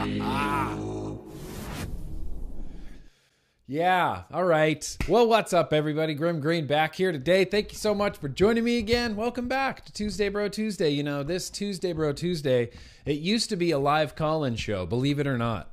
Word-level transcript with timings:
Yeah, 3.72 4.24
all 4.32 4.42
right. 4.42 4.96
Well, 5.06 5.28
what's 5.28 5.52
up, 5.52 5.72
everybody? 5.72 6.14
Grimm 6.14 6.40
Green 6.40 6.66
back 6.66 6.96
here 6.96 7.12
today. 7.12 7.44
Thank 7.44 7.70
you 7.70 7.78
so 7.78 7.94
much 7.94 8.18
for 8.18 8.28
joining 8.28 8.64
me 8.64 8.78
again. 8.78 9.14
Welcome 9.14 9.46
back 9.46 9.84
to 9.84 9.92
Tuesday 9.92 10.28
Bro 10.28 10.48
Tuesday. 10.48 10.90
You 10.90 11.04
know, 11.04 11.22
this 11.22 11.48
Tuesday 11.48 11.92
Bro 11.92 12.14
Tuesday, 12.14 12.70
it 13.06 13.20
used 13.20 13.48
to 13.50 13.54
be 13.54 13.70
a 13.70 13.78
live 13.78 14.16
call 14.16 14.42
in 14.42 14.56
show, 14.56 14.86
believe 14.86 15.20
it 15.20 15.26
or 15.28 15.38
not. 15.38 15.72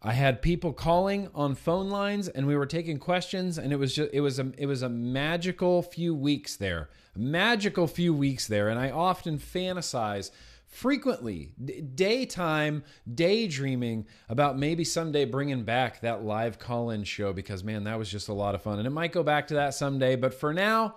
I 0.00 0.12
had 0.12 0.40
people 0.40 0.72
calling 0.72 1.30
on 1.34 1.56
phone 1.56 1.90
lines 1.90 2.28
and 2.28 2.46
we 2.46 2.54
were 2.54 2.64
taking 2.64 2.98
questions 2.98 3.58
and 3.58 3.72
it 3.72 3.76
was 3.76 3.92
just 3.92 4.10
it 4.12 4.20
was 4.20 4.38
a 4.38 4.52
it 4.56 4.66
was 4.66 4.82
a 4.82 4.88
magical 4.88 5.82
few 5.82 6.14
weeks 6.14 6.54
there. 6.54 6.90
A 7.16 7.18
magical 7.18 7.88
few 7.88 8.14
weeks 8.14 8.46
there 8.46 8.68
and 8.68 8.78
I 8.78 8.92
often 8.92 9.38
fantasize 9.38 10.30
frequently 10.72 11.52
d- 11.62 11.82
daytime 11.82 12.82
daydreaming 13.14 14.06
about 14.30 14.58
maybe 14.58 14.82
someday 14.84 15.26
bringing 15.26 15.64
back 15.64 16.00
that 16.00 16.24
live 16.24 16.58
call-in 16.58 17.04
show 17.04 17.30
because 17.30 17.62
man 17.62 17.84
that 17.84 17.98
was 17.98 18.10
just 18.10 18.28
a 18.28 18.32
lot 18.32 18.54
of 18.54 18.62
fun. 18.62 18.78
And 18.78 18.86
it 18.86 18.90
might 18.90 19.12
go 19.12 19.22
back 19.22 19.48
to 19.48 19.54
that 19.54 19.74
someday 19.74 20.16
but 20.16 20.32
for 20.32 20.54
now 20.54 20.96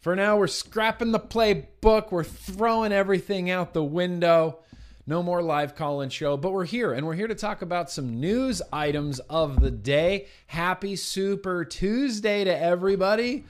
for 0.00 0.16
now 0.16 0.36
we're 0.36 0.48
scrapping 0.48 1.12
the 1.12 1.20
playbook. 1.20 2.10
We're 2.10 2.24
throwing 2.24 2.90
everything 2.90 3.50
out 3.50 3.72
the 3.72 3.84
window. 3.84 4.58
No 5.06 5.22
more 5.22 5.42
live 5.42 5.76
call-in 5.76 6.10
show 6.10 6.36
but 6.36 6.52
we're 6.52 6.64
here 6.64 6.92
and 6.92 7.06
we're 7.06 7.14
here 7.14 7.28
to 7.28 7.36
talk 7.36 7.62
about 7.62 7.92
some 7.92 8.18
news 8.18 8.60
items 8.72 9.20
of 9.20 9.60
the 9.60 9.70
day. 9.70 10.26
Happy 10.48 10.96
super 10.96 11.64
tuesday 11.64 12.42
to 12.42 12.60
everybody. 12.60 13.44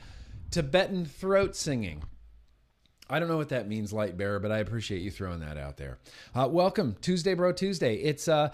Tibetan 0.51 1.07
throat 1.07 1.57
singing 1.57 2.03
I 3.11 3.19
don't 3.19 3.29
know 3.29 3.39
what 3.39 3.49
that 3.51 3.69
means, 3.69 3.93
light 3.93 4.19
bearer, 4.19 4.39
but 4.39 4.53
I 4.53 4.59
appreciate 4.59 5.01
you 5.01 5.11
throwing 5.11 5.41
that 5.41 5.57
out 5.57 5.79
there. 5.79 5.99
Uh, 6.35 6.47
welcome, 6.51 6.95
Tuesday, 7.01 7.33
Bro 7.33 7.53
Tuesday. 7.53 7.95
It's 7.97 8.29
uh, 8.29 8.51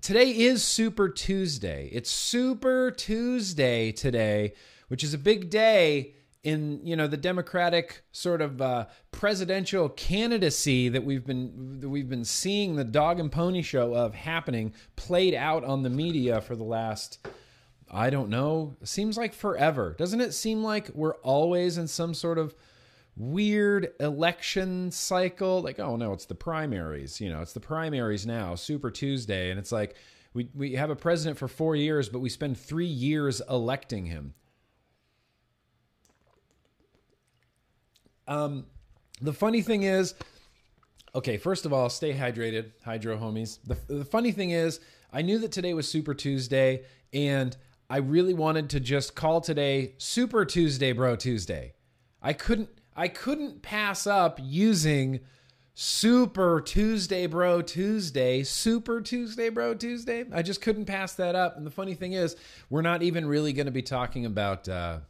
today 0.00 0.30
is 0.30 0.64
Super 0.64 1.08
Tuesday. 1.08 1.88
It's 1.92 2.10
Super 2.10 2.90
Tuesday 2.90 3.92
today, 3.92 4.54
which 4.88 5.04
is 5.04 5.14
a 5.14 5.18
big 5.18 5.48
day 5.48 6.14
in 6.42 6.80
you 6.84 6.96
know 6.96 7.06
the 7.06 7.16
Democratic 7.16 8.02
sort 8.10 8.40
of 8.40 8.60
uh, 8.60 8.86
presidential 9.12 9.90
candidacy 9.90 10.88
that 10.88 11.04
we've 11.04 11.24
been 11.24 11.78
that 11.78 11.88
we've 11.88 12.08
been 12.08 12.24
seeing 12.24 12.74
the 12.74 12.84
dog 12.84 13.20
and 13.20 13.30
pony 13.30 13.62
show 13.62 13.94
of 13.94 14.14
happening 14.14 14.74
played 14.96 15.34
out 15.34 15.62
on 15.62 15.84
the 15.84 15.90
media 15.90 16.40
for 16.40 16.56
the 16.56 16.64
last. 16.64 17.24
I 17.88 18.10
don't 18.10 18.28
know. 18.28 18.74
Seems 18.82 19.16
like 19.16 19.32
forever. 19.32 19.94
Doesn't 19.96 20.20
it 20.20 20.34
seem 20.34 20.64
like 20.64 20.90
we're 20.92 21.14
always 21.18 21.78
in 21.78 21.86
some 21.86 22.12
sort 22.12 22.38
of 22.38 22.52
weird 23.16 23.92
election 23.98 24.90
cycle. 24.90 25.62
Like 25.62 25.80
oh 25.80 25.96
no 25.96 26.12
it's 26.12 26.26
the 26.26 26.34
primaries 26.34 27.20
you 27.20 27.30
know 27.30 27.40
it's 27.40 27.54
the 27.54 27.60
primaries 27.60 28.26
now 28.26 28.54
super 28.54 28.90
tuesday. 28.90 29.50
And 29.50 29.58
it's 29.58 29.72
like 29.72 29.96
we, 30.34 30.48
we 30.54 30.72
have 30.74 30.90
a 30.90 30.96
president 30.96 31.38
for 31.38 31.48
four 31.48 31.74
years 31.74 32.08
but 32.08 32.18
we 32.18 32.28
spend 32.28 32.58
three 32.58 32.86
years 32.86 33.40
electing 33.48 34.06
him. 34.06 34.34
Um, 38.28 38.66
the 39.20 39.32
funny 39.32 39.62
thing 39.62 39.84
is 39.84 40.14
okay 41.14 41.38
first 41.38 41.64
of 41.64 41.72
all 41.72 41.88
stay 41.88 42.12
hydrated 42.12 42.72
hydro 42.84 43.16
homies. 43.16 43.58
The, 43.64 43.78
the 43.92 44.04
funny 44.04 44.32
thing 44.32 44.50
is 44.50 44.80
i 45.12 45.22
knew 45.22 45.38
that 45.38 45.52
today 45.52 45.72
was 45.72 45.88
super 45.88 46.12
tuesday 46.12 46.84
and 47.12 47.56
i 47.88 47.98
really 47.98 48.34
wanted 48.34 48.68
to 48.70 48.80
just 48.80 49.14
call 49.14 49.40
today 49.40 49.94
super 49.96 50.44
tuesday 50.44 50.92
bro 50.92 51.16
tuesday. 51.16 51.72
I 52.20 52.32
couldn't 52.32 52.68
I 52.96 53.08
couldn't 53.08 53.60
pass 53.60 54.06
up 54.06 54.40
using 54.42 55.20
Super 55.74 56.62
Tuesday 56.62 57.26
Bro 57.26 57.62
Tuesday, 57.62 58.42
Super 58.42 59.02
Tuesday 59.02 59.50
Bro 59.50 59.74
Tuesday. 59.74 60.24
I 60.32 60.40
just 60.40 60.62
couldn't 60.62 60.86
pass 60.86 61.12
that 61.14 61.34
up. 61.34 61.58
And 61.58 61.66
the 61.66 61.70
funny 61.70 61.92
thing 61.92 62.14
is, 62.14 62.34
we're 62.70 62.80
not 62.80 63.02
even 63.02 63.26
really 63.26 63.52
going 63.52 63.66
to 63.66 63.72
be 63.72 63.82
talking 63.82 64.24
about. 64.24 64.66
Uh, 64.66 65.00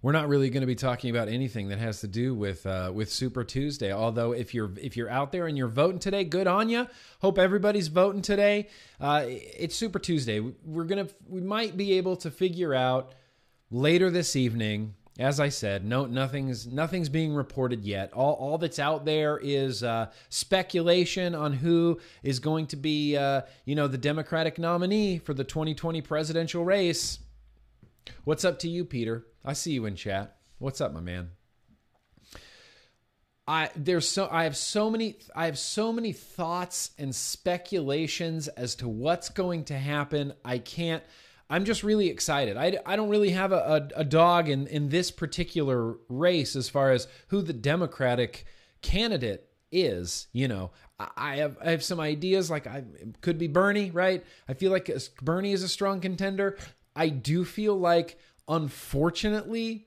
we're 0.00 0.12
not 0.12 0.28
really 0.28 0.48
going 0.48 0.62
to 0.62 0.66
be 0.66 0.76
talking 0.76 1.10
about 1.10 1.28
anything 1.28 1.68
that 1.68 1.78
has 1.78 2.00
to 2.00 2.06
do 2.06 2.34
with 2.34 2.64
uh, 2.64 2.90
with 2.94 3.10
Super 3.10 3.44
Tuesday. 3.44 3.92
Although 3.92 4.32
if 4.32 4.54
you're 4.54 4.70
if 4.78 4.96
you're 4.96 5.10
out 5.10 5.30
there 5.32 5.46
and 5.46 5.58
you're 5.58 5.68
voting 5.68 5.98
today, 5.98 6.24
good 6.24 6.46
on 6.46 6.70
you. 6.70 6.86
Hope 7.20 7.36
everybody's 7.36 7.88
voting 7.88 8.22
today. 8.22 8.68
Uh, 8.98 9.24
it's 9.26 9.76
Super 9.76 9.98
Tuesday. 9.98 10.40
We're 10.40 10.84
gonna 10.84 11.08
we 11.28 11.42
might 11.42 11.76
be 11.76 11.98
able 11.98 12.16
to 12.16 12.30
figure 12.30 12.72
out 12.72 13.12
later 13.70 14.10
this 14.10 14.34
evening 14.36 14.94
as 15.18 15.40
I 15.40 15.48
said, 15.48 15.84
no, 15.84 16.06
nothing's 16.06 16.66
nothing's 16.66 17.08
being 17.08 17.34
reported 17.34 17.84
yet. 17.84 18.12
All, 18.12 18.34
all 18.34 18.56
that's 18.56 18.78
out 18.78 19.04
there 19.04 19.38
is 19.38 19.82
uh, 19.82 20.10
speculation 20.28 21.34
on 21.34 21.52
who 21.52 21.98
is 22.22 22.38
going 22.38 22.66
to 22.68 22.76
be, 22.76 23.16
uh, 23.16 23.42
you 23.64 23.74
know, 23.74 23.88
the 23.88 23.98
Democratic 23.98 24.58
nominee 24.58 25.18
for 25.18 25.34
the 25.34 25.44
2020 25.44 26.02
presidential 26.02 26.64
race. 26.64 27.18
What's 28.24 28.44
up 28.44 28.60
to 28.60 28.68
you, 28.68 28.84
Peter? 28.84 29.26
I 29.44 29.54
see 29.54 29.72
you 29.72 29.86
in 29.86 29.96
chat. 29.96 30.36
What's 30.58 30.80
up, 30.80 30.92
my 30.92 31.00
man? 31.00 31.30
I 33.48 33.70
there's 33.74 34.06
so 34.06 34.28
I 34.30 34.44
have 34.44 34.56
so 34.56 34.90
many 34.90 35.16
I 35.34 35.46
have 35.46 35.58
so 35.58 35.92
many 35.92 36.12
thoughts 36.12 36.90
and 36.98 37.14
speculations 37.14 38.46
as 38.46 38.74
to 38.76 38.88
what's 38.88 39.30
going 39.30 39.64
to 39.64 39.74
happen. 39.78 40.34
I 40.44 40.58
can't. 40.58 41.02
I'm 41.50 41.64
just 41.64 41.82
really 41.82 42.08
excited. 42.08 42.56
I, 42.56 42.78
I 42.84 42.96
don't 42.96 43.08
really 43.08 43.30
have 43.30 43.52
a, 43.52 43.90
a, 43.96 44.00
a, 44.00 44.04
dog 44.04 44.48
in, 44.48 44.66
in 44.66 44.90
this 44.90 45.10
particular 45.10 45.94
race 46.08 46.54
as 46.54 46.68
far 46.68 46.92
as 46.92 47.08
who 47.28 47.40
the 47.40 47.54
Democratic 47.54 48.44
candidate 48.82 49.48
is. 49.72 50.26
You 50.32 50.48
know, 50.48 50.72
I 51.16 51.36
have 51.36 51.56
I 51.64 51.70
have 51.70 51.82
some 51.82 52.00
ideas. 52.00 52.50
Like 52.50 52.66
I 52.66 52.84
could 53.22 53.38
be 53.38 53.46
Bernie, 53.46 53.90
right? 53.90 54.24
I 54.46 54.54
feel 54.54 54.70
like 54.70 54.90
Bernie 55.22 55.52
is 55.52 55.62
a 55.62 55.68
strong 55.68 56.00
contender. 56.00 56.58
I 56.94 57.08
do 57.08 57.44
feel 57.44 57.78
like, 57.78 58.18
unfortunately, 58.48 59.86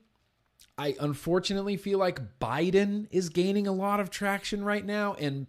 I 0.78 0.96
unfortunately 0.98 1.76
feel 1.76 1.98
like 1.98 2.38
Biden 2.40 3.06
is 3.10 3.28
gaining 3.28 3.66
a 3.66 3.72
lot 3.72 4.00
of 4.00 4.10
traction 4.10 4.64
right 4.64 4.84
now, 4.84 5.14
and 5.14 5.46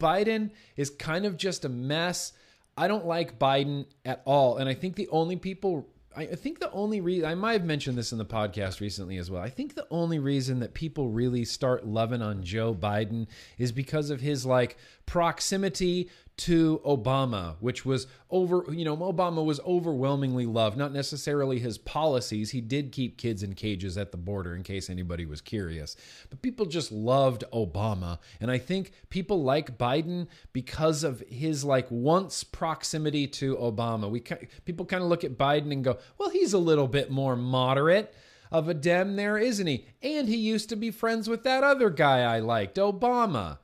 Biden 0.00 0.50
is 0.76 0.90
kind 0.90 1.24
of 1.24 1.36
just 1.36 1.64
a 1.64 1.68
mess 1.68 2.32
I 2.76 2.88
don't 2.88 3.06
like 3.06 3.38
Biden 3.38 3.86
at 4.04 4.22
all. 4.24 4.58
And 4.58 4.68
I 4.68 4.74
think 4.74 4.96
the 4.96 5.08
only 5.08 5.36
people, 5.36 5.88
I 6.16 6.26
think 6.26 6.60
the 6.60 6.70
only 6.72 7.00
reason, 7.00 7.28
I 7.28 7.34
might 7.34 7.52
have 7.52 7.64
mentioned 7.64 7.96
this 7.98 8.12
in 8.12 8.18
the 8.18 8.24
podcast 8.24 8.80
recently 8.80 9.16
as 9.18 9.30
well. 9.30 9.42
I 9.42 9.50
think 9.50 9.74
the 9.74 9.86
only 9.90 10.18
reason 10.18 10.60
that 10.60 10.74
people 10.74 11.08
really 11.08 11.44
start 11.44 11.86
loving 11.86 12.22
on 12.22 12.42
Joe 12.42 12.74
Biden 12.74 13.26
is 13.58 13.72
because 13.72 14.10
of 14.10 14.20
his 14.20 14.44
like 14.44 14.76
proximity 15.06 16.10
to 16.36 16.80
Obama, 16.84 17.54
which 17.60 17.84
was 17.84 18.08
over, 18.28 18.64
you 18.72 18.84
know, 18.84 18.96
Obama 18.96 19.44
was 19.44 19.60
overwhelmingly 19.60 20.46
loved, 20.46 20.76
not 20.76 20.92
necessarily 20.92 21.60
his 21.60 21.78
policies. 21.78 22.50
He 22.50 22.60
did 22.60 22.90
keep 22.90 23.16
kids 23.16 23.44
in 23.44 23.54
cages 23.54 23.96
at 23.96 24.10
the 24.10 24.16
border, 24.16 24.54
in 24.54 24.64
case 24.64 24.90
anybody 24.90 25.26
was 25.26 25.40
curious. 25.40 25.96
But 26.30 26.42
people 26.42 26.66
just 26.66 26.90
loved 26.90 27.44
Obama. 27.52 28.18
And 28.40 28.50
I 28.50 28.58
think 28.58 28.92
people 29.10 29.44
like 29.44 29.78
Biden 29.78 30.26
because 30.52 31.04
of 31.04 31.20
his 31.28 31.64
like 31.64 31.86
once 31.88 32.42
proximity 32.42 33.28
to 33.28 33.56
Obama. 33.56 34.10
We 34.10 34.20
people 34.64 34.86
kind 34.86 35.04
of 35.04 35.08
look 35.08 35.22
at 35.22 35.38
Biden 35.38 35.70
and 35.70 35.84
go, 35.84 35.98
well, 36.18 36.30
he's 36.30 36.52
a 36.52 36.58
little 36.58 36.88
bit 36.88 37.12
more 37.12 37.36
moderate 37.36 38.12
of 38.50 38.68
a 38.68 38.74
Dem 38.74 39.14
there, 39.14 39.38
isn't 39.38 39.66
he? 39.66 39.86
And 40.02 40.28
he 40.28 40.36
used 40.36 40.68
to 40.70 40.76
be 40.76 40.90
friends 40.90 41.28
with 41.28 41.44
that 41.44 41.62
other 41.62 41.90
guy 41.90 42.20
I 42.20 42.40
liked, 42.40 42.76
Obama. 42.76 43.58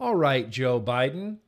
All 0.00 0.14
right, 0.14 0.50
Joe 0.50 0.80
Biden, 0.80 1.38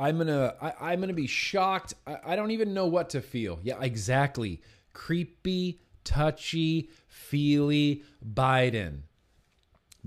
I'm 0.00 0.16
gonna 0.16 0.54
I, 0.60 0.94
am 0.94 1.00
gonna 1.00 1.12
be 1.12 1.26
shocked. 1.26 1.92
I, 2.06 2.16
I 2.28 2.36
don't 2.36 2.52
even 2.52 2.72
know 2.72 2.86
what 2.86 3.10
to 3.10 3.20
feel. 3.20 3.60
Yeah, 3.62 3.80
exactly. 3.82 4.62
Creepy, 4.94 5.78
touchy, 6.04 6.88
feely 7.06 8.02
Biden. 8.26 9.02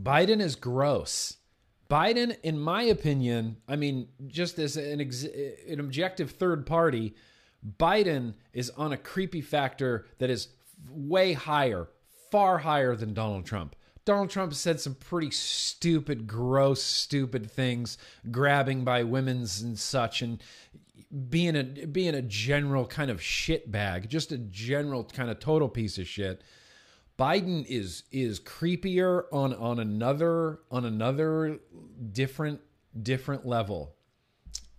Biden 0.01 0.41
is 0.41 0.55
gross. 0.55 1.37
Biden, 1.89 2.35
in 2.41 2.59
my 2.59 2.81
opinion, 2.81 3.57
I 3.67 3.75
mean, 3.75 4.07
just 4.25 4.57
as 4.57 4.77
an, 4.77 4.99
ex- 4.99 5.27
an 5.67 5.79
objective 5.79 6.31
third 6.31 6.65
party, 6.65 7.13
Biden 7.77 8.33
is 8.51 8.71
on 8.71 8.93
a 8.93 8.97
creepy 8.97 9.41
factor 9.41 10.07
that 10.17 10.31
is 10.31 10.47
way 10.89 11.33
higher, 11.33 11.87
far 12.31 12.57
higher 12.57 12.95
than 12.95 13.13
Donald 13.13 13.45
Trump. 13.45 13.75
Donald 14.05 14.29
Trump 14.29 14.53
said 14.53 14.79
some 14.79 14.95
pretty 14.95 15.31
stupid, 15.31 16.27
gross, 16.27 16.83
stupid 16.83 17.49
things, 17.49 17.97
grabbing 18.31 18.83
by 18.83 19.03
women's 19.03 19.61
and 19.61 19.79
such, 19.79 20.21
and 20.21 20.41
being 21.29 21.55
a 21.55 21.63
being 21.63 22.15
a 22.15 22.21
general 22.21 22.85
kind 22.85 23.09
of 23.09 23.21
shit 23.21 23.71
bag, 23.71 24.09
just 24.09 24.31
a 24.31 24.37
general 24.37 25.03
kind 25.03 25.29
of 25.29 25.39
total 25.39 25.69
piece 25.69 25.97
of 25.97 26.07
shit. 26.07 26.41
Biden 27.17 27.65
is 27.67 28.03
is 28.11 28.39
creepier 28.39 29.23
on 29.31 29.53
on 29.53 29.79
another 29.79 30.59
on 30.71 30.83
another 30.85 31.59
different 32.11 32.61
different 33.01 33.45
level. 33.45 33.95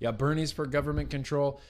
Yeah, 0.00 0.10
Bernie's 0.10 0.52
for 0.52 0.66
government 0.66 1.10
control. 1.10 1.60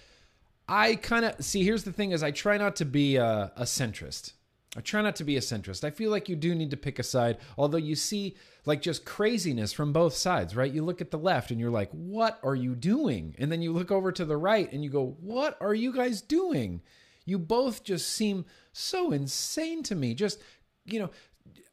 I 0.67 0.97
kind 0.97 1.27
of 1.27 1.45
see. 1.45 1.63
Here's 1.63 1.85
the 1.85 1.93
thing: 1.93 2.13
is 2.13 2.23
I 2.23 2.31
try 2.31 2.57
not 2.57 2.77
to 2.77 2.85
be 2.85 3.17
a, 3.17 3.53
a 3.57 3.63
centrist. 3.63 4.33
I 4.77 4.81
try 4.81 5.03
not 5.03 5.17
to 5.17 5.25
be 5.25 5.37
a 5.37 5.41
centrist. 5.41 5.85
I 5.85 5.91
feel 5.91 6.11
like 6.11 6.29
you 6.29 6.37
do 6.37 6.55
need 6.55 6.71
to 6.71 6.77
pick 6.77 6.99
a 6.99 7.03
side, 7.03 7.39
although 7.57 7.79
you 7.79 7.95
see 7.95 8.37
like 8.67 8.83
just 8.83 9.05
craziness 9.05 9.73
from 9.73 9.93
both 9.93 10.15
sides, 10.15 10.57
right? 10.57 10.73
You 10.73 10.85
look 10.85 11.01
at 11.01 11.11
the 11.11 11.19
left 11.19 11.51
and 11.51 11.61
you're 11.61 11.71
like, 11.71 11.91
what 11.93 12.41
are 12.43 12.57
you 12.57 12.75
doing? 12.75 13.37
And 13.39 13.53
then 13.53 13.63
you 13.63 13.73
look 13.73 13.93
over 13.93 14.11
to 14.13 14.25
the 14.25 14.37
right 14.37 14.71
and 14.73 14.83
you 14.83 14.91
go, 14.91 15.17
what 15.21 15.57
are 15.61 15.75
you 15.75 15.93
guys 15.93 16.21
doing? 16.21 16.83
You 17.25 17.39
both 17.39 17.85
just 17.85 18.11
seem 18.11 18.47
so 18.73 19.13
insane 19.13 19.83
to 19.85 19.95
me. 19.95 20.15
Just, 20.15 20.41
you 20.85 20.99
know, 21.01 21.11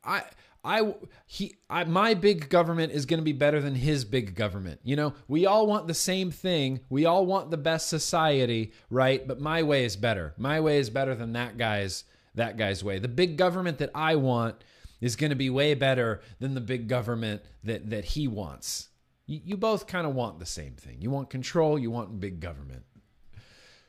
I. 0.03 0.24
I 0.63 0.94
he 1.25 1.56
I, 1.71 1.86
my 1.86 2.13
big 2.13 2.48
government 2.48 2.92
is 2.92 3.07
going 3.07 3.19
to 3.19 3.24
be 3.24 3.33
better 3.33 3.59
than 3.59 3.74
his 3.74 4.06
big 4.06 4.36
government. 4.36 4.80
You 4.83 4.95
know, 4.95 5.15
we 5.27 5.48
all 5.48 5.65
want 5.65 5.88
the 5.88 5.95
same 5.95 6.30
thing. 6.30 6.81
We 6.88 7.07
all 7.07 7.25
want 7.25 7.50
the 7.50 7.57
best 7.57 7.89
society, 7.89 8.71
right? 8.92 9.27
But 9.27 9.42
my 9.42 9.63
way 9.63 9.86
is 9.86 9.95
better. 9.95 10.36
My 10.38 10.59
way 10.59 10.77
is 10.77 10.92
better 10.92 11.15
than 11.15 11.33
that 11.33 11.57
guy's 11.57 12.03
that 12.35 12.57
guy's 12.57 12.83
way. 12.83 12.99
The 12.99 13.07
big 13.07 13.37
government 13.37 13.77
that 13.79 13.91
I 13.93 14.15
want 14.15 14.63
is 14.99 15.15
going 15.15 15.31
to 15.31 15.35
be 15.35 15.49
way 15.49 15.73
better 15.73 16.21
than 16.39 16.53
the 16.53 16.61
big 16.61 16.87
government 16.87 17.41
that 17.63 17.89
that 17.89 18.05
he 18.05 18.27
wants. 18.27 18.89
You, 19.27 19.41
you 19.43 19.57
both 19.57 19.87
kind 19.87 20.05
of 20.05 20.15
want 20.15 20.39
the 20.39 20.45
same 20.45 20.73
thing. 20.73 20.97
You 21.01 21.09
want 21.09 21.29
control, 21.29 21.77
you 21.77 21.91
want 21.91 22.19
big 22.19 22.39
government. 22.39 22.83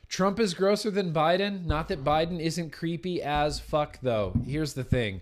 Trump 0.07 0.39
is 0.39 0.53
grosser 0.53 0.91
than 0.91 1.11
Biden. 1.11 1.65
Not 1.65 1.87
that 1.87 2.03
Biden 2.03 2.39
isn't 2.39 2.71
creepy 2.71 3.21
as 3.21 3.59
fuck, 3.59 3.99
though. 4.01 4.33
Here's 4.45 4.73
the 4.73 4.83
thing 4.83 5.21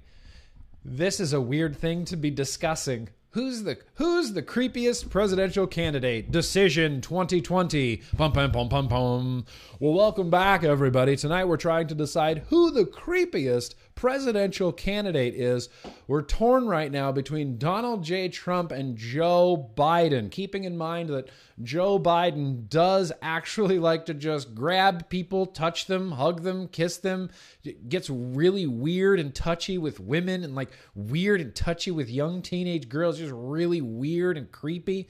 this 0.83 1.19
is 1.19 1.33
a 1.33 1.41
weird 1.41 1.77
thing 1.77 2.06
to 2.06 2.18
be 2.18 2.31
discussing. 2.31 3.09
Who's 3.33 3.63
the 3.63 3.78
who's 3.94 4.33
the 4.33 4.44
creepiest 4.44 5.10
presidential 5.10 5.66
candidate? 5.66 6.31
Decision 6.31 7.00
2020. 7.00 8.01
Pum 8.18 8.33
pum 8.33 8.51
pum 8.51 8.68
pum 8.68 8.89
pum. 8.89 9.45
Well, 9.80 9.94
welcome 9.94 10.30
back 10.30 10.66
everybody. 10.66 11.16
Tonight 11.16 11.45
we're 11.45 11.56
trying 11.56 11.88
to 11.88 11.95
decide 11.95 12.44
who 12.50 12.72
the 12.72 12.83
creepiest 12.83 13.75
presidential 14.01 14.74
candidate 14.74 15.36
is. 15.36 15.69
We're 16.07 16.24
torn 16.24 16.65
right 16.65 16.92
now 16.92 17.12
between 17.12 17.59
Donald 17.59 18.03
J. 18.03 18.30
Trump 18.30 18.71
and 18.71 18.98
Joe 18.98 19.69
Biden, 19.77 20.31
keeping 20.31 20.63
in 20.63 20.75
mind 20.75 21.09
that 21.09 21.30
Joe 21.62 22.00
Biden 22.00 22.68
does 22.68 23.12
actually 23.21 23.77
like 23.89 24.07
to 24.07 24.15
just 24.15 24.56
grab 24.56 25.07
people, 25.07 25.45
touch 25.45 25.86
them, 25.86 26.13
hug 26.13 26.42
them, 26.42 26.68
kiss 26.68 26.98
them, 26.98 27.30
it 27.63 27.89
gets 27.89 28.09
really 28.09 28.65
weird 28.65 29.19
and 29.19 29.36
touchy 29.36 29.77
with 29.77 30.00
women 30.00 30.44
and 30.44 30.56
like 30.56 30.71
weird 30.95 31.39
and 31.39 31.54
touchy 31.54 31.92
with 31.92 32.09
young 32.09 32.42
teenage 32.42 32.89
girls, 32.89 33.19
just 33.19 33.31
really 33.36 33.81
weird 33.81 34.36
and 34.36 34.51
creepy. 34.51 35.09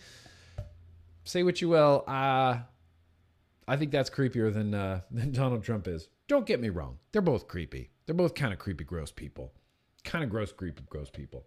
Say 1.24 1.44
what 1.44 1.62
you 1.62 1.70
will, 1.70 2.04
uh, 2.08 2.58
I 3.70 3.78
think 3.78 3.92
that's 3.92 4.10
creepier 4.10 4.54
than 4.54 4.74
uh, 4.74 5.00
than 5.12 5.32
Donald 5.32 5.64
Trump 5.64 5.88
is. 5.88 6.10
Don't 6.28 6.46
get 6.46 6.60
me 6.60 6.68
wrong; 6.68 6.98
they're 7.14 7.22
both 7.22 7.48
creepy. 7.48 7.92
They're 8.12 8.18
both 8.18 8.36
kind 8.36 8.52
of 8.52 8.60
creepy, 8.60 8.84
gross 8.84 9.10
people. 9.10 9.54
Kind 10.04 10.22
of 10.22 10.30
gross, 10.30 10.52
creepy, 10.52 10.84
gross 10.90 11.10
people. 11.10 11.46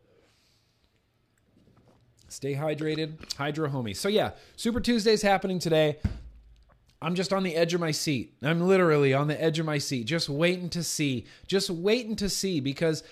Stay 2.28 2.54
hydrated, 2.54 3.34
Hydro 3.34 3.68
Homie. 3.68 3.94
So 3.94 4.08
yeah, 4.08 4.30
Super 4.56 4.80
Tuesday's 4.80 5.20
happening 5.20 5.58
today. 5.58 5.98
I'm 7.02 7.16
just 7.16 7.34
on 7.34 7.42
the 7.42 7.54
edge 7.54 7.74
of 7.74 7.82
my 7.82 7.90
seat. 7.90 8.38
I'm 8.42 8.62
literally 8.62 9.12
on 9.12 9.28
the 9.28 9.38
edge 9.38 9.58
of 9.58 9.66
my 9.66 9.76
seat, 9.76 10.04
just 10.04 10.30
waiting 10.30 10.70
to 10.70 10.82
see, 10.82 11.26
just 11.46 11.68
waiting 11.68 12.16
to 12.16 12.30
see 12.30 12.60
because 12.60 13.02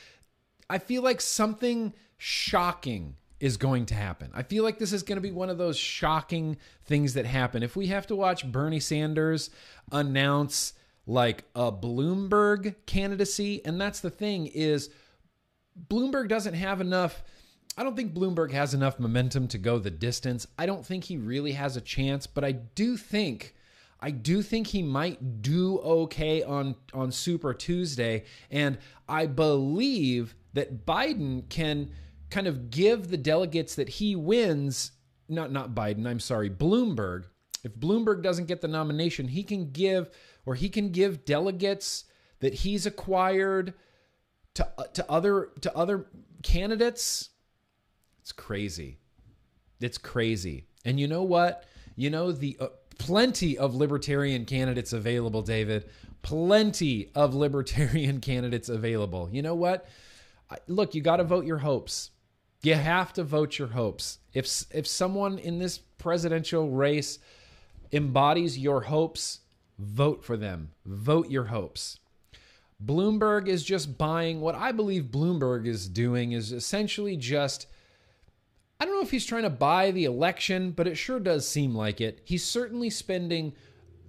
I 0.71 0.79
feel 0.79 1.03
like 1.03 1.21
something 1.21 1.93
shocking 2.17 3.17
is 3.39 3.59
going 3.59 3.85
to 3.85 3.95
happen. 3.95 4.31
I 4.33 4.45
feel 4.45 4.65
like 4.65 4.79
this 4.79 4.95
is 4.95 5.03
going 5.03 5.17
to 5.17 5.21
be 5.21 5.31
one 5.31 5.51
of 5.51 5.59
those 5.59 5.77
shocking 5.77 6.57
things 6.87 7.13
that 7.13 7.27
happen. 7.27 7.63
If 7.63 7.77
we 7.77 7.89
have 7.89 8.07
to 8.07 8.17
watch 8.17 8.51
Bernie 8.51 8.81
Sanders 8.81 9.51
announce 9.91 10.73
like 11.07 11.45
a 11.55 11.73
Bloomberg 11.73 12.75
candidacy. 12.87 13.65
And 13.65 13.81
that's 13.81 14.01
the 14.01 14.11
thing 14.11 14.47
is 14.47 14.91
Bloomberg 15.89 16.29
doesn't 16.29 16.55
have 16.55 16.81
enough 16.81 17.23
I 17.77 17.85
don't 17.85 17.97
think 17.97 18.13
Bloomberg 18.13 18.53
has 18.53 18.75
enough 18.75 19.01
momentum 19.01 19.49
to 19.49 19.57
go 19.57 19.79
the 19.79 19.91
distance. 19.91 20.47
I 20.59 20.67
don't 20.67 20.85
think 20.85 21.05
he 21.05 21.17
really 21.17 21.53
has 21.53 21.75
a 21.75 21.81
chance, 21.81 22.27
but 22.27 22.45
I 22.45 22.53
do 22.53 22.97
think 22.97 23.55
I 23.99 24.11
do 24.11 24.43
think 24.43 24.67
he 24.67 24.83
might 24.83 25.43
do 25.43 25.79
okay 25.79 26.43
on 26.43 26.75
on 26.93 27.11
Super 27.13 27.55
Tuesday 27.55 28.25
and 28.51 28.79
I 29.09 29.27
believe 29.27 30.35
that 30.53 30.85
Biden 30.85 31.49
can 31.49 31.91
kind 32.29 32.47
of 32.47 32.71
give 32.71 33.09
the 33.09 33.17
delegates 33.17 33.75
that 33.77 33.89
he 33.89 34.17
wins 34.17 34.93
not 35.29 35.51
not 35.51 35.75
Biden, 35.75 36.07
I'm 36.07 36.21
sorry, 36.21 36.51
Bloomberg. 36.51 37.25
If 37.65 37.77
Bloomberg 37.77 38.23
doesn't 38.23 38.47
get 38.47 38.61
the 38.61 38.69
nomination, 38.69 39.29
he 39.29 39.45
can 39.45 39.71
give 39.71 40.11
or 40.45 40.55
he 40.55 40.69
can 40.69 40.91
give 40.91 41.25
delegates 41.25 42.05
that 42.41 42.55
he's 42.55 42.87
acquired 42.87 43.75
to 44.55 44.69
to 44.95 45.11
other 45.11 45.51
to 45.61 45.75
other 45.77 46.07
candidates. 46.43 47.31
It's 48.21 48.33
crazy. 48.33 48.99
It's 49.81 49.99
crazy. 49.99 50.67
And 50.85 50.99
you 50.99 51.09
know 51.09 51.23
what? 51.23 51.65
You 51.97 52.11
know 52.11 52.33
the 52.33 52.57
uh, 52.61 52.69
plenty 52.99 53.59
of 53.59 53.75
libertarian 53.75 54.45
candidates 54.45 54.93
available, 54.93 55.43
David. 55.43 55.89
Plenty 56.23 57.11
of 57.15 57.35
libertarian 57.45 58.21
candidates 58.21 58.69
available. 58.69 59.29
You 59.33 59.43
know 59.43 59.55
what? 59.55 59.89
Look, 60.67 60.95
you 60.95 61.01
got 61.01 61.17
to 61.17 61.25
vote 61.25 61.47
your 61.47 61.59
hopes. 61.59 62.11
You 62.63 62.75
have 62.75 63.13
to 63.15 63.25
vote 63.25 63.59
your 63.59 63.69
hopes. 63.69 64.19
If 64.33 64.65
if 64.71 64.87
someone 64.87 65.39
in 65.39 65.59
this 65.59 65.79
presidential 65.79 66.71
race 66.71 67.19
embodies 67.91 68.59
your 68.59 68.83
hopes, 68.83 69.41
vote 69.83 70.25
for 70.25 70.37
them. 70.37 70.71
Vote 70.87 71.31
your 71.31 71.45
hopes. 71.45 71.99
Bloomberg 72.85 73.47
is 73.47 73.63
just 73.63 73.97
buying 73.97 74.41
what 74.41 74.55
I 74.55 74.73
believe 74.73 75.05
Bloomberg 75.05 75.67
is 75.67 75.89
doing 75.89 76.33
is 76.33 76.53
essentially 76.53 77.17
just 77.17 77.67
I 78.81 78.85
don't 78.85 78.95
know 78.95 79.03
if 79.03 79.13
he's 79.13 79.27
trying 79.27 79.45
to 79.45 79.51
buy 79.51 79.93
the 79.93 80.07
election, 80.07 80.73
but 80.73 80.89
it 80.89 80.97
sure 80.97 81.21
does 81.21 81.47
seem 81.47 81.73
like 81.73 82.01
it. 82.01 82.21
He's 82.25 82.45
certainly 82.45 82.91
spending 82.91 83.53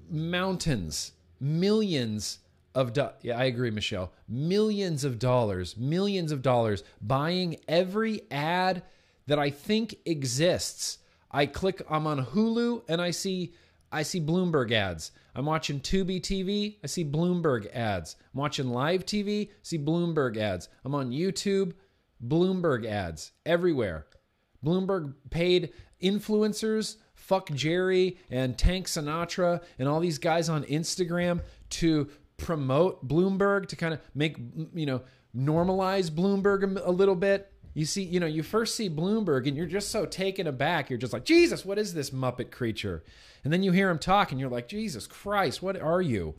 mountains, 0.10 1.12
millions 1.40 2.40
of 2.74 2.92
do- 2.92 3.12
yeah, 3.22 3.38
I 3.38 3.44
agree, 3.44 3.70
Michelle. 3.70 4.12
Millions 4.28 5.04
of 5.04 5.20
dollars, 5.20 5.78
millions 5.78 6.32
of 6.32 6.42
dollars 6.42 6.84
buying 7.02 7.58
every 7.68 8.22
ad 8.32 8.82
that 9.28 9.38
I 9.38 9.52
think 9.52 9.96
exists. 10.06 10.98
I 11.30 11.46
click 11.46 11.82
I'm 11.88 12.08
on 12.08 12.26
Hulu 12.26 12.84
and 12.90 13.00
I 13.00 13.12
see 13.12 13.54
I 13.94 14.04
see 14.04 14.20
Bloomberg 14.20 14.72
ads. 14.72 15.12
I'm 15.36 15.46
watching 15.46 15.80
Tubi 15.80 16.20
TV, 16.20 16.78
I 16.84 16.88
see 16.88 17.06
Bloomberg 17.06 17.74
ads. 17.74 18.16
I'm 18.34 18.40
watching 18.40 18.70
live 18.70 19.06
TV, 19.06 19.50
see 19.62 19.78
Bloomberg 19.78 20.38
ads. 20.38 20.68
I'm 20.84 20.96
on 20.96 21.12
YouTube, 21.12 21.74
Bloomberg 22.26 22.86
ads 22.86 23.32
everywhere. 23.46 24.08
Bloomberg 24.66 25.14
paid 25.30 25.72
influencers, 26.02 26.98
fuck 27.14 27.50
Jerry 27.52 28.18
and 28.30 28.58
Tank 28.58 28.88
Sinatra 28.88 29.62
and 29.80 29.88
all 29.88 30.00
these 30.00 30.18
guys 30.18 30.50
on 30.50 30.64
Instagram 30.66 31.42
to 31.72 32.10
promote 32.38 33.08
Bloomberg 33.08 33.68
to 33.68 33.76
kind 33.76 33.94
of 33.94 34.02
make 34.14 34.38
you 34.74 34.86
know 34.86 35.02
normalize 35.36 36.10
Bloomberg 36.10 36.82
a, 36.84 36.92
little 36.92 37.16
bit. 37.16 37.52
You 37.74 37.86
see, 37.86 38.04
you 38.04 38.20
know, 38.20 38.28
you 38.28 38.44
first 38.44 38.76
see 38.76 38.90
Bloomberg 38.90 39.48
and 39.48 39.58
you're 39.58 39.66
just 39.66 39.90
so 39.90 40.06
taken 40.06 40.46
aback. 40.46 40.90
You're 40.90 41.00
just 41.00 41.14
like, 41.14 41.26
Jesus, 41.26 41.66
what 41.66 41.80
is 41.80 41.94
this 41.94 42.12
Muppet 42.12 42.52
creature? 42.52 43.04
And 43.44 43.52
then 43.52 43.64
you 43.64 43.72
hear 43.72 43.90
him 43.90 44.00
talk 44.00 44.32
and 44.32 44.40
you're 44.40 44.50
like, 44.50 44.68
Jesus 44.68 45.08
Christ, 45.08 45.62
what 45.62 45.80
are 45.82 46.02
you? 46.02 46.36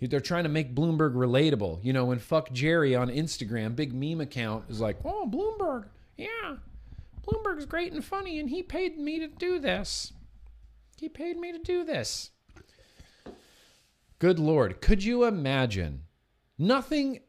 They're 0.00 0.18
trying 0.18 0.44
to 0.44 0.50
make 0.50 0.74
Bloomberg 0.74 1.14
relatable. 1.14 1.84
You 1.84 1.92
know, 1.92 2.06
when 2.06 2.18
fuck 2.18 2.50
Jerry 2.52 2.96
on 2.96 3.08
Instagram, 3.08 3.76
big 3.76 3.92
meme 3.92 4.22
account 4.22 4.64
is 4.70 4.80
like, 4.80 4.96
oh, 5.04 5.28
Bloomberg, 5.30 5.88
yeah, 6.16 6.56
Bloomberg's 7.26 7.66
great 7.66 7.92
and 7.92 8.02
funny, 8.02 8.40
and 8.40 8.48
he 8.48 8.62
paid 8.62 8.98
me 8.98 9.18
to 9.18 9.28
do 9.28 9.58
this. 9.58 10.14
He 10.96 11.10
paid 11.10 11.38
me 11.38 11.52
to 11.52 11.58
do 11.58 11.84
this. 11.84 12.30
Good 14.18 14.38
Lord, 14.38 14.80
could 14.80 15.04
you 15.04 15.24
imagine? 15.24 16.04
Nothing, 16.58 17.20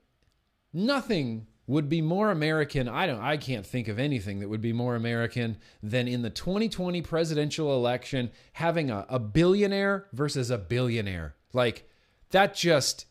nothing 0.74 1.48
would 1.72 1.90
be 1.90 2.02
more 2.02 2.32
American. 2.32 2.88
I 2.88 3.08
don't 3.08 3.22
I 3.22 3.38
can't 3.38 3.66
think 3.66 3.88
of 3.88 3.98
anything 3.98 4.40
that 4.40 4.50
would 4.50 4.62
be 4.62 4.74
more 4.74 4.96
American 4.96 5.58
than 5.82 6.08
in 6.08 6.22
the 6.22 6.30
2020 6.30 7.02
presidential 7.02 7.74
election 7.74 8.32
having 8.54 8.92
a, 8.92 9.06
a 9.10 9.20
billionaire 9.20 10.08
versus 10.12 10.52
a 10.52 10.58
billionaire. 10.58 11.36
Like 11.54 11.90
that 12.32 12.56
just 12.56 13.06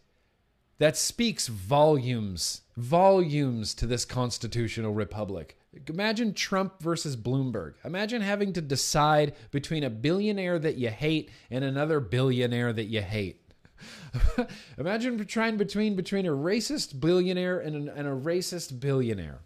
that 0.79 0.97
speaks 0.97 1.49
volumes, 1.49 2.63
volumes 2.77 3.75
to 3.75 3.87
this 3.87 4.05
constitutional 4.05 4.93
republic. 4.93 5.59
Imagine 5.89 6.35
Trump 6.35 6.83
versus 6.83 7.17
Bloomberg. 7.17 7.75
Imagine 7.85 8.23
having 8.23 8.53
to 8.55 8.61
decide 8.61 9.35
between 9.51 9.85
a 9.85 9.91
billionaire 9.91 10.59
that 10.59 10.77
you 10.77 10.89
hate 10.89 11.31
and 11.51 11.65
another 11.65 12.01
billionaire 12.01 12.73
that 12.73 12.87
you 12.87 13.03
hate. 13.03 13.50
Imagine 14.79 15.25
trying 15.27 15.57
between 15.57 15.97
between 15.97 16.27
a 16.27 16.31
racist 16.31 17.01
billionaire 17.01 17.59
and, 17.59 17.77
an, 17.77 17.89
and 17.89 18.07
a 18.09 18.13
racist 18.13 18.81
billionaire. 18.81 19.41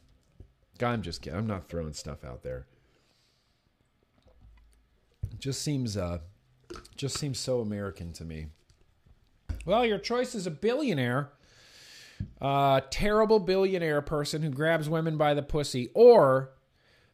I'm 0.82 1.02
just 1.02 1.22
kidding. 1.22 1.38
I'm 1.38 1.46
not 1.46 1.68
throwing 1.68 1.92
stuff 1.92 2.24
out 2.24 2.42
there. 2.42 2.66
It 5.30 5.38
just 5.38 5.62
seems 5.62 5.96
uh 5.96 6.18
just 6.96 7.18
seems 7.18 7.38
so 7.38 7.60
American 7.60 8.12
to 8.14 8.24
me. 8.24 8.46
Well, 9.64 9.86
your 9.86 9.98
choice 9.98 10.34
is 10.34 10.46
a 10.46 10.50
billionaire. 10.50 11.30
uh, 12.40 12.80
terrible 12.90 13.38
billionaire 13.38 14.00
person 14.02 14.42
who 14.42 14.50
grabs 14.50 14.88
women 14.88 15.16
by 15.16 15.34
the 15.34 15.42
pussy, 15.42 15.90
or 15.94 16.50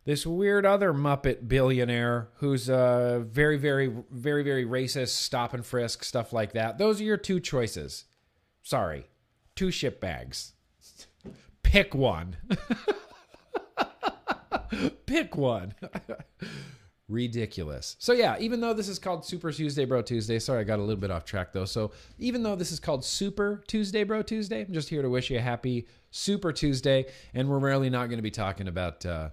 this 0.05 0.27
weird 0.27 0.65
other 0.65 0.93
Muppet 0.93 1.49
billionaire 1.49 2.29
who's 2.37 2.71
uh, 2.71 3.21
very, 3.27 3.57
very, 3.57 3.93
very, 4.11 4.43
very 4.43 4.65
racist, 4.65 5.11
stop 5.11 5.53
and 5.55 5.65
frisk, 5.65 6.05
stuff 6.05 6.33
like 6.33 6.53
that. 6.53 6.79
Those 6.79 7.01
are 7.01 7.05
your 7.05 7.17
two 7.17 7.41
choices. 7.41 8.05
Sorry. 8.63 9.07
Two 9.55 9.71
ship 9.71 10.01
bags. 10.01 10.53
Pick 11.63 11.95
one. 11.95 12.37
Pick 15.07 15.37
one. 15.37 15.75
Ridiculous. 17.09 17.97
So 17.99 18.13
yeah, 18.13 18.37
even 18.39 18.61
though 18.61 18.73
this 18.73 18.89
is 18.89 19.01
called 19.01 19.25
Super 19.25 19.51
Tuesday 19.51 19.85
Bro 19.85 20.03
Tuesday, 20.03 20.39
sorry 20.39 20.61
I 20.61 20.65
got 20.65 20.79
a 20.79 20.83
little 20.83 21.01
bit 21.01 21.11
off 21.11 21.25
track 21.25 21.53
though. 21.53 21.65
So 21.65 21.91
even 22.19 22.43
though 22.43 22.55
this 22.55 22.71
is 22.71 22.79
called 22.79 23.05
Super 23.05 23.63
Tuesday 23.67 24.05
Bro 24.05 24.23
Tuesday, 24.23 24.65
I'm 24.65 24.73
just 24.73 24.89
here 24.89 25.03
to 25.03 25.11
wish 25.11 25.29
you 25.29 25.39
a 25.39 25.41
happy 25.41 25.89
Super 26.13 26.53
Tuesday, 26.53 27.07
and 27.35 27.49
we're 27.49 27.59
really 27.59 27.91
not 27.91 28.07
going 28.07 28.19
to 28.19 28.23
be 28.23 28.31
talking 28.31 28.69
about. 28.69 29.05
Uh, 29.05 29.31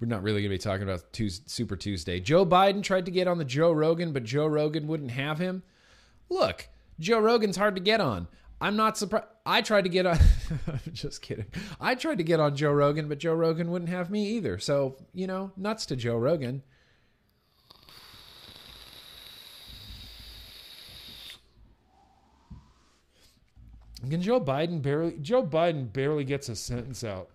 we're 0.00 0.08
not 0.08 0.22
really 0.22 0.42
going 0.42 0.50
to 0.50 0.54
be 0.54 0.58
talking 0.58 0.82
about 0.82 1.12
Tuesday, 1.12 1.44
Super 1.46 1.76
Tuesday. 1.76 2.20
Joe 2.20 2.44
Biden 2.44 2.82
tried 2.82 3.04
to 3.06 3.10
get 3.10 3.28
on 3.28 3.38
the 3.38 3.44
Joe 3.44 3.72
Rogan, 3.72 4.12
but 4.12 4.24
Joe 4.24 4.46
Rogan 4.46 4.86
wouldn't 4.86 5.12
have 5.12 5.38
him. 5.38 5.62
Look, 6.28 6.68
Joe 6.98 7.20
Rogan's 7.20 7.56
hard 7.56 7.74
to 7.76 7.80
get 7.80 8.00
on. 8.00 8.28
I'm 8.60 8.76
not 8.76 8.96
surprised. 8.96 9.26
I 9.46 9.60
tried 9.62 9.82
to 9.82 9.90
get 9.90 10.06
on. 10.06 10.18
I'm 10.66 10.80
just 10.92 11.22
kidding. 11.22 11.46
I 11.80 11.94
tried 11.94 12.18
to 12.18 12.24
get 12.24 12.40
on 12.40 12.56
Joe 12.56 12.72
Rogan, 12.72 13.08
but 13.08 13.18
Joe 13.18 13.34
Rogan 13.34 13.70
wouldn't 13.70 13.90
have 13.90 14.10
me 14.10 14.26
either. 14.36 14.58
So, 14.58 14.96
you 15.12 15.26
know, 15.26 15.52
nuts 15.56 15.86
to 15.86 15.96
Joe 15.96 16.16
Rogan. 16.16 16.62
Can 24.10 24.20
Joe 24.20 24.40
Biden 24.40 24.82
barely 24.82 25.16
Joe 25.20 25.42
Biden 25.42 25.90
barely 25.90 26.24
gets 26.24 26.48
a 26.48 26.56
sentence 26.56 27.02
out. 27.02 27.30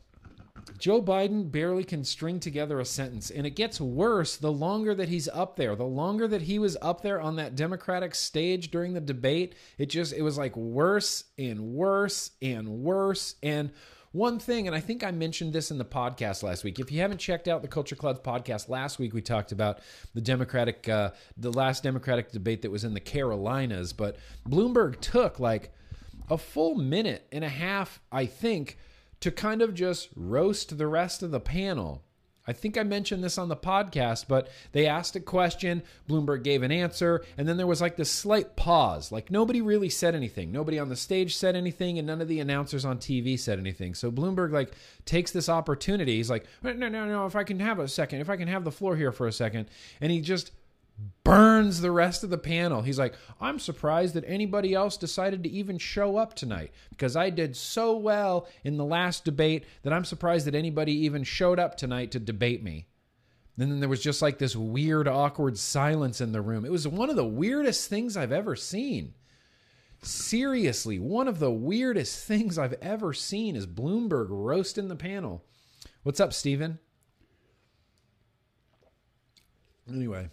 Joe 0.79 1.01
Biden 1.01 1.51
barely 1.51 1.83
can 1.83 2.05
string 2.05 2.39
together 2.39 2.79
a 2.79 2.85
sentence, 2.85 3.29
and 3.29 3.45
it 3.45 3.51
gets 3.51 3.81
worse 3.81 4.37
the 4.37 4.51
longer 4.51 4.95
that 4.95 5.09
he's 5.09 5.27
up 5.27 5.57
there. 5.57 5.75
The 5.75 5.83
longer 5.83 6.27
that 6.29 6.43
he 6.43 6.57
was 6.57 6.77
up 6.81 7.01
there 7.01 7.19
on 7.19 7.35
that 7.35 7.55
Democratic 7.55 8.15
stage 8.15 8.71
during 8.71 8.93
the 8.93 9.01
debate, 9.01 9.55
it 9.77 9.87
just 9.87 10.13
it 10.13 10.21
was 10.21 10.37
like 10.37 10.55
worse 10.55 11.25
and 11.37 11.59
worse 11.59 12.31
and 12.41 12.69
worse. 12.69 13.35
And 13.43 13.71
one 14.13 14.39
thing, 14.39 14.67
and 14.67 14.75
I 14.75 14.79
think 14.79 15.03
I 15.03 15.11
mentioned 15.11 15.51
this 15.51 15.69
in 15.69 15.77
the 15.77 15.85
podcast 15.85 16.43
last 16.43 16.63
week. 16.63 16.79
If 16.79 16.91
you 16.91 17.01
haven't 17.01 17.19
checked 17.19 17.49
out 17.49 17.61
the 17.61 17.67
Culture 17.67 17.95
Clouds 17.95 18.21
podcast 18.21 18.69
last 18.69 18.99
week, 18.99 19.13
we 19.13 19.21
talked 19.21 19.51
about 19.51 19.79
the 20.15 20.21
Democratic, 20.21 20.87
uh, 20.87 21.11
the 21.37 21.51
last 21.51 21.83
Democratic 21.83 22.31
debate 22.31 22.61
that 22.61 22.71
was 22.71 22.85
in 22.85 22.93
the 22.93 23.01
Carolinas. 23.01 23.91
But 23.91 24.15
Bloomberg 24.47 24.99
took 25.01 25.39
like 25.39 25.73
a 26.29 26.37
full 26.37 26.75
minute 26.75 27.27
and 27.31 27.43
a 27.43 27.49
half, 27.49 27.99
I 28.11 28.25
think 28.25 28.77
to 29.21 29.31
kind 29.31 29.61
of 29.61 29.73
just 29.73 30.09
roast 30.15 30.77
the 30.77 30.87
rest 30.87 31.23
of 31.23 31.31
the 31.31 31.39
panel. 31.39 32.03
I 32.49 32.53
think 32.53 32.79
I 32.79 32.83
mentioned 32.83 33.23
this 33.23 33.37
on 33.37 33.47
the 33.47 33.55
podcast, 33.55 34.25
but 34.27 34.49
they 34.71 34.87
asked 34.87 35.15
a 35.15 35.19
question, 35.19 35.83
Bloomberg 36.09 36.43
gave 36.43 36.63
an 36.63 36.71
answer, 36.71 37.23
and 37.37 37.47
then 37.47 37.57
there 37.57 37.67
was 37.67 37.79
like 37.79 37.95
this 37.95 38.09
slight 38.09 38.55
pause. 38.55 39.11
Like 39.11 39.29
nobody 39.29 39.61
really 39.61 39.89
said 39.89 40.15
anything. 40.15 40.51
Nobody 40.51 40.79
on 40.79 40.89
the 40.89 40.95
stage 40.95 41.35
said 41.35 41.55
anything, 41.55 41.99
and 41.99 42.07
none 42.07 42.21
of 42.21 42.27
the 42.27 42.39
announcers 42.39 42.85
on 42.85 42.97
TV 42.97 43.37
said 43.37 43.59
anything. 43.59 43.93
So 43.93 44.11
Bloomberg 44.11 44.51
like 44.51 44.71
takes 45.05 45.29
this 45.29 45.47
opportunity. 45.47 46.15
He's 46.15 46.31
like, 46.31 46.47
no, 46.63 46.73
no, 46.73 46.89
no, 46.89 47.27
if 47.27 47.35
I 47.35 47.43
can 47.43 47.59
have 47.59 47.77
a 47.77 47.87
second, 47.87 48.19
if 48.19 48.31
I 48.31 48.35
can 48.35 48.47
have 48.47 48.63
the 48.63 48.71
floor 48.71 48.95
here 48.95 49.11
for 49.11 49.27
a 49.27 49.31
second. 49.31 49.69
And 50.01 50.11
he 50.11 50.19
just 50.19 50.51
burns 51.23 51.81
the 51.81 51.91
rest 51.91 52.23
of 52.23 52.29
the 52.29 52.37
panel. 52.37 52.81
He's 52.81 52.99
like, 52.99 53.13
I'm 53.39 53.59
surprised 53.59 54.15
that 54.15 54.23
anybody 54.25 54.73
else 54.73 54.97
decided 54.97 55.43
to 55.43 55.49
even 55.49 55.77
show 55.77 56.17
up 56.17 56.33
tonight 56.33 56.71
because 56.89 57.15
I 57.15 57.29
did 57.29 57.55
so 57.55 57.97
well 57.97 58.47
in 58.63 58.77
the 58.77 58.85
last 58.85 59.25
debate 59.25 59.65
that 59.83 59.93
I'm 59.93 60.05
surprised 60.05 60.47
that 60.47 60.55
anybody 60.55 60.93
even 61.05 61.23
showed 61.23 61.59
up 61.59 61.75
tonight 61.75 62.11
to 62.11 62.19
debate 62.19 62.63
me. 62.63 62.87
And 63.57 63.71
then 63.71 63.79
there 63.79 63.89
was 63.89 64.01
just 64.01 64.21
like 64.21 64.37
this 64.37 64.55
weird, 64.55 65.07
awkward 65.07 65.57
silence 65.57 66.21
in 66.21 66.31
the 66.31 66.41
room. 66.41 66.63
It 66.65 66.71
was 66.71 66.87
one 66.87 67.09
of 67.09 67.17
the 67.17 67.25
weirdest 67.25 67.89
things 67.89 68.15
I've 68.15 68.31
ever 68.31 68.55
seen. 68.55 69.13
Seriously, 70.01 70.97
one 70.97 71.27
of 71.27 71.39
the 71.39 71.51
weirdest 71.51 72.25
things 72.25 72.57
I've 72.57 72.75
ever 72.81 73.13
seen 73.13 73.57
is 73.57 73.67
Bloomberg 73.67 74.27
roasting 74.29 74.87
the 74.87 74.95
panel. 74.95 75.43
What's 76.03 76.21
up, 76.21 76.31
Steven? 76.31 76.79
Anyway, 79.89 80.29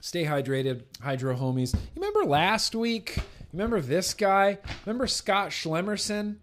Stay 0.00 0.24
hydrated, 0.24 0.82
hydro 1.00 1.36
homies. 1.36 1.74
You 1.74 1.80
remember 1.96 2.24
last 2.24 2.74
week? 2.74 3.18
Remember 3.52 3.80
this 3.80 4.14
guy? 4.14 4.58
Remember 4.84 5.06
Scott 5.06 5.50
Schlemerson? 5.50 6.36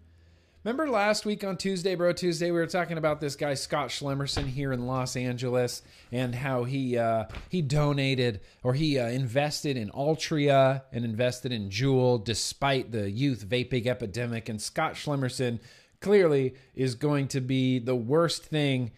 Remember 0.64 0.88
last 0.88 1.26
week 1.26 1.44
on 1.44 1.58
Tuesday, 1.58 1.94
Bro 1.94 2.14
Tuesday, 2.14 2.46
we 2.46 2.58
were 2.58 2.66
talking 2.66 2.96
about 2.96 3.20
this 3.20 3.36
guy 3.36 3.52
Scott 3.52 3.90
Schlemerson 3.90 4.46
here 4.46 4.72
in 4.72 4.86
Los 4.86 5.14
Angeles 5.14 5.82
and 6.10 6.34
how 6.34 6.64
he 6.64 6.96
uh, 6.96 7.24
he 7.50 7.60
donated 7.60 8.40
or 8.62 8.72
he 8.72 8.98
uh, 8.98 9.08
invested 9.08 9.76
in 9.76 9.90
Altria 9.90 10.82
and 10.90 11.04
invested 11.04 11.52
in 11.52 11.68
Juul 11.68 12.24
despite 12.24 12.92
the 12.92 13.10
youth 13.10 13.46
vaping 13.46 13.86
epidemic. 13.86 14.48
And 14.48 14.60
Scott 14.60 14.94
Schlemerson 14.94 15.60
clearly 16.00 16.54
is 16.74 16.94
going 16.94 17.28
to 17.28 17.42
be 17.42 17.78
the 17.78 17.94
worst 17.96 18.44
thing 18.44 18.92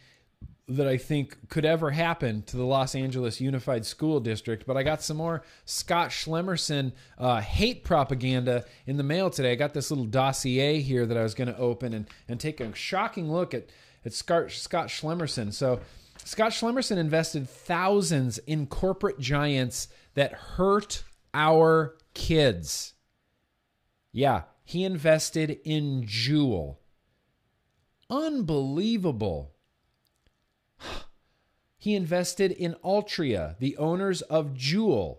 that 0.68 0.88
I 0.88 0.96
think 0.96 1.49
could 1.49 1.64
ever 1.64 1.92
happen 1.92 2.42
to 2.42 2.56
the 2.56 2.64
Los 2.64 2.96
Angeles 2.96 3.40
Unified 3.40 3.87
School 3.87 4.18
District. 4.18 4.66
But 4.66 4.76
I 4.76 4.82
got 4.82 5.02
some 5.02 5.16
more 5.16 5.42
Scott 5.64 6.11
Schlemerson 6.11 6.92
uh, 7.18 7.40
hate 7.40 7.85
propaganda 7.85 8.64
in 8.87 8.96
the 8.96 9.04
mail 9.04 9.30
today. 9.30 9.52
I 9.52 9.54
got 9.54 9.75
this 9.75 9.90
little 9.90 10.06
dossier 10.06 10.80
here 10.80 11.06
that 11.06 11.16
I 11.16 11.23
was 11.23 11.35
going 11.35 11.49
to 11.49 11.58
open 11.58 11.92
and, 11.94 12.08
and 12.28 12.40
take 12.40 12.61
a 12.61 12.75
shocking 12.75 13.30
look 13.30 13.54
at, 13.54 13.68
at 14.04 14.12
Scott, 14.12 14.50
Scott 14.50 14.88
Schlemerson. 14.88 15.52
So, 15.52 15.80
Scott 16.25 16.50
Schlemerson 16.50 16.96
invested 16.96 17.49
thousands 17.49 18.38
in 18.38 18.66
corporate 18.66 19.20
giants 19.20 19.87
that 20.14 20.32
hurt 20.32 21.04
our 21.32 21.94
kids. 22.14 22.94
Yeah, 24.11 24.42
he 24.64 24.82
invested 24.82 25.61
in 25.64 26.02
Juul. 26.02 26.78
Unbelievable. 28.11 29.55
He 31.86 31.94
invested 31.94 32.50
in 32.50 32.74
Altria, 32.84 33.56
the 33.60 33.76
owners 33.76 34.20
of 34.22 34.54
Juul. 34.54 35.18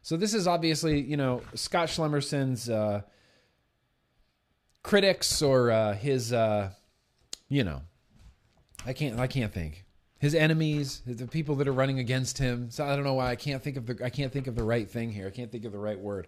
So 0.00 0.16
this 0.16 0.32
is 0.32 0.46
obviously, 0.46 1.02
you 1.02 1.18
know, 1.18 1.42
Scott 1.52 1.88
Schlemerson's 1.88 2.70
uh, 2.70 3.02
critics 4.82 5.42
or 5.42 5.70
uh, 5.70 5.92
his, 5.92 6.32
uh, 6.32 6.70
you 7.50 7.62
know, 7.62 7.82
I 8.86 8.94
can't, 8.94 9.20
I 9.20 9.26
can't 9.26 9.52
think 9.52 9.84
his 10.18 10.34
enemies, 10.34 11.02
the 11.04 11.26
people 11.26 11.56
that 11.56 11.68
are 11.68 11.74
running 11.74 11.98
against 11.98 12.38
him. 12.38 12.70
So 12.70 12.86
I 12.86 12.96
don't 12.96 13.04
know 13.04 13.12
why 13.12 13.28
I 13.28 13.36
can't 13.36 13.62
think 13.62 13.76
of 13.76 13.84
the, 13.84 14.02
I 14.02 14.08
can't 14.08 14.32
think 14.32 14.46
of 14.46 14.54
the 14.54 14.64
right 14.64 14.90
thing 14.90 15.12
here. 15.12 15.26
I 15.26 15.30
can't 15.30 15.52
think 15.52 15.66
of 15.66 15.72
the 15.72 15.78
right 15.78 16.00
word. 16.00 16.26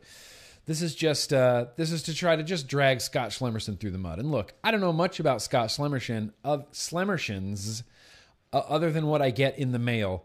This 0.66 0.82
is 0.82 0.94
just, 0.94 1.32
uh, 1.32 1.68
this 1.76 1.90
is 1.90 2.02
to 2.02 2.14
try 2.14 2.36
to 2.36 2.42
just 2.42 2.68
drag 2.68 3.00
Scott 3.00 3.30
Schlemerson 3.30 3.80
through 3.80 3.92
the 3.92 3.98
mud. 3.98 4.18
And 4.18 4.30
look, 4.30 4.52
I 4.62 4.70
don't 4.70 4.82
know 4.82 4.92
much 4.92 5.20
about 5.20 5.40
Scott 5.40 5.70
Schlemerson 5.70 6.34
of 6.44 6.70
Schlemerson's 6.72 7.82
uh, 8.54 8.62
other 8.68 8.90
than 8.90 9.08
what 9.08 9.20
I 9.20 9.30
get 9.30 9.58
in 9.58 9.72
the 9.72 9.78
mail. 9.78 10.24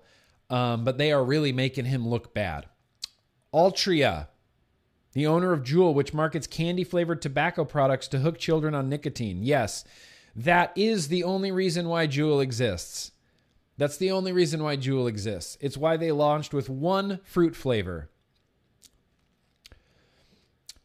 Um, 0.50 0.84
but 0.84 0.98
they 0.98 1.12
are 1.12 1.24
really 1.24 1.52
making 1.52 1.86
him 1.86 2.08
look 2.08 2.34
bad. 2.34 2.68
Altria, 3.54 4.28
the 5.14 5.28
owner 5.28 5.52
of 5.52 5.64
Juul, 5.64 5.94
which 5.94 6.14
markets 6.14 6.48
candy 6.48 6.84
flavored 6.84 7.22
tobacco 7.22 7.66
products 7.66 8.08
to 8.10 8.20
hook 8.20 8.38
children 8.38 8.76
on 8.76 8.90
nicotine. 8.90 9.44
Yes, 9.44 9.84
that 10.36 10.72
is 10.76 11.08
the 11.08 11.24
only 11.24 11.52
reason 11.52 11.88
why 11.88 12.08
Juul 12.08 12.42
exists. 12.42 13.12
That's 13.78 13.98
the 13.98 14.12
only 14.12 14.32
reason 14.32 14.62
why 14.62 14.78
Juul 14.78 15.08
exists. 15.08 15.58
It's 15.62 15.78
why 15.78 15.98
they 15.98 16.12
launched 16.12 16.54
with 16.54 16.70
one 16.70 17.20
fruit 17.24 17.56
flavor. 17.56 18.10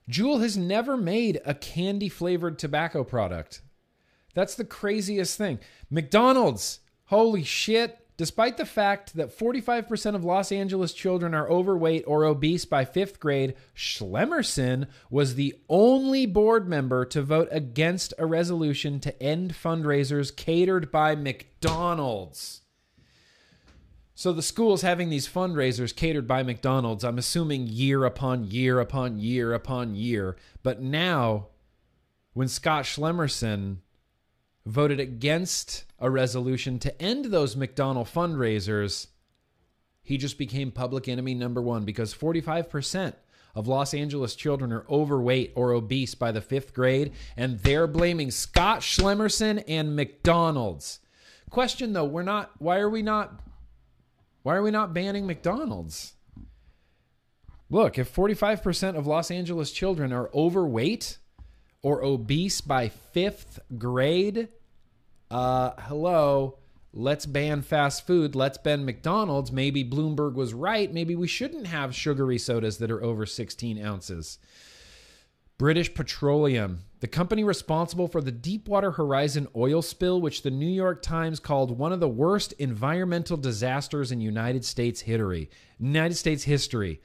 Juul 0.09 0.41
has 0.41 0.57
never 0.57 0.97
made 0.97 1.41
a 1.45 1.55
candy 1.55 2.09
flavored 2.09 2.59
tobacco 2.59 3.05
product. 3.05 3.63
That's 4.35 4.55
the 4.55 4.65
craziest 4.65 5.39
thing. 5.39 5.59
McDonald's 5.91 6.81
Holy 7.15 7.45
shit. 7.45 7.97
Despite 8.17 8.57
the 8.57 8.67
fact 8.67 9.15
that 9.15 9.39
45% 9.39 10.17
of 10.17 10.25
Los 10.25 10.51
Angeles 10.51 10.93
children 10.93 11.33
are 11.33 11.49
overweight 11.49 12.03
or 12.09 12.25
obese 12.25 12.65
by 12.65 12.85
fifth 12.85 13.21
grade, 13.21 13.55
Schlemmerson 13.73 14.89
was 15.11 15.37
the 15.37 15.55
only 15.69 16.27
board 16.27 16.69
member 16.69 17.05
to 17.05 17.23
vote 17.23 17.47
against 17.53 18.15
a 18.19 18.27
resolution 18.27 18.99
to 18.99 19.23
end 19.23 19.55
fundraisers 19.55 20.35
catered 20.35 20.91
by 20.91 21.15
McDonald's. 21.15 22.63
So 24.17 24.33
the 24.33 24.43
school's 24.43 24.83
having 24.83 25.09
these 25.09 25.29
fundraisers 25.29 25.95
catered 25.95 26.27
by 26.27 26.43
McDonald's, 26.43 27.05
I'm 27.05 27.19
assuming 27.19 27.69
year 27.69 28.05
upon 28.05 28.51
year 28.51 28.81
upon 28.81 29.21
year 29.21 29.55
upon 29.55 29.95
year. 29.95 30.35
But 30.65 30.83
now, 30.83 31.51
when 32.33 32.49
Scott 32.49 32.87
Schlemerson 32.87 33.77
voted 34.67 35.01
against 35.01 35.85
a 35.99 36.11
resolution 36.11 36.79
to 36.79 37.03
end 37.03 37.27
those 37.27 37.57
McDonald 37.57 38.09
fundraisers, 38.09 39.09
he 40.03 40.17
just 40.17 40.39
became 40.39 40.71
public 40.71 41.09
enemy 41.09 41.35
number 41.35 41.63
one 41.63 41.85
because 41.85 42.15
45% 42.15 43.15
of 43.55 43.69
Los 43.69 43.95
Angeles 43.95 44.35
children 44.35 44.73
are 44.73 44.85
overweight 44.89 45.53
or 45.55 45.73
obese 45.73 46.15
by 46.15 46.33
the 46.33 46.41
fifth 46.41 46.75
grade, 46.75 47.13
and 47.37 47.61
they're 47.61 47.87
blaming 47.87 48.31
Scott 48.31 48.81
Schlemerson 48.81 49.63
and 49.69 49.95
McDonald's. 49.95 51.01
Question 51.51 51.93
though, 51.93 52.05
we're 52.05 52.23
not. 52.23 52.51
Why 52.59 52.79
are 52.79 52.91
we 52.91 53.03
not? 53.03 53.41
Why 54.43 54.57
are 54.57 54.63
we 54.63 54.73
not 54.73 54.93
banning 54.93 55.27
McDonald's? 55.27 56.15
Look, 57.71 57.99
if 57.99 58.15
45% 58.15 58.97
of 58.97 59.07
Los 59.07 59.31
Angeles 59.31 59.71
children 59.71 60.13
are 60.13 60.31
overweight 60.35 61.19
or 61.85 62.03
obese 62.03 62.63
by 62.63 62.89
fifth 62.89 63.61
grade, 63.77 64.49
uh, 65.31 65.73
hello, 65.81 66.57
let's 66.95 67.27
ban 67.27 67.61
fast 67.61 68.07
food. 68.07 68.35
Let's 68.35 68.57
ban 68.57 68.87
McDonald's. 68.87 69.53
Maybe 69.53 69.85
Bloomberg 69.85 70.33
was 70.33 70.55
right. 70.55 70.91
Maybe 70.91 71.15
we 71.15 71.29
shouldn't 71.29 71.67
have 71.67 71.95
sugary 71.95 72.39
sodas 72.39 72.79
that 72.79 72.91
are 72.91 73.05
over 73.05 73.27
16 73.27 73.85
ounces. 73.85 74.39
British 75.59 75.93
Petroleum, 75.93 76.85
the 77.01 77.07
company 77.07 77.45
responsible 77.45 78.09
for 78.09 78.23
the 78.23 78.33
Deepwater 78.33 78.93
Horizon 78.93 79.47
oil 79.55 79.83
spill, 79.83 80.23
which 80.23 80.43
the 80.43 80.51
New 80.51 80.67
York 80.67 81.03
Times 81.03 81.39
called 81.39 81.79
one 81.79 81.93
of 81.93 82.01
the 82.01 82.09
worst 82.09 82.55
environmental 82.55 83.37
disasters 83.37 84.11
in 84.11 84.23
United 84.23 84.65
States 84.65 85.03
history. 85.03 85.51
United 85.79 86.15
States 86.15 86.45
history. 86.45 87.03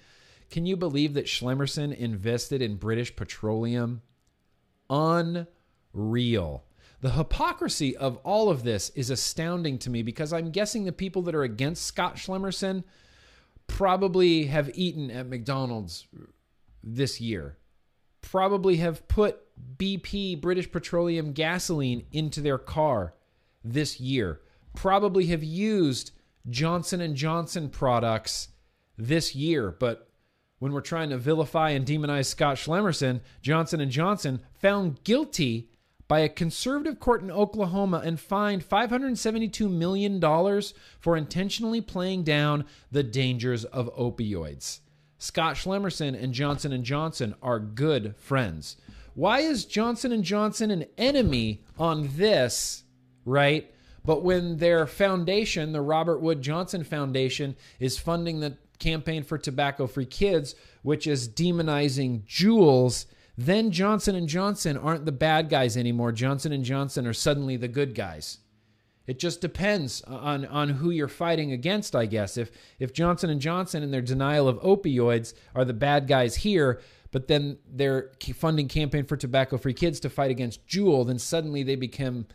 Can 0.50 0.66
you 0.66 0.78
believe 0.78 1.16
that 1.16 1.26
Schlemerson 1.26 1.94
invested 1.94 2.62
in 2.62 2.78
British 2.78 3.14
Petroleum? 3.18 4.04
Unreal. 4.90 6.64
The 7.02 7.12
hypocrisy 7.12 7.96
of 7.96 8.18
all 8.18 8.50
of 8.50 8.64
this 8.64 8.90
is 8.90 9.10
astounding 9.10 9.78
to 9.80 9.90
me 9.90 10.02
because 10.04 10.34
I'm 10.34 10.52
guessing 10.52 10.84
the 10.84 10.92
people 10.92 11.22
that 11.24 11.36
are 11.36 11.44
against 11.44 11.86
Scott 11.86 12.18
Schlemerson 12.18 12.84
probably 13.68 14.48
have 14.48 14.70
eaten 14.74 15.10
at 15.10 15.28
McDonald's 15.28 16.08
this 16.84 17.22
year, 17.22 17.58
probably 18.22 18.78
have 18.78 19.08
put 19.08 19.40
BP 19.78 20.42
British 20.42 20.70
Petroleum 20.72 21.32
gasoline 21.32 22.06
into 22.12 22.42
their 22.42 22.58
car 22.58 23.14
this 23.64 24.00
year, 24.00 24.42
probably 24.76 25.28
have 25.28 25.44
used 25.44 26.12
Johnson 26.50 27.00
and 27.00 27.16
Johnson 27.16 27.70
products 27.70 28.50
this 28.98 29.36
year, 29.36 29.72
but 29.72 30.09
when 30.60 30.74
we're 30.74 30.82
trying 30.82 31.10
to 31.10 31.18
vilify 31.18 31.72
and 31.72 31.86
demonize 31.86 32.26
Scott 32.26 32.58
Schlemerson, 32.58 33.22
Johnson 33.42 33.82
and 33.82 33.92
Johnson 33.92 34.42
found 34.54 35.04
guilty 35.04 35.70
by 36.08 36.20
a 36.20 36.30
conservative 36.30 37.00
court 37.00 37.22
in 37.22 37.32
Oklahoma 37.32 38.02
and 38.04 38.20
fined 38.20 38.68
$572 38.68 39.70
million 39.72 40.20
for 41.00 41.16
intentionally 41.16 41.82
playing 41.82 42.24
down 42.24 42.66
the 42.92 43.04
dangers 43.04 43.64
of 43.66 43.96
opioids. 43.96 44.80
Scott 45.20 45.56
Schlemerson 45.56 46.22
and 46.22 46.34
Johnson 46.34 46.84
& 46.84 46.86
Johnson 46.86 47.36
are 47.42 47.60
good 47.60 48.16
friends. 48.18 48.78
Why 49.14 49.42
is 49.42 49.66
Johnson 49.66 50.24
& 50.24 50.24
Johnson 50.24 50.72
an 50.72 50.86
enemy 50.98 51.62
on 51.78 52.10
this, 52.16 52.84
right? 53.26 53.72
But 54.04 54.24
when 54.24 54.58
their 54.58 54.88
foundation, 54.88 55.74
the 55.74 55.82
Robert 55.82 56.22
Wood 56.22 56.42
Johnson 56.42 56.84
Foundation, 56.84 57.56
is 57.80 58.00
funding 58.00 58.40
the 58.40 58.58
campaign 58.80 59.24
for 59.24 59.38
tobacco-free 59.38 60.06
kids, 60.06 60.56
which 60.82 61.06
is 61.06 61.30
demonizing 61.30 62.26
Juuls, 62.26 63.06
then 63.38 63.72
Johnson 63.72 64.16
and 64.16 64.28
Johnson 64.28 64.78
aren't 64.78 65.06
the 65.06 65.12
bad 65.12 65.50
guys 65.50 65.78
anymore. 65.78 66.12
Johnson 66.12 66.52
and 66.52 66.64
Johnson 66.64 67.08
are 67.08 67.14
suddenly 67.14 67.56
the 67.56 67.68
good 67.68 67.96
guys. 67.96 68.40
It 69.08 69.18
just 69.18 69.42
depends 69.42 70.02
on 70.04 70.46
on 70.46 70.70
who 70.70 70.92
you're 70.92 71.08
fighting 71.08 71.52
against, 71.52 71.96
I 71.96 72.06
guess. 72.06 72.38
If 72.38 72.52
if 72.78 72.94
Johnson 72.94 73.30
and 73.30 73.42
Johnson 73.42 73.82
and 73.82 73.92
their 73.92 74.02
denial 74.02 74.48
of 74.48 74.60
opioids 74.62 75.34
are 75.56 75.66
the 75.66 75.74
bad 75.74 76.08
guys 76.08 76.36
here, 76.36 76.80
but 77.12 77.28
then 77.28 77.58
they're 77.68 78.12
funding 78.36 78.68
campaign 78.68 79.06
for 79.06 79.18
tobacco-free 79.18 79.74
kids 79.74 80.00
to 80.02 80.10
fight 80.10 80.30
against 80.30 80.68
Juul, 80.68 81.08
then 81.08 81.18
suddenly 81.18 81.64
they 81.64 81.76
become 81.76 82.28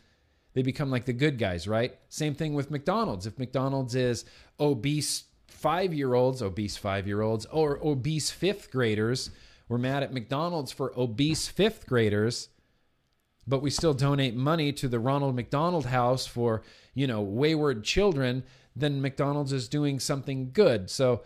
they 0.55 0.63
become 0.63 0.91
like 0.91 1.05
the 1.05 1.13
good 1.13 1.39
guys, 1.39 1.69
right? 1.69 1.97
Same 2.09 2.35
thing 2.35 2.55
with 2.55 2.71
McDonald's. 2.71 3.27
If 3.27 3.39
McDonald's 3.39 3.95
is 3.95 4.25
obese 4.59 5.25
5-year-olds, 5.64 6.42
obese 6.42 6.79
5-year-olds 6.79 7.46
or 7.46 7.79
obese 7.85 8.31
5th 8.31 8.70
graders, 8.70 9.31
we're 9.68 9.79
mad 9.79 10.03
at 10.03 10.12
McDonald's 10.12 10.72
for 10.72 10.92
obese 10.98 11.48
fifth 11.48 11.87
graders, 11.87 12.50
but 13.46 13.62
we 13.62 13.70
still 13.70 13.94
donate 13.94 14.35
money 14.35 14.72
to 14.72 14.88
the 14.88 14.98
Ronald 14.98 15.35
McDonald 15.35 15.87
House 15.87 16.27
for, 16.27 16.62
you 16.92 17.07
know, 17.07 17.22
wayward 17.22 17.83
children, 17.83 18.44
then 18.77 19.00
McDonald's 19.00 19.53
is 19.53 19.68
doing 19.68 19.98
something 20.00 20.50
good. 20.53 20.90
So 20.90 21.22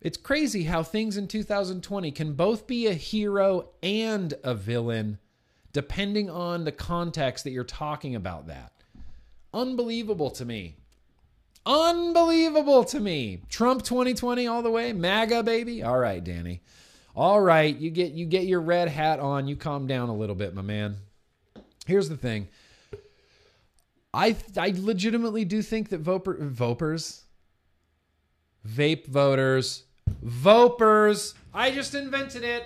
it's 0.00 0.16
crazy 0.16 0.64
how 0.64 0.82
things 0.82 1.16
in 1.16 1.28
2020 1.28 2.10
can 2.12 2.32
both 2.34 2.66
be 2.66 2.86
a 2.86 2.94
hero 2.94 3.70
and 3.82 4.34
a 4.42 4.54
villain, 4.54 5.18
depending 5.72 6.28
on 6.30 6.64
the 6.64 6.72
context 6.72 7.44
that 7.44 7.50
you're 7.50 7.64
talking 7.64 8.14
about 8.14 8.46
that. 8.48 8.72
Unbelievable 9.54 10.30
to 10.30 10.44
me. 10.44 10.76
Unbelievable 11.68 12.82
to 12.84 12.98
me. 12.98 13.42
Trump 13.50 13.82
2020 13.82 14.46
all 14.46 14.62
the 14.62 14.70
way, 14.70 14.94
MAGA 14.94 15.42
baby. 15.42 15.82
All 15.82 15.98
right, 15.98 16.24
Danny. 16.24 16.62
All 17.14 17.40
right, 17.40 17.76
you 17.76 17.90
get 17.90 18.12
you 18.12 18.24
get 18.24 18.44
your 18.44 18.62
red 18.62 18.88
hat 18.88 19.20
on. 19.20 19.46
You 19.46 19.54
calm 19.54 19.86
down 19.86 20.08
a 20.08 20.14
little 20.14 20.34
bit, 20.34 20.54
my 20.54 20.62
man. 20.62 20.96
Here's 21.84 22.08
the 22.08 22.16
thing. 22.16 22.48
I 24.14 24.34
I 24.56 24.72
legitimately 24.74 25.44
do 25.44 25.60
think 25.60 25.90
that 25.90 26.02
voper, 26.02 26.38
vopers, 26.50 27.24
vape 28.66 29.06
voters, 29.06 29.82
vopers. 30.24 31.34
I 31.52 31.70
just 31.70 31.94
invented 31.94 32.44
it. 32.44 32.64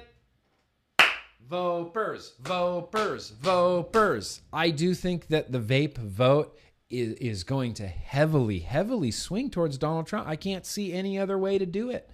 Vopers, 1.50 2.40
vopers, 2.40 3.32
vopers. 3.32 4.40
I 4.52 4.70
do 4.70 4.94
think 4.94 5.26
that 5.26 5.50
the 5.50 5.58
vape 5.58 5.98
vote 5.98 6.56
is, 6.92 7.14
is 7.14 7.44
going 7.44 7.74
to 7.74 7.86
heavily, 7.86 8.60
heavily 8.60 9.10
swing 9.10 9.50
towards 9.50 9.78
Donald 9.78 10.06
Trump. 10.06 10.28
I 10.28 10.36
can't 10.36 10.66
see 10.66 10.92
any 10.92 11.18
other 11.18 11.38
way 11.38 11.58
to 11.58 11.66
do 11.66 11.90
it. 11.90 12.08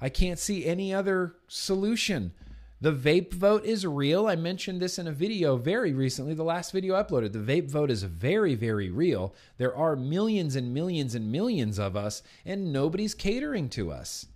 I 0.00 0.08
can't 0.08 0.38
see 0.38 0.66
any 0.66 0.92
other 0.92 1.36
solution. 1.48 2.32
The 2.80 2.92
vape 2.92 3.32
vote 3.32 3.64
is 3.64 3.86
real. 3.86 4.26
I 4.26 4.36
mentioned 4.36 4.80
this 4.80 4.98
in 4.98 5.06
a 5.06 5.12
video 5.12 5.56
very 5.56 5.94
recently, 5.94 6.34
the 6.34 6.44
last 6.44 6.70
video 6.70 6.94
I 6.94 7.02
uploaded. 7.02 7.32
The 7.32 7.38
vape 7.38 7.70
vote 7.70 7.90
is 7.90 8.02
very, 8.02 8.54
very 8.54 8.90
real. 8.90 9.34
There 9.56 9.74
are 9.74 9.96
millions 9.96 10.54
and 10.54 10.74
millions 10.74 11.14
and 11.14 11.32
millions 11.32 11.78
of 11.78 11.96
us, 11.96 12.22
and 12.44 12.72
nobody's 12.72 13.14
catering 13.14 13.70
to 13.70 13.90
us. 13.90 14.26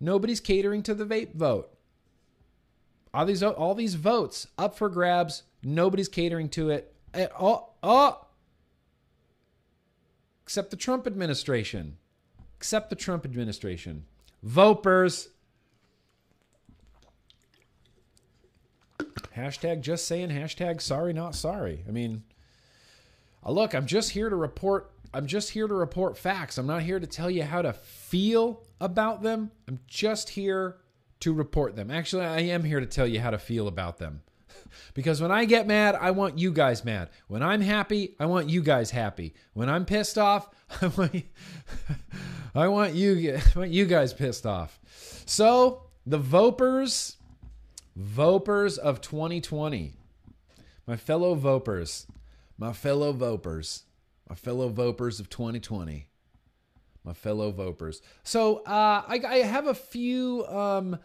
Nobody's 0.00 0.40
catering 0.40 0.82
to 0.84 0.94
the 0.94 1.06
vape 1.06 1.34
vote. 1.34 1.70
All 3.14 3.26
these, 3.26 3.42
all 3.42 3.74
these 3.74 3.94
votes 3.94 4.48
up 4.58 4.76
for 4.76 4.88
grabs, 4.88 5.44
nobody's 5.62 6.08
catering 6.08 6.48
to 6.50 6.70
it. 6.70 6.94
Oh, 7.38 7.70
oh, 7.82 8.26
except 10.48 10.70
the 10.70 10.76
Trump 10.78 11.06
administration. 11.06 11.98
Except 12.56 12.88
the 12.88 12.96
Trump 12.96 13.26
administration. 13.26 14.06
Vopers. 14.42 15.28
Hashtag 19.36 19.82
just 19.82 20.06
saying, 20.06 20.30
hashtag 20.30 20.80
sorry, 20.80 21.12
not 21.12 21.34
sorry. 21.34 21.84
I 21.86 21.90
mean, 21.90 22.22
uh, 23.44 23.50
look, 23.50 23.74
I'm 23.74 23.84
just 23.84 24.12
here 24.12 24.30
to 24.30 24.36
report. 24.36 24.90
I'm 25.12 25.26
just 25.26 25.50
here 25.50 25.68
to 25.68 25.74
report 25.74 26.16
facts. 26.16 26.56
I'm 26.56 26.66
not 26.66 26.80
here 26.80 26.98
to 26.98 27.06
tell 27.06 27.30
you 27.30 27.42
how 27.42 27.60
to 27.60 27.74
feel 27.74 28.62
about 28.80 29.22
them. 29.22 29.50
I'm 29.68 29.80
just 29.86 30.30
here 30.30 30.78
to 31.20 31.34
report 31.34 31.76
them. 31.76 31.90
Actually, 31.90 32.24
I 32.24 32.40
am 32.40 32.64
here 32.64 32.80
to 32.80 32.86
tell 32.86 33.06
you 33.06 33.20
how 33.20 33.32
to 33.32 33.38
feel 33.38 33.68
about 33.68 33.98
them. 33.98 34.22
Because 34.94 35.20
when 35.20 35.30
I 35.30 35.44
get 35.44 35.66
mad, 35.66 35.94
I 35.94 36.10
want 36.10 36.38
you 36.38 36.52
guys 36.52 36.84
mad. 36.84 37.10
When 37.26 37.42
I'm 37.42 37.60
happy, 37.60 38.14
I 38.18 38.26
want 38.26 38.48
you 38.48 38.62
guys 38.62 38.90
happy. 38.90 39.34
When 39.52 39.68
I'm 39.68 39.84
pissed 39.84 40.18
off, 40.18 40.48
I 40.82 40.88
want 40.88 41.14
you, 41.14 41.22
I 42.54 42.68
want 42.68 42.94
you, 42.94 43.40
I 43.56 43.58
want 43.58 43.70
you 43.70 43.86
guys 43.86 44.12
pissed 44.12 44.46
off. 44.46 44.78
So 45.26 45.82
the 46.06 46.18
Vopers, 46.18 47.16
Vopers 47.98 48.78
of 48.78 49.00
2020, 49.00 49.94
my 50.86 50.96
fellow 50.96 51.36
Vopers, 51.36 52.06
my 52.56 52.72
fellow 52.72 53.12
Vopers, 53.12 53.82
my 54.28 54.34
fellow 54.34 54.70
Vopers 54.70 55.20
of 55.20 55.28
2020, 55.28 56.08
my 57.04 57.12
fellow 57.12 57.52
Vopers. 57.52 58.00
So 58.22 58.58
uh, 58.64 59.02
I, 59.06 59.20
I 59.26 59.36
have 59.38 59.66
a 59.66 59.74
few. 59.74 60.46
Um, 60.46 60.98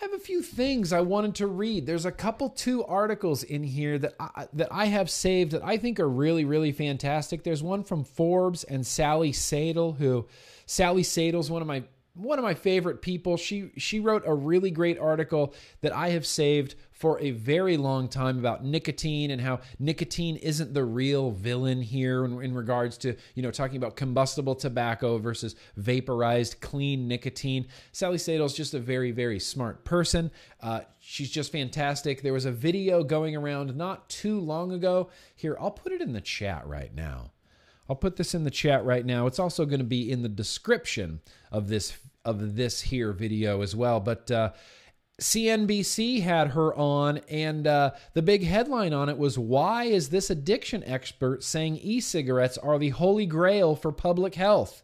I 0.00 0.04
have 0.06 0.14
a 0.14 0.18
few 0.18 0.42
things 0.42 0.92
I 0.92 1.00
wanted 1.00 1.36
to 1.36 1.46
read. 1.46 1.86
There's 1.86 2.04
a 2.04 2.12
couple 2.12 2.48
two 2.48 2.84
articles 2.84 3.44
in 3.44 3.62
here 3.62 3.96
that 3.98 4.14
I, 4.18 4.48
that 4.52 4.68
I 4.72 4.86
have 4.86 5.08
saved 5.08 5.52
that 5.52 5.64
I 5.64 5.76
think 5.76 6.00
are 6.00 6.08
really 6.08 6.44
really 6.44 6.72
fantastic. 6.72 7.44
There's 7.44 7.62
one 7.62 7.84
from 7.84 8.02
Forbes 8.04 8.64
and 8.64 8.86
Sally 8.86 9.32
Satel 9.32 9.92
who 9.92 10.26
Sally 10.66 11.04
Satel's 11.04 11.50
one 11.50 11.62
of 11.62 11.68
my 11.68 11.84
one 12.14 12.38
of 12.38 12.44
my 12.44 12.54
favorite 12.54 13.02
people. 13.02 13.36
She 13.36 13.70
she 13.76 14.00
wrote 14.00 14.24
a 14.26 14.34
really 14.34 14.70
great 14.70 14.98
article 14.98 15.54
that 15.80 15.94
I 15.94 16.10
have 16.10 16.26
saved 16.26 16.74
for 16.94 17.20
a 17.20 17.32
very 17.32 17.76
long 17.76 18.08
time 18.08 18.38
about 18.38 18.64
nicotine 18.64 19.32
and 19.32 19.40
how 19.42 19.60
nicotine 19.80 20.36
isn't 20.36 20.72
the 20.72 20.84
real 20.84 21.32
villain 21.32 21.82
here 21.82 22.24
in, 22.24 22.40
in 22.40 22.54
regards 22.54 22.96
to, 22.96 23.16
you 23.34 23.42
know, 23.42 23.50
talking 23.50 23.76
about 23.76 23.96
combustible 23.96 24.54
tobacco 24.54 25.18
versus 25.18 25.56
vaporized 25.76 26.60
clean 26.60 27.08
nicotine. 27.08 27.66
Sally 27.90 28.16
Satel 28.16 28.46
is 28.46 28.54
just 28.54 28.74
a 28.74 28.78
very, 28.78 29.10
very 29.10 29.40
smart 29.40 29.84
person. 29.84 30.30
Uh, 30.60 30.82
she's 31.00 31.30
just 31.30 31.50
fantastic. 31.50 32.22
There 32.22 32.32
was 32.32 32.46
a 32.46 32.52
video 32.52 33.02
going 33.02 33.34
around 33.34 33.76
not 33.76 34.08
too 34.08 34.38
long 34.38 34.70
ago. 34.70 35.10
Here, 35.34 35.56
I'll 35.60 35.72
put 35.72 35.92
it 35.92 36.00
in 36.00 36.12
the 36.12 36.20
chat 36.20 36.64
right 36.66 36.94
now. 36.94 37.32
I'll 37.90 37.96
put 37.96 38.16
this 38.16 38.34
in 38.34 38.44
the 38.44 38.50
chat 38.50 38.84
right 38.84 39.04
now. 39.04 39.26
It's 39.26 39.40
also 39.40 39.66
going 39.66 39.80
to 39.80 39.84
be 39.84 40.10
in 40.10 40.22
the 40.22 40.28
description 40.28 41.20
of 41.50 41.68
this 41.68 41.98
of 42.24 42.56
this 42.56 42.80
here 42.80 43.12
video 43.12 43.60
as 43.60 43.76
well. 43.76 44.00
But 44.00 44.30
uh, 44.30 44.52
CNBC 45.20 46.22
had 46.22 46.48
her 46.48 46.74
on, 46.74 47.18
and 47.28 47.66
uh, 47.66 47.92
the 48.14 48.22
big 48.22 48.42
headline 48.42 48.92
on 48.92 49.08
it 49.08 49.16
was 49.16 49.38
Why 49.38 49.84
is 49.84 50.08
this 50.08 50.28
addiction 50.28 50.82
expert 50.84 51.44
saying 51.44 51.78
e 51.78 52.00
cigarettes 52.00 52.58
are 52.58 52.78
the 52.78 52.88
holy 52.90 53.26
grail 53.26 53.76
for 53.76 53.92
public 53.92 54.34
health? 54.34 54.82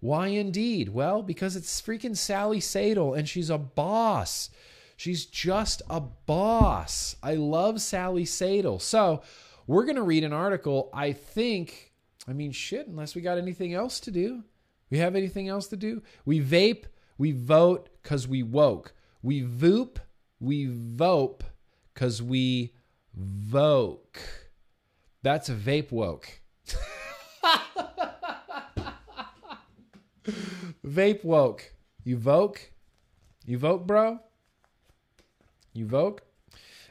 Why 0.00 0.28
indeed? 0.28 0.88
Well, 0.88 1.22
because 1.22 1.56
it's 1.56 1.80
freaking 1.80 2.16
Sally 2.16 2.60
Satel, 2.60 3.14
and 3.14 3.28
she's 3.28 3.48
a 3.48 3.58
boss. 3.58 4.50
She's 4.96 5.24
just 5.24 5.82
a 5.88 6.00
boss. 6.00 7.16
I 7.22 7.34
love 7.34 7.80
Sally 7.80 8.24
Satel. 8.24 8.78
So, 8.78 9.22
we're 9.66 9.84
going 9.84 9.96
to 9.96 10.02
read 10.02 10.24
an 10.24 10.32
article. 10.32 10.90
I 10.92 11.12
think, 11.12 11.92
I 12.28 12.32
mean, 12.32 12.52
shit, 12.52 12.86
unless 12.86 13.14
we 13.14 13.22
got 13.22 13.38
anything 13.38 13.72
else 13.72 14.00
to 14.00 14.10
do. 14.10 14.44
We 14.90 14.98
have 14.98 15.16
anything 15.16 15.48
else 15.48 15.68
to 15.68 15.76
do? 15.76 16.02
We 16.24 16.40
vape, 16.40 16.84
we 17.16 17.32
vote 17.32 17.88
because 18.02 18.28
we 18.28 18.42
woke. 18.42 18.94
We 19.24 19.42
voop, 19.42 19.96
we 20.38 20.68
vope 20.70 21.42
because 21.94 22.20
we 22.20 22.74
voke. 23.18 24.18
That's 25.22 25.48
a 25.48 25.54
vape 25.54 25.90
woke. 25.90 26.28
vape 30.86 31.24
woke. 31.24 31.72
You 32.04 32.18
voke? 32.18 32.58
You 33.46 33.56
vote, 33.56 33.86
bro? 33.86 34.18
You 35.72 35.86
vote? 35.86 36.20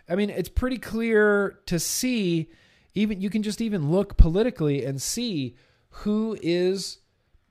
I 0.09 0.15
mean, 0.15 0.31
it's 0.31 0.49
pretty 0.49 0.79
clear 0.79 1.59
to 1.67 1.77
see, 1.77 2.49
even 2.95 3.21
you 3.21 3.29
can 3.29 3.43
just 3.43 3.61
even 3.61 3.91
look 3.91 4.17
politically 4.17 4.83
and 4.83 4.99
see 4.99 5.55
who 5.89 6.35
is 6.41 6.97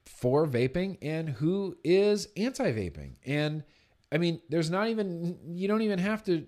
for 0.04 0.44
vaping 0.44 0.98
and 1.00 1.28
who 1.28 1.76
is 1.84 2.26
anti 2.36 2.72
vaping. 2.72 3.12
And 3.24 3.62
I 4.12 4.18
mean, 4.18 4.40
there's 4.50 4.70
not 4.70 4.88
even, 4.88 5.38
you 5.54 5.66
don't 5.66 5.82
even 5.82 5.98
have 5.98 6.22
to 6.24 6.46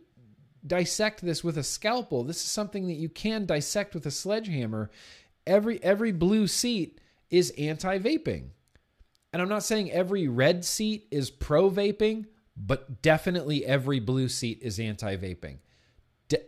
dissect 0.67 1.23
this 1.23 1.43
with 1.43 1.59
a 1.59 1.63
scalpel. 1.63 2.25
This 2.25 2.37
is 2.37 2.51
something 2.51 2.87
that 2.89 2.95
you 2.95 3.09
can 3.09 3.47
dissect 3.47 3.95
with 3.95 4.07
a 4.07 4.11
sledgehammer. 4.11 4.91
Every 5.47 5.83
every 5.83 6.13
blue 6.13 6.47
seat 6.47 7.01
is 7.31 7.53
anti-vaping. 7.59 8.49
And 9.33 9.43
I'm 9.43 9.49
not 9.49 9.65
saying 9.65 9.91
every 9.91 10.29
red 10.29 10.65
seat 10.65 11.09
is 11.11 11.31
pro 11.31 11.71
vaping, 11.71 12.27
but 12.57 13.03
definitely 13.03 13.67
every 13.67 14.01
blue 14.01 14.29
seat 14.29 14.61
is 14.63 14.79
anti-vaping. 14.79 15.59
De- 16.29 16.39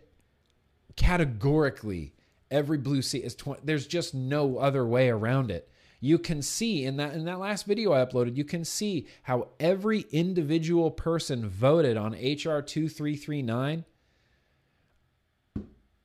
categorically, 0.96 2.14
every 2.50 2.78
blue 2.78 3.02
seat 3.02 3.24
is 3.24 3.34
20 3.34 3.62
there's 3.64 3.86
just 3.86 4.14
no 4.14 4.58
other 4.58 4.86
way 4.86 5.08
around 5.08 5.50
it 5.50 5.68
you 6.00 6.18
can 6.18 6.42
see 6.42 6.84
in 6.84 6.96
that 6.96 7.14
in 7.14 7.24
that 7.24 7.38
last 7.38 7.66
video 7.66 7.92
I 7.92 8.04
uploaded, 8.04 8.36
you 8.36 8.44
can 8.44 8.64
see 8.64 9.06
how 9.22 9.48
every 9.58 10.06
individual 10.10 10.90
person 10.90 11.48
voted 11.48 11.96
on 11.96 12.12
HR 12.12 12.62
2339. 12.62 13.84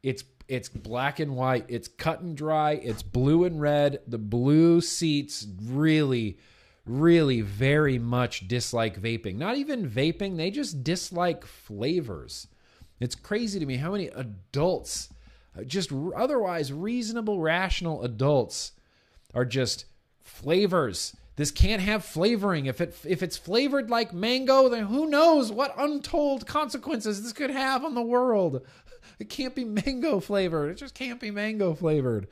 It's 0.04 0.24
it's 0.48 0.70
black 0.70 1.20
and 1.20 1.36
white, 1.36 1.66
it's 1.68 1.88
cut 1.88 2.22
and 2.22 2.36
dry, 2.36 2.72
it's 2.72 3.04
blue 3.04 3.44
and 3.44 3.62
red. 3.62 4.00
The 4.08 4.18
blue 4.18 4.82
seats 4.82 5.48
really 5.62 6.38
really 6.86 7.42
very 7.42 8.00
much 8.00 8.48
dislike 8.48 9.00
vaping. 9.00 9.36
Not 9.36 9.58
even 9.58 9.90
vaping, 9.90 10.38
they 10.38 10.52
just 10.52 10.84
dislike 10.84 11.46
flavors. 11.46 12.48
It's 13.00 13.16
crazy 13.16 13.60
to 13.60 13.66
me 13.66 13.78
how 13.78 13.92
many 13.92 14.08
adults, 14.08 15.10
uh, 15.58 15.64
just 15.64 15.92
otherwise 16.16 16.74
reasonable, 16.74 17.40
rational 17.40 18.04
adults, 18.04 18.74
are 19.34 19.46
just 19.46 19.86
flavors. 20.20 21.16
This 21.36 21.52
can't 21.52 21.82
have 21.82 22.04
flavoring. 22.04 22.66
If 22.66 22.82
it 22.82 22.96
if 23.06 23.24
it's 23.24 23.38
flavored 23.38 23.90
like 23.90 24.14
mango, 24.14 24.70
then 24.70 24.86
who 24.86 25.08
knows 25.08 25.52
what 25.52 25.74
untold 25.78 26.46
consequences 26.46 27.24
this 27.24 27.34
could 27.34 27.50
have 27.50 27.84
on 27.84 27.96
the 27.96 28.02
world. 28.02 28.66
It 29.20 29.30
can't 29.30 29.56
be 29.56 29.64
mango 29.66 30.20
flavored. 30.20 30.72
It 30.72 30.76
just 30.76 30.96
can't 30.96 31.20
be 31.20 31.32
mango 31.32 31.74
flavored. 31.74 32.28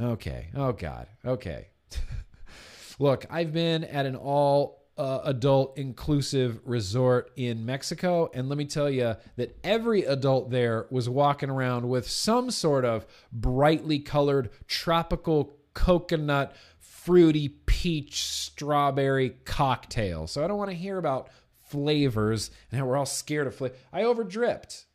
Okay. 0.00 0.48
Oh 0.54 0.72
God. 0.72 1.06
Okay. 1.24 1.68
Look, 2.98 3.26
I've 3.30 3.52
been 3.52 3.84
at 3.84 4.06
an 4.06 4.16
all 4.16 4.84
uh, 4.96 5.20
adult 5.24 5.76
inclusive 5.76 6.60
resort 6.64 7.32
in 7.36 7.66
Mexico. 7.66 8.30
And 8.32 8.48
let 8.48 8.58
me 8.58 8.64
tell 8.64 8.88
you 8.88 9.16
that 9.36 9.56
every 9.64 10.04
adult 10.04 10.50
there 10.50 10.86
was 10.90 11.08
walking 11.08 11.50
around 11.50 11.88
with 11.88 12.08
some 12.08 12.50
sort 12.50 12.84
of 12.84 13.06
brightly 13.32 13.98
colored 13.98 14.50
tropical 14.68 15.56
coconut 15.74 16.54
fruity 16.78 17.48
peach 17.66 18.22
strawberry 18.22 19.30
cocktail. 19.44 20.26
So 20.26 20.42
I 20.42 20.46
don't 20.46 20.58
want 20.58 20.70
to 20.70 20.76
hear 20.76 20.96
about 20.96 21.28
flavors 21.68 22.50
and 22.70 22.80
how 22.80 22.86
we're 22.86 22.96
all 22.96 23.06
scared 23.06 23.46
of 23.46 23.54
flavor. 23.54 23.74
I 23.92 24.04
overdripped. 24.04 24.86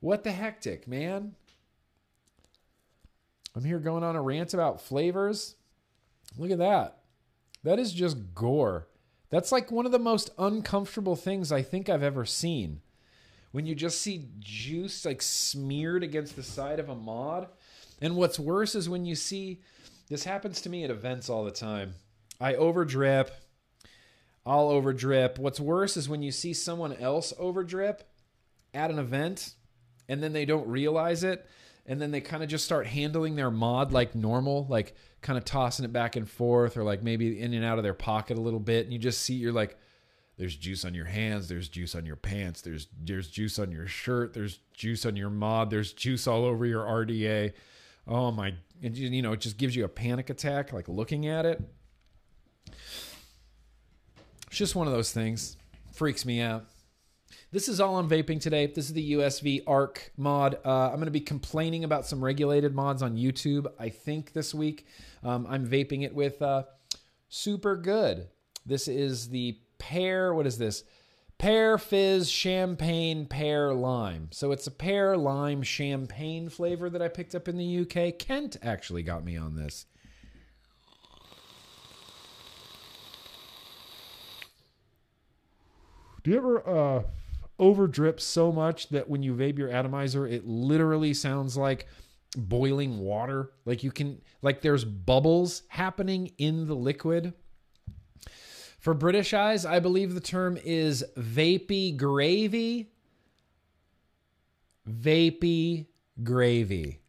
What 0.00 0.24
the 0.24 0.32
hectic, 0.32 0.86
man? 0.86 1.34
I'm 3.54 3.64
here 3.64 3.78
going 3.78 4.04
on 4.04 4.16
a 4.16 4.22
rant 4.22 4.52
about 4.52 4.82
flavors. 4.82 5.54
Look 6.36 6.50
at 6.50 6.58
that. 6.58 6.98
That 7.62 7.78
is 7.78 7.92
just 7.92 8.34
gore. 8.34 8.86
That's 9.30 9.50
like 9.50 9.72
one 9.72 9.86
of 9.86 9.92
the 9.92 9.98
most 9.98 10.30
uncomfortable 10.38 11.16
things 11.16 11.50
I 11.50 11.62
think 11.62 11.88
I've 11.88 12.02
ever 12.02 12.24
seen. 12.24 12.82
When 13.52 13.64
you 13.64 13.74
just 13.74 14.02
see 14.02 14.28
juice 14.38 15.06
like 15.06 15.22
smeared 15.22 16.02
against 16.02 16.36
the 16.36 16.42
side 16.42 16.78
of 16.78 16.90
a 16.90 16.94
mod. 16.94 17.48
And 18.00 18.16
what's 18.16 18.38
worse 18.38 18.74
is 18.74 18.88
when 18.88 19.04
you 19.04 19.14
see 19.14 19.60
this 20.08 20.24
happens 20.24 20.60
to 20.62 20.68
me 20.68 20.84
at 20.84 20.90
events 20.90 21.28
all 21.28 21.44
the 21.44 21.50
time. 21.50 21.94
I 22.40 22.54
overdrip. 22.54 23.30
I'll 24.44 24.68
overdrip. 24.68 25.38
What's 25.38 25.58
worse 25.58 25.96
is 25.96 26.08
when 26.08 26.22
you 26.22 26.30
see 26.30 26.52
someone 26.52 26.92
else 26.94 27.32
overdrip 27.40 28.00
at 28.72 28.90
an 28.90 28.98
event 28.98 29.54
and 30.08 30.22
then 30.22 30.32
they 30.32 30.44
don't 30.44 30.68
realize 30.68 31.24
it 31.24 31.46
and 31.86 32.00
then 32.00 32.10
they 32.10 32.20
kind 32.20 32.42
of 32.42 32.48
just 32.48 32.64
start 32.64 32.86
handling 32.86 33.34
their 33.34 33.50
mod 33.50 33.92
like 33.92 34.14
normal, 34.14 34.66
like 34.68 34.94
kind 35.22 35.36
of 35.36 35.44
tossing 35.44 35.84
it 35.84 35.92
back 35.92 36.14
and 36.14 36.28
forth 36.28 36.76
or 36.76 36.84
like 36.84 37.02
maybe 37.02 37.40
in 37.40 37.54
and 37.54 37.64
out 37.64 37.78
of 37.78 37.84
their 37.84 37.94
pocket 37.94 38.38
a 38.38 38.40
little 38.40 38.60
bit 38.60 38.84
and 38.84 38.92
you 38.92 38.98
just 38.98 39.22
see 39.22 39.34
you're 39.34 39.52
like 39.52 39.76
there's 40.38 40.54
juice 40.54 40.84
on 40.84 40.94
your 40.94 41.06
hands, 41.06 41.48
there's 41.48 41.68
juice 41.68 41.94
on 41.94 42.04
your 42.04 42.16
pants, 42.16 42.60
there's 42.60 42.88
there's 43.02 43.28
juice 43.28 43.58
on 43.58 43.72
your 43.72 43.86
shirt, 43.86 44.34
there's 44.34 44.58
juice 44.74 45.06
on 45.06 45.16
your 45.16 45.30
mod, 45.30 45.70
there's 45.70 45.92
juice 45.92 46.26
all 46.26 46.44
over 46.44 46.66
your 46.66 46.84
RDA. 46.84 47.54
Oh 48.06 48.30
my 48.30 48.54
and 48.82 48.96
you 48.96 49.22
know 49.22 49.32
it 49.32 49.40
just 49.40 49.56
gives 49.56 49.74
you 49.74 49.84
a 49.84 49.88
panic 49.88 50.30
attack 50.30 50.72
like 50.72 50.88
looking 50.88 51.26
at 51.26 51.46
it. 51.46 51.62
It's 54.46 54.56
just 54.56 54.74
one 54.74 54.86
of 54.86 54.92
those 54.92 55.12
things. 55.12 55.56
Freaks 55.92 56.24
me 56.24 56.40
out. 56.40 56.66
This 57.50 57.68
is 57.68 57.80
all 57.80 57.94
on 57.94 58.08
vaping 58.08 58.40
today. 58.40 58.66
This 58.66 58.86
is 58.86 58.92
the 58.92 59.12
usv 59.14 59.62
arc 59.66 60.12
mod. 60.16 60.58
Uh, 60.64 60.88
i'm 60.88 60.96
going 60.96 61.06
to 61.06 61.10
be 61.10 61.20
complaining 61.20 61.84
about 61.84 62.06
some 62.06 62.22
regulated 62.22 62.74
mods 62.74 63.02
on 63.02 63.16
youtube 63.16 63.66
i 63.78 63.88
think 63.88 64.32
this 64.32 64.54
week. 64.54 64.86
Um, 65.24 65.46
i'm 65.48 65.66
vaping 65.66 66.04
it 66.04 66.14
with 66.14 66.40
uh, 66.42 66.64
super 67.28 67.76
good. 67.76 68.28
This 68.64 68.88
is 68.88 69.28
the 69.30 69.58
pear 69.78 70.32
what 70.34 70.46
is 70.46 70.58
this 70.58 70.84
pear 71.38 71.78
fizz 71.78 72.30
champagne 72.30 73.26
pear 73.26 73.74
lime. 73.74 74.28
So 74.32 74.52
it's 74.52 74.66
a 74.66 74.70
pear 74.70 75.16
lime 75.16 75.62
champagne 75.62 76.48
flavor 76.48 76.88
that 76.90 77.02
I 77.02 77.08
picked 77.08 77.34
up 77.34 77.48
in 77.48 77.56
the 77.56 77.80
UK. 77.80 78.18
Kent 78.18 78.56
actually 78.62 79.02
got 79.02 79.24
me 79.24 79.36
on 79.36 79.54
this. 79.54 79.86
Do 86.26 86.32
you 86.32 86.38
ever 86.38 86.68
uh, 86.68 87.02
over 87.56 87.86
drip 87.86 88.20
so 88.20 88.50
much 88.50 88.88
that 88.88 89.08
when 89.08 89.22
you 89.22 89.32
vape 89.32 89.58
your 89.58 89.70
atomizer, 89.70 90.26
it 90.26 90.44
literally 90.44 91.14
sounds 91.14 91.56
like 91.56 91.86
boiling 92.36 92.98
water? 92.98 93.52
Like 93.64 93.84
you 93.84 93.92
can, 93.92 94.20
like 94.42 94.60
there's 94.60 94.84
bubbles 94.84 95.62
happening 95.68 96.32
in 96.38 96.66
the 96.66 96.74
liquid. 96.74 97.32
For 98.86 98.94
British 98.94 99.34
eyes, 99.34 99.66
I 99.66 99.80
believe 99.80 100.14
the 100.14 100.20
term 100.20 100.56
is 100.64 101.04
vapey 101.18 101.96
gravy. 101.96 102.92
Vapey 104.88 105.86
gravy. 106.22 107.00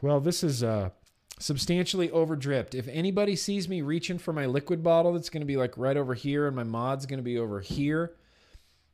Well, 0.00 0.20
this 0.20 0.42
is 0.42 0.62
uh, 0.62 0.88
substantially 1.38 2.10
over 2.12 2.34
dripped. 2.34 2.74
If 2.74 2.88
anybody 2.88 3.36
sees 3.36 3.68
me 3.68 3.82
reaching 3.82 4.16
for 4.16 4.32
my 4.32 4.46
liquid 4.46 4.82
bottle, 4.82 5.12
that's 5.12 5.28
going 5.28 5.42
to 5.42 5.46
be 5.46 5.58
like 5.58 5.76
right 5.76 5.98
over 5.98 6.14
here, 6.14 6.46
and 6.46 6.56
my 6.56 6.64
mod's 6.64 7.04
going 7.04 7.18
to 7.18 7.22
be 7.22 7.36
over 7.36 7.60
here. 7.60 8.14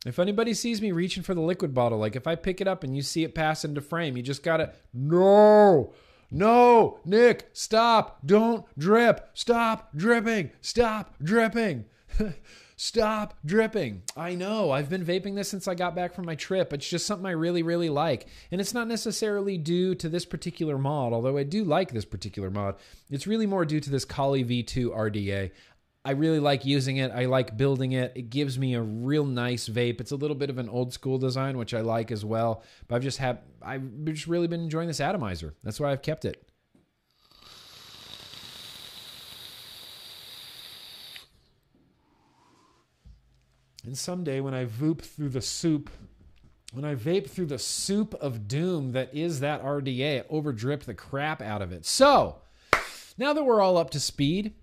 If 0.04 0.18
anybody 0.18 0.54
sees 0.54 0.82
me 0.82 0.90
reaching 0.90 1.22
for 1.22 1.34
the 1.34 1.40
liquid 1.40 1.72
bottle, 1.72 1.98
like 1.98 2.16
if 2.16 2.26
I 2.26 2.34
pick 2.34 2.60
it 2.60 2.66
up 2.66 2.82
and 2.82 2.96
you 2.96 3.02
see 3.02 3.22
it 3.22 3.36
pass 3.36 3.64
into 3.64 3.80
frame, 3.80 4.16
you 4.16 4.24
just 4.24 4.42
gotta, 4.42 4.72
no, 4.92 5.92
no, 6.30 7.00
Nick, 7.04 7.48
stop, 7.52 8.18
don't 8.24 8.64
drip, 8.78 9.30
stop 9.34 9.90
dripping, 9.96 10.50
stop 10.60 11.14
dripping. 11.22 11.84
Stop 12.80 13.34
dripping. 13.44 14.02
I 14.16 14.36
know. 14.36 14.70
I've 14.70 14.88
been 14.88 15.04
vaping 15.04 15.34
this 15.34 15.48
since 15.48 15.66
I 15.66 15.74
got 15.74 15.96
back 15.96 16.14
from 16.14 16.26
my 16.26 16.36
trip. 16.36 16.72
It's 16.72 16.88
just 16.88 17.06
something 17.06 17.26
I 17.26 17.32
really, 17.32 17.64
really 17.64 17.88
like. 17.88 18.28
And 18.52 18.60
it's 18.60 18.72
not 18.72 18.86
necessarily 18.86 19.58
due 19.58 19.96
to 19.96 20.08
this 20.08 20.24
particular 20.24 20.78
mod, 20.78 21.12
although 21.12 21.36
I 21.36 21.42
do 21.42 21.64
like 21.64 21.90
this 21.90 22.04
particular 22.04 22.52
mod. 22.52 22.76
It's 23.10 23.26
really 23.26 23.46
more 23.48 23.64
due 23.64 23.80
to 23.80 23.90
this 23.90 24.04
Kali 24.04 24.44
V2 24.44 24.96
RDA. 24.96 25.50
I 26.08 26.12
really 26.12 26.40
like 26.40 26.64
using 26.64 26.96
it. 26.96 27.12
I 27.12 27.26
like 27.26 27.58
building 27.58 27.92
it. 27.92 28.14
It 28.16 28.30
gives 28.30 28.58
me 28.58 28.72
a 28.72 28.80
real 28.80 29.26
nice 29.26 29.68
vape. 29.68 30.00
It's 30.00 30.10
a 30.10 30.16
little 30.16 30.34
bit 30.34 30.48
of 30.48 30.56
an 30.56 30.66
old 30.66 30.94
school 30.94 31.18
design, 31.18 31.58
which 31.58 31.74
I 31.74 31.82
like 31.82 32.10
as 32.10 32.24
well. 32.24 32.62
But 32.86 32.96
I've 32.96 33.02
just 33.02 33.18
had 33.18 33.40
I've 33.60 33.82
just 34.04 34.26
really 34.26 34.46
been 34.46 34.62
enjoying 34.62 34.88
this 34.88 35.02
atomizer. 35.02 35.54
That's 35.62 35.78
why 35.78 35.92
I've 35.92 36.00
kept 36.00 36.24
it. 36.24 36.48
And 43.84 43.98
someday 43.98 44.40
when 44.40 44.54
I 44.54 44.64
voop 44.64 45.02
through 45.02 45.28
the 45.28 45.42
soup, 45.42 45.90
when 46.72 46.86
I 46.86 46.94
vape 46.94 47.28
through 47.28 47.48
the 47.48 47.58
soup 47.58 48.14
of 48.14 48.48
doom 48.48 48.92
that 48.92 49.14
is 49.14 49.40
that 49.40 49.62
RDA, 49.62 50.24
over 50.30 50.54
overdrip 50.54 50.84
the 50.84 50.94
crap 50.94 51.42
out 51.42 51.60
of 51.60 51.70
it. 51.70 51.84
So 51.84 52.36
now 53.18 53.34
that 53.34 53.44
we're 53.44 53.60
all 53.60 53.76
up 53.76 53.90
to 53.90 54.00
speed, 54.00 54.54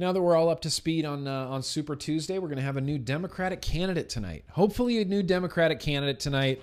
now 0.00 0.12
that 0.12 0.20
we're 0.20 0.34
all 0.34 0.48
up 0.48 0.62
to 0.62 0.70
speed 0.70 1.04
on 1.04 1.28
uh, 1.28 1.46
on 1.48 1.62
Super 1.62 1.94
Tuesday, 1.94 2.38
we're 2.38 2.48
going 2.48 2.56
to 2.56 2.64
have 2.64 2.78
a 2.78 2.80
new 2.80 2.98
Democratic 2.98 3.60
candidate 3.60 4.08
tonight. 4.08 4.44
Hopefully, 4.50 5.00
a 5.00 5.04
new 5.04 5.22
Democratic 5.22 5.78
candidate 5.78 6.18
tonight. 6.18 6.62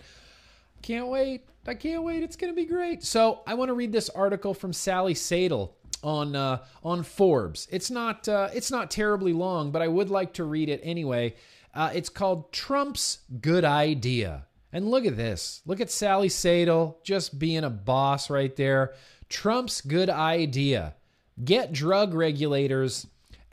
Can't 0.82 1.08
wait! 1.08 1.46
I 1.68 1.76
can't 1.76 2.04
wait! 2.04 2.24
It's 2.24 2.36
going 2.36 2.52
to 2.52 2.56
be 2.56 2.66
great. 2.66 3.04
So 3.04 3.42
I 3.46 3.54
want 3.54 3.70
to 3.70 3.74
read 3.74 3.92
this 3.92 4.10
article 4.10 4.54
from 4.54 4.74
Sally 4.74 5.14
Satel 5.14 5.76
on 6.04 6.36
uh, 6.36 6.66
on 6.84 7.04
Forbes. 7.04 7.68
It's 7.72 7.92
not 7.92 8.28
uh, 8.28 8.50
it's 8.54 8.72
not 8.72 8.90
terribly 8.90 9.34
long, 9.34 9.72
but 9.72 9.84
I 9.84 9.88
would 9.88 10.10
like 10.10 10.34
to 10.34 10.44
read 10.44 10.68
it 10.68 10.82
anyway. 10.84 11.36
Uh, 11.76 11.92
it's 11.94 12.10
called 12.10 12.52
Trump's 12.52 13.20
Good 13.40 13.64
Idea. 13.64 14.48
And 14.74 14.90
look 14.90 15.06
at 15.06 15.16
this. 15.16 15.62
Look 15.66 15.80
at 15.80 15.92
Sally 15.92 16.28
Satel 16.28 17.00
just 17.04 17.38
being 17.38 17.64
a 17.64 17.70
boss 17.70 18.30
right 18.32 18.56
there. 18.56 18.96
Trump's 19.30 19.82
good 19.82 20.10
idea. 20.10 20.96
Get 21.44 21.72
drug 21.72 22.16
regulators 22.16 23.06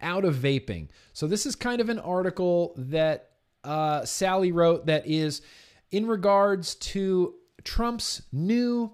out 0.04 0.24
of 0.24 0.36
vaping. 0.36 0.88
So, 1.12 1.26
this 1.26 1.46
is 1.46 1.56
kind 1.56 1.80
of 1.80 1.88
an 1.88 1.98
article 1.98 2.74
that 2.76 3.30
uh, 3.64 4.04
Sally 4.04 4.52
wrote 4.52 4.86
that 4.86 5.06
is 5.06 5.42
in 5.90 6.06
regards 6.06 6.76
to 6.76 7.34
Trump's 7.64 8.22
new 8.30 8.92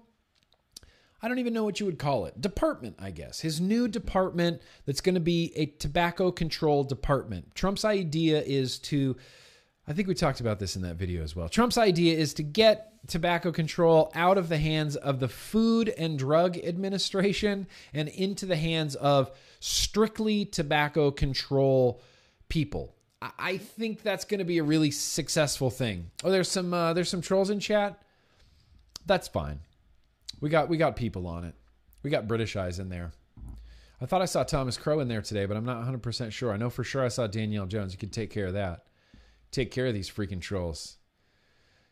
I 1.23 1.27
don't 1.27 1.39
even 1.39 1.53
know 1.53 1.63
what 1.63 1.79
you 1.79 1.85
would 1.85 1.99
call 1.99 2.25
it. 2.25 2.39
Department, 2.41 2.95
I 2.99 3.11
guess. 3.11 3.39
His 3.39 3.61
new 3.61 3.87
department 3.87 4.61
that's 4.85 5.01
going 5.01 5.15
to 5.15 5.21
be 5.21 5.53
a 5.55 5.67
tobacco 5.67 6.31
control 6.31 6.83
department. 6.83 7.53
Trump's 7.53 7.85
idea 7.85 8.41
is 8.41 8.79
to, 8.79 9.15
I 9.87 9.93
think 9.93 10.07
we 10.07 10.15
talked 10.15 10.39
about 10.39 10.57
this 10.57 10.75
in 10.75 10.81
that 10.81 10.95
video 10.95 11.21
as 11.21 11.35
well. 11.35 11.47
Trump's 11.47 11.77
idea 11.77 12.17
is 12.17 12.33
to 12.35 12.43
get 12.43 12.93
tobacco 13.07 13.51
control 13.51 14.11
out 14.15 14.39
of 14.39 14.49
the 14.49 14.57
hands 14.57 14.95
of 14.95 15.19
the 15.19 15.27
Food 15.27 15.89
and 15.89 16.17
Drug 16.17 16.57
Administration 16.57 17.67
and 17.93 18.09
into 18.09 18.47
the 18.47 18.55
hands 18.55 18.95
of 18.95 19.29
strictly 19.61 20.43
tobacco 20.43 21.11
control 21.11 22.01
people. 22.49 22.95
I 23.21 23.57
think 23.57 24.01
that's 24.01 24.25
going 24.25 24.39
to 24.39 24.45
be 24.45 24.57
a 24.57 24.63
really 24.63 24.89
successful 24.89 25.69
thing. 25.69 26.09
Oh, 26.23 26.31
there's 26.31 26.49
some 26.49 26.73
uh, 26.73 26.93
there's 26.93 27.09
some 27.09 27.21
trolls 27.21 27.51
in 27.51 27.59
chat. 27.59 28.01
That's 29.05 29.27
fine. 29.27 29.59
We 30.41 30.49
got 30.49 30.67
we 30.67 30.77
got 30.77 30.95
people 30.95 31.27
on 31.27 31.43
it. 31.45 31.53
We 32.01 32.09
got 32.09 32.27
British 32.27 32.55
eyes 32.55 32.79
in 32.79 32.89
there. 32.89 33.11
I 34.01 34.07
thought 34.07 34.23
I 34.23 34.25
saw 34.25 34.43
Thomas 34.43 34.77
Crow 34.77 34.99
in 34.99 35.07
there 35.07 35.21
today, 35.21 35.45
but 35.45 35.55
I'm 35.55 35.65
not 35.65 35.85
100% 35.85 36.31
sure. 36.31 36.51
I 36.51 36.57
know 36.57 36.71
for 36.71 36.83
sure 36.83 37.05
I 37.05 37.09
saw 37.09 37.27
Danielle 37.27 37.67
Jones. 37.67 37.93
You 37.93 37.99
can 37.99 38.09
take 38.09 38.31
care 38.31 38.47
of 38.47 38.53
that. 38.53 38.85
Take 39.51 39.69
care 39.69 39.85
of 39.85 39.93
these 39.93 40.09
freaking 40.09 40.41
trolls. 40.41 40.97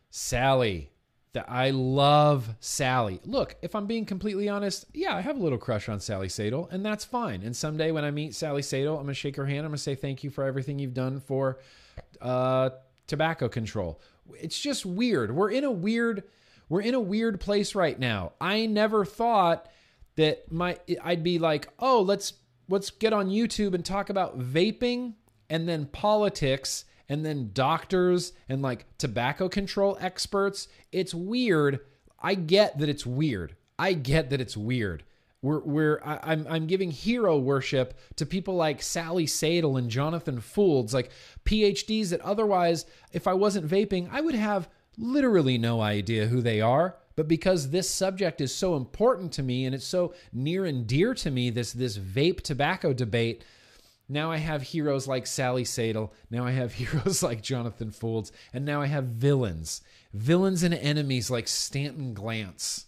Sally. 0.09 0.89
That 1.33 1.45
I 1.47 1.69
love 1.69 2.55
Sally. 2.59 3.19
Look, 3.23 3.55
if 3.61 3.75
I'm 3.75 3.85
being 3.85 4.05
completely 4.05 4.49
honest, 4.49 4.85
yeah, 4.95 5.15
I 5.15 5.21
have 5.21 5.37
a 5.37 5.43
little 5.43 5.59
crush 5.59 5.87
on 5.87 5.99
Sally 5.99 6.27
Satel, 6.27 6.67
and 6.71 6.83
that's 6.83 7.05
fine. 7.05 7.43
And 7.43 7.55
someday 7.55 7.91
when 7.91 8.03
I 8.03 8.09
meet 8.09 8.33
Sally 8.33 8.63
Satel, 8.63 8.95
I'm 8.95 9.03
gonna 9.03 9.13
shake 9.13 9.35
her 9.35 9.45
hand. 9.45 9.59
I'm 9.59 9.67
gonna 9.71 9.77
say 9.77 9.93
thank 9.93 10.23
you 10.23 10.31
for 10.31 10.43
everything 10.43 10.79
you've 10.79 10.95
done 10.95 11.19
for 11.19 11.59
uh, 12.19 12.71
tobacco 13.05 13.47
control. 13.47 14.01
It's 14.39 14.59
just 14.59 14.85
weird. 14.85 15.35
We're 15.35 15.51
in 15.51 15.63
a 15.65 15.71
weird 15.71 16.23
we're 16.69 16.81
in 16.81 16.93
a 16.93 16.99
weird 16.99 17.39
place 17.39 17.75
right 17.75 17.97
now. 17.99 18.33
I 18.39 18.67
never 18.67 19.03
thought 19.03 19.67
that 20.15 20.51
my 20.51 20.77
I'd 21.03 21.23
be 21.23 21.39
like, 21.39 21.67
"Oh, 21.79 22.01
let's 22.01 22.33
let's 22.69 22.91
get 22.91 23.13
on 23.13 23.29
YouTube 23.29 23.73
and 23.73 23.83
talk 23.83 24.09
about 24.09 24.39
vaping 24.39 25.13
and 25.49 25.67
then 25.67 25.87
politics 25.87 26.85
and 27.09 27.25
then 27.25 27.51
doctors 27.53 28.33
and 28.47 28.61
like 28.61 28.85
tobacco 28.97 29.49
control 29.49 29.97
experts." 29.99 30.67
It's 30.91 31.13
weird. 31.13 31.79
I 32.21 32.35
get 32.35 32.77
that 32.77 32.89
it's 32.89 33.05
weird. 33.05 33.55
I 33.77 33.93
get 33.93 34.29
that 34.29 34.41
it's 34.41 34.55
weird. 34.55 35.03
We're, 35.41 35.59
we're 35.59 36.01
I, 36.05 36.19
I'm 36.23 36.45
I'm 36.49 36.67
giving 36.67 36.91
hero 36.91 37.37
worship 37.37 37.97
to 38.17 38.25
people 38.25 38.55
like 38.55 38.81
Sally 38.81 39.25
Satel 39.25 39.77
and 39.77 39.89
Jonathan 39.89 40.39
Foulds, 40.39 40.93
like 40.93 41.11
PhDs 41.45 42.09
that 42.09 42.21
otherwise, 42.21 42.85
if 43.11 43.27
I 43.27 43.33
wasn't 43.33 43.67
vaping, 43.67 44.09
I 44.11 44.21
would 44.21 44.35
have 44.35 44.69
literally 44.97 45.57
no 45.57 45.81
idea 45.81 46.27
who 46.27 46.41
they 46.41 46.61
are 46.61 46.97
but 47.19 47.27
because 47.27 47.71
this 47.71 47.89
subject 47.89 48.39
is 48.39 48.55
so 48.55 48.77
important 48.77 49.33
to 49.33 49.43
me 49.43 49.65
and 49.65 49.75
it's 49.75 49.83
so 49.83 50.13
near 50.31 50.63
and 50.63 50.87
dear 50.87 51.13
to 51.13 51.29
me 51.29 51.49
this 51.49 51.73
this 51.73 51.97
vape 51.97 52.39
tobacco 52.39 52.93
debate 52.93 53.43
now 54.09 54.31
I 54.31 54.37
have 54.37 54.63
heroes 54.63 55.07
like 55.07 55.27
Sally 55.27 55.63
Satel. 55.63 56.11
Now 56.31 56.43
I 56.43 56.51
have 56.51 56.73
heroes 56.73 57.21
like 57.21 57.43
Jonathan 57.43 57.91
Foulds. 57.91 58.31
And 58.51 58.65
now 58.65 58.81
I 58.81 58.87
have 58.87 59.05
villains. 59.05 59.81
Villains 60.13 60.63
and 60.63 60.73
enemies 60.73 61.29
like 61.29 61.47
Stanton 61.47 62.15
Glantz. 62.15 62.85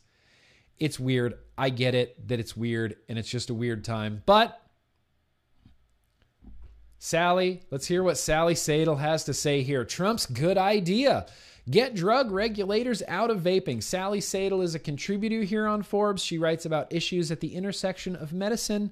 It's 0.80 1.00
weird. 1.00 1.36
I 1.58 1.70
get 1.70 1.94
it 1.94 2.28
that 2.28 2.40
it's 2.40 2.58
weird 2.58 2.96
and 3.08 3.20
it's 3.20 3.30
just 3.30 3.52
a 3.52 3.54
weird 3.54 3.86
time. 3.86 4.24
But 4.26 4.60
Sally, 6.98 7.62
let's 7.70 7.88
hear 7.88 8.04
what 8.04 8.18
Sally 8.18 8.56
Satel 8.56 8.96
has 8.96 9.24
to 9.26 9.34
say 9.34 9.62
here. 9.62 9.86
Trump's 9.86 10.26
good 10.26 10.58
idea. 10.58 11.28
Get 11.70 11.94
drug 11.94 12.32
regulators 12.32 13.04
out 13.08 13.30
of 13.30 13.42
vaping. 13.42 13.84
Sally 13.84 14.20
Sadel 14.20 14.64
is 14.64 14.74
a 14.74 14.80
contributor 14.80 15.44
here 15.44 15.68
on 15.68 15.84
Forbes. 15.84 16.24
She 16.24 16.40
writes 16.40 16.66
about 16.66 16.92
issues 16.92 17.32
at 17.32 17.40
the 17.40 17.54
intersection 17.54 18.16
of 18.16 18.34
medicine 18.34 18.92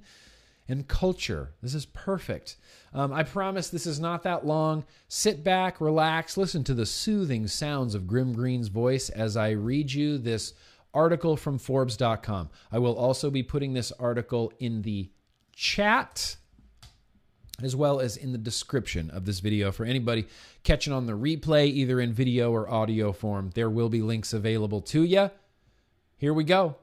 and 0.69 0.87
culture. 0.87 1.53
This 1.61 1.73
is 1.73 1.85
perfect. 1.87 2.55
Um, 2.93 3.11
I 3.11 3.23
promise 3.23 3.69
this 3.69 3.85
is 3.85 3.99
not 3.99 4.23
that 4.23 4.45
long. 4.45 4.85
Sit 5.07 5.43
back, 5.43 5.81
relax, 5.81 6.37
listen 6.37 6.63
to 6.65 6.73
the 6.73 6.85
soothing 6.85 7.47
sounds 7.47 7.95
of 7.95 8.07
Grimm 8.07 8.33
Green's 8.33 8.67
voice 8.69 9.09
as 9.09 9.35
I 9.35 9.49
read 9.49 9.91
you 9.91 10.17
this 10.17 10.53
article 10.93 11.35
from 11.35 11.57
Forbes.com. 11.57 12.49
I 12.71 12.79
will 12.79 12.95
also 12.95 13.29
be 13.29 13.43
putting 13.43 13.73
this 13.73 13.91
article 13.93 14.53
in 14.59 14.83
the 14.83 15.09
chat 15.55 16.37
as 17.61 17.75
well 17.75 17.99
as 17.99 18.15
in 18.15 18.31
the 18.31 18.37
description 18.37 19.09
of 19.09 19.25
this 19.25 19.39
video 19.39 19.71
for 19.71 19.85
anybody 19.85 20.25
catching 20.63 20.93
on 20.93 21.05
the 21.05 21.13
replay, 21.13 21.67
either 21.67 21.99
in 21.99 22.13
video 22.13 22.51
or 22.51 22.69
audio 22.69 23.11
form. 23.11 23.51
There 23.53 23.69
will 23.69 23.89
be 23.89 24.01
links 24.01 24.31
available 24.33 24.81
to 24.81 25.03
you. 25.03 25.29
Here 26.17 26.33
we 26.33 26.43
go. 26.43 26.77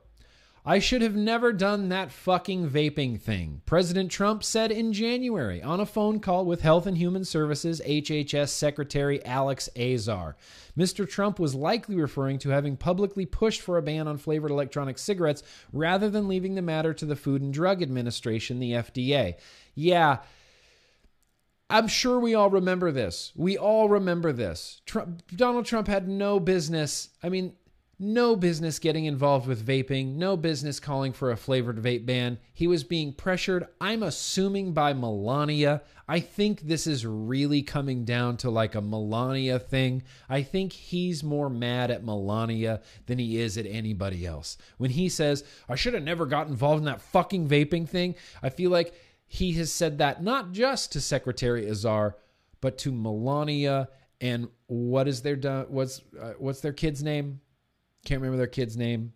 I 0.69 0.81
should 0.81 1.01
have 1.01 1.15
never 1.15 1.53
done 1.53 1.91
that 1.91 2.11
fucking 2.11 2.69
vaping 2.69 3.21
thing, 3.21 3.63
President 3.67 4.11
Trump 4.11 4.43
said 4.43 4.73
in 4.73 4.93
January 4.93 5.63
on 5.63 5.79
a 5.79 5.87
phone 5.87 6.19
call 6.19 6.45
with 6.45 6.63
Health 6.63 6.89
and 6.89 6.99
Human 6.99 7.25
Services 7.25 7.81
HHS 7.87 8.49
Secretary 8.49 9.25
Alex 9.25 9.69
Azar. 9.77 10.35
Mr. 10.77 11.09
Trump 11.09 11.39
was 11.39 11.55
likely 11.55 11.95
referring 11.95 12.41
to 12.41 12.49
having 12.49 12.77
publicly 12.77 13.25
pushed 13.25 13.61
for 13.61 13.79
a 13.79 13.83
ban 13.83 14.09
on 14.09 14.19
flavored 14.19 14.51
electronic 14.51 14.99
cigarettes 14.99 15.45
rather 15.73 16.11
than 16.11 16.27
leaving 16.27 16.57
the 16.57 16.63
matter 16.63 16.93
to 16.93 17.07
the 17.07 17.15
Food 17.15 17.43
and 17.43 17.55
Drug 17.55 17.81
Administration, 17.81 18.59
the 18.59 18.73
FDA. 18.73 19.37
Yeah, 19.77 20.19
I'm 21.71 21.87
sure 21.87 22.19
we 22.19 22.35
all 22.35 22.51
remember 22.51 22.91
this. 22.91 23.31
We 23.37 23.57
all 23.57 23.89
remember 23.89 24.33
this. 24.33 24.81
Trump, 24.85 25.23
Donald 25.37 25.65
Trump 25.65 25.87
had 25.87 26.09
no 26.09 26.41
business. 26.41 27.11
I 27.23 27.29
mean, 27.29 27.53
no 27.99 28.37
business 28.37 28.79
getting 28.79 29.07
involved 29.07 29.47
with 29.47 29.67
vaping, 29.67 30.17
no 30.17 30.37
business 30.37 30.79
calling 30.79 31.13
for 31.13 31.31
a 31.31 31.37
flavored 31.37 31.79
vape 31.79 32.05
ban. 32.05 32.39
He 32.53 32.67
was 32.67 32.85
being 32.85 33.13
pressured, 33.13 33.67
I'm 33.81 34.03
assuming, 34.03 34.73
by 34.73 34.93
Melania. 34.93 35.83
I 36.07 36.21
think 36.21 36.61
this 36.61 36.87
is 36.87 37.07
really 37.07 37.63
coming 37.63 38.05
down 38.05 38.37
to 38.39 38.51
like 38.51 38.75
a 38.75 38.83
Melania 38.83 39.59
thing. 39.59 40.03
I 40.29 40.43
think 40.43 40.73
he's 40.73 41.25
more 41.25 41.49
mad 41.49 41.91
at 41.91 42.05
Melania 42.05 42.83
than 43.07 43.19
he 43.19 43.39
is 43.39 43.57
at 43.57 43.67
anybody 43.67 44.27
else. 44.27 44.59
When 44.77 44.91
he 44.91 45.09
says, 45.09 45.43
I 45.69 45.75
should 45.75 45.95
have 45.95 46.03
never 46.03 46.27
got 46.27 46.49
involved 46.49 46.81
in 46.81 46.87
that 46.87 47.01
fucking 47.01 47.49
vaping 47.49 47.89
thing, 47.89 48.15
I 48.43 48.51
feel 48.51 48.71
like 48.71 48.95
he 49.27 49.53
has 49.55 49.73
said 49.73 49.99
that 49.99 50.23
not 50.23 50.53
just 50.53 50.93
to 50.93 51.01
Secretary 51.01 51.67
Azar, 51.69 52.17
but 52.61 52.77
to 52.79 52.93
Melania 52.93 53.89
and 54.21 54.49
what 54.67 55.09
is 55.09 55.23
their 55.23 55.37
what's 55.69 56.01
uh, 56.21 56.33
what's 56.39 56.61
their 56.61 56.73
kid's 56.73 57.03
name? 57.03 57.41
Can't 58.07 58.23
remember 58.23 58.39
their 58.39 58.47
kid's 58.47 58.77
name. 58.77 59.13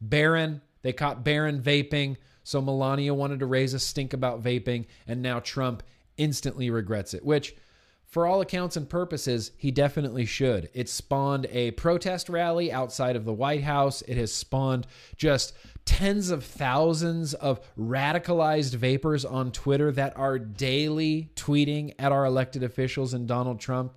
Barron. 0.00 0.60
They 0.82 0.92
caught 0.92 1.24
Barron 1.24 1.62
vaping. 1.62 2.16
So 2.42 2.60
Melania 2.60 3.14
wanted 3.14 3.40
to 3.40 3.46
raise 3.46 3.72
a 3.72 3.78
stink 3.78 4.12
about 4.12 4.42
vaping, 4.42 4.84
and 5.06 5.22
now 5.22 5.40
Trump 5.40 5.82
instantly 6.18 6.68
regrets 6.68 7.14
it, 7.14 7.24
which, 7.24 7.56
for 8.04 8.26
all 8.26 8.42
accounts 8.42 8.76
and 8.76 8.88
purposes, 8.88 9.50
he 9.56 9.70
definitely 9.70 10.26
should. 10.26 10.68
It 10.74 10.90
spawned 10.90 11.46
a 11.50 11.70
protest 11.70 12.28
rally 12.28 12.70
outside 12.70 13.16
of 13.16 13.24
the 13.24 13.32
White 13.32 13.64
House. 13.64 14.02
It 14.02 14.18
has 14.18 14.30
spawned 14.30 14.86
just 15.16 15.54
tens 15.86 16.30
of 16.30 16.44
thousands 16.44 17.32
of 17.34 17.60
radicalized 17.78 18.74
vapers 18.74 19.24
on 19.24 19.50
Twitter 19.50 19.90
that 19.92 20.16
are 20.16 20.38
daily 20.38 21.30
tweeting 21.36 21.94
at 21.98 22.12
our 22.12 22.26
elected 22.26 22.62
officials 22.62 23.14
and 23.14 23.26
Donald 23.26 23.58
Trump. 23.58 23.94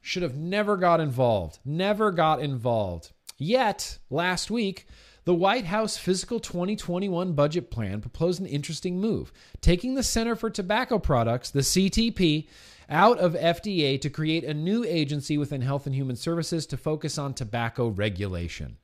Should 0.00 0.22
have 0.22 0.36
never 0.36 0.76
got 0.78 1.00
involved. 1.00 1.58
Never 1.64 2.10
got 2.10 2.40
involved. 2.40 3.12
Yet, 3.42 3.98
last 4.08 4.52
week, 4.52 4.86
the 5.24 5.34
White 5.34 5.64
House 5.64 5.96
Fiscal 5.96 6.38
2021 6.38 7.32
budget 7.32 7.72
plan 7.72 8.00
proposed 8.00 8.40
an 8.40 8.46
interesting 8.46 9.00
move, 9.00 9.32
taking 9.60 9.96
the 9.96 10.04
Center 10.04 10.36
for 10.36 10.48
Tobacco 10.48 11.00
Products, 11.00 11.50
the 11.50 11.60
CTP, 11.60 12.46
out 12.88 13.18
of 13.18 13.34
FDA 13.34 14.00
to 14.00 14.08
create 14.08 14.44
a 14.44 14.54
new 14.54 14.84
agency 14.84 15.36
within 15.36 15.60
Health 15.60 15.86
and 15.86 15.94
Human 15.94 16.14
Services 16.14 16.66
to 16.66 16.76
focus 16.76 17.18
on 17.18 17.34
tobacco 17.34 17.88
regulation. 17.88 18.76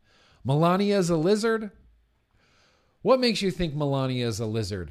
Melania 0.45 0.99
is 0.99 1.09
a 1.09 1.17
lizard? 1.17 1.71
What 3.03 3.21
makes 3.21 3.43
you 3.43 3.53
think 3.53 3.77
Melania 3.77 4.27
is 4.27 4.41
a 4.41 4.47
lizard? 4.47 4.91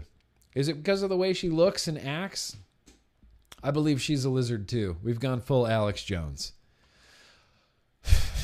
Is 0.56 0.70
it 0.70 0.78
because 0.78 1.02
of 1.02 1.10
the 1.10 1.18
way 1.18 1.34
she 1.34 1.50
looks 1.50 1.90
and 1.90 2.00
acts? 2.00 2.56
I 3.62 3.72
believe 3.72 4.02
she's 4.02 4.24
a 4.24 4.30
lizard 4.30 4.70
too. 4.70 4.96
We've 5.04 5.20
gone 5.20 5.42
full 5.42 5.68
Alex 5.68 6.06
Jones. 6.06 6.54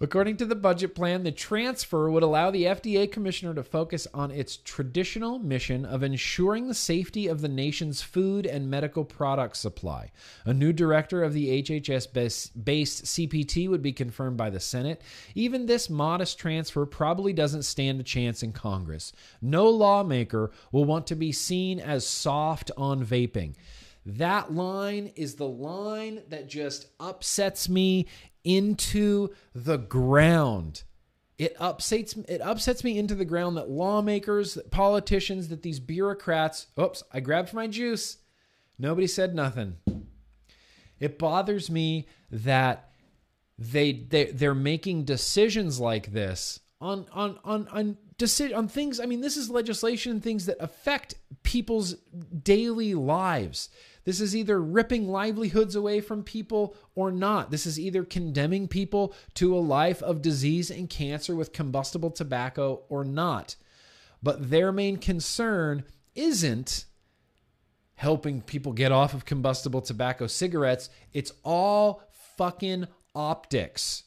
According 0.00 0.36
to 0.36 0.46
the 0.46 0.54
budget 0.54 0.94
plan, 0.94 1.24
the 1.24 1.32
transfer 1.32 2.08
would 2.08 2.22
allow 2.22 2.52
the 2.52 2.64
FDA 2.64 3.10
commissioner 3.10 3.52
to 3.54 3.64
focus 3.64 4.06
on 4.14 4.30
its 4.30 4.56
traditional 4.56 5.40
mission 5.40 5.84
of 5.84 6.04
ensuring 6.04 6.68
the 6.68 6.74
safety 6.74 7.26
of 7.26 7.40
the 7.40 7.48
nation's 7.48 8.00
food 8.00 8.46
and 8.46 8.70
medical 8.70 9.04
product 9.04 9.56
supply. 9.56 10.12
A 10.44 10.54
new 10.54 10.72
director 10.72 11.24
of 11.24 11.32
the 11.32 11.62
HHS 11.62 12.12
based 12.64 13.04
CPT 13.06 13.68
would 13.68 13.82
be 13.82 13.92
confirmed 13.92 14.36
by 14.36 14.50
the 14.50 14.60
Senate. 14.60 15.02
Even 15.34 15.66
this 15.66 15.90
modest 15.90 16.38
transfer 16.38 16.86
probably 16.86 17.32
doesn't 17.32 17.64
stand 17.64 17.98
a 17.98 18.04
chance 18.04 18.44
in 18.44 18.52
Congress. 18.52 19.12
No 19.42 19.68
lawmaker 19.68 20.52
will 20.70 20.84
want 20.84 21.08
to 21.08 21.16
be 21.16 21.32
seen 21.32 21.80
as 21.80 22.06
soft 22.06 22.70
on 22.76 23.04
vaping. 23.04 23.54
That 24.06 24.54
line 24.54 25.12
is 25.16 25.34
the 25.34 25.48
line 25.48 26.22
that 26.28 26.48
just 26.48 26.86
upsets 26.98 27.68
me 27.68 28.06
into 28.44 29.30
the 29.54 29.78
ground. 29.78 30.84
It 31.38 31.54
upsets 31.60 32.14
it 32.14 32.40
upsets 32.40 32.82
me 32.82 32.98
into 32.98 33.14
the 33.14 33.24
ground 33.24 33.56
that 33.56 33.70
lawmakers, 33.70 34.54
that 34.54 34.70
politicians, 34.70 35.48
that 35.48 35.62
these 35.62 35.78
bureaucrats. 35.78 36.66
Oops, 36.80 37.02
I 37.12 37.20
grabbed 37.20 37.54
my 37.54 37.68
juice. 37.68 38.18
Nobody 38.78 39.06
said 39.06 39.34
nothing. 39.34 39.76
It 40.98 41.18
bothers 41.18 41.70
me 41.70 42.08
that 42.30 42.90
they 43.56 43.92
they 43.92 44.26
they're 44.26 44.54
making 44.54 45.04
decisions 45.04 45.78
like 45.78 46.12
this 46.12 46.60
on 46.80 47.06
on 47.12 47.38
on 47.44 47.68
on 47.68 47.96
decision 48.18 48.56
on 48.56 48.68
things. 48.68 49.00
I 49.00 49.06
mean, 49.06 49.20
this 49.20 49.36
is 49.36 49.50
legislation 49.50 50.20
things 50.20 50.46
that 50.46 50.56
affect 50.60 51.14
people's 51.42 51.94
daily 52.42 52.94
lives. 52.94 53.68
This 54.08 54.22
is 54.22 54.34
either 54.34 54.58
ripping 54.58 55.06
livelihoods 55.06 55.76
away 55.76 56.00
from 56.00 56.22
people 56.22 56.74
or 56.94 57.12
not. 57.12 57.50
This 57.50 57.66
is 57.66 57.78
either 57.78 58.04
condemning 58.04 58.66
people 58.66 59.14
to 59.34 59.54
a 59.54 59.60
life 59.60 60.02
of 60.02 60.22
disease 60.22 60.70
and 60.70 60.88
cancer 60.88 61.36
with 61.36 61.52
combustible 61.52 62.10
tobacco 62.10 62.84
or 62.88 63.04
not. 63.04 63.56
But 64.22 64.48
their 64.48 64.72
main 64.72 64.96
concern 64.96 65.84
isn't 66.14 66.86
helping 67.96 68.40
people 68.40 68.72
get 68.72 68.92
off 68.92 69.12
of 69.12 69.26
combustible 69.26 69.82
tobacco 69.82 70.26
cigarettes. 70.26 70.88
It's 71.12 71.34
all 71.44 72.02
fucking 72.38 72.86
optics. 73.14 74.04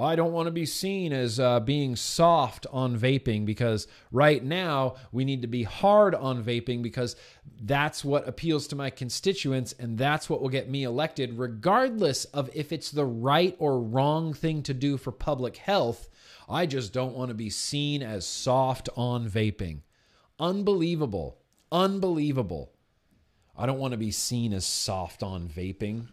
I 0.00 0.16
don't 0.16 0.32
want 0.32 0.46
to 0.46 0.52
be 0.52 0.64
seen 0.64 1.12
as 1.12 1.38
uh, 1.38 1.60
being 1.60 1.94
soft 1.94 2.66
on 2.72 2.98
vaping 2.98 3.44
because 3.44 3.86
right 4.10 4.42
now 4.42 4.94
we 5.12 5.26
need 5.26 5.42
to 5.42 5.48
be 5.48 5.62
hard 5.62 6.14
on 6.14 6.42
vaping 6.42 6.82
because 6.82 7.16
that's 7.60 8.02
what 8.02 8.26
appeals 8.26 8.66
to 8.68 8.76
my 8.76 8.88
constituents 8.88 9.74
and 9.78 9.98
that's 9.98 10.30
what 10.30 10.40
will 10.40 10.48
get 10.48 10.70
me 10.70 10.84
elected, 10.84 11.38
regardless 11.38 12.24
of 12.26 12.48
if 12.54 12.72
it's 12.72 12.90
the 12.90 13.04
right 13.04 13.54
or 13.58 13.78
wrong 13.78 14.32
thing 14.32 14.62
to 14.62 14.72
do 14.72 14.96
for 14.96 15.12
public 15.12 15.58
health. 15.58 16.08
I 16.48 16.64
just 16.64 16.94
don't 16.94 17.14
want 17.14 17.28
to 17.28 17.34
be 17.34 17.50
seen 17.50 18.02
as 18.02 18.26
soft 18.26 18.88
on 18.96 19.28
vaping. 19.28 19.80
Unbelievable. 20.38 21.38
Unbelievable. 21.70 22.72
I 23.56 23.66
don't 23.66 23.78
want 23.78 23.92
to 23.92 23.98
be 23.98 24.10
seen 24.10 24.54
as 24.54 24.64
soft 24.64 25.22
on 25.22 25.46
vaping. 25.46 26.06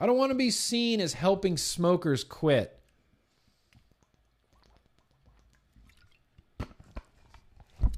I 0.00 0.06
don't 0.06 0.16
want 0.16 0.30
to 0.30 0.36
be 0.36 0.50
seen 0.50 1.00
as 1.00 1.12
helping 1.12 1.58
smokers 1.58 2.24
quit. 2.24 2.80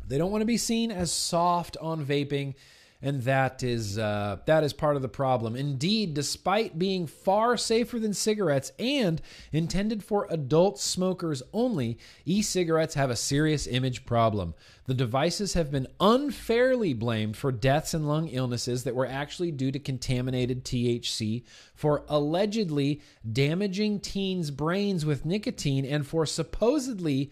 They 0.09 0.17
don't 0.17 0.33
want 0.33 0.43
to 0.43 0.47
be 0.47 0.57
seen 0.57 0.91
as 0.91 1.13
soft 1.13 1.77
on 1.81 2.05
vaping, 2.05 2.55
and 3.03 3.23
that 3.23 3.63
is 3.63 3.99
uh, 3.99 4.39
that 4.47 4.65
is 4.65 4.73
part 4.73 4.97
of 4.97 5.03
the 5.03 5.09
problem. 5.09 5.55
Indeed, 5.55 6.15
despite 6.15 6.79
being 6.79 7.07
far 7.07 7.57
safer 7.57 7.99
than 8.01 8.15
cigarettes 8.15 8.73
and 8.79 9.21
intended 9.53 10.03
for 10.03 10.27
adult 10.31 10.81
smokers 10.81 11.43
only, 11.53 11.99
e-cigarettes 12.25 12.95
have 12.95 13.11
a 13.11 13.17
serious 13.17 13.67
image 13.67 14.05
problem. 14.07 14.55
The 14.87 14.95
devices 14.95 15.53
have 15.53 15.71
been 15.71 15.87
unfairly 16.01 16.95
blamed 16.95 17.37
for 17.37 17.53
deaths 17.53 17.93
and 17.93 18.09
lung 18.09 18.29
illnesses 18.29 18.85
that 18.85 18.97
were 18.97 19.07
actually 19.07 19.53
due 19.53 19.71
to 19.71 19.79
contaminated 19.79 20.65
THC, 20.65 21.45
for 21.75 22.05
allegedly 22.09 23.03
damaging 23.31 24.01
teens' 24.01 24.51
brains 24.51 25.05
with 25.05 25.27
nicotine, 25.27 25.85
and 25.85 26.07
for 26.07 26.25
supposedly 26.25 27.31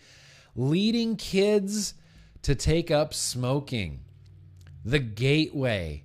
leading 0.54 1.16
kids 1.16 1.94
to 2.46 2.54
take 2.54 2.92
up 2.92 3.12
smoking. 3.12 3.98
The 4.84 5.00
gateway. 5.00 6.04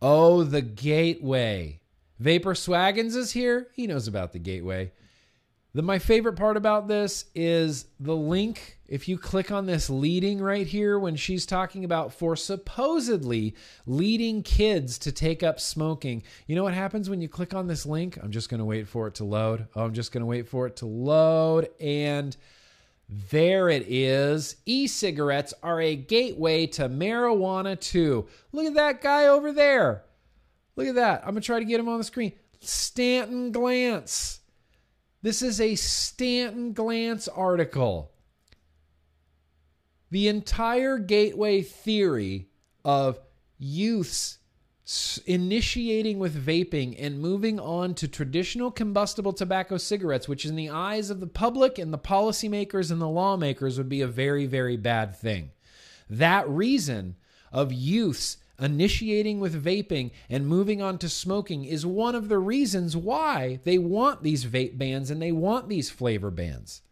Oh, 0.00 0.42
the 0.42 0.62
gateway. 0.62 1.82
Vapor 2.18 2.54
Swaggins 2.54 3.14
is 3.14 3.32
here. 3.32 3.68
He 3.74 3.86
knows 3.86 4.08
about 4.08 4.32
the 4.32 4.38
gateway. 4.38 4.92
The, 5.74 5.82
my 5.82 5.98
favorite 5.98 6.36
part 6.36 6.56
about 6.56 6.88
this 6.88 7.26
is 7.34 7.84
the 8.00 8.16
link. 8.16 8.78
If 8.88 9.06
you 9.06 9.18
click 9.18 9.50
on 9.52 9.66
this 9.66 9.90
leading 9.90 10.40
right 10.40 10.66
here, 10.66 10.98
when 10.98 11.14
she's 11.14 11.44
talking 11.44 11.84
about 11.84 12.14
for 12.14 12.36
supposedly 12.36 13.54
leading 13.84 14.42
kids 14.42 14.98
to 15.00 15.12
take 15.12 15.42
up 15.42 15.60
smoking, 15.60 16.22
you 16.46 16.56
know 16.56 16.62
what 16.62 16.72
happens 16.72 17.10
when 17.10 17.20
you 17.20 17.28
click 17.28 17.52
on 17.52 17.66
this 17.66 17.84
link? 17.84 18.18
I'm 18.22 18.30
just 18.30 18.48
going 18.48 18.60
to 18.60 18.64
wait 18.64 18.88
for 18.88 19.08
it 19.08 19.16
to 19.16 19.24
load. 19.24 19.68
Oh, 19.76 19.84
I'm 19.84 19.92
just 19.92 20.10
going 20.10 20.22
to 20.22 20.26
wait 20.26 20.48
for 20.48 20.66
it 20.66 20.76
to 20.76 20.86
load. 20.86 21.68
And 21.78 22.34
there 23.30 23.68
it 23.68 23.86
is. 23.88 24.56
E 24.66 24.86
cigarettes 24.86 25.52
are 25.64 25.80
a 25.80 25.96
gateway 25.96 26.66
to 26.68 26.88
marijuana, 26.88 27.78
too. 27.78 28.28
Look 28.52 28.66
at 28.66 28.74
that 28.74 29.02
guy 29.02 29.26
over 29.26 29.50
there. 29.50 30.04
Look 30.76 30.86
at 30.86 30.94
that. 30.94 31.22
I'm 31.22 31.32
going 31.32 31.42
to 31.42 31.46
try 31.46 31.58
to 31.58 31.64
get 31.64 31.80
him 31.80 31.88
on 31.88 31.98
the 31.98 32.04
screen. 32.04 32.32
Stanton 32.60 33.52
Glantz. 33.52 34.38
This 35.22 35.42
is 35.42 35.60
a 35.60 35.74
Stanton 35.74 36.72
Glantz 36.72 37.28
article. 37.34 38.12
The 40.10 40.28
entire 40.28 40.98
gateway 40.98 41.62
theory 41.62 42.48
of 42.84 43.18
youths 43.58 44.38
initiating 45.26 46.18
with 46.18 46.44
vaping 46.44 46.96
and 46.98 47.20
moving 47.20 47.60
on 47.60 47.94
to 47.94 48.08
traditional 48.08 48.70
combustible 48.70 49.32
tobacco 49.32 49.76
cigarettes, 49.76 50.26
which 50.26 50.44
in 50.44 50.56
the 50.56 50.70
eyes 50.70 51.10
of 51.10 51.20
the 51.20 51.26
public 51.26 51.78
and 51.78 51.92
the 51.92 51.98
policymakers 51.98 52.90
and 52.90 53.00
the 53.00 53.08
lawmakers 53.08 53.78
would 53.78 53.88
be 53.88 54.00
a 54.00 54.08
very, 54.08 54.46
very 54.46 54.76
bad 54.76 55.16
thing. 55.16 55.50
That 56.08 56.48
reason 56.48 57.16
of 57.52 57.72
youths 57.72 58.38
initiating 58.58 59.38
with 59.38 59.64
vaping 59.64 60.10
and 60.28 60.46
moving 60.46 60.82
on 60.82 60.98
to 60.98 61.08
smoking 61.08 61.64
is 61.64 61.86
one 61.86 62.14
of 62.14 62.28
the 62.28 62.38
reasons 62.38 62.96
why 62.96 63.60
they 63.64 63.78
want 63.78 64.22
these 64.22 64.44
vape 64.44 64.76
bans 64.76 65.10
and 65.10 65.22
they 65.22 65.32
want 65.32 65.68
these 65.68 65.88
flavor 65.88 66.30
bans. 66.30 66.82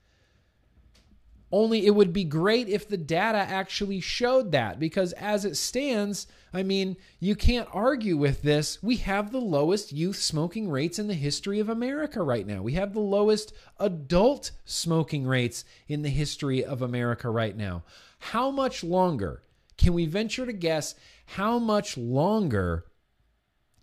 Only 1.50 1.86
it 1.86 1.94
would 1.94 2.12
be 2.12 2.24
great 2.24 2.68
if 2.68 2.88
the 2.88 2.98
data 2.98 3.38
actually 3.38 4.00
showed 4.00 4.52
that 4.52 4.78
because 4.78 5.12
as 5.14 5.46
it 5.46 5.56
stands, 5.56 6.26
I 6.52 6.62
mean, 6.62 6.96
you 7.20 7.34
can't 7.34 7.68
argue 7.72 8.16
with 8.16 8.42
this. 8.42 8.82
We 8.82 8.96
have 8.96 9.32
the 9.32 9.40
lowest 9.40 9.92
youth 9.92 10.16
smoking 10.16 10.68
rates 10.68 10.98
in 10.98 11.08
the 11.08 11.14
history 11.14 11.58
of 11.58 11.70
America 11.70 12.22
right 12.22 12.46
now. 12.46 12.62
We 12.62 12.74
have 12.74 12.92
the 12.92 13.00
lowest 13.00 13.54
adult 13.78 14.50
smoking 14.66 15.26
rates 15.26 15.64
in 15.86 16.02
the 16.02 16.10
history 16.10 16.64
of 16.64 16.82
America 16.82 17.30
right 17.30 17.56
now. 17.56 17.82
How 18.18 18.50
much 18.50 18.84
longer 18.84 19.42
can 19.78 19.94
we 19.94 20.04
venture 20.04 20.44
to 20.44 20.52
guess 20.52 20.94
how 21.24 21.58
much 21.58 21.96
longer 21.96 22.84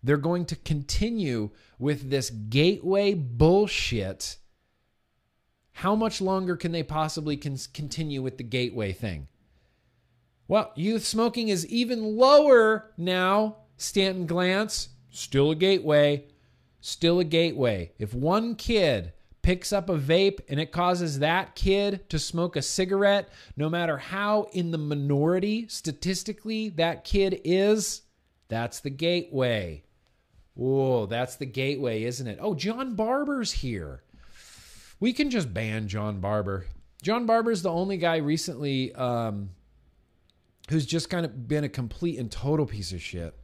they're 0.03 0.17
going 0.17 0.45
to 0.45 0.55
continue 0.55 1.49
with 1.79 2.11
this 2.11 2.29
gateway 2.29 3.15
bullshit? 3.15 4.37
How 5.79 5.93
much 5.93 6.21
longer 6.21 6.55
can 6.55 6.71
they 6.71 6.83
possibly 6.83 7.35
con- 7.35 7.57
continue 7.73 8.21
with 8.21 8.37
the 8.37 8.43
gateway 8.43 8.93
thing? 8.93 9.27
Well, 10.47 10.71
youth 10.75 11.05
smoking 11.05 11.49
is 11.49 11.67
even 11.67 12.15
lower 12.15 12.91
now. 12.97 13.57
Stanton 13.75 14.25
Glantz, 14.25 14.87
still 15.09 15.51
a 15.51 15.55
gateway, 15.55 16.27
still 16.79 17.19
a 17.19 17.25
gateway. 17.25 17.91
If 17.99 18.13
one 18.13 18.55
kid 18.55 19.11
picks 19.41 19.73
up 19.73 19.89
a 19.89 19.97
vape 19.97 20.39
and 20.47 20.61
it 20.61 20.71
causes 20.71 21.19
that 21.19 21.55
kid 21.55 22.09
to 22.09 22.19
smoke 22.19 22.55
a 22.55 22.61
cigarette, 22.61 23.27
no 23.57 23.69
matter 23.69 23.97
how 23.97 24.47
in 24.53 24.71
the 24.71 24.77
minority 24.77 25.67
statistically 25.67 26.69
that 26.69 27.03
kid 27.03 27.41
is, 27.43 28.03
that's 28.47 28.79
the 28.79 28.89
gateway. 28.89 29.83
Whoa, 30.53 31.05
that's 31.05 31.35
the 31.35 31.45
gateway, 31.45 32.03
isn't 32.03 32.27
it? 32.27 32.39
Oh, 32.41 32.55
John 32.55 32.95
Barber's 32.95 33.51
here 33.51 34.03
we 34.99 35.13
can 35.13 35.29
just 35.29 35.53
ban 35.53 35.87
John 35.87 36.19
Barber. 36.19 36.65
John 37.01 37.25
Barber 37.25 37.51
is 37.51 37.61
the 37.61 37.71
only 37.71 37.97
guy 37.97 38.17
recently 38.17 38.93
um, 38.95 39.49
who's 40.69 40.85
just 40.85 41.09
kind 41.09 41.25
of 41.25 41.47
been 41.47 41.63
a 41.63 41.69
complete 41.69 42.17
and 42.17 42.31
total 42.31 42.65
piece 42.65 42.91
of 42.91 43.01
shit. 43.01 43.35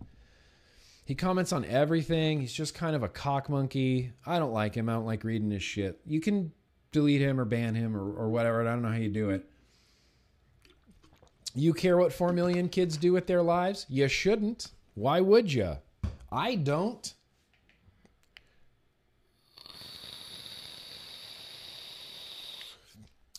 He 1.06 1.16
comments 1.16 1.52
on 1.52 1.66
everything. 1.66 2.39
He's 2.39 2.54
just 2.54 2.74
kind 2.74 2.95
of 2.95 3.04
a 3.04 3.10
cock 3.10 3.49
monkey. 3.49 4.14
I 4.26 4.39
don't 4.39 4.54
like 4.54 4.76
him. 4.76 4.88
I 4.88 4.93
don't 4.93 5.06
like 5.06 5.24
reading 5.24 5.52
his 5.52 5.64
shit. 5.64 5.99
You 6.06 6.22
can 6.22 6.52
delete 6.91 7.22
him 7.22 7.39
or 7.39 7.45
ban 7.45 7.76
him 7.76 7.95
or, 7.95 8.14
or 8.14 8.30
whatever. 8.30 8.62
I 8.62 8.72
don't 8.72 8.82
know 8.82 8.89
how 8.89 8.95
you 8.95 9.10
do 9.10 9.30
it. 9.30 9.45
You 11.54 11.74
care 11.74 11.97
what 11.97 12.14
4 12.14 12.32
million 12.32 12.70
kids 12.70 12.95
do 12.95 13.12
with 13.12 13.28
their 13.28 13.41
lives? 13.41 13.86
You 13.89 14.08
shouldn't. 14.08 14.72
Why 14.93 15.20
would 15.20 15.52
you? 15.52 15.78
I 16.32 16.56
don't. 16.56 17.14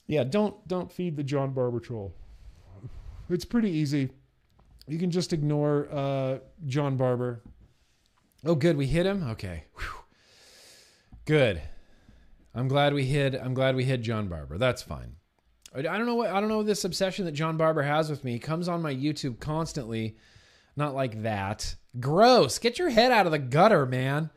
Yeah, 0.06 0.24
don't 0.24 0.66
don't 0.68 0.90
feed 0.90 1.16
the 1.16 1.22
John 1.22 1.52
Barber 1.52 1.80
troll. 1.80 2.14
It's 3.30 3.44
pretty 3.44 3.70
easy. 3.70 4.10
You 4.86 4.98
can 4.98 5.10
just 5.10 5.32
ignore 5.32 5.88
uh, 5.90 6.38
John 6.66 6.96
Barber. 6.96 7.42
Oh, 8.44 8.54
good, 8.56 8.76
we 8.76 8.86
hit 8.86 9.06
him. 9.06 9.22
Okay, 9.30 9.64
Whew. 9.76 10.04
good. 11.24 11.62
I'm 12.54 12.68
glad 12.68 12.92
we 12.92 13.04
hit. 13.04 13.34
I'm 13.34 13.54
glad 13.54 13.76
we 13.76 13.84
hit 13.84 14.02
John 14.02 14.28
Barber. 14.28 14.58
That's 14.58 14.82
fine. 14.82 15.16
I 15.74 15.80
don't 15.80 16.04
know 16.04 16.16
what 16.16 16.30
I 16.30 16.40
don't 16.40 16.50
know 16.50 16.62
this 16.62 16.84
obsession 16.84 17.24
that 17.24 17.32
John 17.32 17.56
Barber 17.56 17.82
has 17.82 18.10
with 18.10 18.24
me. 18.24 18.32
He 18.32 18.38
comes 18.38 18.68
on 18.68 18.82
my 18.82 18.94
YouTube 18.94 19.40
constantly. 19.40 20.16
Not 20.76 20.94
like 20.94 21.22
that. 21.22 21.76
Gross. 22.00 22.58
Get 22.58 22.78
your 22.78 22.90
head 22.90 23.12
out 23.12 23.26
of 23.26 23.32
the 23.32 23.38
gutter, 23.38 23.86
man. 23.86 24.30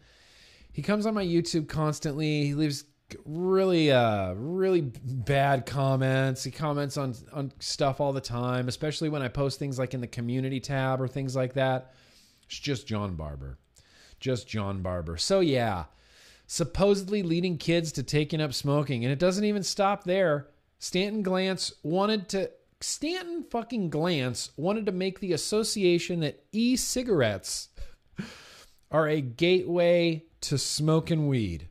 He 0.72 0.82
comes 0.82 1.06
on 1.06 1.14
my 1.14 1.26
YouTube 1.26 1.68
constantly. 1.68 2.46
He 2.46 2.54
leaves 2.54 2.84
really 3.26 3.92
uh 3.92 4.34
really 4.34 4.82
bad 4.82 5.66
comments. 5.66 6.44
He 6.44 6.52
comments 6.52 6.98
on 6.98 7.16
on 7.34 7.52
stuff 7.60 8.00
all 8.00 8.14
the 8.14 8.22
time 8.22 8.68
especially 8.68 9.10
when 9.10 9.22
i 9.22 9.28
post 9.28 9.60
things 9.60 9.78
like 9.78 9.94
in 9.94 10.02
the 10.02 10.08
community 10.08 10.60
tab 10.60 11.02
or 11.02 11.08
things 11.08 11.36
like 11.36 11.54
that. 11.54 11.94
It's 12.46 12.60
just 12.60 12.88
john 12.88 13.16
barber. 13.16 13.58
Just 14.20 14.48
john 14.48 14.82
barber. 14.82 15.18
So 15.18 15.40
yeah 15.40 15.86
supposedly 16.48 17.24
leading 17.24 17.58
kids 17.58 17.92
to 17.92 18.04
taking 18.04 18.40
up 18.40 18.54
smoking 18.54 19.04
and 19.04 19.12
it 19.12 19.20
doesn't 19.20 19.46
even 19.46 19.64
stop 19.64 20.04
there. 20.04 20.48
Stanton 20.80 21.24
glantz 21.24 21.74
wanted 21.84 22.30
to 22.30 22.52
stanton 22.82 23.46
fucking 23.50 23.90
glantz 23.90 24.50
wanted 24.58 24.86
to 24.86 24.92
make 24.92 25.20
the 25.20 25.32
association 25.32 26.20
that 26.20 26.44
e-cigarettes 26.52 27.70
are 28.92 29.08
a 29.08 29.22
gateway 29.22 30.24
to 30.42 30.58
smoking 30.58 31.28
weed 31.28 31.70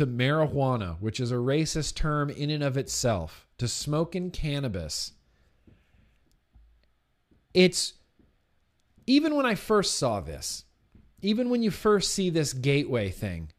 to 0.00 0.06
marijuana, 0.06 0.96
which 0.98 1.20
is 1.20 1.30
a 1.30 1.34
racist 1.34 1.94
term 1.94 2.30
in 2.30 2.48
and 2.48 2.62
of 2.62 2.78
itself, 2.78 3.46
to 3.58 3.68
smoking 3.68 4.30
cannabis. 4.30 5.12
It's 7.52 7.92
even 9.06 9.34
when 9.34 9.44
I 9.44 9.54
first 9.54 9.98
saw 9.98 10.20
this, 10.20 10.64
even 11.20 11.50
when 11.50 11.62
you 11.62 11.70
first 11.70 12.14
see 12.14 12.30
this 12.30 12.54
gateway 12.54 13.10
thing, 13.10 13.50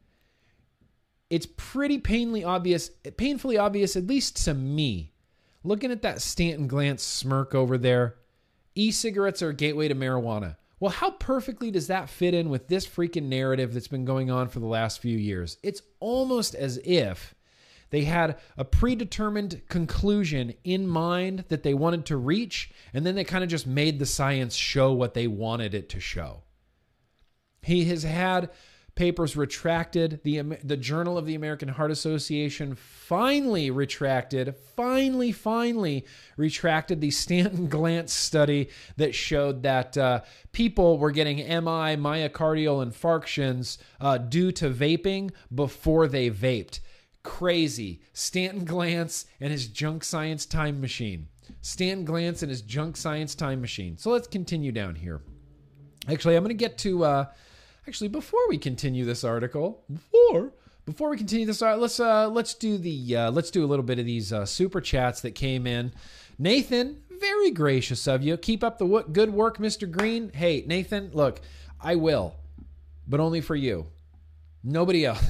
it's 1.30 1.46
pretty 1.46 1.98
painfully 1.98 2.42
obvious, 2.42 2.90
painfully 3.16 3.56
obvious, 3.56 3.94
at 3.94 4.08
least 4.08 4.44
to 4.44 4.52
me. 4.52 5.12
Looking 5.62 5.92
at 5.92 6.02
that 6.02 6.20
Stanton 6.20 6.68
Glantz 6.68 7.02
smirk 7.02 7.54
over 7.54 7.78
there, 7.78 8.16
e 8.74 8.90
cigarettes 8.90 9.42
are 9.42 9.50
a 9.50 9.54
gateway 9.54 9.86
to 9.86 9.94
marijuana. 9.94 10.56
Well, 10.82 10.90
how 10.90 11.12
perfectly 11.12 11.70
does 11.70 11.86
that 11.86 12.10
fit 12.10 12.34
in 12.34 12.50
with 12.50 12.66
this 12.66 12.88
freaking 12.88 13.28
narrative 13.28 13.72
that's 13.72 13.86
been 13.86 14.04
going 14.04 14.32
on 14.32 14.48
for 14.48 14.58
the 14.58 14.66
last 14.66 14.98
few 14.98 15.16
years? 15.16 15.56
It's 15.62 15.80
almost 16.00 16.56
as 16.56 16.80
if 16.82 17.36
they 17.90 18.02
had 18.02 18.36
a 18.56 18.64
predetermined 18.64 19.62
conclusion 19.68 20.54
in 20.64 20.88
mind 20.88 21.44
that 21.50 21.62
they 21.62 21.72
wanted 21.72 22.06
to 22.06 22.16
reach, 22.16 22.72
and 22.92 23.06
then 23.06 23.14
they 23.14 23.22
kind 23.22 23.44
of 23.44 23.50
just 23.50 23.64
made 23.64 24.00
the 24.00 24.06
science 24.06 24.56
show 24.56 24.92
what 24.92 25.14
they 25.14 25.28
wanted 25.28 25.72
it 25.72 25.88
to 25.90 26.00
show. 26.00 26.42
He 27.62 27.84
has 27.84 28.02
had 28.02 28.50
papers 28.94 29.36
retracted. 29.36 30.20
The, 30.22 30.42
the 30.62 30.76
Journal 30.76 31.16
of 31.16 31.26
the 31.26 31.34
American 31.34 31.68
Heart 31.68 31.90
Association 31.90 32.74
finally 32.74 33.70
retracted, 33.70 34.54
finally, 34.76 35.32
finally 35.32 36.04
retracted 36.36 37.00
the 37.00 37.10
Stanton 37.10 37.68
Glantz 37.68 38.10
study 38.10 38.68
that 38.96 39.14
showed 39.14 39.62
that 39.62 39.96
uh, 39.96 40.20
people 40.52 40.98
were 40.98 41.10
getting 41.10 41.38
MI, 41.38 41.96
myocardial 41.96 42.86
infarctions, 42.86 43.78
uh, 44.00 44.18
due 44.18 44.52
to 44.52 44.68
vaping 44.70 45.30
before 45.54 46.06
they 46.06 46.30
vaped. 46.30 46.80
Crazy. 47.22 48.00
Stanton 48.12 48.66
Glantz 48.66 49.26
and 49.40 49.52
his 49.52 49.68
junk 49.68 50.04
science 50.04 50.44
time 50.44 50.80
machine. 50.80 51.28
Stanton 51.60 52.06
Glantz 52.06 52.42
and 52.42 52.50
his 52.50 52.62
junk 52.62 52.96
science 52.96 53.34
time 53.34 53.60
machine. 53.60 53.96
So 53.96 54.10
let's 54.10 54.26
continue 54.26 54.72
down 54.72 54.96
here. 54.96 55.22
Actually, 56.08 56.36
I'm 56.36 56.42
going 56.42 56.56
to 56.56 56.60
get 56.62 56.78
to. 56.78 57.04
Uh, 57.04 57.24
Actually, 57.86 58.08
before 58.08 58.40
we 58.48 58.58
continue 58.58 59.04
this 59.04 59.24
article, 59.24 59.82
before 59.92 60.52
before 60.84 61.10
we 61.10 61.16
continue 61.16 61.46
this, 61.46 61.62
uh, 61.62 61.76
let's 61.76 62.00
uh, 62.00 62.28
let's 62.28 62.54
do 62.54 62.78
the 62.78 63.16
uh, 63.16 63.30
let's 63.30 63.50
do 63.50 63.64
a 63.64 63.66
little 63.66 63.84
bit 63.84 63.98
of 63.98 64.06
these 64.06 64.32
uh, 64.32 64.44
super 64.46 64.80
chats 64.80 65.20
that 65.20 65.32
came 65.32 65.66
in. 65.66 65.92
Nathan, 66.38 67.02
very 67.10 67.50
gracious 67.50 68.06
of 68.06 68.22
you. 68.22 68.36
Keep 68.36 68.64
up 68.64 68.78
the 68.78 68.86
w- 68.86 69.06
good 69.12 69.30
work, 69.32 69.58
Mr. 69.58 69.90
Green. 69.90 70.30
Hey, 70.32 70.64
Nathan, 70.66 71.10
look, 71.12 71.40
I 71.80 71.96
will, 71.96 72.34
but 73.06 73.20
only 73.20 73.40
for 73.40 73.54
you. 73.56 73.86
Nobody 74.64 75.04
else. 75.04 75.24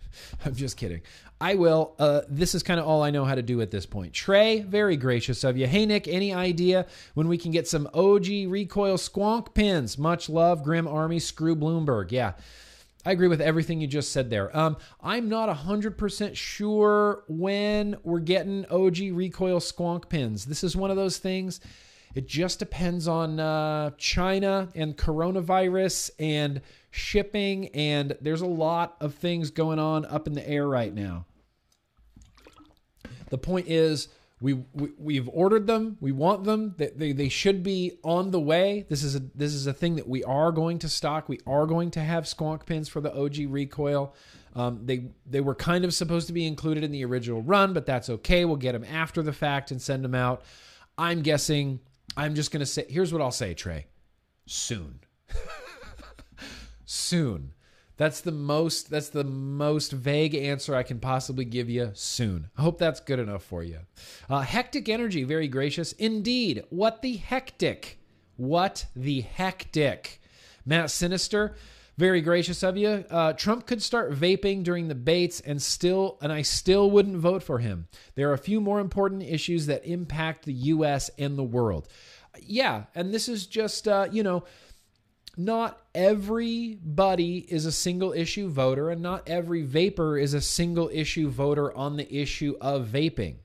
I'm 0.44 0.54
just 0.54 0.76
kidding. 0.76 1.02
I 1.40 1.54
will. 1.54 1.94
Uh, 1.98 2.22
this 2.28 2.54
is 2.54 2.62
kind 2.62 2.80
of 2.80 2.86
all 2.86 3.02
I 3.02 3.10
know 3.10 3.24
how 3.24 3.34
to 3.34 3.42
do 3.42 3.60
at 3.60 3.70
this 3.70 3.86
point. 3.86 4.12
Trey, 4.12 4.60
very 4.60 4.96
gracious 4.96 5.44
of 5.44 5.56
you. 5.56 5.66
Hey, 5.66 5.86
Nick, 5.86 6.08
any 6.08 6.34
idea 6.34 6.86
when 7.14 7.28
we 7.28 7.38
can 7.38 7.52
get 7.52 7.68
some 7.68 7.88
OG 7.94 8.26
recoil 8.48 8.96
squonk 8.96 9.54
pins? 9.54 9.98
Much 9.98 10.28
love, 10.28 10.64
Grimm 10.64 10.88
Army, 10.88 11.20
Screw 11.20 11.54
Bloomberg. 11.54 12.10
Yeah. 12.10 12.32
I 13.06 13.12
agree 13.12 13.28
with 13.28 13.40
everything 13.40 13.80
you 13.80 13.86
just 13.86 14.12
said 14.12 14.28
there. 14.28 14.54
Um, 14.54 14.76
I'm 15.00 15.28
not 15.28 15.48
100% 15.48 16.36
sure 16.36 17.22
when 17.28 17.96
we're 18.02 18.18
getting 18.18 18.66
OG 18.66 18.98
recoil 19.12 19.60
squonk 19.60 20.08
pins. 20.08 20.44
This 20.44 20.64
is 20.64 20.76
one 20.76 20.90
of 20.90 20.96
those 20.96 21.18
things. 21.18 21.60
It 22.14 22.26
just 22.26 22.58
depends 22.58 23.06
on 23.06 23.38
uh, 23.38 23.92
China 23.96 24.68
and 24.74 24.96
coronavirus 24.96 26.10
and 26.18 26.60
shipping, 26.90 27.68
and 27.68 28.16
there's 28.20 28.40
a 28.40 28.46
lot 28.46 28.96
of 29.00 29.14
things 29.14 29.50
going 29.50 29.78
on 29.78 30.04
up 30.06 30.26
in 30.26 30.34
the 30.34 30.48
air 30.48 30.66
right 30.66 30.94
now. 30.94 31.26
The 33.30 33.38
point 33.38 33.68
is, 33.68 34.08
we, 34.40 34.54
we 34.98 35.16
have 35.16 35.28
ordered 35.32 35.66
them. 35.66 35.96
We 36.00 36.12
want 36.12 36.44
them. 36.44 36.74
They, 36.78 36.90
they, 36.94 37.12
they 37.12 37.28
should 37.28 37.62
be 37.62 37.98
on 38.04 38.30
the 38.30 38.40
way. 38.40 38.86
This 38.88 39.02
is 39.02 39.16
a 39.16 39.20
this 39.34 39.52
is 39.52 39.66
a 39.66 39.72
thing 39.72 39.96
that 39.96 40.08
we 40.08 40.22
are 40.24 40.52
going 40.52 40.78
to 40.80 40.88
stock. 40.88 41.28
We 41.28 41.40
are 41.46 41.66
going 41.66 41.90
to 41.92 42.00
have 42.00 42.24
squonk 42.24 42.64
pins 42.64 42.88
for 42.88 43.00
the 43.00 43.12
OG 43.12 43.36
recoil. 43.48 44.14
Um, 44.54 44.80
they 44.84 45.10
they 45.26 45.40
were 45.40 45.56
kind 45.56 45.84
of 45.84 45.92
supposed 45.92 46.28
to 46.28 46.32
be 46.32 46.46
included 46.46 46.84
in 46.84 46.92
the 46.92 47.04
original 47.04 47.42
run, 47.42 47.72
but 47.72 47.84
that's 47.84 48.08
okay. 48.08 48.44
We'll 48.44 48.56
get 48.56 48.72
them 48.72 48.84
after 48.84 49.22
the 49.22 49.32
fact 49.32 49.72
and 49.72 49.82
send 49.82 50.04
them 50.04 50.14
out. 50.14 50.42
I'm 50.96 51.22
guessing. 51.22 51.80
I'm 52.16 52.34
just 52.36 52.52
gonna 52.52 52.66
say. 52.66 52.86
Here's 52.88 53.12
what 53.12 53.20
I'll 53.20 53.30
say, 53.32 53.54
Trey. 53.54 53.86
soon. 54.46 55.00
soon. 56.88 57.52
That's 57.98 58.20
the 58.20 58.32
most 58.32 58.90
that's 58.90 59.08
the 59.08 59.24
most 59.24 59.92
vague 59.92 60.34
answer 60.34 60.74
I 60.74 60.84
can 60.84 61.00
possibly 61.00 61.44
give 61.44 61.68
you 61.68 61.90
soon. 61.94 62.48
I 62.56 62.62
hope 62.62 62.78
that's 62.78 63.00
good 63.00 63.18
enough 63.18 63.42
for 63.42 63.62
you. 63.62 63.80
Uh, 64.30 64.40
hectic 64.40 64.88
energy, 64.88 65.24
very 65.24 65.48
gracious. 65.48 65.92
Indeed. 65.92 66.64
What 66.70 67.02
the 67.02 67.16
hectic? 67.16 67.98
What 68.36 68.86
the 68.94 69.22
hectic? 69.22 70.20
Matt 70.64 70.90
Sinister, 70.90 71.56
very 71.96 72.20
gracious 72.20 72.62
of 72.62 72.76
you. 72.76 73.04
Uh, 73.10 73.32
Trump 73.32 73.66
could 73.66 73.82
start 73.82 74.12
vaping 74.12 74.62
during 74.62 74.86
the 74.86 74.94
debates 74.94 75.40
and 75.40 75.60
still 75.60 76.18
and 76.22 76.32
I 76.32 76.42
still 76.42 76.88
wouldn't 76.92 77.16
vote 77.16 77.42
for 77.42 77.58
him. 77.58 77.88
There 78.14 78.30
are 78.30 78.34
a 78.34 78.38
few 78.38 78.60
more 78.60 78.78
important 78.78 79.24
issues 79.24 79.66
that 79.66 79.84
impact 79.84 80.44
the 80.44 80.52
US 80.52 81.10
and 81.18 81.36
the 81.36 81.42
world. 81.42 81.88
Yeah, 82.40 82.84
and 82.94 83.12
this 83.12 83.28
is 83.28 83.46
just 83.48 83.88
uh, 83.88 84.06
you 84.12 84.22
know, 84.22 84.44
not 85.38 85.80
everybody 85.94 87.38
is 87.48 87.64
a 87.64 87.72
single 87.72 88.12
issue 88.12 88.48
voter, 88.48 88.90
and 88.90 89.00
not 89.00 89.28
every 89.28 89.62
vaper 89.62 90.18
is 90.18 90.34
a 90.34 90.40
single 90.40 90.90
issue 90.92 91.30
voter 91.30 91.74
on 91.76 91.96
the 91.96 92.12
issue 92.12 92.56
of 92.60 92.88
vaping. 92.88 93.36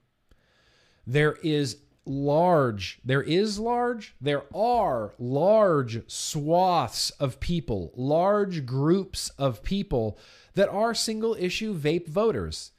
There 1.06 1.38
is 1.44 1.78
large, 2.04 3.00
there 3.06 3.22
is 3.22 3.60
large, 3.60 4.16
there 4.20 4.44
are 4.56 5.14
large 5.20 6.02
swaths 6.12 7.12
of 7.12 7.40
people, 7.40 7.94
large 7.96 8.66
groups 8.66 9.30
of 9.38 9.62
people 9.62 10.18
that 10.56 10.70
are 10.70 10.96
single 10.96 11.36
issue 11.36 11.78
vape 11.78 12.08
voters. 12.08 12.72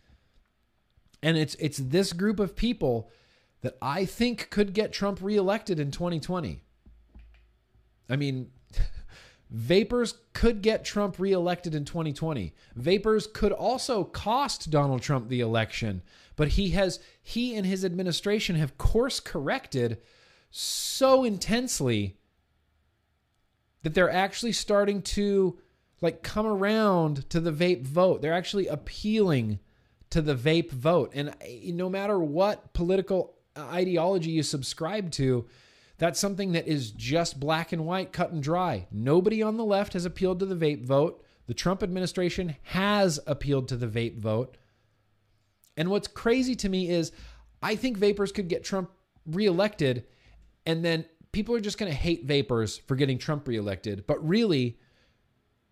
And 1.23 1.39
it's 1.39 1.55
it's 1.55 1.79
this 1.79 2.13
group 2.13 2.41
of 2.41 2.57
people 2.57 3.11
that 3.63 3.79
I 3.81 4.05
think 4.05 4.51
could 4.51 4.75
get 4.75 4.93
Trump 4.93 5.21
reelected 5.23 5.79
in 5.79 5.93
2020. 5.93 6.61
I 8.11 8.17
mean, 8.17 8.51
Vapers 9.51 10.15
could 10.33 10.63
get 10.63 10.85
Trump 10.85 11.19
reelected 11.19 11.75
in 11.75 11.85
2020. 11.85 12.55
Vapers 12.75 13.27
could 13.27 13.53
also 13.53 14.05
cost 14.05 14.71
Donald 14.71 15.03
Trump 15.03 15.29
the 15.29 15.41
election, 15.41 16.03
but 16.37 16.49
he 16.49 16.71
has 16.71 16.99
he 17.23 17.55
and 17.55 17.67
his 17.67 17.85
administration 17.85 18.57
have 18.57 18.79
course 18.79 19.21
corrected 19.21 19.99
so 20.51 21.25
intensely 21.25 22.17
that 23.83 23.95
they're 23.95 24.11
actually 24.11 24.53
starting 24.53 25.03
to 25.03 25.59
like 26.01 26.23
come 26.23 26.47
around 26.47 27.29
to 27.31 27.41
the 27.41 27.53
vape 27.53 27.83
vote. 27.83 28.23
They're 28.23 28.33
actually 28.33 28.67
appealing 28.67 29.61
to 30.11 30.21
the 30.21 30.35
vape 30.35 30.71
vote. 30.71 31.13
And 31.15 31.35
eh, 31.41 31.71
no 31.73 31.89
matter 31.89 32.19
what 32.19 32.73
political 32.73 33.35
ideology 33.57 34.31
you 34.31 34.43
subscribe 34.43 35.11
to, 35.13 35.47
that's 35.99 36.19
something 36.19 36.53
that 36.53 36.67
is 36.67 36.91
just 36.91 37.39
black 37.39 37.73
and 37.73 37.87
white, 37.87 38.13
cut 38.13 38.33
and 38.33 38.43
dry. 38.43 38.87
Nobody 38.91 39.43
on 39.43 39.57
the 39.57 39.65
left 39.65 39.93
has 39.93 40.05
appealed 40.05 40.41
to 40.41 40.47
the 40.47 40.57
vape 40.57 40.85
vote. 40.85 41.25
The 41.47 41.55
Trump 41.55 41.83
administration 41.83 42.57
has 42.63 43.21
appealed 43.27 43.69
to 43.69 43.77
the 43.77 43.87
vape 43.87 44.19
vote. 44.19 44.57
And 45.77 45.91
what's 45.91 46.09
crazy 46.09 46.55
to 46.57 46.69
me 46.69 46.91
is 46.91 47.13
I 47.63 47.77
think 47.77 47.97
vapers 47.97 48.33
could 48.33 48.49
get 48.49 48.65
Trump 48.65 48.91
reelected, 49.27 50.05
and 50.67 50.85
then 50.85 51.05
people 51.33 51.55
are 51.55 51.61
just 51.61 51.79
going 51.79 51.91
to 51.91 51.97
hate 51.97 52.25
vapers 52.25 52.79
for 52.79 52.97
getting 52.97 53.19
Trump 53.19 53.47
reelected. 53.49 54.07
But 54.07 54.27
really, 54.27 54.79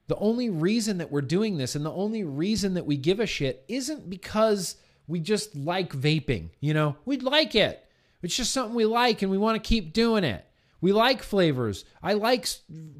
the 0.09 0.17
only 0.17 0.51
reason 0.51 0.99
that 0.99 1.11
we're 1.11 1.23
doing 1.23 1.57
this 1.57 1.75
and 1.75 1.85
the 1.85 1.93
only 1.93 2.25
reason 2.25 2.75
that 2.75 2.87
we 2.87 2.97
give 2.97 3.21
a 3.21 3.27
shit 3.27 3.65
isn't 3.69 4.11
because 4.11 4.77
we 5.07 5.21
just 5.21 5.55
like 5.57 5.93
vaping. 5.93 6.51
You 6.61 6.75
know, 6.75 6.97
we'd 7.05 7.23
like 7.23 7.55
it. 7.55 7.87
It's 8.23 8.37
just 8.37 8.53
something 8.53 8.75
we 8.75 8.85
like 8.85 9.23
and 9.23 9.31
we 9.31 9.39
want 9.39 9.63
to 9.63 9.69
keep 9.69 9.93
doing 9.93 10.25
it. 10.25 10.47
We 10.81 10.93
like 10.93 11.23
flavors. 11.23 11.85
I 12.03 12.15
like 12.15 12.49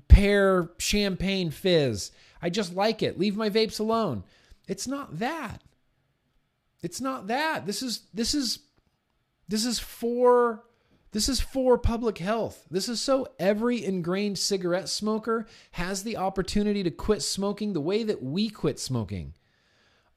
pear 0.09 0.71
champagne 0.79 1.51
fizz. 1.51 2.13
I 2.41 2.51
just 2.51 2.75
like 2.75 3.03
it. 3.03 3.19
Leave 3.19 3.37
my 3.37 3.51
vapes 3.51 3.81
alone. 3.81 4.25
It's 4.69 4.87
not 4.87 5.19
that. 5.19 5.63
It's 6.83 7.01
not 7.01 7.29
that. 7.29 7.67
This 7.67 7.83
is 7.83 8.03
this 8.13 8.35
is 8.35 8.61
this 9.49 9.65
is 9.65 9.79
for 9.79 10.65
this 11.13 11.29
is 11.29 11.41
for 11.41 11.77
public 11.77 12.19
health. 12.19 12.65
This 12.71 12.89
is 12.89 13.01
so 13.01 13.29
every 13.39 13.85
ingrained 13.85 14.39
cigarette 14.39 14.89
smoker 14.89 15.47
has 15.73 16.03
the 16.03 16.17
opportunity 16.17 16.83
to 16.83 16.91
quit 16.91 17.23
smoking 17.23 17.73
the 17.73 17.81
way 17.81 18.03
that 18.03 18.23
we 18.23 18.49
quit 18.49 18.81
smoking. 18.81 19.35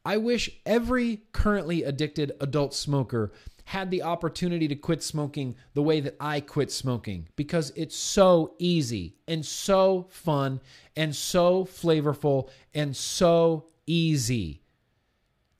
I 0.06 0.18
wish 0.18 0.50
every 0.66 1.24
currently 1.32 1.84
addicted 1.84 2.32
adult 2.40 2.74
smoker 2.74 3.32
had 3.66 3.90
the 3.90 4.04
opportunity 4.04 4.68
to 4.68 4.76
quit 4.76 5.02
smoking 5.02 5.56
the 5.74 5.82
way 5.82 6.00
that 6.00 6.16
I 6.20 6.40
quit 6.40 6.72
smoking 6.72 7.28
because 7.36 7.72
it's 7.76 7.96
so 7.96 8.54
easy 8.60 9.16
and 9.28 9.44
so 9.46 10.06
fun 10.10 10.62
and 10.96 11.16
so 11.16 11.66
flavorful 11.66 12.50
and 12.74 12.96
so 12.96 13.66
easy. 13.88 14.62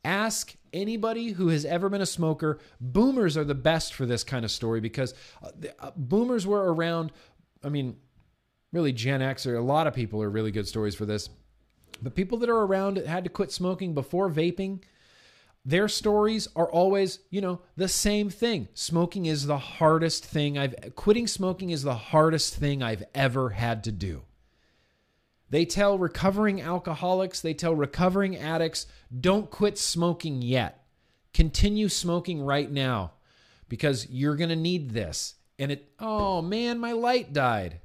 Ask 0.04 0.56
anybody 0.72 1.32
who 1.32 1.48
has 1.48 1.66
ever 1.66 1.90
been 1.90 2.02
a 2.02 2.06
smoker. 2.06 2.60
Boomers 2.80 3.38
are 3.38 3.44
the 3.44 3.56
best 3.56 3.96
for 3.96 4.06
this 4.06 4.24
kind 4.24 4.46
of 4.46 4.52
story 4.52 4.80
because 4.82 5.16
uh, 5.44 5.50
uh, 5.80 5.92
boomers 5.96 6.46
were 6.46 6.72
around. 6.74 7.12
I 7.64 7.70
mean, 7.70 7.98
really, 8.72 8.92
Gen 8.92 9.24
X 9.24 9.48
or 9.48 9.56
a 9.56 9.64
lot 9.64 9.88
of 9.88 9.96
people 9.96 10.22
are 10.22 10.30
really 10.30 10.52
good 10.52 10.68
stories 10.68 10.94
for 10.94 11.08
this. 11.08 11.30
But 12.04 12.14
people 12.14 12.38
that 12.40 12.50
are 12.50 12.62
around 12.62 12.98
had 12.98 13.24
to 13.24 13.32
quit 13.32 13.52
smoking 13.52 13.96
before 13.96 14.30
vaping 14.30 14.84
their 15.66 15.88
stories 15.88 16.48
are 16.56 16.70
always, 16.70 17.20
you 17.32 17.42
know, 17.42 17.60
the 17.76 17.88
same 17.88 18.30
thing. 18.30 18.68
Smoking 18.76 19.26
is 19.26 19.48
the 19.48 19.58
hardest 19.58 20.24
thing 20.24 20.58
I've 20.58 20.76
quitting 20.96 21.26
smoking 21.26 21.72
is 21.72 21.82
the 21.82 21.96
hardest 21.96 22.56
thing 22.56 22.84
I've 22.84 23.04
ever 23.16 23.50
had 23.50 23.84
to 23.86 23.92
do. 23.92 24.22
They 25.50 25.66
tell 25.66 25.98
recovering 25.98 26.62
alcoholics, 26.62 27.42
they 27.42 27.54
tell 27.54 27.76
recovering 27.76 28.38
addicts, 28.38 28.86
don't 29.20 29.50
quit 29.50 29.78
smoking 29.78 30.42
yet. 30.42 30.86
Continue 31.34 31.90
smoking 31.90 32.42
right 32.42 32.72
now 32.72 33.14
because 33.68 34.08
you're 34.10 34.36
going 34.36 34.50
to 34.50 34.56
need 34.56 34.92
this. 34.92 35.36
And 35.58 35.72
it, 35.72 35.92
oh 36.00 36.42
man, 36.42 36.80
my 36.80 36.92
light 36.92 37.34
died. 37.34 37.80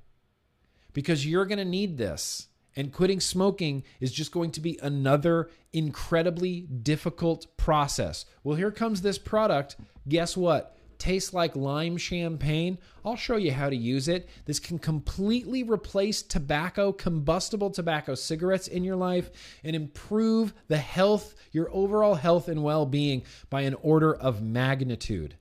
Because 0.92 1.24
you're 1.24 1.46
going 1.46 1.58
to 1.58 1.64
need 1.64 1.96
this. 1.96 2.48
And 2.80 2.90
quitting 2.90 3.20
smoking 3.20 3.82
is 4.00 4.10
just 4.10 4.32
going 4.32 4.52
to 4.52 4.60
be 4.60 4.78
another 4.82 5.50
incredibly 5.74 6.62
difficult 6.62 7.46
process. 7.58 8.24
Well, 8.42 8.56
here 8.56 8.70
comes 8.70 9.02
this 9.02 9.18
product. 9.18 9.76
Guess 10.08 10.34
what? 10.34 10.78
Tastes 10.96 11.34
like 11.34 11.54
lime 11.54 11.98
champagne. 11.98 12.78
I'll 13.04 13.16
show 13.16 13.36
you 13.36 13.52
how 13.52 13.68
to 13.68 13.76
use 13.76 14.08
it. 14.08 14.30
This 14.46 14.58
can 14.58 14.78
completely 14.78 15.62
replace 15.62 16.22
tobacco, 16.22 16.90
combustible 16.90 17.68
tobacco 17.68 18.14
cigarettes 18.14 18.66
in 18.66 18.82
your 18.82 18.96
life 18.96 19.28
and 19.62 19.76
improve 19.76 20.54
the 20.68 20.78
health, 20.78 21.34
your 21.52 21.68
overall 21.74 22.14
health 22.14 22.48
and 22.48 22.62
well 22.62 22.86
being 22.86 23.24
by 23.50 23.60
an 23.60 23.74
order 23.82 24.14
of 24.14 24.40
magnitude. 24.40 25.34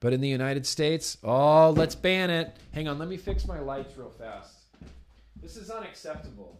But 0.00 0.12
in 0.12 0.20
the 0.20 0.28
United 0.28 0.66
States, 0.66 1.16
oh, 1.24 1.70
let's 1.70 1.94
ban 1.94 2.28
it. 2.28 2.54
Hang 2.74 2.88
on, 2.88 2.98
let 2.98 3.08
me 3.08 3.16
fix 3.16 3.46
my 3.46 3.60
lights 3.60 3.96
real 3.96 4.10
fast. 4.10 4.53
This 5.44 5.58
is 5.58 5.68
unacceptable. 5.68 6.58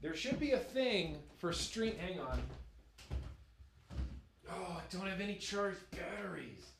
There 0.00 0.16
should 0.16 0.40
be 0.40 0.52
a 0.52 0.58
thing 0.58 1.18
for 1.36 1.52
stream. 1.52 1.92
Hang 1.98 2.18
on. 2.18 2.40
Oh, 4.50 4.80
I 4.80 4.80
don't 4.90 5.06
have 5.06 5.20
any 5.20 5.34
charged 5.34 5.76
batteries. 5.90 6.70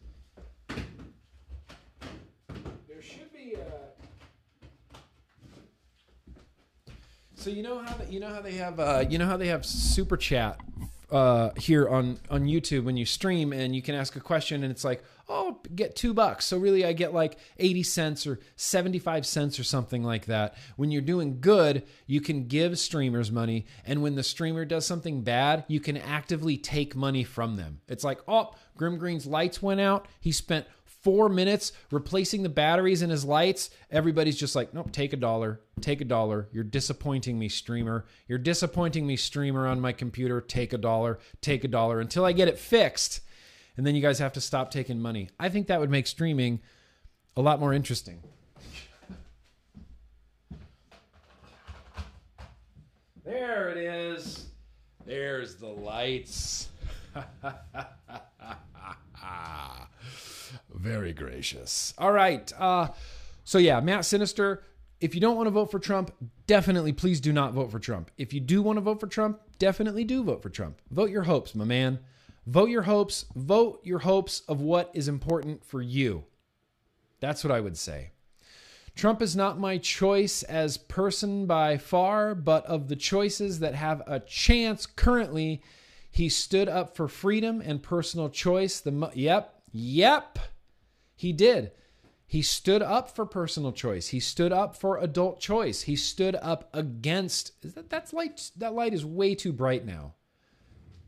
There 2.88 3.02
should 3.02 3.30
be 3.30 3.56
a. 3.56 3.66
So 7.34 7.50
you 7.50 7.62
know 7.62 7.80
how 7.80 7.94
the, 7.96 8.10
you 8.10 8.18
know 8.18 8.32
how 8.32 8.40
they 8.40 8.54
have 8.54 8.80
uh, 8.80 9.04
you 9.06 9.18
know 9.18 9.26
how 9.26 9.36
they 9.36 9.48
have 9.48 9.66
super 9.66 10.16
chat 10.16 10.58
uh, 11.10 11.50
here 11.56 11.88
on 11.88 12.18
on 12.30 12.44
YouTube 12.44 12.84
when 12.84 12.96
you 12.96 13.04
stream 13.04 13.52
and 13.52 13.74
you 13.74 13.82
can 13.82 13.94
ask 13.94 14.16
a 14.16 14.20
question 14.20 14.62
and 14.62 14.70
it's 14.70 14.84
like 14.84 15.02
oh, 15.28 15.60
get 15.74 15.96
two 15.96 16.14
bucks. 16.14 16.44
So 16.44 16.58
really, 16.58 16.84
I 16.84 16.92
get 16.92 17.12
like 17.12 17.38
80 17.58 17.82
cents 17.82 18.26
or 18.26 18.38
75 18.56 19.26
cents 19.26 19.58
or 19.58 19.64
something 19.64 20.02
like 20.02 20.26
that. 20.26 20.54
When 20.76 20.90
you're 20.90 21.02
doing 21.02 21.40
good, 21.40 21.84
you 22.06 22.20
can 22.20 22.46
give 22.46 22.78
streamers 22.78 23.30
money. 23.30 23.66
And 23.84 24.02
when 24.02 24.14
the 24.14 24.22
streamer 24.22 24.64
does 24.64 24.86
something 24.86 25.22
bad, 25.22 25.64
you 25.68 25.80
can 25.80 25.96
actively 25.96 26.56
take 26.56 26.94
money 26.94 27.24
from 27.24 27.56
them. 27.56 27.80
It's 27.88 28.04
like, 28.04 28.20
oh, 28.28 28.54
Grimm 28.76 28.98
Green's 28.98 29.26
lights 29.26 29.62
went 29.62 29.80
out. 29.80 30.06
He 30.20 30.32
spent 30.32 30.66
four 31.06 31.28
minutes 31.28 31.70
replacing 31.92 32.42
the 32.42 32.48
batteries 32.48 33.00
in 33.00 33.10
his 33.10 33.24
lights. 33.24 33.70
Everybody's 33.92 34.36
just 34.36 34.56
like, 34.56 34.74
nope, 34.74 34.90
take 34.90 35.12
a 35.12 35.16
dollar, 35.16 35.60
take 35.80 36.00
a 36.00 36.04
dollar. 36.04 36.48
You're 36.50 36.64
disappointing 36.64 37.38
me, 37.38 37.48
streamer. 37.48 38.06
You're 38.26 38.38
disappointing 38.38 39.06
me, 39.06 39.14
streamer, 39.14 39.68
on 39.68 39.80
my 39.80 39.92
computer. 39.92 40.40
Take 40.40 40.72
a 40.72 40.78
dollar, 40.78 41.20
take 41.40 41.62
a 41.62 41.68
dollar 41.68 42.00
until 42.00 42.24
I 42.24 42.32
get 42.32 42.48
it 42.48 42.58
fixed 42.58 43.20
and 43.76 43.86
then 43.86 43.94
you 43.94 44.02
guys 44.02 44.18
have 44.18 44.32
to 44.32 44.40
stop 44.40 44.72
taking 44.72 45.00
money. 45.00 45.28
I 45.38 45.48
think 45.48 45.68
that 45.68 45.78
would 45.78 45.90
make 45.90 46.08
streaming 46.08 46.60
a 47.36 47.40
lot 47.40 47.60
more 47.60 47.72
interesting. 47.72 48.20
There 53.24 53.68
it 53.68 53.76
is. 53.76 54.46
There's 55.04 55.54
the 55.56 55.68
lights. 55.68 56.68
Very 60.74 61.12
gracious. 61.12 61.94
All 61.98 62.12
right. 62.12 62.52
Uh, 62.58 62.88
So 63.44 63.58
yeah, 63.58 63.78
Matt 63.80 64.04
Sinister, 64.04 64.64
if 65.00 65.14
you 65.14 65.20
don't 65.20 65.36
want 65.36 65.46
to 65.46 65.52
vote 65.52 65.70
for 65.70 65.78
Trump, 65.78 66.10
definitely 66.48 66.92
please 66.92 67.20
do 67.20 67.32
not 67.32 67.52
vote 67.52 67.70
for 67.70 67.78
Trump. 67.78 68.10
If 68.18 68.32
you 68.32 68.40
do 68.40 68.60
want 68.60 68.76
to 68.78 68.80
vote 68.80 68.98
for 68.98 69.06
Trump, 69.06 69.40
definitely 69.58 70.02
do 70.04 70.24
vote 70.24 70.42
for 70.42 70.50
Trump. 70.50 70.80
Vote 70.90 71.10
your 71.10 71.22
hopes, 71.22 71.54
my 71.54 71.64
man. 71.64 72.00
Vote 72.46 72.70
your 72.70 72.82
hopes. 72.82 73.26
Vote 73.36 73.80
your 73.84 74.00
hopes 74.00 74.40
of 74.48 74.60
what 74.60 74.90
is 74.94 75.06
important 75.06 75.64
for 75.64 75.80
you. 75.80 76.24
That's 77.20 77.44
what 77.44 77.52
I 77.52 77.60
would 77.60 77.76
say. 77.76 78.10
Trump 78.96 79.20
is 79.22 79.36
not 79.36 79.60
my 79.60 79.78
choice 79.78 80.42
as 80.42 80.76
person 80.78 81.46
by 81.46 81.76
far, 81.76 82.34
but 82.34 82.64
of 82.66 82.88
the 82.88 82.96
choices 82.96 83.58
that 83.60 83.74
have 83.74 84.02
a 84.06 84.18
chance 84.20 84.86
currently, 84.86 85.62
he 86.10 86.28
stood 86.28 86.68
up 86.68 86.96
for 86.96 87.06
freedom 87.06 87.60
and 87.60 87.82
personal 87.82 88.28
choice. 88.28 88.80
The 88.80 88.92
mo- 88.92 89.12
yep, 89.14 89.55
yep, 89.72 90.38
he 91.14 91.32
did. 91.32 91.72
He 92.26 92.42
stood 92.42 92.82
up 92.82 93.14
for 93.14 93.24
personal 93.24 93.72
choice. 93.72 94.08
He 94.08 94.18
stood 94.18 94.52
up 94.52 94.74
for 94.74 94.98
adult 94.98 95.38
choice. 95.38 95.82
He 95.82 95.94
stood 95.94 96.34
up 96.34 96.68
against 96.74 97.52
that, 97.74 97.88
that's 97.88 98.12
light. 98.12 98.50
That 98.56 98.74
light 98.74 98.92
is 98.92 99.04
way 99.04 99.34
too 99.34 99.52
bright 99.52 99.86
now. 99.86 100.14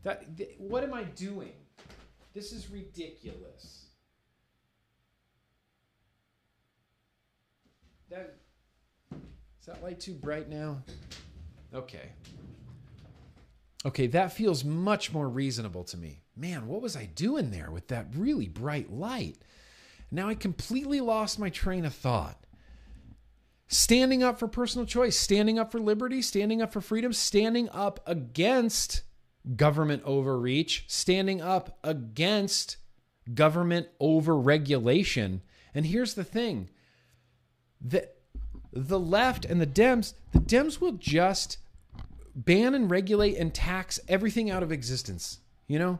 That 0.03 0.37
th- 0.37 0.55
what 0.57 0.83
am 0.83 0.93
I 0.93 1.03
doing? 1.03 1.51
This 2.33 2.53
is 2.53 2.69
ridiculous. 2.69 3.87
That 8.09 8.37
is 9.11 9.65
that 9.65 9.83
light 9.83 9.99
too 9.99 10.13
bright 10.13 10.49
now? 10.49 10.81
Okay. 11.73 12.13
Okay, 13.85 14.07
that 14.07 14.33
feels 14.33 14.63
much 14.63 15.13
more 15.13 15.29
reasonable 15.29 15.83
to 15.85 15.97
me. 15.97 16.21
Man, 16.39 16.67
what 16.67 16.81
was 16.81 16.95
I 16.95 17.05
doing 17.05 17.51
there 17.51 17.69
with 17.69 17.89
that 17.89 18.07
really 18.15 18.47
bright 18.47 18.93
light? 18.93 19.35
Now 20.09 20.29
I 20.29 20.35
completely 20.35 21.01
lost 21.01 21.37
my 21.37 21.49
train 21.49 21.83
of 21.83 21.93
thought. 21.93 22.37
Standing 23.67 24.23
up 24.23 24.39
for 24.39 24.47
personal 24.47 24.85
choice, 24.85 25.17
standing 25.17 25.59
up 25.59 25.69
for 25.69 25.79
liberty, 25.79 26.21
standing 26.21 26.61
up 26.61 26.71
for 26.71 26.79
freedom, 26.79 27.11
standing 27.11 27.67
up 27.71 27.99
against 28.07 29.03
government 29.57 30.01
overreach, 30.05 30.85
standing 30.87 31.41
up 31.41 31.77
against 31.83 32.77
government 33.33 33.89
overregulation. 34.01 35.41
And 35.75 35.87
here's 35.87 36.13
the 36.13 36.23
thing 36.23 36.69
the 37.81 38.07
the 38.71 38.99
left 38.99 39.43
and 39.43 39.59
the 39.59 39.67
Dems, 39.67 40.13
the 40.31 40.39
Dems 40.39 40.79
will 40.79 40.93
just 40.93 41.57
ban 42.33 42.73
and 42.73 42.89
regulate 42.89 43.35
and 43.35 43.53
tax 43.53 43.99
everything 44.07 44.49
out 44.49 44.63
of 44.63 44.71
existence, 44.71 45.39
you 45.67 45.77
know? 45.77 45.99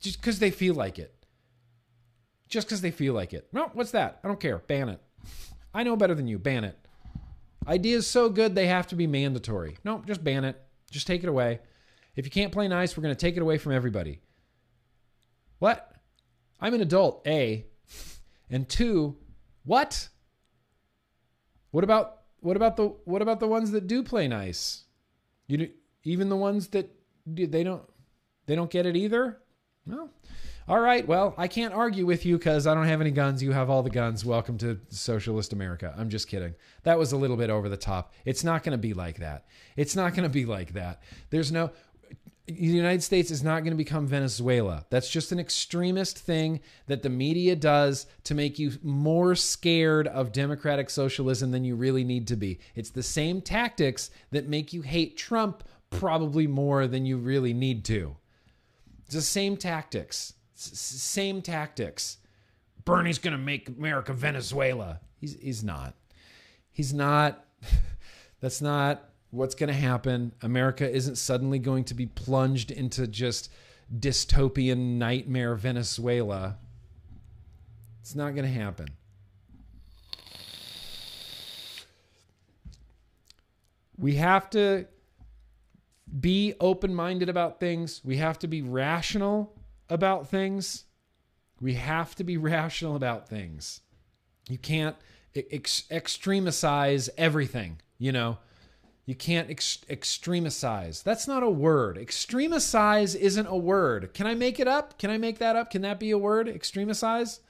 Just 0.00 0.20
because 0.20 0.38
they 0.38 0.50
feel 0.50 0.74
like 0.74 0.98
it. 0.98 1.14
Just 2.48 2.66
because 2.66 2.80
they 2.80 2.90
feel 2.90 3.14
like 3.14 3.32
it. 3.32 3.48
No, 3.52 3.70
what's 3.74 3.92
that? 3.92 4.18
I 4.24 4.28
don't 4.28 4.40
care. 4.40 4.58
Ban 4.58 4.88
it. 4.88 5.00
I 5.72 5.82
know 5.82 5.96
better 5.96 6.14
than 6.14 6.26
you. 6.26 6.38
Ban 6.38 6.64
it. 6.64 6.76
Ideas 7.68 8.06
so 8.06 8.28
good 8.28 8.54
they 8.54 8.66
have 8.66 8.86
to 8.88 8.96
be 8.96 9.06
mandatory. 9.06 9.76
No, 9.84 10.02
just 10.06 10.24
ban 10.24 10.44
it. 10.44 10.60
Just 10.90 11.06
take 11.06 11.22
it 11.22 11.28
away. 11.28 11.60
If 12.16 12.24
you 12.24 12.30
can't 12.30 12.52
play 12.52 12.66
nice, 12.66 12.96
we're 12.96 13.02
going 13.02 13.14
to 13.14 13.20
take 13.20 13.36
it 13.36 13.42
away 13.42 13.58
from 13.58 13.72
everybody. 13.72 14.20
What? 15.58 15.92
I'm 16.60 16.74
an 16.74 16.80
adult, 16.80 17.26
A. 17.26 17.66
And 18.50 18.68
two, 18.68 19.16
what? 19.64 20.08
What 21.70 21.84
about 21.84 22.16
what 22.40 22.56
about 22.56 22.76
the 22.76 22.86
what 23.04 23.22
about 23.22 23.38
the 23.38 23.46
ones 23.46 23.70
that 23.70 23.86
do 23.86 24.02
play 24.02 24.26
nice? 24.26 24.84
You 25.46 25.70
even 26.02 26.28
the 26.28 26.36
ones 26.36 26.68
that 26.68 26.90
they 27.26 27.62
don't 27.62 27.82
they 28.46 28.56
don't 28.56 28.70
get 28.70 28.86
it 28.86 28.96
either? 28.96 29.38
No. 29.90 30.08
All 30.68 30.78
right. 30.78 31.04
Well, 31.04 31.34
I 31.36 31.48
can't 31.48 31.74
argue 31.74 32.06
with 32.06 32.24
you 32.24 32.38
because 32.38 32.68
I 32.68 32.74
don't 32.74 32.86
have 32.86 33.00
any 33.00 33.10
guns. 33.10 33.42
You 33.42 33.50
have 33.50 33.68
all 33.68 33.82
the 33.82 33.90
guns. 33.90 34.24
Welcome 34.24 34.56
to 34.58 34.78
socialist 34.88 35.52
America. 35.52 35.92
I'm 35.98 36.08
just 36.08 36.28
kidding. 36.28 36.54
That 36.84 36.96
was 36.96 37.10
a 37.10 37.16
little 37.16 37.36
bit 37.36 37.50
over 37.50 37.68
the 37.68 37.76
top. 37.76 38.12
It's 38.24 38.44
not 38.44 38.62
going 38.62 38.72
to 38.72 38.78
be 38.78 38.94
like 38.94 39.18
that. 39.18 39.46
It's 39.76 39.96
not 39.96 40.14
going 40.14 40.22
to 40.22 40.28
be 40.28 40.44
like 40.44 40.74
that. 40.74 41.02
There's 41.30 41.50
no 41.50 41.72
the 42.46 42.54
United 42.54 43.02
States 43.02 43.30
is 43.30 43.42
not 43.42 43.60
going 43.60 43.72
to 43.72 43.76
become 43.76 44.06
Venezuela. 44.06 44.84
That's 44.90 45.10
just 45.10 45.30
an 45.32 45.38
extremist 45.38 46.18
thing 46.18 46.60
that 46.86 47.02
the 47.02 47.08
media 47.08 47.54
does 47.54 48.06
to 48.24 48.34
make 48.34 48.58
you 48.58 48.72
more 48.82 49.34
scared 49.34 50.08
of 50.08 50.32
democratic 50.32 50.90
socialism 50.90 51.52
than 51.52 51.64
you 51.64 51.76
really 51.76 52.02
need 52.02 52.26
to 52.28 52.36
be. 52.36 52.58
It's 52.74 52.90
the 52.90 53.02
same 53.02 53.40
tactics 53.40 54.10
that 54.30 54.48
make 54.48 54.72
you 54.72 54.82
hate 54.82 55.16
Trump 55.16 55.62
probably 55.90 56.46
more 56.46 56.86
than 56.86 57.06
you 57.06 57.18
really 57.18 57.52
need 57.52 57.84
to. 57.86 58.16
It's 59.10 59.16
the 59.16 59.22
same 59.22 59.56
tactics. 59.56 60.34
same 60.54 61.42
tactics. 61.42 62.18
Bernie's 62.84 63.18
going 63.18 63.32
to 63.32 63.42
make 63.42 63.68
America 63.68 64.12
Venezuela. 64.12 65.00
He's 65.16 65.36
he's 65.40 65.64
not. 65.64 65.96
He's 66.70 66.94
not. 66.94 67.44
That's 68.40 68.62
not 68.62 69.10
what's 69.30 69.56
going 69.56 69.66
to 69.66 69.74
happen. 69.74 70.30
America 70.42 70.88
isn't 70.88 71.16
suddenly 71.16 71.58
going 71.58 71.82
to 71.86 71.94
be 71.94 72.06
plunged 72.06 72.70
into 72.70 73.08
just 73.08 73.50
dystopian 73.98 74.98
nightmare 74.98 75.56
Venezuela. 75.56 76.58
It's 78.02 78.14
not 78.14 78.36
going 78.36 78.46
to 78.46 78.60
happen. 78.60 78.90
We 83.98 84.14
have 84.14 84.48
to 84.50 84.86
be 86.18 86.54
open 86.60 86.94
minded 86.94 87.28
about 87.28 87.60
things. 87.60 88.00
We 88.04 88.16
have 88.16 88.38
to 88.40 88.48
be 88.48 88.62
rational 88.62 89.54
about 89.88 90.28
things. 90.28 90.84
We 91.60 91.74
have 91.74 92.14
to 92.16 92.24
be 92.24 92.36
rational 92.54 92.96
about 92.96 93.28
things. 93.28 93.80
You 94.48 94.58
can't 94.58 94.96
ex- 95.34 95.84
everything, 97.16 97.80
you 97.98 98.12
know 98.12 98.38
you 99.10 99.16
can't 99.16 99.50
ex-. 99.50 99.80
That's 101.02 101.26
not 101.26 101.42
a 101.42 101.50
word. 101.50 101.96
Extremicize 101.96 103.16
isn't 103.16 103.46
a 103.46 103.56
word. 103.56 104.14
Can 104.14 104.28
I 104.28 104.34
make 104.34 104.60
it 104.60 104.68
up? 104.68 104.98
Can 104.98 105.10
I 105.10 105.18
make 105.18 105.38
that 105.38 105.56
up? 105.56 105.68
Can 105.68 105.82
that 105.82 105.98
be 105.98 106.12
a 106.12 106.18
word? 106.18 106.46
Extremicize? 106.46 107.40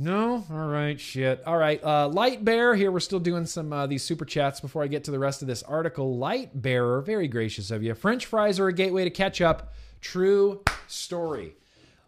No? 0.00 0.46
All 0.50 0.68
right, 0.68 0.98
shit. 0.98 1.42
All 1.46 1.58
right. 1.58 1.78
Uh, 1.84 2.08
Light 2.08 2.42
Bear, 2.42 2.74
here 2.74 2.90
we're 2.90 3.00
still 3.00 3.20
doing 3.20 3.44
some 3.44 3.70
uh, 3.70 3.86
these 3.86 4.02
super 4.02 4.24
chats 4.24 4.58
before 4.58 4.82
I 4.82 4.86
get 4.86 5.04
to 5.04 5.10
the 5.10 5.18
rest 5.18 5.42
of 5.42 5.48
this 5.48 5.62
article. 5.62 6.16
Light 6.16 6.62
Bearer, 6.62 7.02
very 7.02 7.28
gracious 7.28 7.70
of 7.70 7.82
you. 7.82 7.94
French 7.94 8.24
fries 8.24 8.58
are 8.58 8.68
a 8.68 8.72
gateway 8.72 9.04
to 9.04 9.10
catch 9.10 9.42
up. 9.42 9.74
True 10.00 10.62
story. 10.86 11.54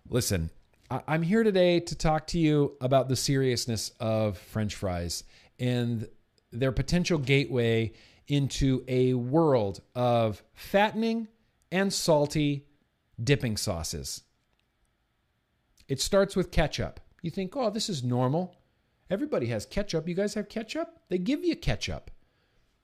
Listen, 0.09 0.49
I- 0.91 1.03
I'm 1.07 1.21
here 1.21 1.43
today 1.43 1.81
to 1.81 1.95
talk 1.95 2.27
to 2.29 2.39
you 2.39 2.79
about 2.81 3.11
the 3.11 3.17
seriousness 3.17 3.91
of 4.01 4.39
French 4.39 4.75
fries 4.75 5.25
and 5.61 6.09
their 6.51 6.73
potential 6.73 7.19
gateway 7.19 7.93
into 8.27 8.85
a 8.89 9.13
world 9.13 9.83
of 9.95 10.43
fattening 10.55 11.29
and 11.71 11.93
salty 11.93 12.65
dipping 13.23 13.59
sauces. 13.59 14.23
It 15.89 16.01
starts 16.01 16.35
with 16.35 16.51
ketchup. 16.51 16.99
You 17.23 17.31
think, 17.31 17.57
oh, 17.57 17.71
this 17.71 17.89
is 17.89 18.03
normal. 18.03 18.57
Everybody 19.09 19.47
has 19.47 19.65
ketchup. 19.65 20.09
You 20.09 20.15
guys 20.15 20.35
have 20.35 20.49
ketchup? 20.49 20.99
They 21.09 21.19
give 21.19 21.45
you 21.45 21.57
ketchup. 21.57 22.11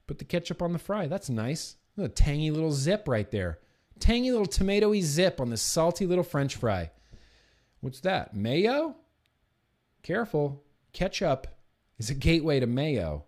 Put 0.07 0.19
the 0.19 0.25
ketchup 0.25 0.63
on 0.63 0.73
the 0.73 0.79
fry. 0.79 1.07
That's 1.07 1.29
nice. 1.29 1.77
A 1.99 2.09
tangy 2.09 2.51
little 2.51 2.73
zip 2.73 3.09
right 3.09 3.31
there. 3.31 3.59
Tangy 3.99 4.31
little 4.31 4.47
tomatoey 4.47 5.03
zip 5.03 5.41
on 5.41 5.51
this 5.51 5.63
salty 5.63 6.07
little 6.07 6.25
french 6.25 6.55
fry. 6.55 6.91
What's 7.81 8.01
that? 8.01 8.35
Mayo? 8.35 8.97
Careful. 10.03 10.63
Ketchup 10.93 11.47
is 11.99 12.11
a 12.11 12.15
gateway 12.15 12.61
to 12.61 12.67
mayo. 12.67 13.25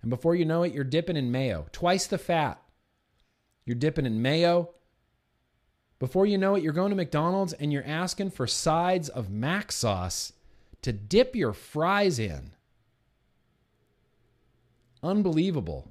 And 0.00 0.10
before 0.10 0.34
you 0.34 0.44
know 0.44 0.62
it, 0.62 0.72
you're 0.72 0.84
dipping 0.84 1.16
in 1.16 1.32
mayo, 1.32 1.66
twice 1.72 2.06
the 2.06 2.18
fat. 2.18 2.60
You're 3.64 3.76
dipping 3.76 4.04
in 4.06 4.20
mayo. 4.20 4.70
Before 5.98 6.26
you 6.26 6.36
know 6.36 6.54
it, 6.54 6.62
you're 6.62 6.72
going 6.72 6.90
to 6.90 6.96
McDonald's 6.96 7.54
and 7.54 7.72
you're 7.72 7.86
asking 7.86 8.30
for 8.30 8.46
sides 8.46 9.08
of 9.08 9.30
mac 9.30 9.72
sauce 9.72 10.33
to 10.84 10.92
dip 10.92 11.34
your 11.34 11.52
fries 11.52 12.18
in. 12.18 12.52
Unbelievable. 15.02 15.90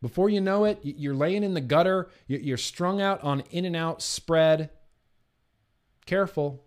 Before 0.00 0.28
you 0.28 0.40
know 0.40 0.64
it, 0.64 0.80
you're 0.82 1.14
laying 1.14 1.44
in 1.44 1.54
the 1.54 1.60
gutter, 1.60 2.08
you're 2.26 2.56
strung 2.56 3.00
out 3.00 3.22
on 3.22 3.44
In 3.50 3.64
and 3.64 3.76
Out 3.76 4.00
spread. 4.02 4.70
Careful. 6.06 6.64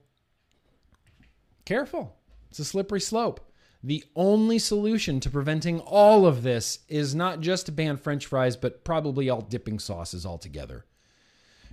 Careful. 1.66 2.16
It's 2.50 2.60
a 2.60 2.66
slippery 2.66 3.02
slope. 3.02 3.52
The 3.84 4.04
only 4.16 4.60
solution 4.60 5.20
to 5.22 5.30
preventing 5.30 5.80
all 5.80 6.26
of 6.26 6.44
this 6.44 6.80
is 6.88 7.14
not 7.14 7.42
just 7.42 7.68
to 7.68 7.72
ban 7.72 7.98
french 7.98 8.26
fries, 8.26 8.56
but 8.56 8.84
probably 8.84 9.30
all 9.30 9.42
dipping 9.42 9.80
sauces 9.80 10.26
altogether. 10.26 10.86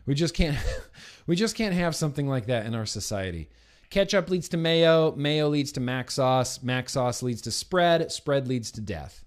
We 0.04 0.14
just 0.14 0.34
can't 0.34 0.58
we 1.26 1.36
just 1.36 1.56
can't 1.56 1.74
have 1.74 1.96
something 1.96 2.28
like 2.28 2.46
that 2.46 2.66
in 2.66 2.74
our 2.74 2.86
society. 2.86 3.48
Ketchup 3.92 4.30
leads 4.30 4.48
to 4.48 4.56
mayo, 4.56 5.14
mayo 5.16 5.50
leads 5.50 5.70
to 5.72 5.80
mac 5.80 6.10
sauce, 6.10 6.62
mac 6.62 6.88
sauce 6.88 7.22
leads 7.22 7.42
to 7.42 7.50
spread, 7.50 8.10
spread 8.10 8.48
leads 8.48 8.70
to 8.70 8.80
death. 8.80 9.22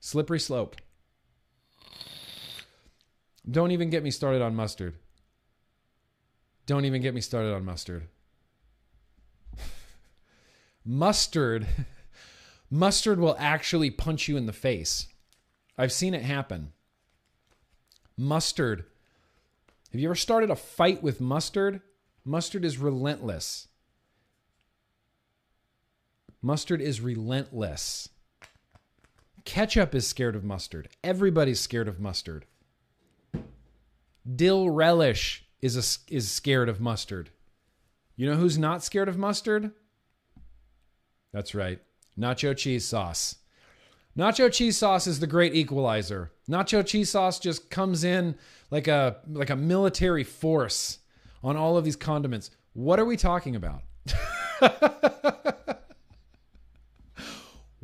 Slippery 0.00 0.40
slope. 0.40 0.74
Don't 3.48 3.70
even 3.70 3.88
get 3.88 4.02
me 4.02 4.10
started 4.10 4.42
on 4.42 4.56
mustard. 4.56 4.96
Don't 6.66 6.84
even 6.84 7.02
get 7.02 7.14
me 7.14 7.20
started 7.20 7.54
on 7.54 7.64
mustard. 7.64 8.08
mustard 10.84 11.68
mustard 12.68 13.20
will 13.20 13.36
actually 13.38 13.90
punch 13.92 14.26
you 14.26 14.36
in 14.36 14.46
the 14.46 14.52
face. 14.52 15.06
I've 15.78 15.92
seen 15.92 16.14
it 16.14 16.22
happen. 16.22 16.72
Mustard. 18.16 18.86
Have 19.96 20.02
you 20.02 20.08
ever 20.08 20.14
started 20.14 20.50
a 20.50 20.56
fight 20.56 21.02
with 21.02 21.22
mustard? 21.22 21.80
Mustard 22.22 22.66
is 22.66 22.76
relentless. 22.76 23.68
Mustard 26.42 26.82
is 26.82 27.00
relentless. 27.00 28.10
Ketchup 29.46 29.94
is 29.94 30.06
scared 30.06 30.36
of 30.36 30.44
mustard. 30.44 30.90
Everybody's 31.02 31.60
scared 31.60 31.88
of 31.88 31.98
mustard. 31.98 32.44
Dill 34.30 34.68
relish 34.68 35.46
is 35.62 35.76
a, 35.78 36.14
is 36.14 36.30
scared 36.30 36.68
of 36.68 36.78
mustard. 36.78 37.30
You 38.16 38.28
know 38.28 38.36
who's 38.36 38.58
not 38.58 38.84
scared 38.84 39.08
of 39.08 39.16
mustard? 39.16 39.70
That's 41.32 41.54
right. 41.54 41.80
Nacho 42.18 42.54
cheese 42.54 42.84
sauce. 42.84 43.36
Nacho 44.16 44.50
cheese 44.52 44.76
sauce 44.76 45.06
is 45.06 45.20
the 45.20 45.26
great 45.26 45.54
equalizer. 45.54 46.30
Nacho 46.48 46.84
cheese 46.84 47.10
sauce 47.10 47.38
just 47.38 47.70
comes 47.70 48.02
in 48.04 48.36
like 48.70 48.88
a 48.88 49.18
like 49.28 49.50
a 49.50 49.56
military 49.56 50.24
force 50.24 50.98
on 51.42 51.56
all 51.56 51.76
of 51.76 51.84
these 51.84 51.96
condiments. 51.96 52.50
What 52.72 52.98
are 52.98 53.04
we 53.04 53.16
talking 53.16 53.56
about? 53.56 53.82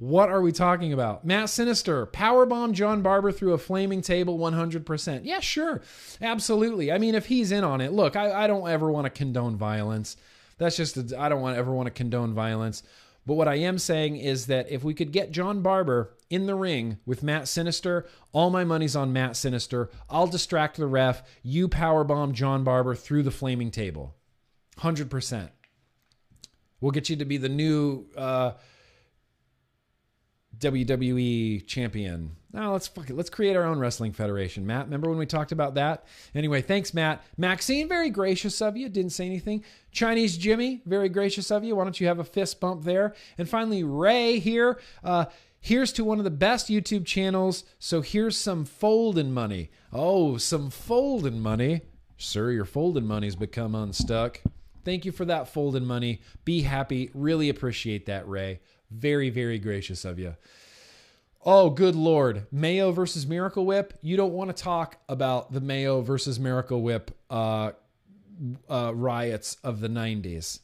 What 0.03 0.31
are 0.31 0.43
we 0.43 0.51
talking 0.51 0.93
about? 0.93 1.25
Matt 1.25 1.49
Sinister, 1.49 2.09
powerbomb 2.09 2.73
John 2.73 3.03
Barber 3.03 3.31
through 3.31 3.53
a 3.53 3.59
flaming 3.59 4.03
table 4.03 4.37
100%. 4.37 5.21
Yeah, 5.23 5.39
sure. 5.39 5.81
Absolutely. 6.21 6.91
I 6.91 6.99
mean, 6.99 7.15
if 7.15 7.27
he's 7.27 7.53
in 7.53 7.63
on 7.63 7.81
it, 7.81 7.93
look, 7.93 8.17
I, 8.17 8.33
I 8.33 8.47
don't 8.49 8.69
ever 8.69 8.91
want 8.91 9.05
to 9.05 9.11
condone 9.11 9.55
violence. 9.55 10.17
That's 10.59 10.77
just, 10.77 11.15
I 11.15 11.29
don't 11.29 11.41
want 11.41 11.57
ever 11.57 11.71
want 11.71 11.87
to 11.87 11.93
condone 11.93 12.35
violence. 12.35 12.83
But 13.25 13.35
what 13.35 13.49
I 13.49 13.55
am 13.55 13.79
saying 13.79 14.17
is 14.17 14.47
that 14.47 14.71
if 14.71 14.83
we 14.83 14.95
could 14.95 15.13
get 15.13 15.31
John 15.31 15.63
Barber 15.63 16.17
in 16.29 16.47
the 16.47 16.55
ring 16.55 16.99
with 17.07 17.23
Matt 17.23 17.47
Sinister, 17.47 18.07
all 18.33 18.51
my 18.51 18.65
money's 18.65 18.97
on 18.97 19.13
Matt 19.13 19.37
Sinister. 19.37 19.91
I'll 20.11 20.27
distract 20.27 20.77
the 20.77 20.87
ref. 20.87 21.23
You 21.43 21.69
powerbomb 21.69 22.33
John 22.33 22.65
Barber 22.65 22.95
through 22.95 23.23
the 23.23 23.31
flaming 23.31 23.71
table. 23.71 24.17
100%. 24.79 25.51
We'll 26.81 26.91
get 26.91 27.09
you 27.09 27.17
to 27.17 27.25
be 27.25 27.37
the 27.37 27.49
new. 27.49 28.07
Uh, 28.17 28.53
WWE 30.63 31.67
champion. 31.67 32.37
Now 32.53 32.73
let's 32.73 32.87
fuck 32.87 33.09
it. 33.09 33.17
Let's 33.17 33.31
create 33.31 33.57
our 33.57 33.65
own 33.65 33.79
wrestling 33.79 34.13
federation. 34.13 34.67
Matt, 34.67 34.85
remember 34.85 35.09
when 35.09 35.19
we 35.19 35.25
talked 35.25 35.53
about 35.53 35.75
that? 35.75 36.05
Anyway, 36.35 36.61
thanks, 36.61 36.93
Matt. 36.93 37.25
Maxine, 37.39 37.89
very 37.89 38.11
gracious 38.11 38.61
of 38.61 38.77
you. 38.77 38.91
Didn't 38.91 39.13
say 39.13 39.25
anything. 39.25 39.65
Chinese 39.91 40.37
Jimmy, 40.37 40.83
very 40.85 41.09
gracious 41.09 41.51
of 41.51 41.65
you. 41.65 41.77
Why 41.77 41.85
don't 41.85 42.01
you 42.01 42.09
have 42.09 42.19
a 42.19 42.25
fist 42.25 42.61
bump 42.61 42.85
there? 42.85 43.15
And 43.39 43.49
finally, 43.49 43.85
Ray 43.85 44.39
here. 44.39 44.79
Uh, 45.03 45.27
here's 45.61 45.93
to 45.95 46.05
one 46.05 46.19
of 46.19 46.25
the 46.25 46.31
best 46.31 46.69
YouTube 46.69 47.07
channels. 47.07 47.65
So 47.79 48.03
here's 48.03 48.37
some 48.37 48.67
folding 48.67 49.33
money. 49.33 49.71
Oh, 49.91 50.37
some 50.37 50.69
folding 50.69 51.41
money. 51.41 51.83
Sir, 52.19 52.51
your 52.51 52.67
folding 52.67 53.07
money's 53.07 53.35
become 53.35 53.75
unstuck. 53.75 54.41
Thank 54.85 55.05
you 55.07 55.13
for 55.13 55.25
that 55.25 55.49
folding 55.49 55.87
money. 55.87 56.21
Be 56.45 56.63
happy. 56.63 57.11
Really 57.15 57.49
appreciate 57.49 58.07
that, 58.07 58.29
Ray. 58.29 58.61
Very, 58.91 59.31
very 59.31 59.59
gracious 59.59 60.05
of 60.05 60.19
you. 60.19 60.37
Oh, 61.45 61.71
good 61.71 61.97
Lord. 61.97 62.47
Mayo 62.53 62.93
versus 62.93 63.27
Miracle 63.27 63.67
Whip. 63.67 63.99
You 64.01 64.17
don't 64.17 64.33
want 64.33 64.57
to 64.57 64.63
talk 64.63 64.99
about 65.09 65.53
the 65.53 65.61
Mayo 65.61 66.01
versus 66.01 66.39
Miracle 66.39 66.83
Whip 66.83 67.11
uh, 67.29 67.73
uh, 68.71 68.93
riots 68.95 69.57
of 69.65 69.81
the 69.81 69.89
90s. 69.89 70.61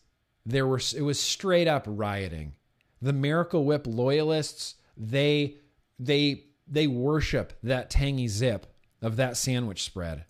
There 0.46 0.66
were 0.66 0.80
it 0.96 1.02
was 1.02 1.18
straight 1.18 1.66
up 1.66 1.84
rioting. 1.86 2.54
The 3.02 3.12
Miracle 3.12 3.64
Whip 3.64 3.86
loyalists, 3.86 4.76
they 4.96 5.56
they 5.98 6.44
they 6.66 6.86
worship 6.86 7.54
that 7.62 7.90
tangy 7.90 8.28
zip 8.28 8.66
of 9.02 9.16
that 9.16 9.36
sandwich 9.36 9.82
spread. 9.82 10.24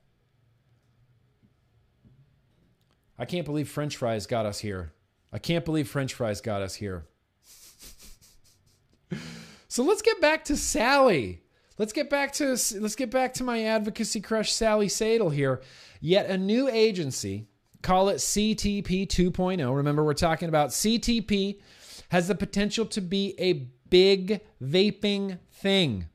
I 3.18 3.26
can't 3.26 3.44
believe 3.44 3.68
french 3.68 3.96
fries 3.96 4.26
got 4.26 4.46
us 4.46 4.60
here. 4.60 4.92
I 5.32 5.38
can't 5.38 5.64
believe 5.64 5.88
french 5.88 6.14
fries 6.14 6.40
got 6.40 6.62
us 6.62 6.74
here. 6.74 7.06
So 9.68 9.84
let's 9.84 10.00
get 10.00 10.18
back 10.20 10.44
to 10.46 10.56
Sally. 10.56 11.42
Let's 11.76 11.92
get 11.92 12.08
back 12.08 12.32
to 12.34 12.56
let's 12.80 12.96
get 12.96 13.10
back 13.10 13.34
to 13.34 13.44
my 13.44 13.64
advocacy 13.64 14.20
crush 14.20 14.50
Sally 14.50 14.88
Satel 14.88 15.28
here. 15.28 15.60
Yet 16.00 16.30
a 16.30 16.38
new 16.38 16.68
agency, 16.68 17.48
call 17.82 18.08
it 18.08 18.16
CTP 18.16 19.06
2.0. 19.06 19.76
Remember 19.76 20.02
we're 20.02 20.14
talking 20.14 20.48
about 20.48 20.70
CTP 20.70 21.60
has 22.08 22.28
the 22.28 22.34
potential 22.34 22.86
to 22.86 23.02
be 23.02 23.34
a 23.38 23.68
big 23.90 24.40
vaping 24.62 25.38
thing. 25.52 26.06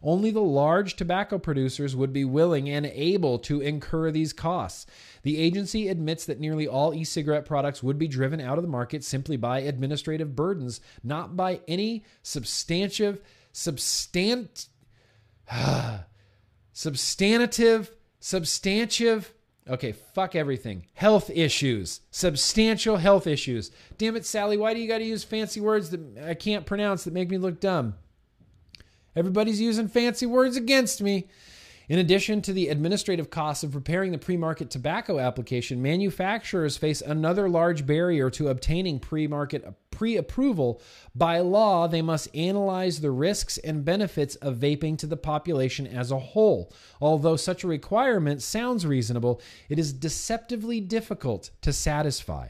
Only 0.00 0.30
the 0.30 0.40
large 0.40 0.94
tobacco 0.94 1.38
producers 1.38 1.96
would 1.96 2.12
be 2.12 2.24
willing 2.24 2.68
and 2.68 2.86
able 2.86 3.40
to 3.40 3.60
incur 3.60 4.12
these 4.12 4.32
costs. 4.32 4.86
The 5.22 5.38
agency 5.38 5.88
admits 5.88 6.24
that 6.26 6.38
nearly 6.38 6.68
all 6.68 6.94
e 6.94 7.02
cigarette 7.02 7.46
products 7.46 7.82
would 7.82 7.98
be 7.98 8.06
driven 8.06 8.40
out 8.40 8.58
of 8.58 8.62
the 8.62 8.70
market 8.70 9.02
simply 9.02 9.36
by 9.36 9.58
administrative 9.58 10.36
burdens, 10.36 10.80
not 11.02 11.34
by 11.34 11.62
any 11.66 12.04
substantive, 12.22 13.20
substant, 13.50 14.68
substantive, 16.72 17.90
substantive 18.20 19.34
Okay, 19.68 19.92
fuck 19.92 20.34
everything. 20.34 20.84
Health 20.92 21.30
issues, 21.30 22.00
substantial 22.10 22.98
health 22.98 23.26
issues. 23.26 23.70
Damn 23.96 24.16
it, 24.16 24.26
Sally, 24.26 24.58
why 24.58 24.74
do 24.74 24.80
you 24.80 24.86
got 24.86 24.98
to 24.98 25.04
use 25.04 25.24
fancy 25.24 25.58
words 25.58 25.90
that 25.90 26.00
I 26.22 26.34
can't 26.34 26.66
pronounce 26.66 27.04
that 27.04 27.14
make 27.14 27.30
me 27.30 27.38
look 27.38 27.60
dumb? 27.60 27.94
Everybody's 29.16 29.60
using 29.60 29.88
fancy 29.88 30.26
words 30.26 30.56
against 30.56 31.00
me. 31.00 31.28
In 31.88 31.98
addition 31.98 32.40
to 32.42 32.52
the 32.52 32.68
administrative 32.68 33.30
costs 33.30 33.62
of 33.62 33.72
preparing 33.72 34.12
the 34.12 34.18
pre 34.18 34.36
market 34.36 34.70
tobacco 34.70 35.18
application, 35.18 35.82
manufacturers 35.82 36.76
face 36.76 37.02
another 37.02 37.48
large 37.48 37.86
barrier 37.86 38.30
to 38.30 38.48
obtaining 38.48 38.98
pre 38.98 39.26
market 39.26 39.64
pre 40.04 40.18
approval. 40.18 40.82
By 41.14 41.38
law, 41.38 41.88
they 41.88 42.02
must 42.02 42.28
analyze 42.36 43.00
the 43.00 43.10
risks 43.10 43.56
and 43.56 43.86
benefits 43.86 44.34
of 44.34 44.58
vaping 44.58 44.98
to 44.98 45.06
the 45.06 45.16
population 45.16 45.86
as 45.86 46.10
a 46.10 46.18
whole. 46.18 46.70
Although 47.00 47.36
such 47.36 47.64
a 47.64 47.68
requirement 47.68 48.42
sounds 48.42 48.84
reasonable, 48.84 49.40
it 49.70 49.78
is 49.78 49.94
deceptively 49.94 50.78
difficult 50.78 51.52
to 51.62 51.72
satisfy. 51.72 52.48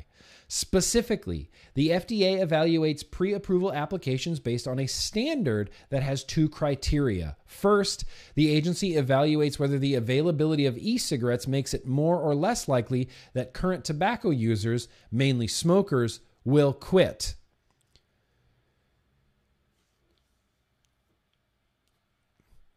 Specifically, 0.49 1.49
the 1.75 1.91
FDA 1.91 2.45
evaluates 2.45 3.09
pre 3.09 3.33
approval 3.33 3.73
applications 3.73 4.41
based 4.41 4.67
on 4.67 4.81
a 4.81 4.89
standard 4.89 5.71
that 5.91 6.03
has 6.03 6.25
two 6.25 6.49
criteria. 6.49 7.37
First, 7.47 8.05
the 8.35 8.51
agency 8.51 8.95
evaluates 8.95 9.61
whether 9.61 9.79
the 9.79 9.95
availability 9.95 10.67
of 10.67 10.77
e 10.77 10.99
cigarettes 10.99 11.47
makes 11.47 11.73
it 11.73 11.87
more 11.87 12.19
or 12.19 12.35
less 12.35 12.67
likely 12.67 13.09
that 13.33 13.55
current 13.55 13.85
tobacco 13.85 14.31
users, 14.31 14.89
mainly 15.13 15.47
smokers, 15.47 16.19
will 16.45 16.73
quit. 16.73 17.35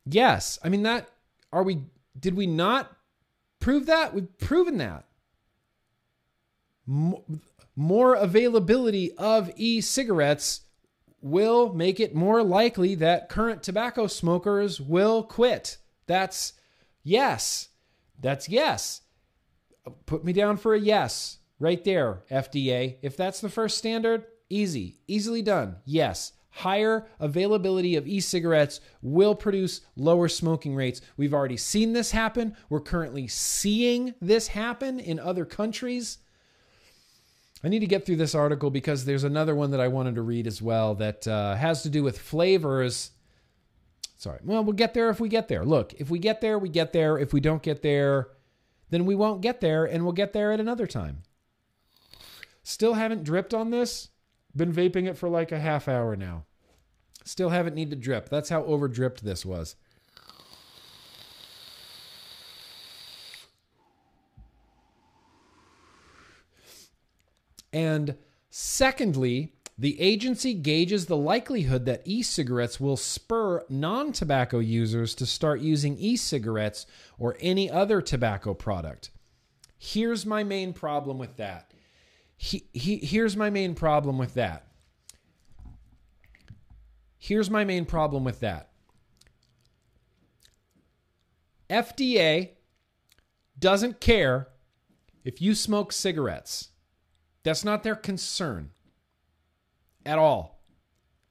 Yes, 0.09 0.59
I 0.63 0.69
mean 0.69 0.83
that 0.83 1.09
are 1.51 1.63
we 1.63 1.83
did 2.19 2.35
we 2.35 2.47
not 2.47 2.95
prove 3.59 3.85
that? 3.87 4.13
We've 4.13 4.37
proven 4.37 4.77
that 4.77 5.05
more 7.75 8.15
availability 8.15 9.11
of 9.13 9.51
e 9.55 9.81
cigarettes 9.81 10.61
will 11.21 11.73
make 11.73 11.99
it 11.99 12.15
more 12.15 12.43
likely 12.43 12.95
that 12.95 13.29
current 13.29 13.61
tobacco 13.61 14.07
smokers 14.07 14.79
will 14.79 15.23
quit. 15.23 15.77
That's 16.07 16.53
yes. 17.03 17.69
That's 18.19 18.47
yes. 18.49 19.01
Put 20.05 20.23
me 20.23 20.33
down 20.33 20.57
for 20.57 20.73
a 20.73 20.79
yes 20.79 21.37
right 21.59 21.83
there, 21.83 22.23
FDA. 22.31 22.97
If 23.01 23.17
that's 23.17 23.41
the 23.41 23.49
first 23.49 23.77
standard, 23.77 24.25
easy, 24.49 24.99
easily 25.07 25.41
done. 25.41 25.77
Yes. 25.85 26.33
Higher 26.57 27.05
availability 27.19 27.95
of 27.97 28.07
e 28.07 28.19
cigarettes 28.19 28.81
will 29.03 29.35
produce 29.35 29.81
lower 29.95 30.27
smoking 30.27 30.73
rates. 30.73 31.01
We've 31.15 31.33
already 31.33 31.55
seen 31.55 31.93
this 31.93 32.09
happen. 32.09 32.57
We're 32.67 32.79
currently 32.79 33.27
seeing 33.27 34.15
this 34.19 34.47
happen 34.47 34.99
in 34.99 35.19
other 35.19 35.45
countries. 35.45 36.17
I 37.63 37.67
need 37.67 37.81
to 37.81 37.85
get 37.85 38.07
through 38.07 38.15
this 38.15 38.33
article 38.33 38.71
because 38.71 39.05
there's 39.05 39.23
another 39.23 39.53
one 39.53 39.69
that 39.69 39.79
I 39.79 39.87
wanted 39.87 40.15
to 40.15 40.23
read 40.23 40.47
as 40.47 40.59
well 40.59 40.95
that 40.95 41.27
uh, 41.27 41.53
has 41.53 41.83
to 41.83 41.89
do 41.89 42.01
with 42.01 42.17
flavors. 42.17 43.11
Sorry. 44.15 44.39
Well, 44.43 44.63
we'll 44.63 44.73
get 44.73 44.95
there 44.95 45.11
if 45.11 45.19
we 45.19 45.29
get 45.29 45.49
there. 45.49 45.63
Look, 45.63 45.93
if 45.99 46.09
we 46.09 46.17
get 46.17 46.41
there, 46.41 46.57
we 46.57 46.69
get 46.69 46.91
there. 46.91 47.19
If 47.19 47.33
we 47.33 47.39
don't 47.39 47.61
get 47.61 47.83
there, 47.83 48.29
then 48.89 49.05
we 49.05 49.13
won't 49.13 49.41
get 49.41 49.61
there 49.61 49.85
and 49.85 50.03
we'll 50.03 50.13
get 50.13 50.33
there 50.33 50.51
at 50.51 50.59
another 50.59 50.87
time. 50.87 51.21
Still 52.63 52.95
haven't 52.95 53.25
dripped 53.25 53.53
on 53.53 53.69
this. 53.69 54.09
Been 54.57 54.73
vaping 54.73 55.07
it 55.07 55.17
for 55.17 55.29
like 55.29 55.51
a 55.51 55.59
half 55.59 55.87
hour 55.87 56.15
now. 56.15 56.43
Still 57.23 57.49
haven't 57.49 57.75
need 57.75 57.91
to 57.91 57.95
drip. 57.95 58.27
That's 58.27 58.49
how 58.49 58.63
over 58.63 58.87
dripped 58.87 59.23
this 59.23 59.45
was. 59.45 59.75
And 67.71 68.15
secondly, 68.49 69.53
the 69.77 70.01
agency 70.01 70.55
gauges 70.55 71.05
the 71.05 71.17
likelihood 71.17 71.85
that 71.85 72.01
e 72.05 72.23
cigarettes 72.23 72.79
will 72.79 72.97
spur 72.97 73.63
non 73.69 74.11
tobacco 74.11 74.57
users 74.57 75.13
to 75.15 75.27
start 75.27 75.61
using 75.61 75.95
e 75.99 76.15
cigarettes 76.15 76.87
or 77.19 77.37
any 77.39 77.69
other 77.69 78.01
tobacco 78.01 78.55
product. 78.55 79.11
Here's 79.77 80.25
my 80.25 80.43
main 80.43 80.73
problem 80.73 81.19
with 81.19 81.37
that. 81.37 81.71
He, 82.37 82.69
he, 82.71 82.97
here's 82.97 83.35
my 83.35 83.49
main 83.49 83.73
problem 83.73 84.17
with 84.17 84.35
that. 84.35 84.67
Here's 87.17 87.49
my 87.49 87.63
main 87.65 87.85
problem 87.85 88.23
with 88.23 88.39
that. 88.39 88.69
FDA 91.69 92.51
doesn't 93.59 93.99
care 93.99 94.47
if 95.25 95.41
you 95.41 95.55
smoke 95.55 95.91
cigarettes. 95.91 96.69
That's 97.43 97.65
not 97.65 97.83
their 97.83 97.95
concern 97.95 98.71
at 100.05 100.19
all. 100.19 100.61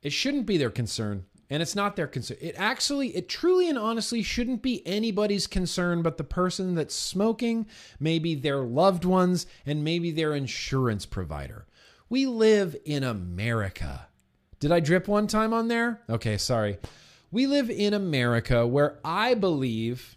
It 0.03 0.13
shouldn't 0.13 0.47
be 0.47 0.59
their 0.59 0.71
concern, 0.71 1.25
and 1.49 1.63
it's 1.63 1.77
not 1.77 1.97
their 1.97 2.07
concern. 2.07 2.39
It 2.41 2.55
actually, 2.59 3.17
it 3.17 3.29
truly 3.29 3.69
and 3.69 3.79
honestly 3.79 4.23
shouldn't 4.23 4.63
be 4.63 4.87
anybody's 4.87 5.47
concern 5.47 6.03
but 6.03 6.17
the 6.17 6.25
person 6.25 6.75
that's 6.75 6.95
smoking, 6.95 7.67
maybe 8.01 8.35
their 8.35 8.59
loved 8.59 9.05
ones, 9.05 9.47
and 9.65 9.85
maybe 9.85 10.11
their 10.11 10.35
insurance 10.35 11.07
provider. 11.07 11.67
We 12.09 12.27
live 12.27 12.77
in 12.85 13.03
America. 13.03 14.09
Did 14.61 14.73
I 14.73 14.81
drip 14.81 15.09
one 15.09 15.27
time 15.27 15.53
on 15.53 15.69
there? 15.69 16.01
Okay, 16.09 16.37
sorry. 16.37 16.79
We 17.31 17.47
live 17.47 17.71
in 17.71 17.95
America 17.95 18.67
where 18.67 18.99
I 19.05 19.35
believe 19.35 20.17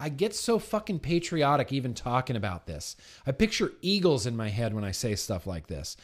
I 0.00 0.08
get 0.08 0.34
so 0.34 0.58
fucking 0.58 1.00
patriotic 1.00 1.72
even 1.72 1.92
talking 1.92 2.34
about 2.34 2.66
this. 2.66 2.96
I 3.26 3.32
picture 3.32 3.72
eagles 3.82 4.24
in 4.24 4.34
my 4.34 4.48
head 4.48 4.72
when 4.74 4.82
I 4.82 4.92
say 4.92 5.14
stuff 5.14 5.46
like 5.46 5.66
this. 5.66 5.96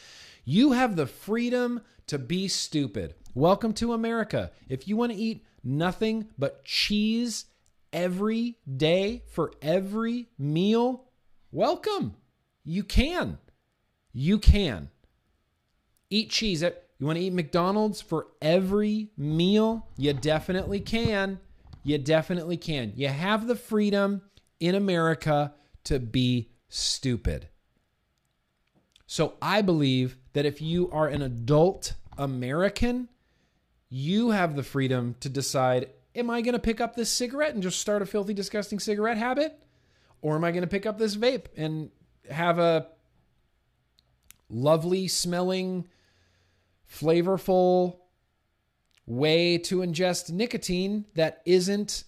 You 0.49 0.71
have 0.71 0.95
the 0.95 1.07
freedom 1.07 1.81
to 2.05 2.17
be 2.17 2.47
stupid. 2.47 3.15
Welcome 3.33 3.73
to 3.73 3.91
America. 3.91 4.51
If 4.69 4.87
you 4.87 4.95
want 4.95 5.11
to 5.11 5.17
eat 5.17 5.45
nothing 5.61 6.29
but 6.37 6.63
cheese 6.63 7.47
every 7.91 8.57
day 8.77 9.25
for 9.27 9.51
every 9.61 10.29
meal, 10.39 11.03
welcome. 11.51 12.15
You 12.63 12.85
can. 12.85 13.39
You 14.13 14.39
can. 14.39 14.89
Eat 16.09 16.29
cheese. 16.29 16.61
You 16.61 17.05
want 17.05 17.17
to 17.17 17.25
eat 17.25 17.33
McDonald's 17.33 17.99
for 17.99 18.27
every 18.41 19.11
meal? 19.17 19.89
You 19.97 20.13
definitely 20.13 20.79
can. 20.79 21.41
You 21.83 21.97
definitely 21.97 22.55
can. 22.55 22.93
You 22.95 23.09
have 23.09 23.47
the 23.47 23.57
freedom 23.57 24.21
in 24.61 24.75
America 24.75 25.55
to 25.83 25.99
be 25.99 26.51
stupid. 26.69 27.49
So 29.07 29.33
I 29.41 29.61
believe 29.61 30.17
that 30.33 30.45
if 30.45 30.61
you 30.61 30.91
are 30.91 31.07
an 31.07 31.21
adult 31.21 31.93
American, 32.17 33.09
you 33.89 34.31
have 34.31 34.55
the 34.55 34.63
freedom 34.63 35.15
to 35.21 35.29
decide 35.29 35.89
am 36.15 36.29
I 36.31 36.41
going 36.41 36.53
to 36.53 36.59
pick 36.59 36.81
up 36.81 36.95
this 36.95 37.11
cigarette 37.11 37.53
and 37.53 37.61
just 37.61 37.79
start 37.79 38.01
a 38.01 38.05
filthy, 38.05 38.33
disgusting 38.33 38.79
cigarette 38.79 39.17
habit? 39.17 39.59
Or 40.21 40.35
am 40.35 40.43
I 40.43 40.51
going 40.51 40.63
to 40.63 40.67
pick 40.67 40.87
up 40.87 40.97
this 40.97 41.15
vape 41.15 41.45
and 41.55 41.91
have 42.29 42.57
a 42.57 42.87
lovely 44.49 45.07
smelling, 45.07 45.87
flavorful, 46.91 47.97
way 49.05 49.57
to 49.57 49.77
ingest 49.77 50.31
nicotine 50.31 51.05
that 51.15 51.41
isn't 51.45 52.03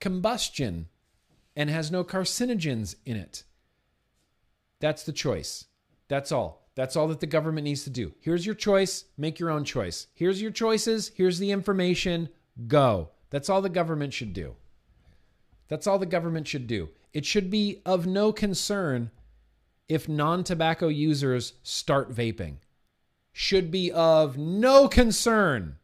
combustion 0.00 0.88
and 1.54 1.70
has 1.70 1.90
no 1.90 2.02
carcinogens 2.02 2.96
in 3.06 3.16
it. 3.16 3.44
That's 4.80 5.04
the 5.04 5.12
choice. 5.12 5.66
That's 6.12 6.30
all. 6.30 6.68
That's 6.74 6.94
all 6.94 7.08
that 7.08 7.20
the 7.20 7.26
government 7.26 7.64
needs 7.64 7.84
to 7.84 7.90
do. 7.90 8.12
Here's 8.20 8.44
your 8.44 8.54
choice. 8.54 9.06
Make 9.16 9.40
your 9.40 9.48
own 9.48 9.64
choice. 9.64 10.08
Here's 10.12 10.42
your 10.42 10.50
choices. 10.50 11.10
Here's 11.14 11.38
the 11.38 11.50
information. 11.50 12.28
Go. 12.66 13.08
That's 13.30 13.48
all 13.48 13.62
the 13.62 13.70
government 13.70 14.12
should 14.12 14.34
do. 14.34 14.56
That's 15.68 15.86
all 15.86 15.98
the 15.98 16.04
government 16.04 16.46
should 16.46 16.66
do. 16.66 16.90
It 17.14 17.24
should 17.24 17.48
be 17.48 17.80
of 17.86 18.06
no 18.06 18.30
concern 18.30 19.10
if 19.88 20.06
non 20.06 20.44
tobacco 20.44 20.88
users 20.88 21.54
start 21.62 22.12
vaping. 22.12 22.56
Should 23.32 23.70
be 23.70 23.90
of 23.90 24.36
no 24.36 24.88
concern 24.88 25.76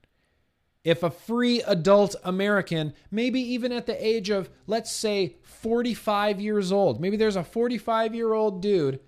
if 0.85 1.03
a 1.03 1.11
free 1.11 1.63
adult 1.63 2.17
American, 2.23 2.93
maybe 3.11 3.41
even 3.41 3.73
at 3.73 3.87
the 3.87 4.07
age 4.07 4.29
of, 4.29 4.51
let's 4.67 4.93
say, 4.93 5.37
45 5.43 6.39
years 6.39 6.71
old, 6.71 7.01
maybe 7.01 7.17
there's 7.17 7.37
a 7.37 7.43
45 7.45 8.15
year 8.15 8.35
old 8.35 8.61
dude 8.61 9.01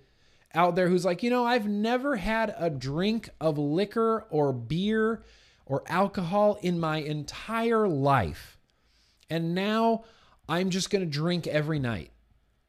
out 0.55 0.75
there 0.75 0.89
who's 0.89 1.05
like, 1.05 1.23
you 1.23 1.31
know, 1.31 1.45
I've 1.45 1.69
never 1.69 2.17
had 2.17 2.55
a 2.59 2.71
drink 2.71 3.31
of 3.41 3.59
liquor 3.59 4.27
or 4.31 4.53
beer 4.53 5.23
or 5.67 5.85
alcohol 5.87 6.59
in 6.63 6.81
my 6.81 6.99
entire 6.99 7.87
life. 7.87 8.59
And 9.29 9.55
now 9.55 10.05
I'm 10.49 10.71
just 10.71 10.91
going 10.91 11.05
to 11.05 11.11
drink 11.11 11.47
every 11.47 11.79
night. 11.79 12.11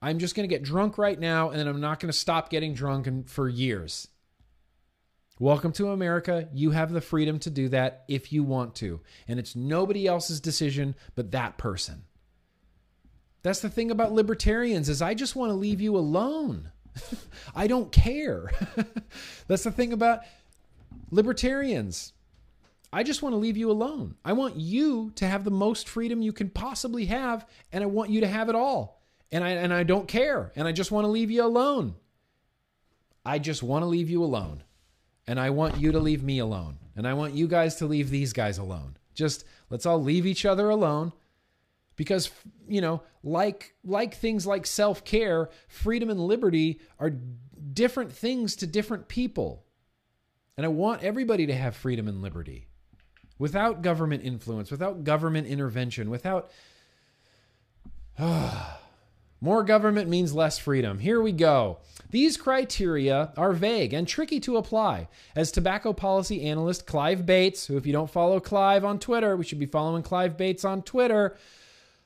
I'm 0.01 0.19
just 0.19 0.35
going 0.35 0.47
to 0.47 0.53
get 0.53 0.63
drunk 0.63 0.97
right 0.97 1.19
now 1.19 1.49
and 1.49 1.59
then 1.59 1.67
I'm 1.67 1.81
not 1.81 1.99
going 1.99 2.11
to 2.11 2.17
stop 2.17 2.49
getting 2.49 2.73
drunk 2.73 3.27
for 3.27 3.49
years. 3.49 4.07
Welcome 5.39 5.71
to 5.73 5.89
America. 5.89 6.47
You 6.53 6.69
have 6.69 6.91
the 6.91 7.01
freedom 7.01 7.39
to 7.39 7.49
do 7.49 7.69
that 7.69 8.03
if 8.07 8.31
you 8.31 8.43
want 8.43 8.75
to. 8.75 9.01
And 9.27 9.39
it's 9.39 9.55
nobody 9.55 10.05
else's 10.05 10.39
decision 10.39 10.93
but 11.15 11.31
that 11.31 11.57
person. 11.57 12.03
That's 13.41 13.61
the 13.61 13.69
thing 13.69 13.89
about 13.89 14.11
libertarians 14.11 14.87
is 14.87 15.01
I 15.01 15.15
just 15.15 15.35
want 15.35 15.49
to 15.49 15.55
leave 15.55 15.81
you 15.81 15.97
alone. 15.97 16.71
I 17.55 17.67
don't 17.67 17.91
care. 17.91 18.51
That's 19.47 19.63
the 19.63 19.71
thing 19.71 19.93
about 19.93 20.21
libertarians. 21.09 22.13
I 22.93 23.03
just 23.03 23.21
want 23.21 23.33
to 23.33 23.37
leave 23.37 23.57
you 23.57 23.71
alone. 23.71 24.15
I 24.25 24.33
want 24.33 24.57
you 24.57 25.11
to 25.15 25.27
have 25.27 25.43
the 25.43 25.51
most 25.51 25.87
freedom 25.87 26.21
you 26.21 26.33
can 26.33 26.49
possibly 26.49 27.05
have 27.05 27.47
and 27.71 27.83
I 27.83 27.87
want 27.87 28.09
you 28.09 28.21
to 28.21 28.27
have 28.27 28.49
it 28.49 28.55
all. 28.55 29.01
And 29.31 29.43
I 29.45 29.51
and 29.51 29.73
I 29.73 29.83
don't 29.83 30.07
care 30.07 30.51
and 30.55 30.67
I 30.67 30.73
just 30.73 30.91
want 30.91 31.05
to 31.05 31.09
leave 31.09 31.31
you 31.31 31.45
alone. 31.45 31.95
I 33.25 33.39
just 33.39 33.63
want 33.63 33.83
to 33.83 33.87
leave 33.87 34.09
you 34.09 34.23
alone 34.23 34.63
and 35.25 35.39
I 35.39 35.51
want 35.51 35.77
you 35.77 35.91
to 35.93 35.99
leave 35.99 36.23
me 36.23 36.39
alone. 36.39 36.79
And 36.95 37.07
I 37.07 37.13
want 37.13 37.33
you 37.33 37.47
guys 37.47 37.75
to 37.75 37.85
leave 37.85 38.09
these 38.09 38.33
guys 38.33 38.57
alone. 38.57 38.97
Just 39.13 39.45
let's 39.69 39.85
all 39.85 40.01
leave 40.03 40.25
each 40.25 40.45
other 40.45 40.69
alone 40.69 41.13
because 42.01 42.31
you 42.67 42.81
know, 42.81 43.03
like 43.23 43.75
like 43.85 44.15
things 44.15 44.47
like 44.47 44.65
self-care, 44.65 45.51
freedom 45.67 46.09
and 46.09 46.19
liberty 46.19 46.81
are 46.97 47.11
different 47.73 48.11
things 48.11 48.55
to 48.55 48.65
different 48.65 49.07
people. 49.07 49.63
And 50.57 50.65
I 50.65 50.69
want 50.69 51.03
everybody 51.03 51.45
to 51.45 51.53
have 51.53 51.75
freedom 51.75 52.07
and 52.07 52.23
liberty 52.23 52.65
without 53.37 53.83
government 53.83 54.23
influence, 54.23 54.71
without 54.71 55.03
government 55.03 55.45
intervention, 55.45 56.09
without 56.09 56.49
More 59.43 59.63
government 59.63 60.07
means 60.07 60.35
less 60.35 60.59
freedom. 60.59 60.99
Here 60.99 61.19
we 61.19 61.31
go. 61.31 61.79
These 62.11 62.37
criteria 62.37 63.33
are 63.35 63.53
vague 63.53 63.91
and 63.91 64.07
tricky 64.07 64.39
to 64.41 64.57
apply. 64.57 65.07
As 65.35 65.51
tobacco 65.51 65.93
policy 65.93 66.43
analyst 66.43 66.85
Clive 66.85 67.25
Bates, 67.25 67.65
who, 67.65 67.75
if 67.75 67.87
you 67.87 67.91
don't 67.91 68.09
follow 68.09 68.39
Clive 68.39 68.85
on 68.85 68.99
Twitter, 68.99 69.35
we 69.35 69.43
should 69.43 69.57
be 69.57 69.65
following 69.65 70.03
Clive 70.03 70.37
Bates 70.37 70.63
on 70.63 70.83
Twitter. 70.83 71.37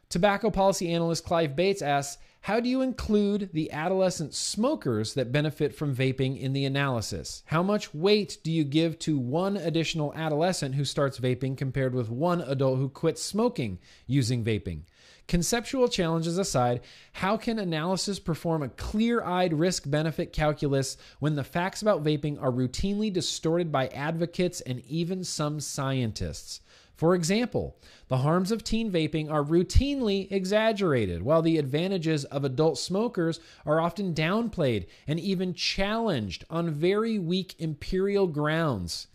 Tobacco 0.09 0.49
policy 0.49 0.91
analyst 0.91 1.25
Clive 1.25 1.55
Bates 1.55 1.81
asks, 1.81 2.21
how 2.45 2.59
do 2.59 2.69
you 2.69 2.83
include 2.83 3.49
the 3.53 3.71
adolescent 3.71 4.35
smokers 4.35 5.15
that 5.15 5.31
benefit 5.31 5.73
from 5.73 5.95
vaping 5.95 6.39
in 6.39 6.53
the 6.53 6.65
analysis? 6.65 7.41
How 7.47 7.63
much 7.63 7.91
weight 7.91 8.37
do 8.43 8.51
you 8.51 8.63
give 8.63 8.99
to 8.99 9.17
one 9.17 9.57
additional 9.57 10.13
adolescent 10.13 10.75
who 10.75 10.85
starts 10.85 11.19
vaping 11.19 11.57
compared 11.57 11.95
with 11.95 12.07
one 12.07 12.41
adult 12.41 12.77
who 12.77 12.87
quits 12.87 13.23
smoking 13.23 13.79
using 14.05 14.43
vaping? 14.43 14.81
Conceptual 15.27 15.87
challenges 15.87 16.37
aside, 16.37 16.81
how 17.13 17.35
can 17.35 17.57
analysis 17.57 18.19
perform 18.19 18.61
a 18.61 18.69
clear 18.69 19.23
eyed 19.23 19.51
risk 19.51 19.89
benefit 19.89 20.31
calculus 20.31 20.97
when 21.17 21.33
the 21.33 21.43
facts 21.43 21.81
about 21.81 22.03
vaping 22.03 22.39
are 22.39 22.51
routinely 22.51 23.11
distorted 23.11 23.71
by 23.71 23.87
advocates 23.87 24.61
and 24.61 24.83
even 24.85 25.23
some 25.23 25.59
scientists? 25.59 26.61
For 26.95 27.13
example, 27.13 27.77
the 28.07 28.17
harms 28.17 28.51
of 28.51 28.63
teen 28.63 28.89
vaping 28.91 29.29
are 29.29 29.43
routinely 29.43 30.31
exaggerated, 30.31 31.23
while 31.23 31.41
the 31.41 31.57
advantages 31.57 32.23
of 32.25 32.45
adult 32.45 32.77
smokers 32.77 33.39
are 33.65 33.81
often 33.81 34.13
downplayed 34.13 34.87
and 35.05 35.19
even 35.19 35.53
challenged 35.53 36.45
on 36.49 36.71
very 36.71 37.19
weak 37.19 37.55
empirical 37.59 38.27
grounds. 38.27 39.07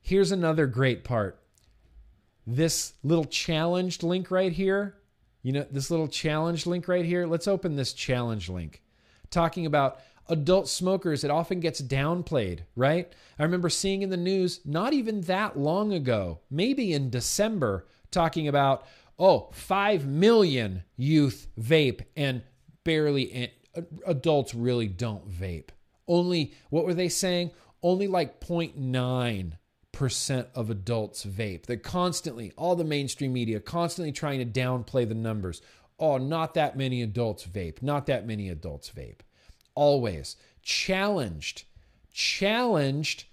Here's 0.00 0.32
another 0.32 0.66
great 0.66 1.04
part 1.04 1.42
this 2.46 2.94
little 3.02 3.24
challenged 3.24 4.04
link 4.04 4.30
right 4.30 4.52
here. 4.52 4.94
You 5.42 5.52
know, 5.52 5.66
this 5.70 5.90
little 5.90 6.08
challenge 6.08 6.64
link 6.64 6.88
right 6.88 7.04
here. 7.04 7.26
Let's 7.26 7.48
open 7.48 7.76
this 7.76 7.92
challenge 7.92 8.48
link. 8.48 8.82
Talking 9.30 9.66
about 9.66 10.00
adult 10.28 10.68
smokers, 10.68 11.24
it 11.24 11.30
often 11.30 11.60
gets 11.60 11.80
downplayed, 11.80 12.60
right? 12.74 13.12
I 13.38 13.42
remember 13.42 13.68
seeing 13.68 14.02
in 14.02 14.10
the 14.10 14.16
news 14.16 14.60
not 14.64 14.92
even 14.92 15.22
that 15.22 15.58
long 15.58 15.92
ago, 15.92 16.40
maybe 16.50 16.92
in 16.92 17.10
December, 17.10 17.86
talking 18.10 18.48
about, 18.48 18.86
oh, 19.18 19.48
5 19.52 20.06
million 20.06 20.82
youth 20.96 21.48
vape 21.58 22.02
and 22.16 22.42
barely 22.84 23.52
adults 24.06 24.54
really 24.54 24.88
don't 24.88 25.28
vape. 25.30 25.68
Only, 26.08 26.54
what 26.70 26.84
were 26.84 26.94
they 26.94 27.08
saying? 27.08 27.50
Only 27.82 28.06
like 28.06 28.40
0.9 28.40 29.52
percent 29.96 30.46
of 30.54 30.68
adults 30.68 31.24
vape. 31.24 31.64
They're 31.64 31.78
constantly, 31.78 32.52
all 32.58 32.76
the 32.76 32.84
mainstream 32.84 33.32
media, 33.32 33.60
constantly 33.60 34.12
trying 34.12 34.38
to 34.40 34.60
downplay 34.60 35.08
the 35.08 35.14
numbers. 35.14 35.62
Oh, 35.98 36.18
not 36.18 36.52
that 36.52 36.76
many 36.76 37.00
adults 37.00 37.46
vape. 37.46 37.80
Not 37.80 38.04
that 38.06 38.26
many 38.26 38.50
adults 38.50 38.92
vape. 38.94 39.20
Always 39.76 40.34
challenged, 40.62 41.62
challenged. 42.12 43.26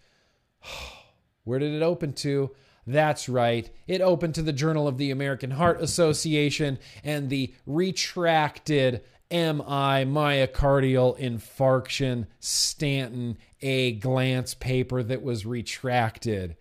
Where 1.43 1.59
did 1.59 1.73
it 1.73 1.81
open 1.81 2.13
to? 2.13 2.51
That's 2.85 3.27
right. 3.27 3.69
It 3.87 4.01
opened 4.01 4.35
to 4.35 4.41
the 4.41 4.53
Journal 4.53 4.87
of 4.87 4.97
the 4.97 5.11
American 5.11 5.51
Heart 5.51 5.81
Association 5.81 6.77
and 7.03 7.29
the 7.29 7.53
retracted 7.65 9.03
MI, 9.31 10.05
myocardial 10.05 11.19
infarction, 11.19 12.27
Stanton, 12.39 13.37
a 13.61 13.99
Glantz 13.99 14.57
paper 14.57 15.01
that 15.01 15.23
was 15.23 15.45
retracted. 15.45 16.55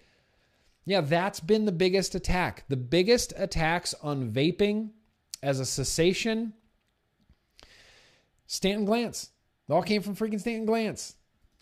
Yeah, 0.84 1.02
that's 1.02 1.40
been 1.40 1.66
the 1.66 1.72
biggest 1.72 2.14
attack. 2.14 2.64
The 2.68 2.76
biggest 2.76 3.32
attacks 3.36 3.94
on 4.02 4.32
vaping 4.32 4.90
as 5.42 5.60
a 5.60 5.66
cessation, 5.66 6.54
Stanton 8.46 8.86
Glantz. 8.86 9.31
All 9.72 9.82
came 9.82 10.02
from 10.02 10.14
freaking 10.14 10.40
Stanton 10.40 10.66
Glantz 10.66 11.14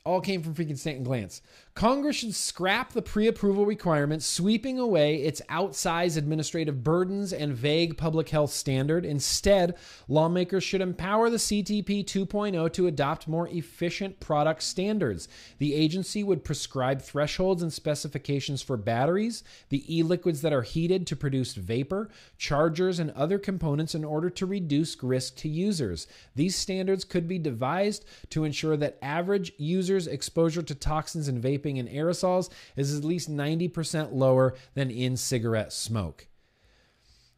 all 0.05 0.21
came 0.21 0.43
from 0.43 0.55
freaking 0.55 0.79
Stanton 0.79 1.05
Glantz. 1.05 1.41
Congress 1.75 2.16
should 2.16 2.35
scrap 2.35 2.93
the 2.93 3.01
pre 3.01 3.29
approval 3.29 3.64
requirement, 3.64 4.23
sweeping 4.23 4.79
away 4.79 5.23
its 5.23 5.41
outsized 5.49 6.16
administrative 6.16 6.83
burdens 6.83 7.33
and 7.33 7.55
vague 7.55 7.97
public 7.97 8.29
health 8.29 8.51
standard. 8.51 9.07
Instead, 9.07 9.77
lawmakers 10.09 10.64
should 10.64 10.81
empower 10.81 11.31
the 11.31 11.37
CTP 11.37 12.05
2.0 12.05 12.73
to 12.73 12.87
adopt 12.89 13.29
more 13.29 13.49
efficient 13.49 14.18
product 14.18 14.62
standards. 14.62 15.29
The 15.59 15.75
agency 15.75 16.25
would 16.25 16.45
prescribe 16.45 17.03
thresholds 17.03 17.62
and 17.62 17.73
specifications 17.73 18.62
for 18.62 18.77
batteries, 18.77 19.45
the 19.68 19.85
e 19.97 20.03
liquids 20.03 20.43
that 20.43 20.53
are 20.53 20.62
heated 20.62 21.07
to 21.07 21.16
produce 21.16 21.55
vapor, 21.55 22.11
chargers, 22.37 22.99
and 22.99 23.12
other 23.12 23.39
components 23.39 23.95
in 23.95 24.05
order 24.05 24.29
to 24.29 24.45
reduce 24.45 25.01
risk 25.03 25.37
to 25.37 25.49
users. 25.49 26.09
These 26.35 26.57
standards 26.57 27.05
could 27.05 27.29
be 27.29 27.39
devised 27.39 28.05
to 28.31 28.45
ensure 28.45 28.77
that 28.77 28.99
average 29.01 29.53
users 29.57 30.09
exposure 30.09 30.62
to 30.62 30.75
toxins 30.75 31.29
in 31.29 31.41
vaping 31.61 31.79
and 31.79 31.89
aerosols 31.89 32.51
is 32.77 32.97
at 32.97 33.05
least 33.05 33.31
90% 33.31 34.13
lower 34.13 34.55
than 34.75 34.91
in 34.91 35.17
cigarette 35.17 35.73
smoke. 35.73 36.27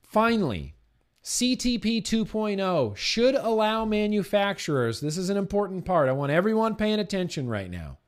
Finally, 0.02 0.74
CTP 1.24 2.02
2.0 2.02 2.96
should 2.96 3.34
allow 3.34 3.84
manufacturers, 3.84 5.00
this 5.00 5.16
is 5.16 5.30
an 5.30 5.36
important 5.36 5.84
part, 5.84 6.08
I 6.08 6.12
want 6.12 6.32
everyone 6.32 6.74
paying 6.76 6.98
attention 6.98 7.48
right 7.48 7.70
now. 7.70 7.98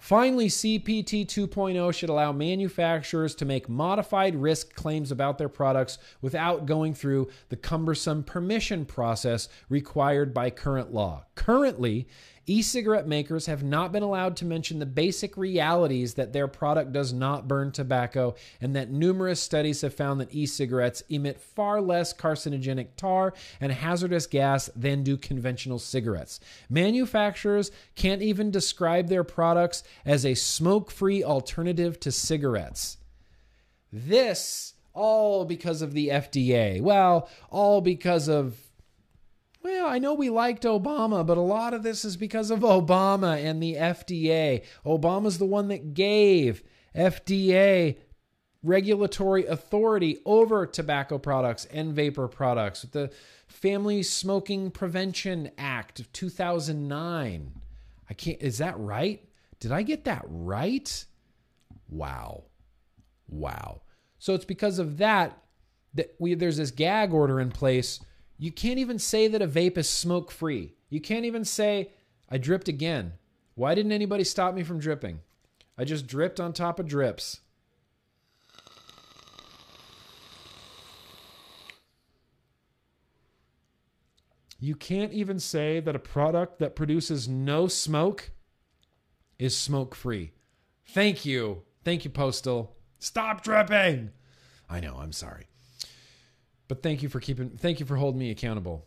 Finally, 0.00 0.46
CPT 0.46 1.26
2.0 1.26 1.92
should 1.92 2.08
allow 2.08 2.32
manufacturers 2.32 3.34
to 3.34 3.44
make 3.44 3.68
modified 3.68 4.34
risk 4.34 4.74
claims 4.74 5.12
about 5.12 5.36
their 5.36 5.50
products 5.50 5.98
without 6.22 6.64
going 6.64 6.94
through 6.94 7.28
the 7.50 7.56
cumbersome 7.56 8.24
permission 8.24 8.86
process 8.86 9.46
required 9.68 10.32
by 10.32 10.48
current 10.48 10.90
law. 10.90 11.22
Currently, 11.34 12.08
E 12.50 12.62
cigarette 12.62 13.06
makers 13.06 13.46
have 13.46 13.62
not 13.62 13.92
been 13.92 14.02
allowed 14.02 14.34
to 14.38 14.44
mention 14.44 14.80
the 14.80 14.84
basic 14.86 15.36
realities 15.36 16.14
that 16.14 16.32
their 16.32 16.48
product 16.48 16.90
does 16.90 17.12
not 17.12 17.46
burn 17.46 17.70
tobacco, 17.70 18.34
and 18.60 18.74
that 18.74 18.90
numerous 18.90 19.40
studies 19.40 19.82
have 19.82 19.94
found 19.94 20.20
that 20.20 20.34
e 20.34 20.46
cigarettes 20.46 21.00
emit 21.08 21.40
far 21.40 21.80
less 21.80 22.12
carcinogenic 22.12 22.88
tar 22.96 23.32
and 23.60 23.70
hazardous 23.70 24.26
gas 24.26 24.68
than 24.74 25.04
do 25.04 25.16
conventional 25.16 25.78
cigarettes. 25.78 26.40
Manufacturers 26.68 27.70
can't 27.94 28.20
even 28.20 28.50
describe 28.50 29.06
their 29.06 29.22
products 29.22 29.84
as 30.04 30.26
a 30.26 30.34
smoke 30.34 30.90
free 30.90 31.22
alternative 31.22 32.00
to 32.00 32.10
cigarettes. 32.10 32.96
This 33.92 34.74
all 34.92 35.44
because 35.44 35.82
of 35.82 35.94
the 35.94 36.08
FDA. 36.08 36.80
Well, 36.80 37.28
all 37.48 37.80
because 37.80 38.26
of 38.26 38.56
well, 39.62 39.86
I 39.86 39.98
know 39.98 40.14
we 40.14 40.30
liked 40.30 40.62
Obama, 40.64 41.26
but 41.26 41.36
a 41.36 41.42
lot 41.42 41.74
of 41.74 41.82
this 41.82 42.04
is 42.04 42.16
because 42.16 42.50
of 42.50 42.60
Obama 42.60 43.42
and 43.42 43.62
the 43.62 43.74
FDA. 43.74 44.64
Obama's 44.84 45.38
the 45.38 45.46
one 45.46 45.68
that 45.68 45.94
gave 45.94 46.62
FDA 46.94 47.96
regulatory 48.62 49.46
authority 49.46 50.18
over 50.24 50.66
tobacco 50.66 51.18
products 51.18 51.64
and 51.66 51.94
vapor 51.94 52.28
products 52.28 52.82
with 52.82 52.92
the 52.92 53.10
Family 53.46 54.02
Smoking 54.02 54.70
Prevention 54.70 55.50
Act 55.56 56.00
of 56.00 56.12
2009. 56.12 57.52
I 58.08 58.14
can't 58.14 58.40
is 58.40 58.58
that 58.58 58.78
right? 58.78 59.24
Did 59.60 59.72
I 59.72 59.82
get 59.82 60.04
that 60.04 60.24
right? 60.26 61.04
Wow. 61.88 62.44
Wow. 63.28 63.82
So 64.18 64.34
it's 64.34 64.44
because 64.44 64.78
of 64.78 64.98
that 64.98 65.38
that 65.94 66.14
we 66.18 66.34
there's 66.34 66.58
this 66.58 66.70
gag 66.70 67.12
order 67.12 67.40
in 67.40 67.50
place 67.50 68.00
you 68.40 68.50
can't 68.50 68.78
even 68.78 68.98
say 68.98 69.28
that 69.28 69.42
a 69.42 69.46
vape 69.46 69.76
is 69.76 69.88
smoke 69.88 70.30
free. 70.30 70.72
You 70.88 70.98
can't 70.98 71.26
even 71.26 71.44
say, 71.44 71.90
I 72.26 72.38
dripped 72.38 72.68
again. 72.68 73.12
Why 73.54 73.74
didn't 73.74 73.92
anybody 73.92 74.24
stop 74.24 74.54
me 74.54 74.62
from 74.62 74.78
dripping? 74.78 75.20
I 75.76 75.84
just 75.84 76.06
dripped 76.06 76.40
on 76.40 76.54
top 76.54 76.80
of 76.80 76.86
drips. 76.88 77.40
You 84.58 84.74
can't 84.74 85.12
even 85.12 85.38
say 85.38 85.80
that 85.80 85.94
a 85.94 85.98
product 85.98 86.60
that 86.60 86.74
produces 86.74 87.28
no 87.28 87.68
smoke 87.68 88.30
is 89.38 89.54
smoke 89.54 89.94
free. 89.94 90.32
Thank 90.86 91.26
you. 91.26 91.64
Thank 91.84 92.04
you, 92.04 92.10
Postal. 92.10 92.74
Stop 92.98 93.42
dripping. 93.42 94.12
I 94.68 94.80
know, 94.80 94.96
I'm 94.96 95.12
sorry. 95.12 95.49
But 96.70 96.84
thank 96.84 97.02
you 97.02 97.08
for 97.08 97.18
keeping 97.18 97.50
thank 97.50 97.80
you 97.80 97.84
for 97.84 97.96
holding 97.96 98.20
me 98.20 98.30
accountable. 98.30 98.86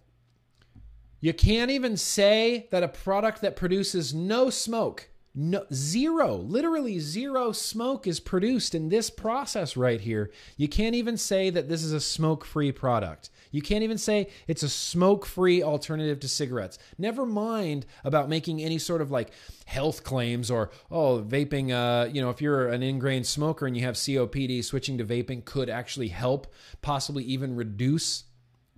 You 1.20 1.34
can't 1.34 1.70
even 1.70 1.98
say 1.98 2.70
that 2.72 2.82
a 2.82 2.88
product 2.88 3.42
that 3.42 3.58
produces 3.58 4.14
no 4.14 4.50
smoke, 4.50 5.10
no 5.36 5.66
zero, 5.74 6.34
literally 6.34 7.00
zero 7.00 7.52
smoke 7.52 8.08
is 8.08 8.22
produced 8.22 8.74
in 8.74 8.88
this 8.88 9.10
process 9.10 9.76
right 9.76 10.00
here. 10.00 10.32
You 10.56 10.70
can't 10.70 10.96
even 10.96 11.18
say 11.18 11.50
that 11.50 11.68
this 11.68 11.84
is 11.84 11.92
a 11.92 12.00
smoke-free 12.00 12.72
product. 12.72 13.30
You 13.54 13.62
can't 13.62 13.84
even 13.84 14.00
say 14.00 14.30
it's 14.48 14.64
a 14.64 14.68
smoke 14.68 15.28
free 15.28 15.62
alternative 15.62 16.20
to 16.22 16.28
cigarettes. 16.28 16.80
Never 16.98 17.24
mind 17.24 17.86
about 18.04 18.28
making 18.28 18.64
any 18.64 18.80
sort 18.80 19.00
of 19.00 19.12
like 19.12 19.30
health 19.66 20.04
claims 20.04 20.50
or, 20.50 20.72
oh, 20.90 21.22
vaping, 21.22 21.72
uh, 21.72 22.10
you 22.12 22.20
know, 22.20 22.32
if 22.32 22.42
you're 22.42 22.70
an 22.70 22.82
ingrained 22.82 23.28
smoker 23.28 23.68
and 23.68 23.78
you 23.78 23.84
have 23.84 23.94
COPD, 23.94 24.64
switching 24.64 24.98
to 24.98 25.06
vaping 25.06 25.46
could 25.46 25.70
actually 25.70 26.08
help, 26.08 26.52
possibly 26.82 27.24
even 27.26 27.56
reduce, 27.56 28.24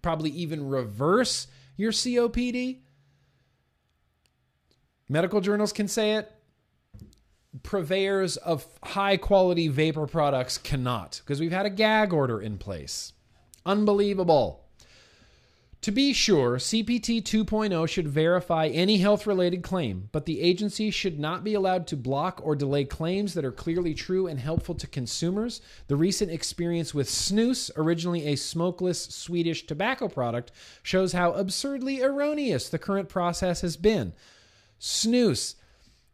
probably 0.02 0.30
even 0.32 0.68
reverse 0.68 1.48
your 1.78 1.94
COPD. 1.94 2.82
Medical 5.08 5.40
journals 5.40 5.72
can 5.72 5.88
say 5.88 6.16
it 6.16 6.30
purveyors 7.64 8.36
of 8.36 8.68
high 8.84 9.16
quality 9.16 9.70
vapor 9.70 10.06
products 10.06 10.58
cannot 10.58 11.22
because 11.24 11.40
we've 11.40 11.54
had 11.54 11.66
a 11.66 11.70
gag 11.70 12.12
order 12.12 12.42
in 12.42 12.58
place. 12.58 13.14
Unbelievable. 13.66 14.64
To 15.82 15.92
be 15.92 16.14
sure, 16.14 16.58
CPT 16.58 17.22
2.0 17.22 17.88
should 17.88 18.08
verify 18.08 18.68
any 18.68 18.98
health 18.98 19.28
related 19.28 19.62
claim, 19.62 20.10
but 20.12 20.26
the 20.26 20.42
agency 20.42 20.90
should 20.90 21.20
not 21.20 21.44
be 21.44 21.54
allowed 21.54 21.86
to 21.88 21.96
block 21.96 22.42
or 22.44 22.56
delay 22.56 22.86
claims 22.86 23.36
that 23.36 23.46
are 23.46 23.52
clearly 23.52 23.94
true 23.94 24.26
and 24.26 24.40
helpful 24.40 24.74
to 24.76 24.88
consumers. 24.88 25.62
The 25.88 25.96
recent 25.96 26.32
experience 26.32 26.96
with 26.96 27.08
snus, 27.08 27.70
originally 27.78 28.26
a 28.26 28.36
smokeless 28.36 29.04
Swedish 29.04 29.68
tobacco 29.68 30.08
product, 30.08 30.52
shows 30.82 31.14
how 31.14 31.34
absurdly 31.34 32.02
erroneous 32.02 32.68
the 32.68 32.80
current 32.80 33.08
process 33.08 33.62
has 33.62 33.78
been. 33.78 34.14
Snus. 34.80 35.54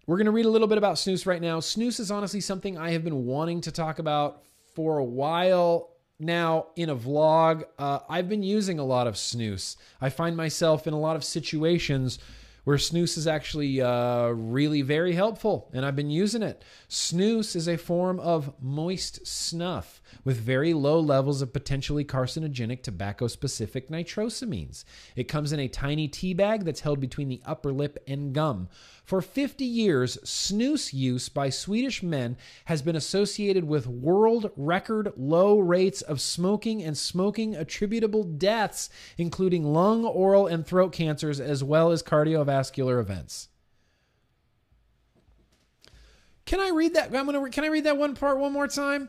We're 0.06 0.18
going 0.18 0.26
to 0.26 0.32
read 0.32 0.46
a 0.46 0.50
little 0.50 0.68
bit 0.68 0.80
about 0.80 0.96
snus 0.96 1.26
right 1.26 1.42
now. 1.42 1.60
Snus 1.62 2.00
is 2.00 2.12
honestly 2.12 2.42
something 2.42 2.78
I 2.78 2.92
have 2.92 3.06
been 3.06 3.26
wanting 3.26 3.62
to 3.62 3.72
talk 3.72 4.00
about 4.00 4.44
for 4.76 4.98
a 4.98 5.04
while 5.06 5.91
now, 6.22 6.68
in 6.76 6.90
a 6.90 6.96
vlog, 6.96 7.64
uh, 7.80 8.00
I've 8.08 8.30
been 8.30 8.44
using 8.44 8.78
a 8.78 8.86
lot 8.86 9.08
of 9.08 9.16
snus. 9.16 9.76
I 10.00 10.10
find 10.10 10.38
myself 10.38 10.86
in 10.86 10.94
a 10.94 11.00
lot 11.00 11.16
of 11.16 11.24
situations 11.24 12.20
where 12.64 12.78
snus 12.78 13.18
is 13.18 13.26
actually 13.26 13.82
uh, 13.82 14.28
really 14.28 14.84
very 14.84 15.14
helpful, 15.14 15.70
and 15.74 15.84
I've 15.84 15.96
been 15.96 16.12
using 16.12 16.44
it. 16.44 16.64
Snus 16.92 17.56
is 17.56 17.70
a 17.70 17.78
form 17.78 18.20
of 18.20 18.54
moist 18.62 19.26
snuff 19.26 20.02
with 20.26 20.36
very 20.36 20.74
low 20.74 21.00
levels 21.00 21.42
of 21.42 21.54
potentially 21.54 22.04
carcinogenic 22.04 22.84
tobacco 22.84 23.28
specific 23.28 23.90
nitrosamines. 23.90 24.84
It 25.16 25.30
comes 25.30 25.54
in 25.54 25.60
a 25.62 25.70
tiny 25.70 26.10
tea 26.10 26.34
bag 26.34 26.66
that's 26.66 26.82
held 26.82 27.00
between 27.00 27.30
the 27.30 27.42
upper 27.46 27.72
lip 27.72 27.98
and 28.08 28.34
gum. 28.34 28.68
For 29.06 29.22
50 29.22 29.64
years, 29.64 30.18
snus 30.26 30.92
use 30.92 31.30
by 31.30 31.50
Swedish 31.50 32.04
men 32.04 32.36
has 32.66 32.82
been 32.82 32.98
associated 32.98 33.64
with 33.64 33.88
world 33.88 34.52
record 34.58 35.14
low 35.16 35.60
rates 35.60 36.02
of 36.02 36.20
smoking 36.20 36.84
and 36.84 36.98
smoking 36.98 37.56
attributable 37.56 38.26
deaths, 38.26 38.90
including 39.18 39.64
lung, 39.64 40.04
oral, 40.04 40.46
and 40.46 40.68
throat 40.68 40.92
cancers, 40.92 41.40
as 41.40 41.64
well 41.64 41.90
as 41.90 42.04
cardiovascular 42.04 43.00
events. 43.00 43.48
Can 46.52 46.60
I 46.60 46.68
read 46.68 46.96
that? 46.96 47.16
I'm 47.16 47.26
gonna. 47.26 47.50
Can 47.50 47.64
I 47.64 47.68
read 47.68 47.86
that 47.86 47.96
one 47.96 48.14
part 48.14 48.38
one 48.38 48.52
more 48.52 48.68
time? 48.68 49.08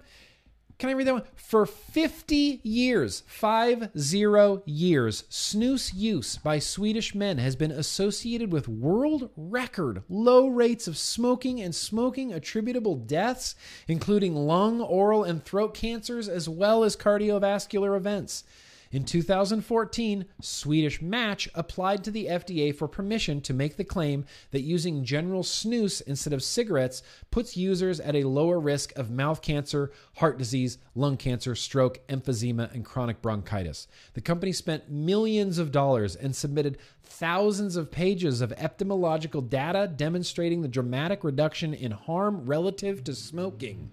Can 0.78 0.90
I 0.90 0.93
read 0.93 1.09
that 1.09 1.14
one? 1.14 1.24
For 1.34 1.66
50 1.66 2.61
years, 2.62 3.24
five 3.26 3.90
zero 3.99 4.62
years, 4.64 5.24
snus 5.28 5.93
use 5.93 6.36
by 6.36 6.61
Swedish 6.61 7.16
men 7.16 7.38
has 7.38 7.57
been 7.57 7.72
associated 7.72 8.53
with 8.53 8.68
world 8.68 9.30
record 9.36 10.05
low 10.09 10.47
rates 10.47 10.86
of 10.86 10.97
smoking 10.97 11.61
and 11.61 11.74
smoking 11.74 12.32
attributable 12.32 12.95
deaths, 12.95 13.57
including 13.88 14.36
lung, 14.36 14.80
oral, 14.80 15.24
and 15.24 15.45
throat 15.45 15.74
cancers, 15.74 16.28
as 16.28 16.49
well 16.49 16.84
as 16.84 16.97
cardiovascular 16.97 17.97
events. 17.97 18.45
In 18.93 19.05
2014, 19.05 20.26
Swedish 20.43 21.01
Match 21.01 21.49
applied 21.55 22.05
to 22.05 22.11
the 22.11 22.26
FDA 22.26 22.76
for 22.76 22.86
permission 22.86 23.40
to 23.40 23.55
make 23.55 23.78
the 23.78 23.84
claim 23.84 24.26
that 24.51 24.61
using 24.61 25.03
general 25.03 25.43
snus 25.43 26.03
instead 26.03 26.34
of 26.34 26.43
cigarettes 26.43 27.03
puts 27.30 27.57
users 27.57 28.01
at 28.01 28.14
a 28.14 28.28
lower 28.28 28.61
risk 28.61 28.93
of 28.99 29.11
mouth 29.11 29.40
cancer, 29.40 29.93
heart 30.16 30.36
disease, 30.36 30.76
lung 30.95 31.16
cancer, 31.16 31.55
stroke, 31.55 32.07
emphysema, 32.09 32.70
and 32.74 32.84
chronic 32.84 33.22
bronchitis. 33.22 33.88
The 34.12 34.20
company 34.20 34.53
spent 34.53 34.90
millions 34.90 35.57
of 35.57 35.72
dollars 35.72 36.14
and 36.14 36.36
submitted 36.36 36.76
thousands 37.03 37.76
of 37.76 37.90
pages 37.90 38.43
of 38.43 38.51
epidemiological 38.57 39.49
data 39.49 39.90
demonstrating 39.97 40.61
the 40.61 40.68
dramatic 40.68 41.24
reduction 41.24 41.72
in 41.72 41.93
harm 41.93 42.45
relative 42.45 43.05
to 43.05 43.14
smoking. 43.14 43.88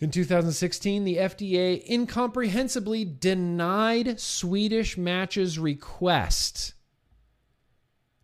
In 0.00 0.12
2016, 0.12 1.04
the 1.04 1.16
FDA 1.16 1.84
incomprehensibly 1.84 3.04
denied 3.04 4.20
Swedish 4.20 4.96
Match's 4.96 5.58
request. 5.58 6.74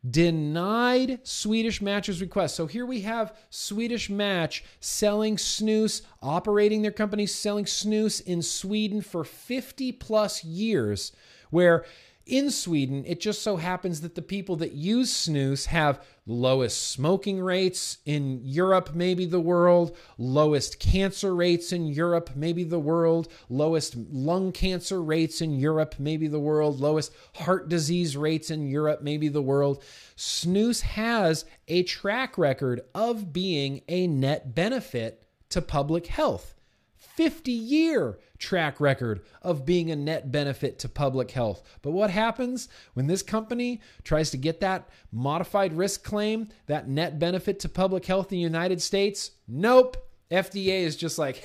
Denied 0.08 1.26
Swedish 1.26 1.82
Match's 1.82 2.20
request. 2.20 2.54
So 2.54 2.66
here 2.66 2.86
we 2.86 3.00
have 3.00 3.36
Swedish 3.50 4.08
Match 4.08 4.62
selling 4.78 5.36
snus, 5.36 6.02
operating 6.22 6.82
their 6.82 6.92
company 6.92 7.26
selling 7.26 7.64
snus 7.64 8.24
in 8.24 8.42
Sweden 8.42 9.00
for 9.00 9.24
50 9.24 9.92
plus 9.92 10.44
years, 10.44 11.10
where 11.50 11.84
in 12.26 12.50
Sweden, 12.50 13.04
it 13.06 13.20
just 13.20 13.42
so 13.42 13.56
happens 13.56 14.00
that 14.00 14.14
the 14.14 14.22
people 14.22 14.56
that 14.56 14.72
use 14.72 15.12
snus 15.12 15.66
have 15.66 16.02
lowest 16.26 16.90
smoking 16.90 17.40
rates 17.40 17.98
in 18.06 18.40
Europe, 18.42 18.94
maybe 18.94 19.26
the 19.26 19.40
world, 19.40 19.94
lowest 20.16 20.80
cancer 20.80 21.34
rates 21.34 21.70
in 21.70 21.86
Europe, 21.86 22.30
maybe 22.34 22.64
the 22.64 22.78
world, 22.78 23.28
lowest 23.50 23.94
lung 23.96 24.52
cancer 24.52 25.02
rates 25.02 25.42
in 25.42 25.58
Europe, 25.58 25.96
maybe 25.98 26.26
the 26.26 26.40
world, 26.40 26.80
lowest 26.80 27.12
heart 27.34 27.68
disease 27.68 28.16
rates 28.16 28.50
in 28.50 28.66
Europe, 28.66 29.02
maybe 29.02 29.28
the 29.28 29.42
world. 29.42 29.82
Snus 30.16 30.80
has 30.80 31.44
a 31.68 31.82
track 31.82 32.38
record 32.38 32.80
of 32.94 33.32
being 33.32 33.82
a 33.88 34.06
net 34.06 34.54
benefit 34.54 35.26
to 35.50 35.60
public 35.60 36.06
health. 36.06 36.54
50 36.96 37.52
year 37.52 38.18
track 38.38 38.80
record 38.80 39.22
of 39.42 39.64
being 39.64 39.90
a 39.90 39.96
net 39.96 40.32
benefit 40.32 40.78
to 40.80 40.88
public 40.88 41.30
health. 41.30 41.62
But 41.82 41.92
what 41.92 42.10
happens 42.10 42.68
when 42.94 43.06
this 43.06 43.22
company 43.22 43.80
tries 44.02 44.30
to 44.30 44.36
get 44.36 44.60
that 44.60 44.88
modified 45.12 45.76
risk 45.76 46.04
claim, 46.04 46.48
that 46.66 46.88
net 46.88 47.18
benefit 47.18 47.60
to 47.60 47.68
public 47.68 48.06
health 48.06 48.32
in 48.32 48.38
the 48.38 48.42
United 48.42 48.82
States? 48.82 49.32
Nope. 49.46 49.96
FDA 50.30 50.82
is 50.82 50.96
just 50.96 51.18
like, 51.18 51.44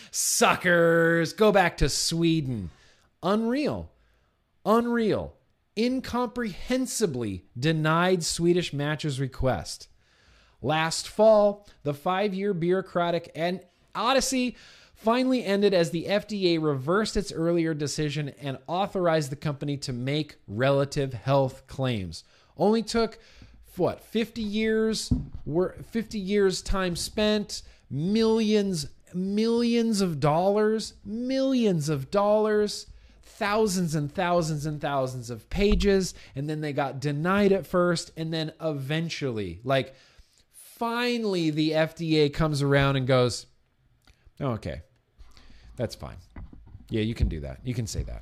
suckers, 0.10 1.32
go 1.32 1.52
back 1.52 1.76
to 1.78 1.88
Sweden. 1.88 2.70
Unreal. 3.22 3.90
Unreal. 4.64 5.34
Incomprehensibly 5.76 7.44
denied 7.58 8.22
Swedish 8.22 8.72
Match's 8.72 9.20
request. 9.20 9.88
Last 10.62 11.08
fall, 11.08 11.66
the 11.82 11.92
five 11.92 12.32
year 12.32 12.54
bureaucratic 12.54 13.30
and 13.34 13.60
Odyssey 13.94 14.56
finally 15.04 15.44
ended 15.44 15.74
as 15.74 15.90
the 15.90 16.06
FDA 16.06 16.60
reversed 16.60 17.16
its 17.16 17.30
earlier 17.30 17.74
decision 17.74 18.30
and 18.40 18.58
authorized 18.66 19.30
the 19.30 19.36
company 19.36 19.76
to 19.76 19.92
make 19.92 20.36
relative 20.48 21.12
health 21.12 21.66
claims. 21.66 22.24
Only 22.56 22.82
took 22.82 23.18
what 23.76 24.00
50 24.00 24.40
years 24.40 25.12
were 25.44 25.76
50 25.90 26.18
years 26.18 26.62
time 26.62 26.96
spent 26.96 27.62
millions 27.90 28.86
millions 29.12 30.00
of 30.00 30.18
dollars 30.18 30.94
millions 31.04 31.88
of 31.88 32.10
dollars 32.10 32.86
thousands 33.22 33.94
and 33.94 34.12
thousands 34.12 34.64
and 34.64 34.80
thousands 34.80 35.28
of 35.28 35.48
pages 35.50 36.14
and 36.34 36.48
then 36.48 36.60
they 36.60 36.72
got 36.72 37.00
denied 37.00 37.52
at 37.52 37.66
first 37.66 38.10
and 38.16 38.32
then 38.32 38.52
eventually 38.60 39.60
like 39.64 39.94
finally 40.52 41.50
the 41.50 41.70
FDA 41.72 42.32
comes 42.32 42.62
around 42.62 42.96
and 42.96 43.06
goes 43.06 43.46
Oh, 44.40 44.52
okay. 44.52 44.82
That's 45.76 45.94
fine. 45.94 46.16
Yeah, 46.90 47.02
you 47.02 47.14
can 47.14 47.28
do 47.28 47.40
that. 47.40 47.60
You 47.64 47.74
can 47.74 47.86
say 47.86 48.02
that. 48.04 48.20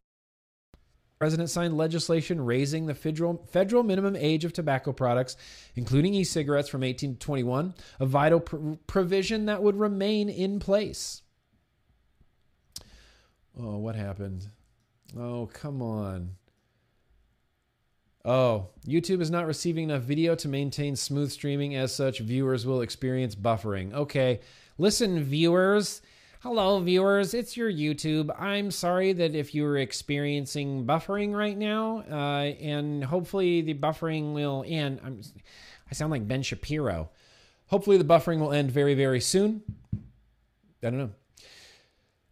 President 1.19 1.51
signed 1.51 1.77
legislation 1.77 2.45
raising 2.45 2.87
the 2.87 2.95
federal, 2.95 3.47
federal 3.51 3.85
minimum 3.85 4.17
age 4.17 4.45
of 4.45 4.53
tobacco 4.53 4.93
products, 4.93 5.37
including 5.77 6.15
e 6.15 6.25
cigarettes, 6.25 6.69
from 6.69 6.83
18 6.83 7.15
to 7.15 7.19
21, 7.19 7.75
a 8.01 8.07
vital 8.07 8.41
pr- 8.41 8.73
provision 8.87 9.47
that 9.47 9.63
would 9.63 9.77
remain 9.77 10.29
in 10.29 10.59
place. 10.59 11.23
Oh, 13.57 13.77
what 13.77 13.95
happened? 13.95 14.49
Oh, 15.17 15.49
come 15.53 15.81
on. 15.81 16.31
Oh, 18.25 18.69
YouTube 18.87 19.21
is 19.21 19.31
not 19.31 19.47
receiving 19.47 19.85
enough 19.85 20.03
video 20.03 20.35
to 20.37 20.49
maintain 20.49 20.97
smooth 20.97 21.31
streaming. 21.31 21.77
As 21.77 21.95
such, 21.95 22.19
viewers 22.21 22.67
will 22.67 22.81
experience 22.81 23.35
buffering. 23.35 23.93
Okay, 23.93 24.41
Listen, 24.79 25.23
viewers. 25.23 26.03
Hello, 26.43 26.81
viewers. 26.81 27.35
It's 27.35 27.57
your 27.57 27.71
YouTube. 27.71 28.29
I'm 28.37 28.73
sorry 28.73 29.13
that 29.13 29.37
if 29.37 29.55
you're 29.55 29.77
experiencing 29.77 30.85
buffering 30.85 31.33
right 31.33 31.57
now, 31.57 32.03
uh, 32.11 32.51
and 32.61 33.05
hopefully 33.05 33.61
the 33.61 33.75
buffering 33.75 34.35
will 34.35 34.65
end. 34.67 35.01
I'm, 35.05 35.21
I 35.89 35.95
sound 35.95 36.11
like 36.11 36.27
Ben 36.27 36.43
Shapiro. 36.43 37.11
Hopefully 37.69 37.97
the 37.97 38.03
buffering 38.03 38.41
will 38.41 38.53
end 38.53 38.73
very, 38.73 38.95
very 38.95 39.21
soon. 39.21 39.63
I 39.95 40.91
don't 40.91 40.99
know. 40.99 41.11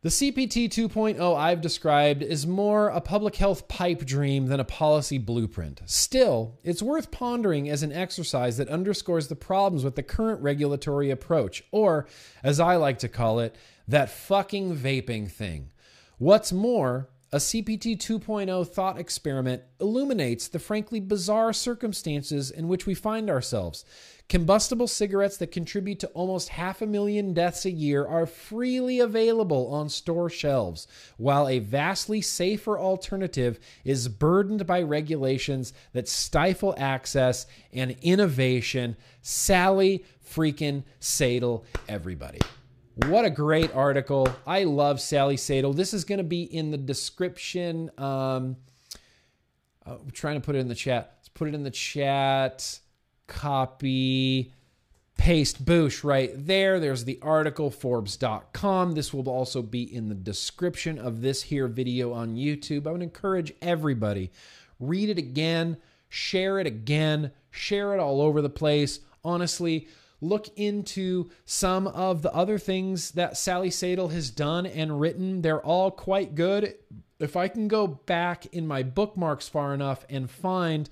The 0.03 0.09
CPT 0.09 0.71
2.0 0.71 1.37
I've 1.37 1.61
described 1.61 2.23
is 2.23 2.47
more 2.47 2.89
a 2.89 3.03
public 3.03 3.37
health 3.37 3.69
pipe 3.69 4.07
dream 4.07 4.47
than 4.47 4.59
a 4.59 4.65
policy 4.65 5.19
blueprint. 5.19 5.83
Still, 5.85 6.59
it's 6.65 6.81
worth 6.81 7.11
pondering 7.11 7.69
as 7.69 7.83
an 7.83 7.93
exercise 7.93 8.57
that 8.57 8.71
underscores 8.71 9.29
the 9.29 9.37
problems 9.37 9.85
with 9.85 9.97
the 9.97 10.03
current 10.03 10.41
regulatory 10.41 11.11
approach, 11.11 11.63
or, 11.71 12.07
as 12.43 12.59
I 12.59 12.77
like 12.77 12.99
to 13.01 13.09
call 13.09 13.41
it, 13.41 13.55
that 13.89 14.09
fucking 14.09 14.75
vaping 14.75 15.31
thing. 15.31 15.71
What's 16.17 16.51
more, 16.51 17.11
a 17.33 17.37
CPT 17.37 17.97
2.0 17.97 18.67
thought 18.67 18.99
experiment 18.99 19.63
illuminates 19.81 20.49
the 20.49 20.59
frankly 20.59 20.99
bizarre 20.99 21.53
circumstances 21.53 22.51
in 22.51 22.67
which 22.67 22.87
we 22.87 22.95
find 22.95 23.31
ourselves. 23.31 23.85
Combustible 24.29 24.89
cigarettes 24.89 25.37
that 25.37 25.53
contribute 25.53 26.01
to 26.01 26.09
almost 26.09 26.49
half 26.49 26.83
a 26.83 26.87
million 26.87 27.33
deaths 27.33 27.65
a 27.65 27.71
year 27.71 28.05
are 28.05 28.27
freely 28.27 28.99
available 28.99 29.69
on 29.73 29.89
store 29.89 30.29
shelves, 30.29 30.89
while 31.19 31.49
a 31.49 31.61
vastly 31.61 32.21
safer 32.21 32.77
alternative 32.79 33.61
is 33.85 34.09
burdened 34.09 34.67
by 34.67 34.83
regulations 34.83 35.73
that 35.93 36.09
stifle 36.09 36.75
access 36.79 37.47
and 37.73 37.97
innovation. 38.03 38.97
Sally 39.23 40.05
freaking 40.25 40.83
Sadel, 41.01 41.65
everybody. 41.89 42.41
What 43.07 43.25
a 43.25 43.31
great 43.31 43.75
article. 43.75 44.29
I 44.47 44.65
love 44.65 45.01
Sally 45.01 45.37
Satel. 45.37 45.73
This 45.73 45.95
is 45.95 46.05
going 46.05 46.19
to 46.19 46.25
be 46.25 46.43
in 46.43 46.71
the 46.71 46.77
description. 46.77 47.91
Um, 47.97 48.57
I'm 49.87 49.93
uh, 49.93 49.97
trying 50.13 50.35
to 50.35 50.45
put 50.45 50.55
it 50.55 50.59
in 50.59 50.69
the 50.69 50.75
chat. 50.75 51.15
Let's 51.19 51.29
put 51.29 51.49
it 51.49 51.55
in 51.55 51.63
the 51.63 51.71
chat. 51.71 52.79
Copy, 53.27 54.53
paste, 55.17 55.65
boosh 55.65 56.05
right 56.05 56.31
there. 56.35 56.79
There's 56.79 57.05
the 57.05 57.19
article, 57.23 57.71
Forbes.com. 57.71 58.93
This 58.93 59.15
will 59.15 59.29
also 59.29 59.63
be 59.63 59.83
in 59.83 60.09
the 60.09 60.15
description 60.15 60.99
of 60.99 61.23
this 61.23 61.43
here 61.43 61.69
video 61.69 62.13
on 62.13 62.37
YouTube. 62.37 62.87
I 62.87 62.93
would 62.93 63.03
encourage 63.03 63.53
everybody, 63.63 64.31
read 64.79 65.09
it 65.09 65.19
again, 65.19 65.79
share 66.09 66.59
it 66.59 66.67
again, 66.67 67.33
share 67.51 67.95
it 67.95 68.01
all 68.01 68.21
over 68.21 68.43
the 68.43 68.51
place. 68.51 69.01
Honestly, 69.25 69.89
look 70.21 70.49
into 70.57 71.31
some 71.45 71.87
of 71.87 72.23
the 72.23 72.33
other 72.35 72.59
things 72.59 73.13
that 73.13 73.37
Sally 73.37 73.71
Satel 73.71 74.09
has 74.09 74.31
done 74.31 74.67
and 74.67 75.01
written. 75.01 75.43
They're 75.43 75.65
all 75.65 75.91
quite 75.91 76.35
good. 76.35 76.75
If 77.19 77.37
I 77.37 77.49
can 77.49 77.69
go 77.69 77.87
back 77.87 78.47
in 78.47 78.67
my 78.67 78.83
bookmarks 78.83 79.49
far 79.49 79.75
enough 79.75 80.05
and 80.09 80.31
find 80.31 80.89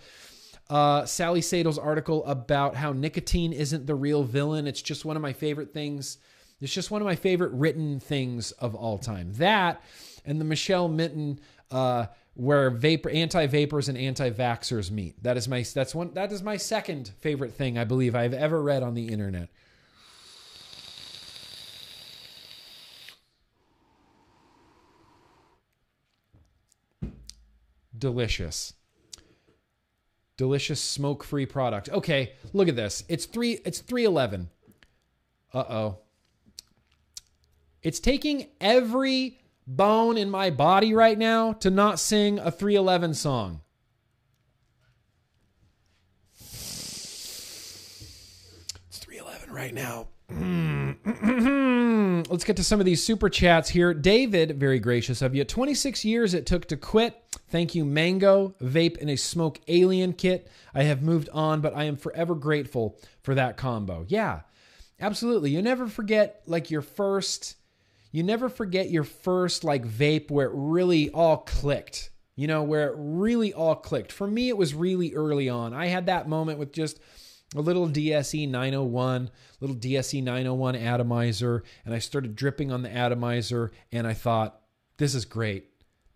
uh, 0.68 1.06
Sally 1.06 1.40
Satel's 1.40 1.78
article 1.78 2.24
about 2.26 2.74
how 2.74 2.92
nicotine 2.92 3.52
isn't 3.52 3.86
the 3.86 3.94
real 3.94 4.24
villain, 4.24 4.66
it's 4.66 4.82
just 4.82 5.05
one 5.05 5.16
of 5.16 5.22
my 5.22 5.32
favorite 5.32 5.72
things. 5.72 6.18
It's 6.60 6.72
just 6.72 6.90
one 6.90 7.00
of 7.00 7.06
my 7.06 7.14
favorite 7.14 7.52
written 7.52 8.00
things 8.00 8.50
of 8.52 8.74
all 8.74 8.98
time. 8.98 9.32
That 9.34 9.82
and 10.24 10.40
the 10.40 10.44
Michelle 10.44 10.88
Minton 10.88 11.40
uh, 11.70 12.06
where 12.39 12.70
vaper 12.70 13.10
anti-vapers 13.10 13.89
and 13.89 13.98
anti-vaxxers 13.98 14.93
meet. 14.93 15.20
That 15.24 15.36
is 15.36 15.48
my 15.48 15.65
that's 15.74 15.93
one 15.93 16.15
that 16.15 16.31
is 16.31 16.40
my 16.40 16.56
second 16.56 17.10
favorite 17.19 17.52
thing 17.52 17.77
I 17.77 17.82
believe 17.82 18.15
I've 18.15 18.32
ever 18.32 18.62
read 18.62 18.85
on 18.85 18.94
the 18.94 19.09
internet. 19.09 19.48
Delicious. 27.98 28.74
Delicious 30.36 30.81
smoke-free 30.81 31.47
product. 31.47 31.89
Okay, 31.89 32.35
look 32.52 32.69
at 32.69 32.77
this. 32.77 33.02
It's 33.09 33.27
3 33.27 33.59
it's 33.65 33.81
311. 33.81 34.48
Uh-oh. 35.52 35.98
It's 37.82 37.98
taking 37.98 38.47
every 38.60 39.40
bone 39.69 40.16
in 40.16 40.31
my 40.31 40.51
body 40.51 40.95
right 40.95 41.19
now 41.19 41.53
to 41.53 41.70
not 41.70 42.01
sing 42.01 42.39
a 42.39 42.51
311 42.51 43.15
song. 43.15 43.61
It's 48.89 48.93
311 48.93 49.53
right 49.53 49.74
now. 49.74 50.09
Let's 52.31 52.45
get 52.45 52.57
to 52.57 52.65
some 52.65 52.81
of 52.81 52.86
these 52.86 53.05
super 53.05 53.28
chats 53.28 53.69
here. 53.69 53.93
David, 53.93 54.59
very 54.59 54.78
gracious 54.78 55.20
of 55.23 55.35
you. 55.35 55.45
26 55.45 56.05
years 56.05 56.35
it 56.35 56.47
took 56.47 56.66
to 56.69 56.77
quit. 56.77 57.16
Thank 57.51 57.74
you, 57.74 57.85
Mango, 57.85 58.55
Vape, 58.62 59.01
and 59.01 59.11
a 59.11 59.15
SMOK 59.15 59.59
Alien 59.69 60.15
kit. 60.15 60.51
I 60.74 60.85
have 60.85 61.03
moved 61.03 61.28
on, 61.31 61.61
but 61.61 61.77
I 61.77 61.85
am 61.85 61.97
forever 61.97 62.35
grateful 62.35 62.99
for 63.23 63.35
that 63.35 63.57
combo. 63.57 64.05
Yeah, 64.09 64.40
absolutely. 65.01 65.51
You 65.51 65.62
never 65.62 65.89
forget 65.89 66.43
like 66.47 66.70
your 66.70 66.82
first 66.82 67.57
you 68.10 68.22
never 68.22 68.48
forget 68.48 68.90
your 68.90 69.05
first 69.05 69.64
like 69.64 69.86
vape 69.86 70.30
where 70.30 70.47
it 70.47 70.52
really 70.55 71.10
all 71.10 71.39
clicked. 71.39 72.10
You 72.36 72.47
know, 72.47 72.62
where 72.62 72.90
it 72.90 72.94
really 72.97 73.52
all 73.52 73.74
clicked. 73.74 74.12
For 74.12 74.26
me, 74.28 74.48
it 74.48 74.56
was 74.56 74.72
really 74.72 75.12
early 75.14 75.48
on. 75.48 75.74
I 75.74 75.86
had 75.86 76.06
that 76.06 76.28
moment 76.28 76.60
with 76.60 76.72
just 76.72 77.01
a 77.56 77.60
little 77.60 77.89
DSE 77.89 78.48
901, 78.48 79.30
little 79.60 79.74
DSE 79.74 80.22
901 80.22 80.76
atomizer, 80.76 81.64
and 81.85 81.94
I 81.94 81.98
started 81.98 82.36
dripping 82.36 82.70
on 82.70 82.82
the 82.82 82.94
atomizer, 82.94 83.72
and 83.90 84.06
I 84.06 84.14
thought, 84.14 84.60
this 84.98 85.14
is 85.14 85.24
great. 85.24 85.66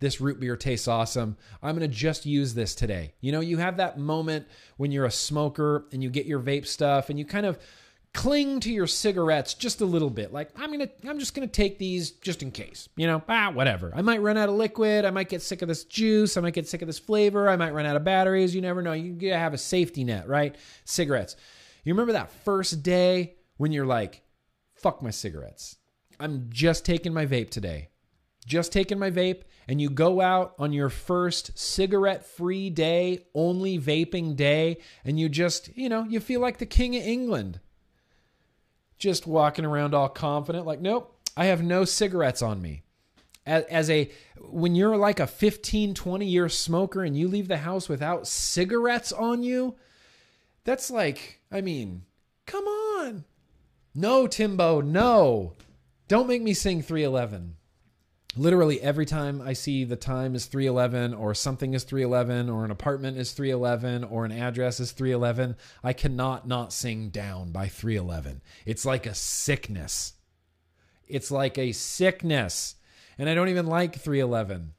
This 0.01 0.21
root 0.21 0.41
beer 0.41 0.57
tastes 0.57 0.89
awesome. 0.89 1.37
I'm 1.63 1.79
to 1.79 1.89
just 1.89 2.27
use 2.27 2.55
this 2.55 2.75
today. 2.75 3.15
You 3.21 3.33
know, 3.33 3.41
you 3.41 3.59
have 3.59 3.77
that 3.77 3.99
moment 3.99 4.47
when 4.77 4.91
you're 4.91 5.05
a 5.05 5.13
smoker 5.13 5.87
and 5.93 6.03
you 6.03 6.11
get 6.11 6.27
your 6.27 6.41
vape 6.41 6.67
stuff 6.67 7.09
and 7.09 7.19
you 7.19 7.25
kind 7.25 7.47
of 7.47 7.59
cling 8.15 8.61
to 8.61 8.71
your 8.71 8.87
cigarettes 8.87 9.55
just 9.55 9.81
a 9.81 9.87
little 9.87 10.11
bit. 10.11 10.33
Like 10.33 10.51
I'm 10.57 10.71
gonna, 10.71 10.91
I'm 11.09 11.19
just 11.19 11.35
gonna 11.35 11.47
take 11.47 11.79
these 11.79 12.11
just 12.13 12.43
in 12.43 12.51
case. 12.51 12.89
You 12.97 13.07
know, 13.07 13.23
ah, 13.29 13.51
whatever. 13.53 13.93
I 13.95 14.03
might 14.03 14.21
run 14.21 14.37
out 14.37 14.49
of 14.49 14.55
liquid. 14.55 15.05
I 15.05 15.11
might 15.11 15.29
get 15.29 15.43
sick 15.43 15.63
of 15.63 15.69
this 15.69 15.85
juice. 15.85 16.37
I 16.37 16.41
might 16.41 16.55
get 16.55 16.69
sick 16.69 16.83
of 16.83 16.87
this 16.87 16.99
flavor. 16.99 17.49
I 17.49 17.57
might 17.57 17.73
run 17.73 17.87
out 17.87 17.97
of 17.97 18.05
batteries. 18.05 18.55
You 18.55 18.61
never 18.61 18.83
know. 18.83 18.93
You 18.93 19.33
have 19.33 19.55
a 19.55 19.59
safety 19.59 20.05
net, 20.05 20.29
right? 20.29 20.57
Cigarettes. 20.85 21.37
You 21.85 21.95
remember 21.95 22.13
that 22.13 22.31
first 22.45 22.83
day 22.83 23.37
when 23.57 23.73
you're 23.73 23.87
like, 23.87 24.23
"Fuck 24.75 25.03
my 25.03 25.11
cigarettes. 25.11 25.77
I'm 26.21 26.47
just 26.51 26.85
taking 26.85 27.13
my 27.13 27.27
vape 27.27 27.51
today." 27.51 27.89
Just 28.45 28.73
taking 28.73 28.99
my 28.99 29.13
vape, 29.13 29.43
and 29.69 29.81
you 29.81 29.89
go 29.89 30.21
out 30.21 30.57
on 30.59 30.73
your 30.73 30.89
first 30.89 31.57
cigarette 31.57 32.27
free 32.27 32.71
day, 32.71 33.21
only 33.37 33.79
vaping 33.79 34.35
day, 34.35 34.79
and 35.05 35.19
you 35.19 35.29
just, 35.29 35.71
you 35.77 35.89
know, 35.89 36.03
you 36.03 36.19
feel 36.19 36.41
like 36.41 36.59
the 36.59 36.67
king 36.67 36.97
of 36.97 37.05
England 37.05 37.61
just 39.03 39.27
walking 39.27 39.65
around 39.65 39.95
all 39.95 40.09
confident, 40.09 40.65
like, 40.65 40.81
nope, 40.81 41.13
I 41.37 41.47
have 41.47 41.61
no 41.61 41.85
cigarettes 41.85 42.41
on 42.41 42.63
me. 42.63 42.85
As, 43.45 43.65
as 43.65 43.91
a 43.91 44.09
when 44.39 44.77
you're 44.77 44.97
like 44.97 45.19
a 45.19 45.27
15 45.27 45.95
20 45.95 46.25
year 46.25 46.49
smoker 46.49 47.03
and 47.03 47.19
you 47.19 47.27
leave 47.27 47.49
the 47.49 47.57
house 47.57 47.89
without 47.89 48.29
cigarettes 48.29 49.11
on 49.11 49.43
you 49.43 49.75
that's 50.63 50.93
like 50.93 51.41
i 51.51 51.61
mean 51.61 52.03
come 52.47 52.65
on. 52.65 53.25
No 53.97 54.29
timbo 54.29 54.81
no. 54.81 55.55
Don't 56.07 56.29
make 56.29 56.41
me 56.41 56.55
sing 56.55 56.83
311 56.83 57.57
literally 58.37 58.81
every 58.81 59.07
time 59.07 59.41
I 59.41 59.53
see 59.53 59.85
the 59.85 59.97
time 59.97 60.35
is 60.35 60.47
311 60.47 61.15
or 61.15 61.35
something 61.35 61.75
is 61.75 61.85
311 61.85 62.49
or 62.49 62.65
an 62.65 62.71
apartment 62.71 63.19
is 63.19 63.33
311 63.33 64.05
or 64.05 64.25
an 64.25 64.33
address 64.33 64.81
is 64.81 64.93
311, 64.93 65.57
I 65.85 65.93
cannot 65.93 66.47
not 66.49 66.73
sing 66.73 67.11
down 67.11 67.53
by 67.53 67.69
311. 67.69 68.41
It's 68.65 68.87
like 68.87 69.07
a 69.07 69.15
sickness. 69.15 70.15
It's 71.07 71.31
like 71.31 71.59
a 71.59 71.73
sickness. 71.73 72.77
And 73.19 73.29
I 73.29 73.35
don't 73.35 73.51
even 73.51 73.67
like 73.67 73.97
311. 73.97 74.73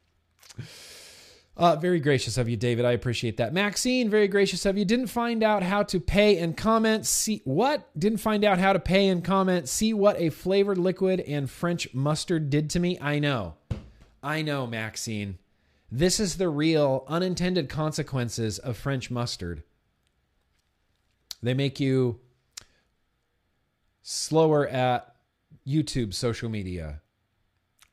Uh, 1.56 1.76
very 1.76 2.00
gracious 2.00 2.38
of 2.40 2.50
you, 2.50 2.58
David. 2.58 2.84
I 2.84 2.94
appreciate 2.94 3.38
that. 3.38 3.54
Maxine, 3.54 4.10
very 4.10 4.28
gracious 4.28 4.66
of 4.66 4.76
you. 4.76 4.86
Didn't 4.86 5.08
find 5.08 5.44
out 5.44 5.62
how 5.62 5.84
to 5.84 6.00
pay 6.00 6.40
and 6.40 6.58
comment. 6.58 7.06
See 7.06 7.42
what? 7.46 7.88
Didn't 7.98 8.18
find 8.18 8.44
out 8.44 8.58
how 8.58 8.74
to 8.74 8.80
pay 8.80 9.08
and 9.08 9.24
comment. 9.24 9.70
See 9.70 9.94
what 9.94 10.20
a 10.20 10.30
flavored 10.30 10.80
liquid 10.80 11.20
and 11.20 11.48
French 11.50 11.94
mustard 11.94 12.50
did 12.50 12.72
to 12.72 12.80
me. 12.80 12.98
I 13.00 13.20
know. 13.20 13.54
I 14.24 14.42
know, 14.42 14.66
Maxine. 14.66 15.38
This 15.92 16.20
is 16.20 16.38
the 16.38 16.50
real 16.50 17.06
unintended 17.08 17.70
consequences 17.70 18.58
of 18.58 18.76
French 18.76 19.12
mustard. 19.12 19.62
They 21.44 21.54
make 21.54 21.80
you 21.80 22.20
slower 24.02 24.68
at 24.68 25.14
YouTube 25.68 26.16
social 26.16 26.50
media. 26.50 27.02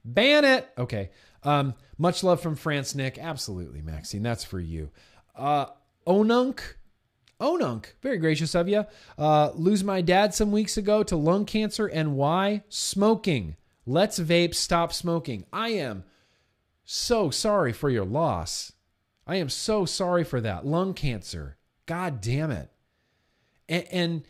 Ban 0.02 0.46
it. 0.46 0.66
Okay. 0.78 1.10
Um, 1.42 1.74
much 1.98 2.22
love 2.22 2.40
from 2.40 2.56
France, 2.56 2.94
Nick. 2.94 3.18
Absolutely, 3.18 3.82
Maxine. 3.82 4.22
That's 4.22 4.44
for 4.44 4.60
you. 4.60 4.90
Uh, 5.34 5.66
Onunk. 6.06 6.60
Onunk, 7.40 7.94
very 8.02 8.18
gracious 8.18 8.54
of 8.54 8.68
you. 8.68 8.84
Uh, 9.16 9.50
lose 9.54 9.82
my 9.82 10.02
dad 10.02 10.34
some 10.34 10.52
weeks 10.52 10.76
ago 10.76 11.02
to 11.02 11.16
lung 11.16 11.46
cancer 11.46 11.86
and 11.86 12.14
why? 12.14 12.62
Smoking. 12.68 13.56
Let's 13.86 14.18
vape, 14.18 14.54
stop 14.54 14.92
smoking. 14.92 15.46
I 15.50 15.70
am 15.70 16.04
so 16.84 17.30
sorry 17.30 17.72
for 17.72 17.88
your 17.88 18.04
loss. 18.04 18.72
I 19.26 19.36
am 19.36 19.48
so 19.48 19.86
sorry 19.86 20.22
for 20.22 20.40
that. 20.42 20.66
Lung 20.66 20.92
cancer. 20.92 21.56
God 21.86 22.20
damn 22.20 22.50
it. 22.50 22.70
And, 23.70 23.84
and 23.90 24.22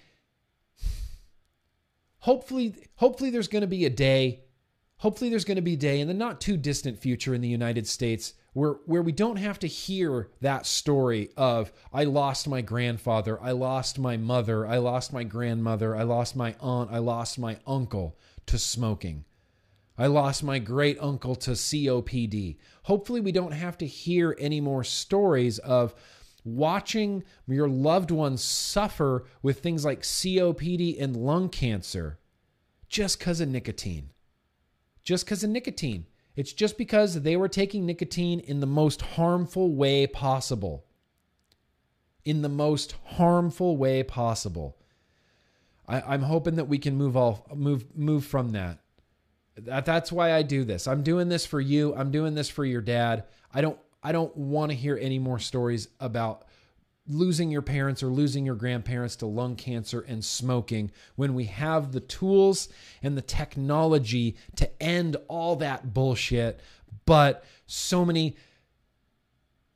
hopefully, 2.18 2.76
hopefully 2.94 3.30
there's 3.30 3.48
going 3.48 3.62
to 3.62 3.66
be 3.66 3.84
a 3.86 3.90
day 3.90 4.44
hopefully 5.00 5.30
there's 5.30 5.44
going 5.44 5.56
to 5.56 5.62
be 5.62 5.74
a 5.74 5.78
day 5.78 6.00
in 6.00 6.08
the 6.08 6.14
not 6.14 6.40
too 6.40 6.56
distant 6.56 6.98
future 6.98 7.34
in 7.34 7.40
the 7.40 7.48
United 7.48 7.86
States 7.86 8.34
where 8.52 8.74
where 8.86 9.02
we 9.02 9.12
don't 9.12 9.36
have 9.36 9.58
to 9.58 9.66
hear 9.66 10.28
that 10.40 10.66
story 10.66 11.30
of 11.36 11.72
I 11.92 12.04
lost 12.04 12.48
my 12.48 12.60
grandfather, 12.60 13.40
I 13.42 13.52
lost 13.52 13.98
my 13.98 14.16
mother, 14.16 14.66
I 14.66 14.78
lost 14.78 15.12
my 15.12 15.24
grandmother, 15.24 15.96
I 15.96 16.02
lost 16.02 16.36
my 16.36 16.54
aunt, 16.60 16.90
I 16.92 16.98
lost 16.98 17.38
my 17.38 17.58
uncle 17.66 18.16
to 18.46 18.58
smoking. 18.58 19.24
I 19.98 20.06
lost 20.06 20.42
my 20.42 20.58
great 20.58 20.96
uncle 20.98 21.34
to 21.34 21.50
COPD. 21.50 22.56
Hopefully, 22.84 23.20
we 23.20 23.32
don't 23.32 23.52
have 23.52 23.76
to 23.78 23.86
hear 23.86 24.34
any 24.38 24.58
more 24.58 24.82
stories 24.82 25.58
of 25.58 25.94
watching 26.42 27.22
your 27.46 27.68
loved 27.68 28.10
ones 28.10 28.42
suffer 28.42 29.26
with 29.42 29.60
things 29.60 29.84
like 29.84 30.00
COPD 30.00 31.00
and 31.00 31.16
lung 31.16 31.50
cancer 31.50 32.18
just 32.88 33.18
because 33.18 33.42
of 33.42 33.48
nicotine. 33.50 34.10
Just 35.02 35.24
because 35.24 35.44
of 35.44 35.50
nicotine. 35.50 36.06
It's 36.36 36.52
just 36.52 36.78
because 36.78 37.22
they 37.22 37.36
were 37.36 37.48
taking 37.48 37.84
nicotine 37.84 38.40
in 38.40 38.60
the 38.60 38.66
most 38.66 39.02
harmful 39.02 39.74
way 39.74 40.06
possible. 40.06 40.84
In 42.24 42.42
the 42.42 42.48
most 42.48 42.94
harmful 43.04 43.76
way 43.76 44.02
possible. 44.02 44.76
I, 45.88 46.14
am 46.14 46.22
hoping 46.22 46.56
that 46.56 46.66
we 46.66 46.78
can 46.78 46.96
move 46.96 47.16
off, 47.16 47.42
move, 47.52 47.84
move 47.96 48.24
from 48.24 48.50
that. 48.50 48.78
that. 49.56 49.84
That's 49.84 50.12
why 50.12 50.32
I 50.32 50.42
do 50.42 50.64
this. 50.64 50.86
I'm 50.86 51.02
doing 51.02 51.28
this 51.28 51.44
for 51.44 51.60
you. 51.60 51.94
I'm 51.96 52.12
doing 52.12 52.34
this 52.34 52.48
for 52.48 52.64
your 52.64 52.80
dad. 52.80 53.24
I 53.52 53.60
don't, 53.60 53.78
I 54.02 54.12
don't 54.12 54.34
want 54.36 54.70
to 54.70 54.76
hear 54.76 54.96
any 55.00 55.18
more 55.18 55.40
stories 55.40 55.88
about 55.98 56.44
losing 57.10 57.50
your 57.50 57.62
parents 57.62 58.02
or 58.02 58.06
losing 58.06 58.46
your 58.46 58.54
grandparents 58.54 59.16
to 59.16 59.26
lung 59.26 59.56
cancer 59.56 60.00
and 60.00 60.24
smoking 60.24 60.90
when 61.16 61.34
we 61.34 61.44
have 61.44 61.92
the 61.92 62.00
tools 62.00 62.68
and 63.02 63.16
the 63.16 63.22
technology 63.22 64.36
to 64.56 64.82
end 64.82 65.16
all 65.28 65.56
that 65.56 65.92
bullshit. 65.92 66.60
But 67.06 67.44
so 67.66 68.04
many 68.04 68.36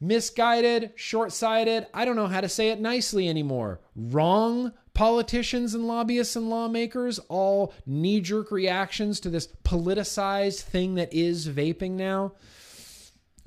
misguided, 0.00 0.92
short 0.96 1.32
sighted, 1.32 1.86
I 1.92 2.04
don't 2.04 2.16
know 2.16 2.26
how 2.26 2.40
to 2.40 2.48
say 2.48 2.70
it 2.70 2.80
nicely 2.80 3.28
anymore, 3.28 3.80
wrong 3.96 4.72
politicians 4.92 5.74
and 5.74 5.86
lobbyists 5.86 6.36
and 6.36 6.48
lawmakers, 6.48 7.18
all 7.28 7.74
knee 7.84 8.20
jerk 8.20 8.50
reactions 8.52 9.18
to 9.20 9.30
this 9.30 9.48
politicized 9.64 10.60
thing 10.60 10.94
that 10.94 11.12
is 11.12 11.48
vaping 11.48 11.92
now. 11.92 12.32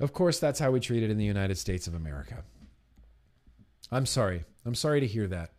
Of 0.00 0.12
course, 0.12 0.38
that's 0.38 0.60
how 0.60 0.70
we 0.70 0.80
treat 0.80 1.02
it 1.02 1.10
in 1.10 1.16
the 1.16 1.24
United 1.24 1.56
States 1.58 1.86
of 1.86 1.94
America. 1.94 2.44
I'm 3.90 4.06
sorry. 4.06 4.44
I'm 4.64 4.74
sorry 4.74 5.00
to 5.00 5.06
hear 5.06 5.26
that. 5.28 5.52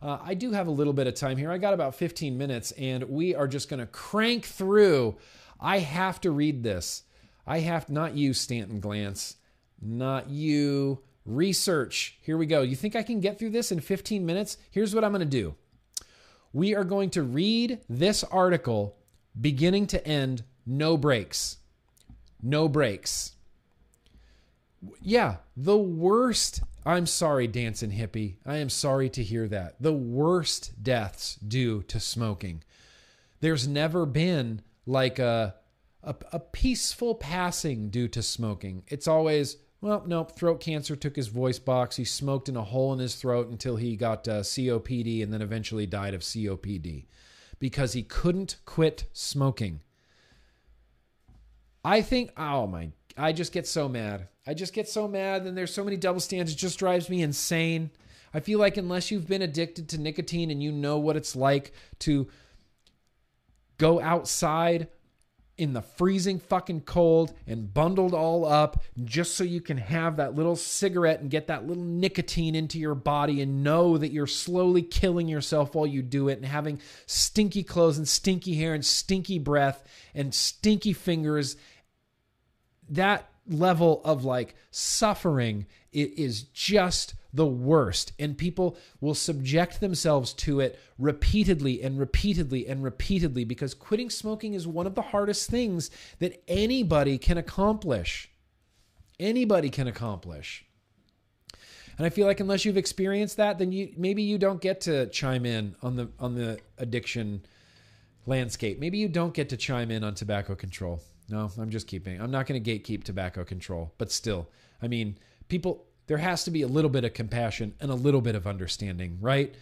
Uh, 0.00 0.18
I 0.22 0.34
do 0.34 0.52
have 0.52 0.66
a 0.66 0.72
little 0.72 0.92
bit 0.92 1.06
of 1.06 1.14
time 1.14 1.36
here. 1.36 1.50
I 1.50 1.58
got 1.58 1.74
about 1.74 1.94
15 1.94 2.38
minutes, 2.38 2.72
and 2.72 3.04
we 3.04 3.34
are 3.34 3.48
just 3.48 3.68
going 3.68 3.80
to 3.80 3.86
crank 3.86 4.44
through. 4.44 5.16
I 5.60 5.78
have 5.78 6.20
to 6.22 6.30
read 6.30 6.62
this. 6.62 7.02
I 7.46 7.60
have 7.60 7.88
not 7.88 8.14
you, 8.14 8.34
Stanton 8.34 8.80
Glantz, 8.80 9.36
not 9.80 10.28
you. 10.28 11.02
Research. 11.24 12.18
Here 12.22 12.38
we 12.38 12.46
go. 12.46 12.62
You 12.62 12.74
think 12.74 12.96
I 12.96 13.02
can 13.02 13.20
get 13.20 13.38
through 13.38 13.50
this 13.50 13.70
in 13.70 13.80
15 13.80 14.24
minutes? 14.24 14.56
Here's 14.70 14.94
what 14.94 15.04
I'm 15.04 15.12
going 15.12 15.20
to 15.20 15.26
do. 15.26 15.56
We 16.52 16.74
are 16.74 16.84
going 16.84 17.10
to 17.10 17.22
read 17.22 17.80
this 17.88 18.24
article 18.24 18.96
beginning 19.38 19.88
to 19.88 20.06
end, 20.06 20.44
no 20.64 20.96
breaks. 20.96 21.58
No 22.42 22.66
breaks. 22.68 23.32
Yeah, 25.02 25.36
the 25.56 25.76
worst 25.76 26.62
I'm 26.88 27.04
sorry, 27.04 27.46
dancing 27.46 27.90
hippie. 27.90 28.36
I 28.46 28.56
am 28.56 28.70
sorry 28.70 29.10
to 29.10 29.22
hear 29.22 29.46
that. 29.48 29.74
The 29.78 29.92
worst 29.92 30.82
deaths 30.82 31.34
due 31.34 31.82
to 31.82 32.00
smoking. 32.00 32.64
There's 33.40 33.68
never 33.68 34.06
been 34.06 34.62
like 34.86 35.18
a, 35.18 35.56
a, 36.02 36.14
a 36.32 36.40
peaceful 36.40 37.14
passing 37.14 37.90
due 37.90 38.08
to 38.08 38.22
smoking. 38.22 38.84
It's 38.88 39.06
always, 39.06 39.58
well, 39.82 40.02
nope, 40.06 40.32
throat 40.32 40.60
cancer 40.60 40.96
took 40.96 41.14
his 41.14 41.28
voice 41.28 41.58
box. 41.58 41.96
He 41.96 42.06
smoked 42.06 42.48
in 42.48 42.56
a 42.56 42.64
hole 42.64 42.94
in 42.94 43.00
his 43.00 43.16
throat 43.16 43.50
until 43.50 43.76
he 43.76 43.94
got 43.94 44.26
uh, 44.26 44.40
COPD 44.40 45.22
and 45.22 45.30
then 45.30 45.42
eventually 45.42 45.84
died 45.84 46.14
of 46.14 46.22
COPD 46.22 47.04
because 47.58 47.92
he 47.92 48.02
couldn't 48.02 48.56
quit 48.64 49.04
smoking. 49.12 49.82
I 51.84 52.00
think, 52.00 52.32
oh 52.38 52.66
my, 52.66 52.92
I 53.18 53.32
just 53.32 53.52
get 53.52 53.66
so 53.66 53.88
mad. 53.88 54.28
I 54.46 54.54
just 54.54 54.72
get 54.72 54.88
so 54.88 55.08
mad, 55.08 55.42
and 55.42 55.56
there's 55.56 55.74
so 55.74 55.84
many 55.84 55.96
double 55.96 56.20
standards. 56.20 56.52
It 56.52 56.58
just 56.58 56.78
drives 56.78 57.10
me 57.10 57.22
insane. 57.22 57.90
I 58.32 58.40
feel 58.40 58.58
like 58.58 58.76
unless 58.76 59.10
you've 59.10 59.28
been 59.28 59.42
addicted 59.42 59.88
to 59.90 59.98
nicotine 59.98 60.50
and 60.50 60.62
you 60.62 60.70
know 60.70 60.98
what 60.98 61.16
it's 61.16 61.34
like 61.34 61.72
to 62.00 62.28
go 63.78 64.00
outside 64.00 64.88
in 65.56 65.72
the 65.72 65.82
freezing 65.82 66.38
fucking 66.38 66.82
cold 66.82 67.34
and 67.46 67.74
bundled 67.74 68.14
all 68.14 68.44
up 68.44 68.80
just 69.04 69.34
so 69.34 69.42
you 69.42 69.60
can 69.60 69.76
have 69.76 70.16
that 70.16 70.34
little 70.34 70.54
cigarette 70.54 71.20
and 71.20 71.30
get 71.30 71.48
that 71.48 71.66
little 71.66 71.82
nicotine 71.82 72.54
into 72.54 72.78
your 72.78 72.94
body 72.94 73.42
and 73.42 73.64
know 73.64 73.98
that 73.98 74.12
you're 74.12 74.26
slowly 74.26 74.82
killing 74.82 75.26
yourself 75.26 75.74
while 75.74 75.86
you 75.86 76.00
do 76.00 76.28
it 76.28 76.38
and 76.38 76.46
having 76.46 76.80
stinky 77.06 77.64
clothes 77.64 77.98
and 77.98 78.06
stinky 78.06 78.54
hair 78.54 78.72
and 78.72 78.86
stinky 78.86 79.38
breath 79.38 79.82
and 80.14 80.32
stinky 80.32 80.92
fingers 80.92 81.56
that 82.90 83.28
level 83.48 84.02
of 84.04 84.24
like 84.24 84.54
suffering 84.70 85.66
is 85.92 86.42
just 86.42 87.14
the 87.32 87.46
worst. 87.46 88.12
And 88.18 88.36
people 88.36 88.76
will 89.00 89.14
subject 89.14 89.80
themselves 89.80 90.32
to 90.34 90.60
it 90.60 90.78
repeatedly 90.98 91.82
and 91.82 91.98
repeatedly 91.98 92.66
and 92.66 92.82
repeatedly 92.82 93.44
because 93.44 93.74
quitting 93.74 94.10
smoking 94.10 94.54
is 94.54 94.66
one 94.66 94.86
of 94.86 94.94
the 94.94 95.02
hardest 95.02 95.50
things 95.50 95.90
that 96.18 96.42
anybody 96.48 97.18
can 97.18 97.38
accomplish. 97.38 98.30
Anybody 99.18 99.70
can 99.70 99.88
accomplish. 99.88 100.64
And 101.96 102.06
i 102.06 102.10
feel 102.10 102.28
like 102.28 102.38
unless 102.38 102.64
you've 102.64 102.76
experienced 102.76 103.38
that 103.38 103.58
then 103.58 103.72
you 103.72 103.92
maybe 103.96 104.22
you 104.22 104.38
don't 104.38 104.60
get 104.60 104.82
to 104.82 105.06
chime 105.06 105.44
in 105.44 105.74
on 105.82 105.96
the 105.96 106.08
on 106.20 106.36
the 106.36 106.60
addiction 106.78 107.44
landscape. 108.24 108.78
Maybe 108.78 108.98
you 108.98 109.08
don't 109.08 109.34
get 109.34 109.48
to 109.48 109.56
chime 109.56 109.90
in 109.90 110.04
on 110.04 110.14
tobacco 110.14 110.54
control 110.54 111.00
no, 111.28 111.50
I'm 111.58 111.70
just 111.70 111.86
keeping. 111.86 112.20
I'm 112.20 112.30
not 112.30 112.46
going 112.46 112.62
to 112.62 112.70
gatekeep 112.70 113.04
tobacco 113.04 113.44
control, 113.44 113.92
but 113.98 114.10
still, 114.10 114.48
I 114.82 114.88
mean, 114.88 115.18
people, 115.48 115.84
there 116.06 116.18
has 116.18 116.44
to 116.44 116.50
be 116.50 116.62
a 116.62 116.68
little 116.68 116.90
bit 116.90 117.04
of 117.04 117.12
compassion 117.12 117.74
and 117.80 117.90
a 117.90 117.94
little 117.94 118.22
bit 118.22 118.34
of 118.34 118.46
understanding, 118.46 119.18
right? 119.20 119.54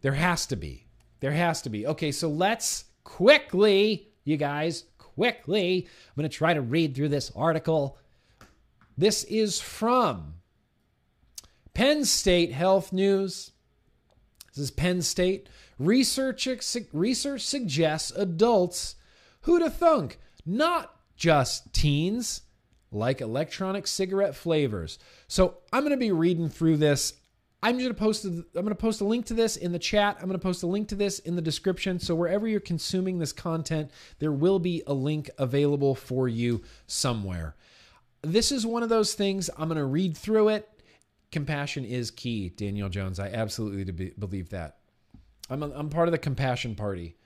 There 0.00 0.14
has 0.14 0.46
to 0.46 0.56
be. 0.56 0.86
There 1.20 1.32
has 1.32 1.62
to 1.62 1.70
be. 1.70 1.86
Okay, 1.86 2.10
so 2.10 2.28
let's 2.28 2.84
quickly, 3.04 4.08
you 4.24 4.36
guys, 4.36 4.84
quickly, 4.98 5.86
I'm 5.86 6.20
going 6.20 6.28
to 6.28 6.36
try 6.36 6.54
to 6.54 6.62
read 6.62 6.94
through 6.94 7.10
this 7.10 7.30
article. 7.36 7.98
This 8.96 9.24
is 9.24 9.60
from 9.60 10.34
Penn 11.74 12.04
State 12.04 12.52
Health 12.52 12.92
News. 12.92 13.52
This 14.54 14.64
is 14.64 14.70
Penn 14.70 15.02
State. 15.02 15.48
Research, 15.78 16.48
research 16.92 17.42
suggests 17.42 18.10
adults 18.12 18.96
who 19.42 19.58
to 19.58 19.68
thunk 19.70 20.18
not 20.44 20.94
just 21.16 21.72
teens, 21.72 22.42
like 22.90 23.20
electronic 23.20 23.86
cigarette 23.86 24.36
flavors. 24.36 24.98
So 25.28 25.58
I'm 25.72 25.80
going 25.80 25.92
to 25.92 25.96
be 25.96 26.12
reading 26.12 26.48
through 26.48 26.76
this. 26.76 27.14
I'm 27.62 27.78
going 27.78 27.88
to 27.88 27.94
post. 27.94 28.24
I'm 28.24 28.44
going 28.52 28.68
to 28.68 28.74
post 28.74 29.00
a 29.00 29.04
link 29.04 29.26
to 29.26 29.34
this 29.34 29.56
in 29.56 29.70
the 29.70 29.78
chat. 29.78 30.16
I'm 30.18 30.26
going 30.26 30.38
to 30.38 30.42
post 30.42 30.64
a 30.64 30.66
link 30.66 30.88
to 30.88 30.96
this 30.96 31.20
in 31.20 31.36
the 31.36 31.42
description. 31.42 32.00
So 32.00 32.14
wherever 32.14 32.48
you're 32.48 32.60
consuming 32.60 33.18
this 33.18 33.32
content, 33.32 33.90
there 34.18 34.32
will 34.32 34.58
be 34.58 34.82
a 34.86 34.94
link 34.94 35.30
available 35.38 35.94
for 35.94 36.28
you 36.28 36.62
somewhere. 36.88 37.54
This 38.22 38.50
is 38.50 38.66
one 38.66 38.82
of 38.82 38.88
those 38.88 39.14
things. 39.14 39.48
I'm 39.56 39.68
going 39.68 39.78
to 39.78 39.84
read 39.84 40.16
through 40.16 40.48
it. 40.48 40.68
Compassion 41.30 41.84
is 41.84 42.10
key, 42.10 42.50
Daniel 42.50 42.88
Jones. 42.88 43.18
I 43.20 43.28
absolutely 43.28 44.10
believe 44.18 44.50
that. 44.50 44.78
I'm, 45.48 45.62
a, 45.62 45.70
I'm 45.70 45.88
part 45.88 46.08
of 46.08 46.12
the 46.12 46.18
compassion 46.18 46.74
party. 46.74 47.16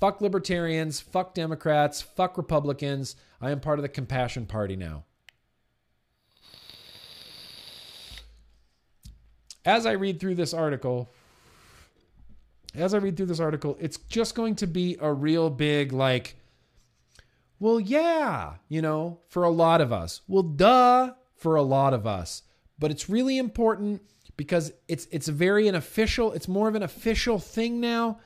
Fuck 0.00 0.20
libertarians, 0.20 1.00
fuck 1.00 1.34
Democrats, 1.34 2.00
fuck 2.00 2.36
Republicans. 2.36 3.16
I 3.40 3.50
am 3.50 3.60
part 3.60 3.78
of 3.78 3.82
the 3.82 3.88
compassion 3.88 4.46
party 4.46 4.76
now. 4.76 5.04
As 9.64 9.86
I 9.86 9.92
read 9.92 10.20
through 10.20 10.36
this 10.36 10.54
article, 10.54 11.08
as 12.74 12.94
I 12.94 12.98
read 12.98 13.16
through 13.16 13.26
this 13.26 13.40
article, 13.40 13.76
it's 13.80 13.96
just 13.96 14.34
going 14.34 14.54
to 14.56 14.66
be 14.66 14.96
a 15.00 15.12
real 15.12 15.50
big, 15.50 15.92
like, 15.92 16.36
well, 17.58 17.80
yeah, 17.80 18.54
you 18.68 18.80
know, 18.80 19.18
for 19.28 19.42
a 19.42 19.50
lot 19.50 19.80
of 19.80 19.92
us. 19.92 20.20
Well, 20.28 20.44
duh, 20.44 21.14
for 21.34 21.56
a 21.56 21.62
lot 21.62 21.92
of 21.92 22.06
us. 22.06 22.42
But 22.78 22.92
it's 22.92 23.10
really 23.10 23.36
important 23.36 24.02
because 24.36 24.72
it's 24.86 25.08
it's 25.10 25.26
very 25.26 25.66
an 25.66 25.74
official, 25.74 26.32
it's 26.32 26.46
more 26.46 26.68
of 26.68 26.76
an 26.76 26.84
official 26.84 27.40
thing 27.40 27.80
now 27.80 28.20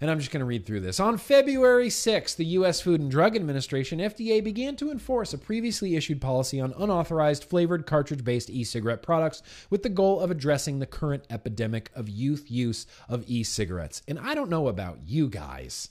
and 0.00 0.10
I'm 0.10 0.18
just 0.18 0.30
going 0.30 0.40
to 0.40 0.46
read 0.46 0.66
through 0.66 0.80
this. 0.80 1.00
On 1.00 1.16
February 1.16 1.88
6th, 1.88 2.36
the 2.36 2.44
U.S. 2.46 2.80
Food 2.80 3.00
and 3.00 3.10
Drug 3.10 3.36
Administration, 3.36 4.00
FDA, 4.00 4.42
began 4.42 4.76
to 4.76 4.90
enforce 4.90 5.32
a 5.32 5.38
previously 5.38 5.96
issued 5.96 6.20
policy 6.20 6.60
on 6.60 6.74
unauthorized 6.76 7.44
flavored 7.44 7.86
cartridge 7.86 8.24
based 8.24 8.50
e 8.50 8.64
cigarette 8.64 9.02
products 9.02 9.42
with 9.70 9.82
the 9.82 9.88
goal 9.88 10.20
of 10.20 10.30
addressing 10.30 10.78
the 10.78 10.86
current 10.86 11.24
epidemic 11.30 11.90
of 11.94 12.08
youth 12.08 12.50
use 12.50 12.86
of 13.08 13.24
e 13.26 13.42
cigarettes. 13.42 14.02
And 14.08 14.18
I 14.18 14.34
don't 14.34 14.50
know 14.50 14.68
about 14.68 14.98
you 15.04 15.28
guys, 15.28 15.90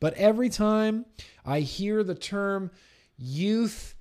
but 0.00 0.14
every 0.14 0.50
time 0.50 1.06
I 1.44 1.60
hear 1.60 2.04
the 2.04 2.14
term 2.14 2.70
youth 3.16 3.94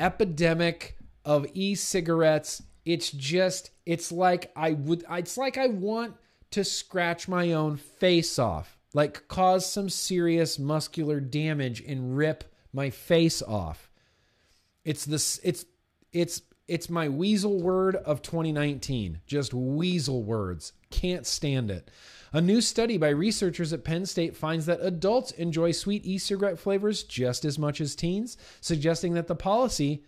epidemic 0.00 0.96
of 1.24 1.46
e 1.54 1.74
cigarettes, 1.74 2.62
it's 2.84 3.10
just, 3.12 3.70
it's 3.86 4.10
like 4.10 4.50
I 4.56 4.72
would, 4.72 5.04
it's 5.10 5.36
like 5.36 5.58
I 5.58 5.68
want 5.68 6.14
to 6.50 6.64
scratch 6.64 7.28
my 7.28 7.52
own 7.52 7.76
face 7.76 8.38
off. 8.38 8.78
like 8.94 9.28
cause 9.28 9.70
some 9.70 9.88
serious 9.88 10.58
muscular 10.58 11.20
damage 11.20 11.80
and 11.82 12.16
rip 12.16 12.44
my 12.72 12.88
face 12.90 13.42
off. 13.42 13.90
It's 14.84 15.04
this 15.04 15.38
it's 15.44 15.66
it's 16.12 16.42
it's 16.66 16.88
my 16.90 17.08
weasel 17.08 17.60
word 17.60 17.96
of 17.96 18.22
2019. 18.22 19.20
Just 19.26 19.52
weasel 19.54 20.22
words. 20.22 20.72
Can't 20.90 21.26
stand 21.26 21.70
it. 21.70 21.90
A 22.32 22.40
new 22.40 22.60
study 22.60 22.98
by 22.98 23.08
researchers 23.08 23.72
at 23.72 23.84
Penn 23.84 24.04
State 24.04 24.36
finds 24.36 24.66
that 24.66 24.80
adults 24.82 25.30
enjoy 25.32 25.72
sweet 25.72 26.04
e 26.04 26.18
cigarette 26.18 26.58
flavors 26.58 27.02
just 27.02 27.44
as 27.44 27.58
much 27.58 27.80
as 27.80 27.94
teens, 27.94 28.36
suggesting 28.60 29.14
that 29.14 29.26
the 29.28 29.34
policy 29.34 30.04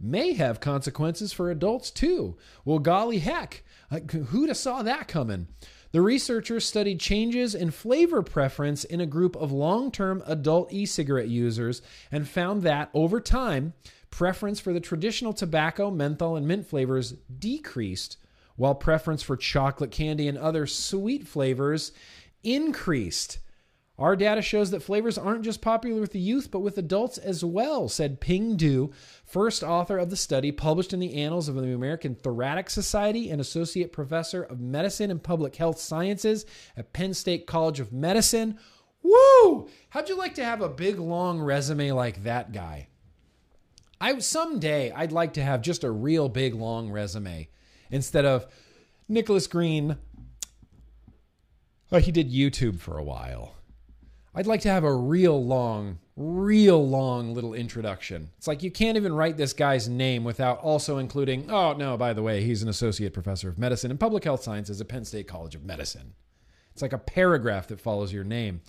may 0.00 0.32
have 0.32 0.60
consequences 0.60 1.32
for 1.32 1.50
adults 1.50 1.90
too. 1.90 2.36
Well, 2.64 2.78
golly 2.80 3.18
heck, 3.18 3.62
who'd 4.10 4.48
have 4.48 4.56
saw 4.56 4.82
that 4.82 5.06
coming? 5.08 5.46
The 5.92 6.02
researchers 6.02 6.64
studied 6.64 7.00
changes 7.00 7.54
in 7.54 7.72
flavor 7.72 8.22
preference 8.22 8.84
in 8.84 9.00
a 9.00 9.06
group 9.06 9.34
of 9.36 9.50
long 9.50 9.90
term 9.90 10.22
adult 10.26 10.72
e 10.72 10.86
cigarette 10.86 11.28
users 11.28 11.82
and 12.12 12.28
found 12.28 12.62
that 12.62 12.90
over 12.94 13.20
time, 13.20 13.72
preference 14.10 14.60
for 14.60 14.72
the 14.72 14.80
traditional 14.80 15.32
tobacco, 15.32 15.90
menthol, 15.90 16.36
and 16.36 16.46
mint 16.46 16.66
flavors 16.66 17.12
decreased 17.38 18.16
while 18.56 18.74
preference 18.74 19.22
for 19.22 19.36
chocolate 19.36 19.90
candy 19.90 20.28
and 20.28 20.38
other 20.38 20.66
sweet 20.66 21.26
flavors 21.26 21.92
increased. 22.44 23.38
Our 23.98 24.16
data 24.16 24.42
shows 24.42 24.70
that 24.70 24.82
flavors 24.82 25.18
aren't 25.18 25.44
just 25.44 25.60
popular 25.60 26.00
with 26.00 26.12
the 26.12 26.20
youth, 26.20 26.50
but 26.50 26.60
with 26.60 26.78
adults 26.78 27.18
as 27.18 27.44
well, 27.44 27.88
said 27.88 28.20
Ping 28.20 28.56
Du, 28.56 28.92
first 29.30 29.62
author 29.62 29.96
of 29.96 30.10
the 30.10 30.16
study 30.16 30.50
published 30.50 30.92
in 30.92 30.98
the 30.98 31.14
Annals 31.14 31.48
of 31.48 31.54
the 31.54 31.72
American 31.72 32.16
Thoracic 32.16 32.68
Society 32.68 33.30
and 33.30 33.40
associate 33.40 33.92
professor 33.92 34.42
of 34.42 34.60
medicine 34.60 35.10
and 35.10 35.22
public 35.22 35.54
health 35.54 35.78
sciences 35.78 36.44
at 36.76 36.92
Penn 36.92 37.14
State 37.14 37.46
College 37.46 37.78
of 37.78 37.92
Medicine. 37.92 38.58
Woo! 39.02 39.68
How'd 39.90 40.08
you 40.08 40.16
like 40.16 40.34
to 40.34 40.44
have 40.44 40.60
a 40.60 40.68
big 40.68 40.98
long 40.98 41.40
resume 41.40 41.92
like 41.92 42.24
that 42.24 42.52
guy? 42.52 42.88
I 44.00 44.18
someday 44.18 44.90
I'd 44.90 45.12
like 45.12 45.34
to 45.34 45.42
have 45.42 45.62
just 45.62 45.84
a 45.84 45.90
real 45.90 46.28
big 46.28 46.54
long 46.54 46.90
resume 46.90 47.48
instead 47.90 48.24
of 48.24 48.46
Nicholas 49.08 49.46
Green. 49.46 49.96
Oh, 51.92 51.98
he 51.98 52.10
did 52.10 52.32
YouTube 52.32 52.80
for 52.80 52.98
a 52.98 53.04
while. 53.04 53.54
I'd 54.34 54.46
like 54.46 54.62
to 54.62 54.70
have 54.70 54.84
a 54.84 54.94
real 54.94 55.44
long, 55.44 55.98
real 56.20 56.86
long 56.86 57.32
little 57.32 57.54
introduction. 57.54 58.28
It's 58.36 58.46
like 58.46 58.62
you 58.62 58.70
can't 58.70 58.98
even 58.98 59.14
write 59.14 59.38
this 59.38 59.54
guy's 59.54 59.88
name 59.88 60.22
without 60.22 60.58
also 60.58 60.98
including, 60.98 61.50
oh, 61.50 61.72
no, 61.72 61.96
by 61.96 62.12
the 62.12 62.22
way, 62.22 62.42
he's 62.42 62.62
an 62.62 62.68
associate 62.68 63.14
professor 63.14 63.48
of 63.48 63.58
medicine 63.58 63.90
and 63.90 63.98
public 63.98 64.24
health 64.24 64.42
sciences 64.42 64.80
at 64.80 64.88
Penn 64.88 65.06
State 65.06 65.26
College 65.26 65.54
of 65.54 65.64
Medicine. 65.64 66.12
It's 66.72 66.82
like 66.82 66.92
a 66.92 66.98
paragraph 66.98 67.68
that 67.68 67.80
follows 67.80 68.12
your 68.12 68.24
name. 68.24 68.60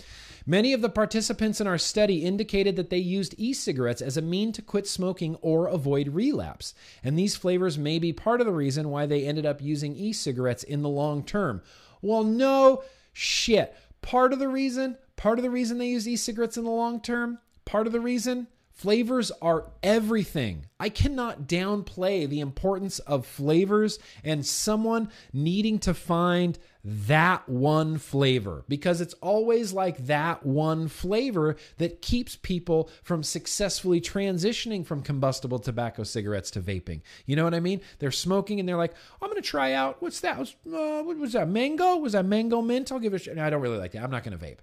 Many 0.45 0.71
of 0.73 0.81
the 0.81 0.89
participants 0.89 1.61
in 1.61 1.67
our 1.67 1.77
study 1.77 2.23
indicated 2.23 2.75
that 2.77 2.89
they 2.89 2.97
used 2.97 3.35
e 3.37 3.53
cigarettes 3.53 4.01
as 4.01 4.17
a 4.17 4.21
mean 4.21 4.53
to 4.53 4.61
quit 4.61 4.87
smoking 4.87 5.35
or 5.41 5.67
avoid 5.67 6.07
relapse. 6.09 6.73
And 7.03 7.19
these 7.19 7.35
flavors 7.35 7.77
may 7.77 7.99
be 7.99 8.13
part 8.13 8.39
of 8.39 8.47
the 8.47 8.53
reason 8.53 8.89
why 8.89 9.05
they 9.05 9.25
ended 9.25 9.45
up 9.45 9.61
using 9.61 9.95
e 9.95 10.13
cigarettes 10.13 10.63
in 10.63 10.81
the 10.81 10.89
long 10.89 11.23
term. 11.23 11.61
Well, 12.01 12.23
no 12.23 12.83
shit. 13.13 13.75
Part 14.01 14.33
of 14.33 14.39
the 14.39 14.47
reason, 14.47 14.97
part 15.21 15.37
of 15.37 15.43
the 15.43 15.51
reason 15.51 15.77
they 15.77 15.89
use 15.89 16.07
e 16.07 16.15
cigarettes 16.15 16.57
in 16.57 16.63
the 16.63 16.71
long 16.71 16.99
term, 16.99 17.37
part 17.63 17.85
of 17.85 17.93
the 17.93 17.99
reason 17.99 18.47
Flavors 18.81 19.31
are 19.43 19.65
everything. 19.83 20.65
I 20.79 20.89
cannot 20.89 21.43
downplay 21.43 22.27
the 22.27 22.39
importance 22.39 22.97
of 22.97 23.27
flavors 23.27 23.99
and 24.23 24.43
someone 24.43 25.11
needing 25.31 25.77
to 25.79 25.93
find 25.93 26.57
that 26.83 27.47
one 27.47 27.99
flavor 27.99 28.65
because 28.67 28.99
it's 28.99 29.13
always 29.21 29.71
like 29.71 30.07
that 30.07 30.43
one 30.43 30.87
flavor 30.87 31.57
that 31.77 32.01
keeps 32.01 32.35
people 32.35 32.89
from 33.03 33.21
successfully 33.21 34.01
transitioning 34.01 34.83
from 34.83 35.03
combustible 35.03 35.59
tobacco 35.59 36.01
cigarettes 36.01 36.49
to 36.49 36.59
vaping. 36.59 37.01
You 37.27 37.35
know 37.35 37.43
what 37.43 37.53
I 37.53 37.59
mean? 37.59 37.81
They're 37.99 38.09
smoking 38.09 38.59
and 38.59 38.67
they're 38.67 38.77
like, 38.77 38.95
I'm 39.21 39.29
going 39.29 39.39
to 39.39 39.47
try 39.47 39.73
out 39.73 40.01
what's 40.01 40.21
that? 40.21 40.39
Uh, 40.39 41.03
what 41.03 41.17
was 41.17 41.33
that? 41.33 41.47
Mango? 41.47 41.97
Was 41.97 42.13
that 42.13 42.25
mango 42.25 42.63
mint? 42.63 42.91
I'll 42.91 42.97
give 42.99 43.13
it 43.13 43.17
a 43.17 43.23
shot. 43.25 43.35
No, 43.35 43.45
I 43.45 43.51
don't 43.51 43.61
really 43.61 43.77
like 43.77 43.91
that. 43.91 44.03
I'm 44.03 44.09
not 44.09 44.23
going 44.23 44.35
to 44.35 44.43
vape. 44.43 44.57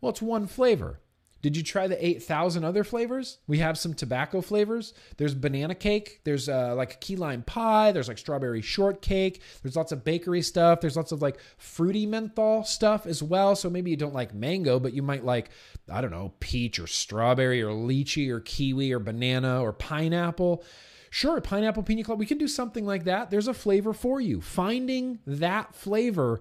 Well, 0.00 0.10
it's 0.10 0.22
one 0.22 0.46
flavor. 0.46 1.00
Did 1.40 1.56
you 1.56 1.62
try 1.62 1.86
the 1.86 2.04
8,000 2.04 2.64
other 2.64 2.82
flavors? 2.82 3.38
We 3.46 3.58
have 3.58 3.78
some 3.78 3.94
tobacco 3.94 4.40
flavors. 4.40 4.92
There's 5.18 5.34
banana 5.34 5.76
cake. 5.76 6.20
There's 6.24 6.48
uh, 6.48 6.74
like 6.74 6.94
a 6.94 6.96
key 6.96 7.14
lime 7.14 7.42
pie. 7.42 7.92
There's 7.92 8.08
like 8.08 8.18
strawberry 8.18 8.60
shortcake. 8.60 9.40
There's 9.62 9.76
lots 9.76 9.92
of 9.92 10.02
bakery 10.02 10.42
stuff. 10.42 10.80
There's 10.80 10.96
lots 10.96 11.12
of 11.12 11.22
like 11.22 11.38
fruity 11.56 12.06
menthol 12.06 12.64
stuff 12.64 13.06
as 13.06 13.22
well. 13.22 13.54
So 13.54 13.70
maybe 13.70 13.90
you 13.90 13.96
don't 13.96 14.14
like 14.14 14.34
mango, 14.34 14.80
but 14.80 14.94
you 14.94 15.02
might 15.02 15.24
like, 15.24 15.50
I 15.88 16.00
don't 16.00 16.10
know, 16.10 16.32
peach 16.40 16.80
or 16.80 16.88
strawberry 16.88 17.62
or 17.62 17.70
lychee 17.70 18.30
or 18.30 18.40
kiwi 18.40 18.92
or 18.92 18.98
banana 18.98 19.62
or 19.62 19.72
pineapple. 19.72 20.64
Sure, 21.10 21.40
pineapple 21.40 21.84
pina 21.84 22.02
colada. 22.02 22.18
We 22.18 22.26
can 22.26 22.38
do 22.38 22.48
something 22.48 22.84
like 22.84 23.04
that. 23.04 23.30
There's 23.30 23.48
a 23.48 23.54
flavor 23.54 23.92
for 23.92 24.20
you. 24.20 24.40
Finding 24.40 25.20
that 25.24 25.74
flavor 25.74 26.40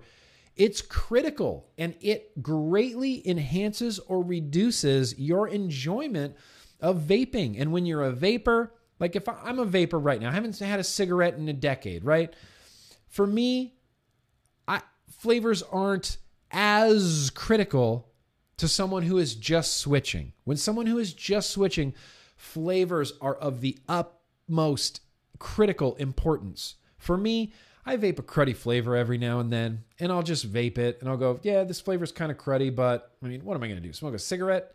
it's 0.58 0.82
critical 0.82 1.70
and 1.78 1.96
it 2.02 2.42
greatly 2.42 3.28
enhances 3.28 4.00
or 4.00 4.24
reduces 4.24 5.18
your 5.18 5.48
enjoyment 5.48 6.36
of 6.80 7.02
vaping. 7.02 7.60
And 7.60 7.72
when 7.72 7.86
you're 7.86 8.04
a 8.04 8.12
vaper, 8.12 8.72
like 9.00 9.16
if 9.16 9.28
I'm 9.30 9.60
a 9.60 9.66
vaper 9.66 10.00
right 10.00 10.20
now, 10.20 10.30
I 10.30 10.34
haven't 10.34 10.58
had 10.60 10.80
a 10.80 10.84
cigarette 10.84 11.36
in 11.36 11.48
a 11.48 11.54
decade, 11.54 12.04
right? 12.04 12.34
For 13.08 13.26
me, 13.26 13.76
I, 14.68 14.82
flavors 15.10 15.64
aren't 15.64 16.18
as 16.52 17.30
critical 17.34 18.10
to 18.58 18.68
someone 18.68 19.04
who 19.04 19.18
is 19.18 19.36
just 19.36 19.78
switching. 19.78 20.34
When 20.44 20.58
someone 20.58 20.88
who 20.88 20.98
is 20.98 21.14
just 21.14 21.52
switching, 21.52 21.94
flavors 22.36 23.14
are 23.22 23.36
of 23.36 23.62
the 23.62 23.78
utmost 23.88 25.02
critical 25.40 25.96
importance. 25.96 26.76
For 26.98 27.18
me, 27.18 27.54
I 27.88 27.96
vape 27.96 28.20
a 28.20 28.24
cruddy 28.24 28.56
flavor 28.56 28.98
every 28.98 29.18
now 29.18 29.40
and 29.40 29.52
then, 29.52 29.86
and 29.98 30.12
I'll 30.12 30.22
just 30.22 30.52
vape 30.52 30.78
it 30.78 31.00
and 31.00 31.10
I'll 31.10 31.16
go, 31.16 31.40
yeah, 31.42 31.64
this 31.64 31.80
flavor's 31.80 32.12
kind 32.12 32.32
of 32.32 32.38
cruddy, 32.38 32.76
but 32.76 33.14
I 33.24 33.28
mean, 33.28 33.46
what 33.46 33.56
am 33.56 33.64
I 33.64 33.68
going 33.68 33.82
to 33.82 33.88
do? 33.88 33.94
Smoke 33.94 34.14
a 34.14 34.20
cigarette? 34.20 34.74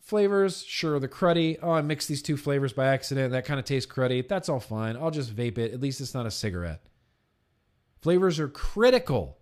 Flavors, 0.00 0.62
sure, 0.62 1.00
the 1.00 1.08
cruddy. 1.08 1.58
Oh, 1.60 1.72
I 1.72 1.82
mixed 1.82 2.08
these 2.08 2.22
two 2.22 2.36
flavors 2.36 2.72
by 2.72 2.86
accident. 2.86 3.32
That 3.32 3.44
kind 3.44 3.58
of 3.58 3.66
tastes 3.66 3.92
cruddy. 3.92 4.26
That's 4.26 4.48
all 4.48 4.60
fine. 4.60 4.96
I'll 4.96 5.10
just 5.10 5.34
vape 5.34 5.58
it. 5.58 5.74
At 5.74 5.80
least 5.80 6.00
it's 6.00 6.14
not 6.14 6.26
a 6.26 6.30
cigarette. 6.30 6.82
Flavors 8.00 8.38
are 8.38 8.48
critical, 8.48 9.38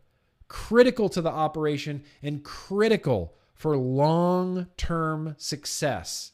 critical 0.49 1.11
to 1.11 1.21
the 1.21 1.31
operation 1.31 2.03
and 2.23 2.43
critical 2.43 3.35
for 3.55 3.77
long 3.77 4.69
term 4.79 5.35
success. 5.39 6.33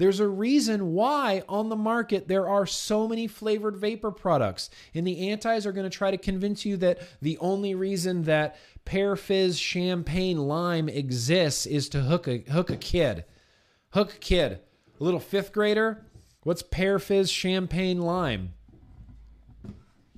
There's 0.00 0.18
a 0.18 0.26
reason 0.26 0.94
why 0.94 1.42
on 1.46 1.68
the 1.68 1.76
market 1.76 2.26
there 2.26 2.48
are 2.48 2.64
so 2.64 3.06
many 3.06 3.26
flavored 3.26 3.76
vapor 3.76 4.10
products. 4.10 4.70
And 4.94 5.06
the 5.06 5.28
antis 5.28 5.66
are 5.66 5.72
going 5.72 5.88
to 5.88 5.94
try 5.94 6.10
to 6.10 6.16
convince 6.16 6.64
you 6.64 6.78
that 6.78 7.02
the 7.20 7.36
only 7.36 7.74
reason 7.74 8.22
that 8.22 8.56
pear 8.86 9.14
fizz 9.14 9.58
champagne 9.58 10.38
lime 10.38 10.88
exists 10.88 11.66
is 11.66 11.90
to 11.90 12.00
hook 12.00 12.26
a 12.26 12.38
hook 12.38 12.70
a 12.70 12.78
kid. 12.78 13.26
Hook 13.90 14.14
a 14.14 14.18
kid. 14.18 14.60
A 14.98 15.04
little 15.04 15.20
fifth 15.20 15.52
grader. 15.52 16.06
What's 16.44 16.62
pear 16.62 16.98
fizz 16.98 17.30
champagne 17.30 18.00
lime? 18.00 18.54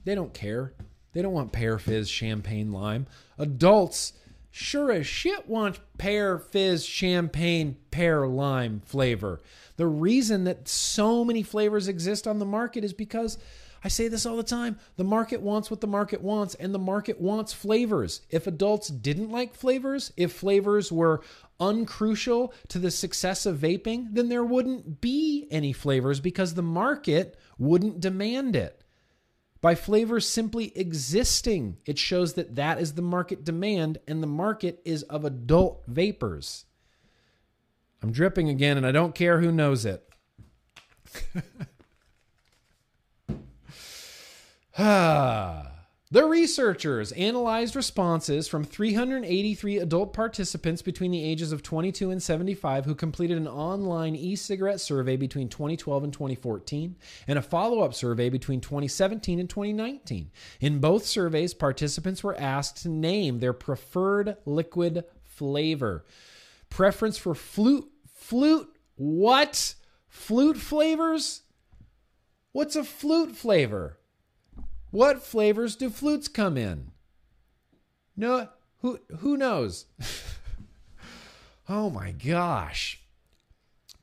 They 0.04 0.14
don't 0.14 0.32
care. 0.32 0.74
They 1.12 1.22
don't 1.22 1.32
want 1.32 1.50
pear 1.50 1.80
fizz 1.80 2.08
champagne 2.08 2.70
lime. 2.70 3.08
Adults 3.36 4.12
sure 4.52 4.92
as 4.92 5.06
shit 5.06 5.48
want 5.48 5.80
pear 5.98 6.38
fizz 6.38 6.84
champagne 6.84 7.76
pear 7.90 8.28
lime 8.28 8.80
flavor. 8.84 9.40
The 9.76 9.86
reason 9.86 10.44
that 10.44 10.68
so 10.68 11.24
many 11.24 11.42
flavors 11.42 11.88
exist 11.88 12.28
on 12.28 12.38
the 12.38 12.44
market 12.44 12.84
is 12.84 12.92
because 12.92 13.38
I 13.84 13.88
say 13.88 14.06
this 14.08 14.26
all 14.26 14.36
the 14.36 14.44
time 14.44 14.78
the 14.96 15.04
market 15.04 15.40
wants 15.40 15.70
what 15.70 15.80
the 15.80 15.86
market 15.86 16.20
wants, 16.20 16.54
and 16.54 16.72
the 16.72 16.78
market 16.78 17.20
wants 17.20 17.52
flavors. 17.52 18.20
If 18.30 18.46
adults 18.46 18.88
didn't 18.88 19.30
like 19.30 19.54
flavors, 19.54 20.12
if 20.16 20.32
flavors 20.32 20.92
were 20.92 21.22
uncrucial 21.58 22.52
to 22.68 22.78
the 22.78 22.90
success 22.90 23.46
of 23.46 23.58
vaping, 23.58 24.08
then 24.12 24.28
there 24.28 24.44
wouldn't 24.44 25.00
be 25.00 25.48
any 25.50 25.72
flavors 25.72 26.20
because 26.20 26.54
the 26.54 26.62
market 26.62 27.36
wouldn't 27.58 28.00
demand 28.00 28.54
it. 28.54 28.81
By 29.62 29.74
flavors 29.76 30.28
simply 30.28 30.76
existing, 30.76 31.78
it 31.86 31.96
shows 31.96 32.34
that 32.34 32.56
that 32.56 32.80
is 32.80 32.94
the 32.94 33.02
market 33.02 33.44
demand, 33.44 33.98
and 34.08 34.20
the 34.20 34.26
market 34.26 34.82
is 34.84 35.04
of 35.04 35.24
adult 35.24 35.84
vapers. 35.86 36.64
I'm 38.02 38.10
dripping 38.10 38.48
again, 38.48 38.76
and 38.76 38.84
I 38.84 38.90
don't 38.90 39.14
care 39.14 39.40
who 39.40 39.52
knows 39.52 39.86
it. 39.86 40.06
ah, 44.76 45.71
The 46.12 46.26
researchers 46.26 47.10
analyzed 47.12 47.74
responses 47.74 48.46
from 48.46 48.64
383 48.64 49.78
adult 49.78 50.12
participants 50.12 50.82
between 50.82 51.10
the 51.10 51.24
ages 51.24 51.52
of 51.52 51.62
22 51.62 52.10
and 52.10 52.22
75 52.22 52.84
who 52.84 52.94
completed 52.94 53.38
an 53.38 53.48
online 53.48 54.14
e 54.14 54.36
cigarette 54.36 54.82
survey 54.82 55.16
between 55.16 55.48
2012 55.48 56.04
and 56.04 56.12
2014 56.12 56.96
and 57.26 57.38
a 57.38 57.40
follow 57.40 57.80
up 57.80 57.94
survey 57.94 58.28
between 58.28 58.60
2017 58.60 59.40
and 59.40 59.48
2019. 59.48 60.30
In 60.60 60.80
both 60.80 61.06
surveys, 61.06 61.54
participants 61.54 62.22
were 62.22 62.38
asked 62.38 62.82
to 62.82 62.90
name 62.90 63.40
their 63.40 63.54
preferred 63.54 64.36
liquid 64.44 65.04
flavor. 65.22 66.04
Preference 66.68 67.16
for 67.16 67.34
flute, 67.34 67.90
flute, 68.12 68.68
what? 68.96 69.76
Flute 70.08 70.58
flavors? 70.58 71.40
What's 72.52 72.76
a 72.76 72.84
flute 72.84 73.34
flavor? 73.34 73.96
What 74.92 75.22
flavors 75.22 75.74
do 75.74 75.88
flutes 75.88 76.28
come 76.28 76.58
in? 76.58 76.92
No, 78.14 78.50
who 78.82 79.00
who 79.20 79.38
knows? 79.38 79.86
oh 81.68 81.88
my 81.88 82.12
gosh. 82.12 83.01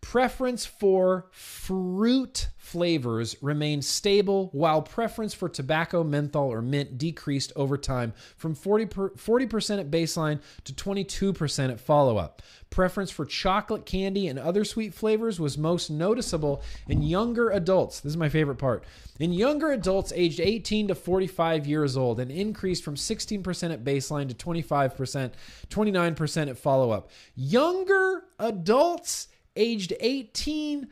Preference 0.09 0.65
for 0.65 1.27
fruit 1.29 2.47
flavors 2.57 3.35
remained 3.43 3.85
stable, 3.85 4.49
while 4.53 4.81
preference 4.81 5.35
for 5.35 5.47
tobacco, 5.47 6.03
menthol, 6.03 6.51
or 6.51 6.63
mint 6.63 6.97
decreased 6.97 7.53
over 7.55 7.77
time 7.77 8.13
from 8.35 8.55
40 8.55 8.87
percent 8.87 9.79
at 9.79 9.91
baseline 9.91 10.41
to 10.63 10.73
22% 10.73 11.69
at 11.69 11.79
follow 11.79 12.17
up. 12.17 12.41
Preference 12.71 13.11
for 13.11 13.23
chocolate 13.23 13.85
candy 13.85 14.27
and 14.27 14.39
other 14.39 14.65
sweet 14.65 14.95
flavors 14.95 15.39
was 15.39 15.59
most 15.59 15.91
noticeable 15.91 16.63
in 16.87 17.03
younger 17.03 17.51
adults. 17.51 17.99
This 17.99 18.09
is 18.09 18.17
my 18.17 18.29
favorite 18.29 18.57
part. 18.57 18.85
In 19.19 19.31
younger 19.31 19.71
adults 19.71 20.11
aged 20.15 20.39
18 20.39 20.87
to 20.87 20.95
45 20.95 21.67
years 21.67 21.95
old, 21.95 22.19
and 22.19 22.31
increased 22.31 22.83
from 22.83 22.95
16% 22.95 23.71
at 23.71 23.83
baseline 23.83 24.27
to 24.27 24.33
25%, 24.33 25.33
29% 25.69 26.49
at 26.49 26.57
follow 26.57 26.89
up. 26.89 27.11
Younger 27.35 28.23
adults 28.39 29.27
aged 29.55 29.93
18 29.99 30.87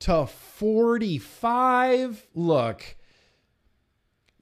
to 0.00 0.26
45. 0.26 2.26
Look, 2.34 2.96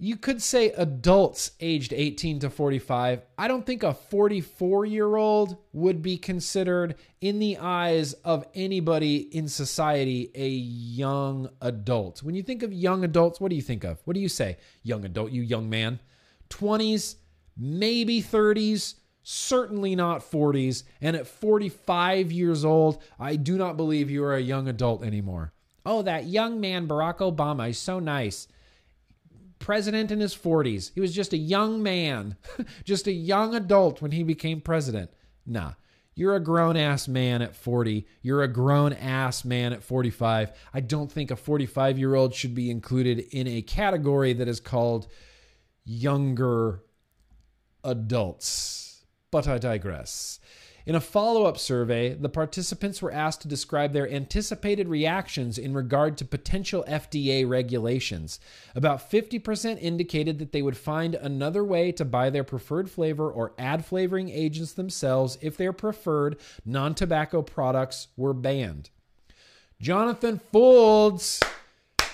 you 0.03 0.17
could 0.17 0.41
say 0.41 0.71
adults 0.71 1.51
aged 1.61 1.93
18 1.93 2.39
to 2.41 2.49
45. 2.49 3.21
I 3.37 3.49
don't 3.49 3.67
think 3.67 3.83
a 3.83 3.93
44 3.93 4.87
year 4.87 5.17
old 5.17 5.59
would 5.75 6.01
be 6.01 6.17
considered, 6.17 6.95
in 7.21 7.39
the 7.39 7.59
eyes 7.59 8.15
of 8.25 8.47
anybody 8.55 9.17
in 9.17 9.47
society, 9.47 10.31
a 10.35 10.49
young 10.49 11.51
adult. 11.61 12.23
When 12.23 12.35
you 12.35 12.43
think 12.43 12.63
of 12.63 12.73
young 12.73 13.05
adults, 13.05 13.41
what 13.41 13.51
do 13.51 13.57
you 13.57 13.63
think 13.63 13.85
of? 13.85 14.01
What 14.07 14.15
do 14.15 14.21
you 14.21 14.29
say? 14.31 14.57
Young 14.83 15.05
adult, 15.05 15.33
you 15.33 15.43
young 15.43 15.69
man. 15.69 16.01
20s, 16.49 17.17
maybe 17.59 18.23
30s, 18.23 18.95
certainly 19.23 19.95
not 19.95 20.29
40s. 20.29 20.85
And 21.01 21.17
at 21.17 21.27
45 21.27 22.33
years 22.33 22.65
old, 22.65 23.03
I 23.19 23.37
do 23.37 23.57
not 23.57 23.77
believe 23.77 24.11
you 24.11 24.25
are 24.25 24.35
a 24.35 24.41
young 24.41 24.69
adult 24.69 25.05
anymore. 25.05 25.53
Oh, 25.85 26.03
that 26.03 26.27
young 26.27 26.61
man, 26.61 26.87
Barack 26.87 27.19
Obama, 27.19 27.71
is 27.71 27.79
so 27.79 27.99
nice. 27.99 28.49
President 29.59 30.11
in 30.11 30.21
his 30.21 30.35
40s. 30.35 30.93
He 30.95 31.01
was 31.01 31.15
just 31.15 31.33
a 31.33 31.39
young 31.39 31.83
man, 31.83 32.37
just 32.85 33.07
a 33.07 33.13
young 33.13 33.55
adult 33.55 34.01
when 34.01 34.13
he 34.13 34.23
became 34.23 34.61
president. 34.61 35.11
Nah. 35.47 35.73
You're 36.15 36.37
a 36.37 36.41
grown 36.41 36.77
ass 36.77 37.09
man 37.09 37.41
at 37.41 37.57
40. 37.57 38.07
You're 38.21 38.43
a 38.43 38.49
grown 38.49 38.93
ass 38.93 39.43
man 39.45 39.73
at 39.73 39.83
45. 39.83 40.53
I 40.75 40.81
don't 40.81 41.11
think 41.11 41.31
a 41.31 41.37
45 41.37 41.99
year 41.99 42.15
old 42.15 42.35
should 42.35 42.55
be 42.55 42.71
included 42.71 43.21
in 43.31 43.47
a 43.47 43.63
category 43.63 44.35
that 44.35 44.49
is 44.49 44.61
called 44.61 45.07
younger 45.85 46.83
adults. 47.85 48.80
But 49.31 49.47
I 49.47 49.59
digress. 49.59 50.40
In 50.86 50.94
a 50.94 51.01
follow 51.01 51.44
up 51.44 51.59
survey, 51.59 52.15
the 52.15 52.28
participants 52.28 53.02
were 53.02 53.12
asked 53.12 53.43
to 53.43 53.48
describe 53.48 53.93
their 53.93 54.11
anticipated 54.11 54.89
reactions 54.89 55.59
in 55.59 55.74
regard 55.74 56.16
to 56.19 56.24
potential 56.24 56.85
FDA 56.89 57.48
regulations. 57.48 58.40
About 58.74 59.11
50% 59.11 59.81
indicated 59.81 60.39
that 60.39 60.52
they 60.52 60.62
would 60.62 60.77
find 60.77 61.15
another 61.15 61.62
way 61.62 61.93
to 61.93 62.05
buy 62.05 62.31
their 62.31 62.44
preferred 62.44 62.90
flavor 62.90 63.31
or 63.31 63.52
add 63.59 63.85
flavoring 63.85 64.31
agents 64.31 64.73
themselves 64.73 65.39
if 65.43 65.57
their 65.57 65.73
preferred 65.73 66.39
non 66.65 66.94
tobacco 66.94 67.43
products 67.43 68.09
were 68.16 68.35
banned. 68.35 68.90
Jonathan 69.81 70.40
Foulds. 70.52 71.40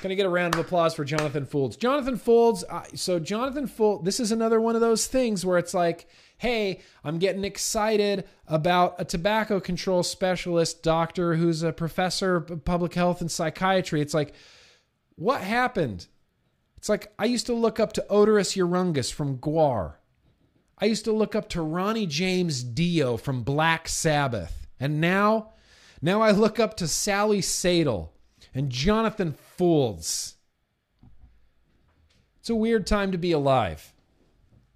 Gonna 0.02 0.16
get 0.16 0.26
a 0.26 0.28
round 0.30 0.54
of 0.54 0.60
applause 0.60 0.94
for 0.94 1.04
Jonathan 1.04 1.46
Foulds. 1.46 1.78
Jonathan 1.78 2.18
Foulds. 2.18 2.62
Uh, 2.68 2.84
so 2.94 3.18
Jonathan 3.18 3.66
Foulds. 3.66 4.04
This 4.04 4.20
is 4.20 4.32
another 4.32 4.60
one 4.60 4.74
of 4.74 4.80
those 4.80 5.06
things 5.06 5.46
where 5.46 5.56
it's 5.56 5.72
like, 5.72 6.06
hey, 6.38 6.80
I'm 7.02 7.18
getting 7.18 7.44
excited 7.44 8.24
about 8.46 8.96
a 8.98 9.04
tobacco 9.04 9.60
control 9.60 10.02
specialist 10.02 10.82
doctor 10.82 11.34
who's 11.34 11.62
a 11.62 11.72
professor 11.72 12.36
of 12.36 12.64
public 12.64 12.94
health 12.94 13.20
and 13.20 13.30
psychiatry. 13.30 14.00
It's 14.00 14.14
like, 14.14 14.34
what 15.16 15.40
happened? 15.40 16.06
It's 16.76 16.88
like 16.88 17.12
I 17.18 17.24
used 17.24 17.46
to 17.46 17.54
look 17.54 17.80
up 17.80 17.92
to 17.94 18.06
Oderus 18.10 18.56
Urungus 18.56 19.12
from 19.12 19.38
GWAR. 19.38 19.94
I 20.78 20.84
used 20.84 21.04
to 21.06 21.12
look 21.12 21.34
up 21.34 21.48
to 21.50 21.62
Ronnie 21.62 22.06
James 22.06 22.62
Dio 22.62 23.16
from 23.16 23.42
Black 23.42 23.88
Sabbath. 23.88 24.66
And 24.78 25.00
now, 25.00 25.52
now 26.02 26.20
I 26.20 26.32
look 26.32 26.60
up 26.60 26.76
to 26.76 26.86
Sally 26.88 27.40
Satel 27.40 28.12
and 28.54 28.70
Jonathan 28.70 29.34
Foulds. 29.58 30.34
It's 32.40 32.50
a 32.50 32.54
weird 32.54 32.86
time 32.86 33.10
to 33.12 33.18
be 33.18 33.32
alive. 33.32 33.94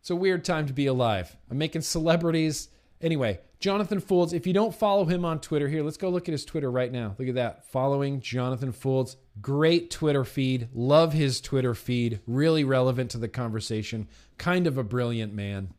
It's 0.00 0.10
a 0.10 0.16
weird 0.16 0.44
time 0.44 0.66
to 0.66 0.72
be 0.72 0.86
alive. 0.86 1.36
I'm 1.50 1.58
making 1.58 1.82
celebrities. 1.82 2.68
Anyway, 3.02 3.40
Jonathan 3.58 4.00
Foulds, 4.00 4.32
if 4.32 4.46
you 4.46 4.54
don't 4.54 4.74
follow 4.74 5.04
him 5.04 5.26
on 5.26 5.40
Twitter, 5.40 5.68
here, 5.68 5.82
let's 5.82 5.98
go 5.98 6.08
look 6.08 6.26
at 6.26 6.32
his 6.32 6.46
Twitter 6.46 6.70
right 6.70 6.90
now. 6.90 7.14
Look 7.18 7.28
at 7.28 7.34
that. 7.34 7.66
Following 7.66 8.20
Jonathan 8.20 8.72
Foulds. 8.72 9.16
Great 9.42 9.90
Twitter 9.90 10.24
feed. 10.24 10.68
Love 10.72 11.12
his 11.12 11.40
Twitter 11.40 11.74
feed. 11.74 12.20
Really 12.26 12.64
relevant 12.64 13.10
to 13.10 13.18
the 13.18 13.28
conversation. 13.28 14.08
Kind 14.38 14.66
of 14.66 14.78
a 14.78 14.82
brilliant 14.82 15.34
man. 15.34 15.74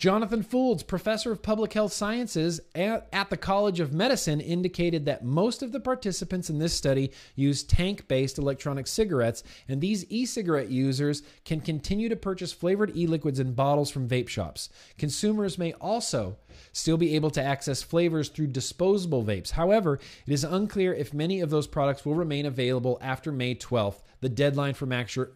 Jonathan 0.00 0.42
Foulds, 0.42 0.82
professor 0.86 1.30
of 1.30 1.42
public 1.42 1.74
health 1.74 1.92
sciences 1.92 2.58
at, 2.74 3.06
at, 3.12 3.28
the 3.28 3.36
College 3.36 3.80
of 3.80 3.92
Medicine, 3.92 4.40
indicated 4.40 5.04
that 5.04 5.22
most 5.22 5.62
of 5.62 5.72
the 5.72 5.78
participants 5.78 6.48
in 6.48 6.58
this 6.58 6.72
study 6.72 7.12
used 7.34 7.68
tank 7.68 8.08
based 8.08 8.38
electronic 8.38 8.86
cigarettes, 8.86 9.44
and 9.68 9.78
these 9.78 10.06
e 10.10 10.24
cigarette 10.24 10.70
users 10.70 11.22
can 11.44 11.60
continue 11.60 12.08
to 12.08 12.16
purchase 12.16 12.50
flavored 12.50 12.96
e 12.96 13.06
liquids 13.06 13.38
in 13.38 13.52
bottles 13.52 13.90
from 13.90 14.08
vape 14.08 14.28
shops. 14.28 14.70
Consumers 14.96 15.58
may 15.58 15.74
also 15.74 16.38
still 16.72 16.96
be 16.96 17.14
able 17.14 17.30
to 17.30 17.42
access 17.42 17.82
flavors 17.82 18.30
through 18.30 18.46
disposable 18.46 19.22
vapes. 19.22 19.50
However, 19.50 20.00
it 20.26 20.32
is 20.32 20.44
unclear 20.44 20.94
if 20.94 21.12
many 21.12 21.42
of 21.42 21.50
those 21.50 21.66
products 21.66 22.06
will 22.06 22.14
remain 22.14 22.46
available 22.46 22.96
after 23.02 23.30
May 23.30 23.54
12th, 23.54 24.00
the 24.20 24.28
deadline 24.28 24.74
for 24.74 24.86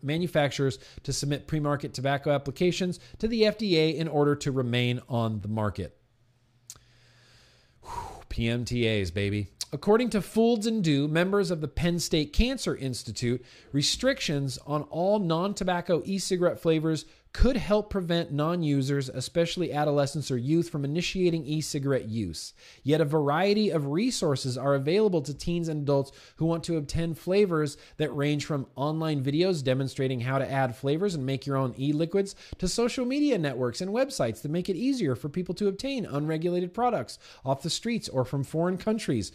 manufacturers 0.03 0.79
to 1.03 1.13
submit 1.13 1.47
pre 1.47 1.61
market 1.61 1.95
tobacco 1.95 2.31
applications 2.31 3.01
to 3.19 3.29
the 3.29 3.43
FDA 3.43 3.95
in 3.95 4.09
order 4.09 4.35
to 4.37 4.53
remain 4.53 5.01
on 5.09 5.41
the 5.41 5.49
market. 5.49 5.97
Whew, 7.83 8.23
PMTAs, 8.31 9.13
baby. 9.13 9.49
According 9.73 10.11
to 10.11 10.21
Foulds 10.21 10.67
and 10.67 10.85
Du, 10.85 11.09
members 11.09 11.51
of 11.51 11.61
the 11.61 11.67
Penn 11.67 11.99
State 11.99 12.33
Cancer 12.33 12.77
Institute, 12.77 13.45
restrictions 13.73 14.57
on 14.67 14.83
all 14.83 15.19
non 15.19 15.53
tobacco 15.53 16.01
e 16.05 16.19
cigarette 16.19 16.61
flavors 16.61 17.07
could 17.35 17.57
help 17.57 17.91
prevent 17.91 18.33
non 18.33 18.63
users, 18.63 19.09
especially 19.09 19.73
adolescents 19.73 20.31
or 20.31 20.39
youth, 20.39 20.71
from 20.71 20.85
initiating 20.85 21.45
e 21.45 21.61
cigarette 21.61 22.09
use. 22.09 22.55
Yet 22.85 23.01
a 23.01 23.05
variety 23.05 23.71
of 23.71 23.89
resources 23.89 24.57
are 24.57 24.75
available 24.75 25.21
to 25.21 25.35
teens 25.35 25.69
and 25.69 25.83
adults 25.83 26.13
who 26.37 26.47
want 26.47 26.63
to 26.65 26.77
obtain 26.77 27.13
flavors 27.13 27.77
that 27.97 28.15
range 28.15 28.47
from 28.47 28.69
online 28.77 29.23
videos 29.23 29.65
demonstrating 29.65 30.21
how 30.21 30.39
to 30.39 30.51
add 30.51 30.77
flavors 30.77 31.17
and 31.17 31.27
make 31.27 31.45
your 31.45 31.57
own 31.57 31.75
e 31.77 31.93
liquids 31.93 32.37
to 32.59 32.69
social 32.69 33.05
media 33.05 33.37
networks 33.37 33.81
and 33.81 33.91
websites 33.91 34.41
that 34.41 34.51
make 34.51 34.69
it 34.69 34.77
easier 34.77 35.17
for 35.17 35.29
people 35.29 35.57
to 35.57 35.67
obtain 35.67 36.07
unregulated 36.07 36.73
products 36.73 37.19
off 37.45 37.63
the 37.63 37.69
streets 37.69 38.09
or 38.09 38.25
from 38.25 38.45
foreign 38.45 38.79
countries. 38.79 39.33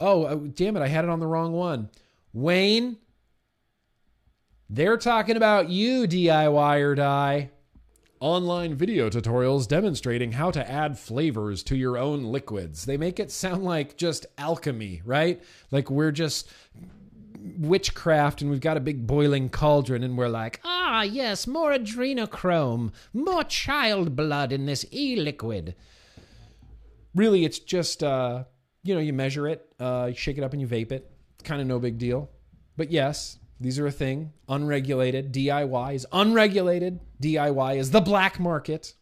Oh, 0.00 0.24
uh, 0.24 0.34
damn 0.34 0.76
it, 0.76 0.82
I 0.82 0.88
had 0.88 1.04
it 1.04 1.10
on 1.10 1.20
the 1.20 1.26
wrong 1.28 1.52
one. 1.52 1.90
Wayne, 2.32 2.98
they're 4.70 4.98
talking 4.98 5.36
about 5.36 5.70
you, 5.70 6.06
DIY 6.06 6.80
or 6.82 6.94
die. 6.94 7.50
Online 8.20 8.74
video 8.74 9.08
tutorials 9.08 9.68
demonstrating 9.68 10.32
how 10.32 10.50
to 10.50 10.68
add 10.68 10.98
flavors 10.98 11.62
to 11.62 11.76
your 11.76 11.96
own 11.96 12.24
liquids. 12.24 12.84
They 12.84 12.96
make 12.96 13.20
it 13.20 13.30
sound 13.30 13.64
like 13.64 13.96
just 13.96 14.26
alchemy, 14.36 15.02
right? 15.04 15.40
Like 15.70 15.88
we're 15.90 16.10
just 16.10 16.50
witchcraft 17.56 18.42
and 18.42 18.50
we've 18.50 18.60
got 18.60 18.76
a 18.76 18.80
big 18.80 19.06
boiling 19.06 19.48
cauldron 19.48 20.02
and 20.02 20.18
we're 20.18 20.28
like, 20.28 20.60
ah, 20.64 21.02
yes, 21.02 21.46
more 21.46 21.72
adrenochrome, 21.72 22.92
more 23.12 23.44
child 23.44 24.16
blood 24.16 24.52
in 24.52 24.66
this 24.66 24.84
e 24.92 25.16
liquid. 25.16 25.74
Really, 27.14 27.44
it's 27.44 27.58
just, 27.58 28.02
uh, 28.02 28.44
you 28.82 28.94
know, 28.94 29.00
you 29.00 29.12
measure 29.12 29.48
it, 29.48 29.72
uh, 29.80 30.06
you 30.10 30.16
shake 30.16 30.38
it 30.38 30.44
up 30.44 30.52
and 30.52 30.60
you 30.60 30.68
vape 30.68 30.92
it. 30.92 31.10
Kind 31.44 31.60
of 31.60 31.66
no 31.66 31.78
big 31.78 31.98
deal. 31.98 32.30
But 32.76 32.90
yes, 32.90 33.38
These 33.60 33.78
are 33.78 33.86
a 33.86 33.92
thing. 33.92 34.32
Unregulated 34.48 35.32
DIY 35.32 35.94
is 35.94 36.06
unregulated. 36.12 37.00
DIY 37.20 37.76
is 37.76 37.90
the 37.90 38.00
black 38.00 38.38
market. 38.38 38.94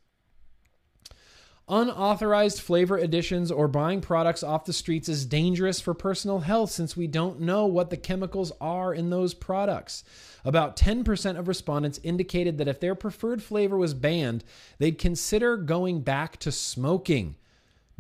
Unauthorized 1.68 2.60
flavor 2.60 2.96
additions 2.96 3.50
or 3.50 3.66
buying 3.66 4.00
products 4.00 4.44
off 4.44 4.64
the 4.64 4.72
streets 4.72 5.08
is 5.08 5.26
dangerous 5.26 5.80
for 5.80 5.94
personal 5.94 6.40
health 6.40 6.70
since 6.70 6.96
we 6.96 7.08
don't 7.08 7.40
know 7.40 7.66
what 7.66 7.90
the 7.90 7.96
chemicals 7.96 8.52
are 8.60 8.94
in 8.94 9.10
those 9.10 9.34
products. 9.34 10.04
About 10.44 10.76
10% 10.76 11.36
of 11.36 11.48
respondents 11.48 11.98
indicated 12.04 12.56
that 12.58 12.68
if 12.68 12.78
their 12.78 12.94
preferred 12.94 13.42
flavor 13.42 13.76
was 13.76 13.94
banned, 13.94 14.44
they'd 14.78 14.96
consider 14.96 15.56
going 15.56 16.02
back 16.02 16.36
to 16.38 16.52
smoking. 16.52 17.34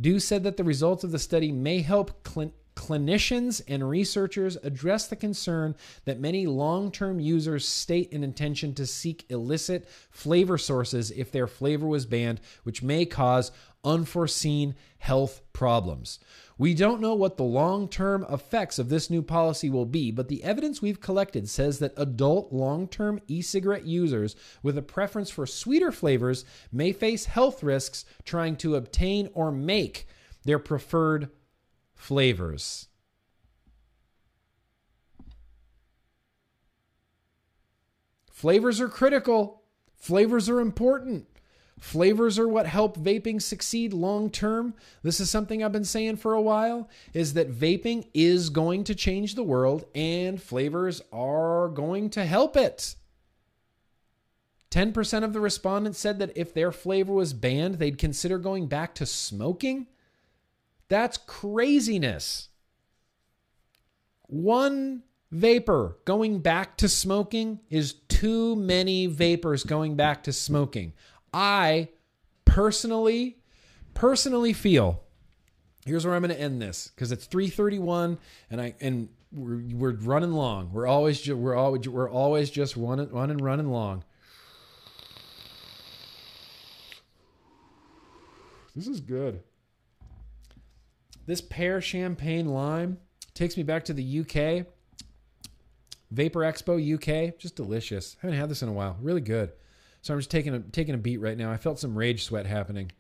Du 0.00 0.20
said 0.20 0.44
that 0.44 0.56
the 0.56 0.64
results 0.64 1.02
of 1.02 1.10
the 1.10 1.18
study 1.18 1.50
may 1.50 1.80
help 1.80 2.28
cl- 2.28 2.52
clinicians 2.76 3.62
and 3.66 3.88
researchers 3.88 4.56
address 4.62 5.08
the 5.08 5.16
concern 5.16 5.74
that 6.04 6.20
many 6.20 6.46
long 6.46 6.92
term 6.92 7.18
users 7.18 7.66
state 7.66 8.12
an 8.12 8.22
intention 8.22 8.74
to 8.74 8.86
seek 8.86 9.24
illicit 9.28 9.88
flavor 10.10 10.58
sources 10.58 11.10
if 11.10 11.32
their 11.32 11.48
flavor 11.48 11.86
was 11.86 12.06
banned, 12.06 12.40
which 12.62 12.82
may 12.82 13.04
cause 13.04 13.50
unforeseen 13.82 14.74
health 14.98 15.40
problems. 15.52 16.18
We 16.58 16.74
don't 16.74 17.00
know 17.00 17.14
what 17.14 17.36
the 17.36 17.44
long 17.44 17.88
term 17.88 18.26
effects 18.30 18.78
of 18.78 18.88
this 18.88 19.10
new 19.10 19.22
policy 19.22 19.70
will 19.70 19.86
be, 19.86 20.10
but 20.10 20.28
the 20.28 20.42
evidence 20.44 20.82
we've 20.82 21.00
collected 21.00 21.48
says 21.48 21.78
that 21.78 21.94
adult 21.96 22.52
long 22.52 22.88
term 22.88 23.20
e 23.26 23.42
cigarette 23.42 23.86
users 23.86 24.36
with 24.62 24.76
a 24.76 24.82
preference 24.82 25.30
for 25.30 25.46
sweeter 25.46 25.92
flavors 25.92 26.44
may 26.72 26.92
face 26.92 27.26
health 27.26 27.62
risks 27.62 28.04
trying 28.24 28.56
to 28.56 28.76
obtain 28.76 29.30
or 29.34 29.50
make 29.50 30.06
their 30.44 30.58
preferred 30.58 31.30
flavors. 31.96 32.86
Flavors 38.30 38.80
are 38.80 38.88
critical. 38.88 39.62
Flavors 39.96 40.48
are 40.48 40.60
important. 40.60 41.26
Flavors 41.80 42.38
are 42.38 42.46
what 42.46 42.66
help 42.66 42.96
vaping 42.96 43.40
succeed 43.40 43.92
long 43.92 44.30
term. 44.30 44.74
This 45.02 45.20
is 45.20 45.28
something 45.28 45.64
I've 45.64 45.72
been 45.72 45.84
saying 45.84 46.16
for 46.16 46.34
a 46.34 46.40
while 46.40 46.88
is 47.12 47.34
that 47.34 47.52
vaping 47.52 48.08
is 48.14 48.50
going 48.50 48.84
to 48.84 48.94
change 48.94 49.34
the 49.34 49.42
world 49.42 49.84
and 49.94 50.40
flavors 50.40 51.02
are 51.12 51.68
going 51.68 52.10
to 52.10 52.24
help 52.24 52.56
it. 52.56 52.94
10% 54.70 55.24
of 55.24 55.32
the 55.32 55.40
respondents 55.40 55.98
said 55.98 56.18
that 56.18 56.36
if 56.36 56.52
their 56.52 56.72
flavor 56.72 57.12
was 57.12 57.32
banned, 57.32 57.76
they'd 57.76 57.98
consider 57.98 58.38
going 58.38 58.66
back 58.66 58.94
to 58.94 59.06
smoking. 59.06 59.86
That's 60.88 61.16
craziness. 61.18 62.48
One 64.22 65.02
vaper 65.32 65.96
going 66.04 66.40
back 66.40 66.76
to 66.78 66.88
smoking 66.88 67.60
is 67.70 67.94
too 68.08 68.56
many 68.56 69.06
vapers 69.06 69.64
going 69.64 69.96
back 69.96 70.22
to 70.24 70.32
smoking. 70.32 70.92
I 71.32 71.88
personally 72.44 73.38
personally 73.94 74.52
feel 74.52 75.02
here's 75.84 76.04
where 76.04 76.14
I'm 76.14 76.22
going 76.22 76.34
to 76.34 76.40
end 76.40 76.60
this 76.60 76.88
because 76.88 77.12
it's 77.12 77.26
3:31 77.26 78.18
and 78.50 78.60
I 78.60 78.74
and 78.80 79.08
we're, 79.32 79.62
we're 79.72 79.92
running 79.92 80.32
long. 80.32 80.72
We're 80.72 80.86
always 80.86 81.20
ju- 81.20 81.36
we're 81.36 81.54
always 81.54 81.88
we're 81.88 82.10
always 82.10 82.50
just 82.50 82.76
running 82.76 83.10
running 83.10 83.38
running 83.38 83.70
long. 83.70 84.04
This 88.74 88.86
is 88.86 89.00
good. 89.00 89.42
This 91.26 91.40
pear 91.40 91.80
champagne 91.80 92.46
lime 92.46 92.98
takes 93.34 93.56
me 93.56 93.64
back 93.64 93.84
to 93.86 93.92
the 93.92 94.20
UK. 94.20 94.66
Vaper 96.14 96.42
Expo 96.42 96.78
UK, 96.78 97.36
just 97.36 97.56
delicious. 97.56 98.16
Haven't 98.22 98.38
had 98.38 98.48
this 98.48 98.62
in 98.62 98.68
a 98.68 98.72
while. 98.72 98.96
Really 99.00 99.20
good. 99.20 99.52
So 100.02 100.14
I'm 100.14 100.20
just 100.20 100.30
taking 100.30 100.54
a 100.54 100.60
taking 100.60 100.94
a 100.94 100.98
beat 100.98 101.18
right 101.18 101.36
now. 101.36 101.50
I 101.50 101.56
felt 101.56 101.80
some 101.80 101.98
rage 101.98 102.22
sweat 102.22 102.46
happening. 102.46 102.92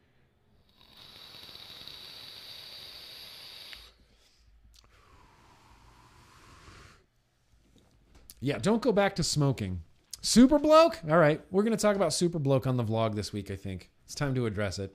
Yeah, 8.40 8.58
don't 8.58 8.82
go 8.82 8.92
back 8.92 9.16
to 9.16 9.22
smoking. 9.22 9.82
Super 10.20 10.58
bloke? 10.58 11.00
All 11.08 11.18
right, 11.18 11.40
we're 11.50 11.62
going 11.62 11.76
to 11.76 11.80
talk 11.80 11.96
about 11.96 12.12
super 12.12 12.38
bloke 12.38 12.66
on 12.66 12.76
the 12.76 12.84
vlog 12.84 13.14
this 13.14 13.32
week, 13.32 13.50
I 13.50 13.56
think. 13.56 13.90
It's 14.04 14.14
time 14.14 14.34
to 14.34 14.46
address 14.46 14.78
it. 14.78 14.94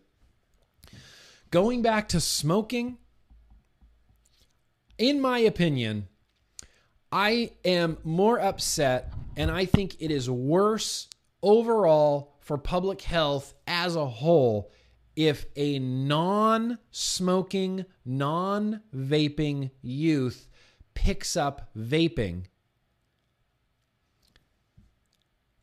Going 1.49 1.81
back 1.81 2.07
to 2.09 2.19
smoking, 2.19 2.97
in 5.02 5.19
my 5.19 5.40
opinion, 5.40 6.07
I 7.11 7.53
am 7.65 7.98
more 8.03 8.40
upset 8.40 9.11
and 9.36 9.49
I 9.49 9.65
think 9.65 9.99
it 9.99 10.11
is 10.11 10.30
worse 10.30 11.07
overall 11.41 12.36
for 12.40 12.57
public 12.60 13.02
health 13.02 13.56
as 13.65 13.95
a 13.95 14.06
whole 14.06 14.72
if 15.15 15.48
a 15.56 15.80
non 15.80 16.78
smoking, 16.91 17.86
non 18.06 18.82
vaping 18.95 19.72
youth 19.82 20.48
picks 20.94 21.36
up 21.36 21.72
vaping 21.76 22.44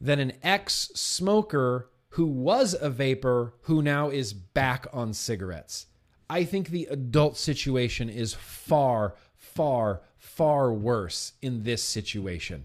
than 0.01 0.19
an 0.19 0.33
ex 0.43 0.91
smoker 0.97 1.89
who 2.11 2.27
was 2.27 2.75
a 2.75 2.91
vaper 2.91 3.55
who 3.63 3.83
now 3.83 4.09
is 4.09 4.33
back 4.33 4.89
on 4.93 5.13
cigarettes. 5.13 5.87
I 6.31 6.45
think 6.45 6.69
the 6.69 6.89
adult 6.91 7.37
situation 7.37 8.11
is 8.11 8.35
far, 8.35 9.15
far, 9.59 10.03
far 10.19 10.73
worse 10.73 11.33
in 11.43 11.65
this 11.65 11.83
situation. 11.83 12.65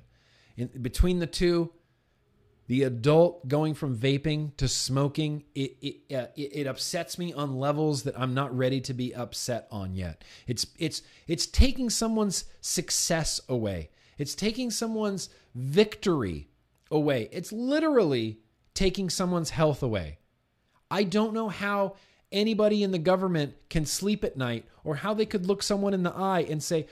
In, 0.56 0.68
between 0.80 1.18
the 1.18 1.26
two, 1.26 1.72
the 2.68 2.84
adult 2.84 3.48
going 3.48 3.74
from 3.74 3.98
vaping 3.98 4.56
to 4.58 4.68
smoking, 4.68 5.44
it, 5.56 5.76
it, 5.82 6.16
uh, 6.16 6.28
it, 6.36 6.52
it 6.54 6.68
upsets 6.68 7.18
me 7.18 7.34
on 7.34 7.58
levels 7.58 8.04
that 8.04 8.14
I'm 8.18 8.36
not 8.36 8.56
ready 8.56 8.80
to 8.82 8.94
be 8.94 9.14
upset 9.16 9.68
on 9.72 9.96
yet. 9.96 10.24
It's, 10.46 10.68
it's, 10.78 11.02
it's 11.28 11.48
taking 11.48 11.90
someone's 11.90 12.46
success 12.62 13.42
away, 13.50 13.90
it's 14.20 14.36
taking 14.36 14.70
someone's 14.70 15.30
victory 15.56 16.48
away. 16.92 17.28
It's 17.32 17.52
literally 17.52 18.38
taking 18.76 19.10
someone's 19.10 19.50
health 19.50 19.82
away. 19.82 20.20
I 20.92 21.06
don't 21.06 21.34
know 21.34 21.50
how 21.50 21.96
anybody 22.34 22.84
in 22.84 22.92
the 22.92 22.98
government 22.98 23.54
can 23.70 23.86
sleep 23.86 24.24
at 24.24 24.36
night 24.36 24.66
or 24.84 24.96
how 24.96 25.14
they 25.14 25.26
could 25.26 25.46
look 25.46 25.64
someone 25.64 25.94
in 25.94 26.04
the 26.04 26.14
eye 26.14 26.46
and 26.50 26.62
say, 26.62 26.88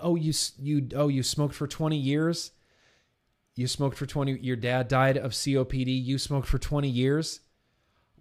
"Oh, 0.00 0.16
you 0.16 0.32
you 0.58 0.88
oh, 0.94 1.08
you 1.08 1.22
smoked 1.22 1.54
for 1.54 1.66
20 1.66 1.96
years? 1.96 2.50
You 3.54 3.66
smoked 3.66 3.96
for 3.96 4.06
20 4.06 4.38
your 4.38 4.56
dad 4.56 4.88
died 4.88 5.16
of 5.16 5.32
COPD, 5.32 6.04
you 6.04 6.18
smoked 6.18 6.48
for 6.48 6.58
20 6.58 6.88
years?" 6.88 7.40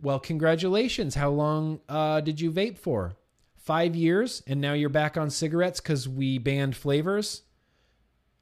Well, 0.01 0.19
congratulations. 0.19 1.15
How 1.15 1.29
long 1.29 1.81
uh, 1.87 2.21
did 2.21 2.39
you 2.39 2.51
vape 2.51 2.77
for? 2.77 3.17
5 3.57 3.95
years 3.95 4.41
and 4.47 4.59
now 4.59 4.73
you're 4.73 4.89
back 4.89 5.17
on 5.17 5.29
cigarettes 5.29 5.79
cuz 5.79 6.09
we 6.09 6.37
banned 6.39 6.75
flavors? 6.75 7.43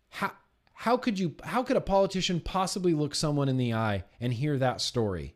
How 0.10 0.32
how 0.74 0.96
could 0.96 1.20
you 1.20 1.36
how 1.44 1.62
could 1.62 1.76
a 1.76 1.82
politician 1.82 2.40
possibly 2.40 2.94
look 2.94 3.14
someone 3.14 3.50
in 3.50 3.58
the 3.58 3.74
eye 3.74 4.06
and 4.22 4.34
hear 4.34 4.58
that 4.58 4.80
story? 4.80 5.36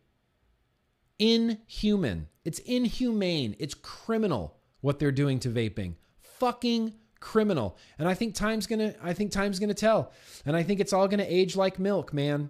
Inhuman. 1.23 2.27
It's 2.43 2.59
inhumane. 2.59 3.55
It's 3.59 3.73
criminal 3.73 4.57
what 4.81 4.99
they're 4.99 5.11
doing 5.11 5.39
to 5.39 5.49
vaping. 5.49 5.95
Fucking 6.19 6.93
criminal. 7.21 7.77
And 7.97 8.07
I 8.07 8.13
think 8.13 8.35
time's 8.35 8.67
going 8.67 8.79
to 8.79 8.95
I 9.01 9.13
think 9.13 9.31
time's 9.31 9.59
going 9.59 9.69
to 9.69 9.73
tell. 9.73 10.11
And 10.45 10.55
I 10.55 10.63
think 10.63 10.79
it's 10.79 10.91
all 10.91 11.07
going 11.07 11.19
to 11.19 11.33
age 11.33 11.55
like 11.55 11.79
milk, 11.79 12.13
man. 12.13 12.49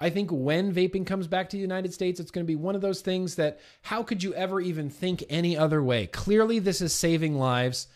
I 0.00 0.10
think 0.10 0.30
when 0.32 0.74
vaping 0.74 1.06
comes 1.06 1.28
back 1.28 1.48
to 1.50 1.56
the 1.56 1.60
United 1.60 1.94
States, 1.94 2.18
it's 2.18 2.32
going 2.32 2.44
to 2.44 2.50
be 2.50 2.56
one 2.56 2.74
of 2.74 2.80
those 2.80 3.02
things 3.02 3.36
that 3.36 3.60
how 3.82 4.02
could 4.02 4.24
you 4.24 4.34
ever 4.34 4.60
even 4.60 4.90
think 4.90 5.22
any 5.30 5.56
other 5.56 5.80
way? 5.80 6.08
Clearly 6.08 6.58
this 6.58 6.80
is 6.80 6.92
saving 6.92 7.38
lives 7.38 7.86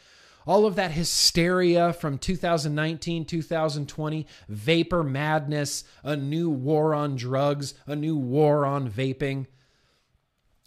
all 0.46 0.64
of 0.64 0.76
that 0.76 0.92
hysteria 0.92 1.92
from 1.92 2.18
2019, 2.18 3.24
2020, 3.24 4.26
vapor 4.48 5.02
madness, 5.02 5.82
a 6.04 6.16
new 6.16 6.48
war 6.48 6.94
on 6.94 7.16
drugs, 7.16 7.74
a 7.86 7.96
new 7.96 8.16
war 8.16 8.64
on 8.64 8.88
vaping. 8.88 9.46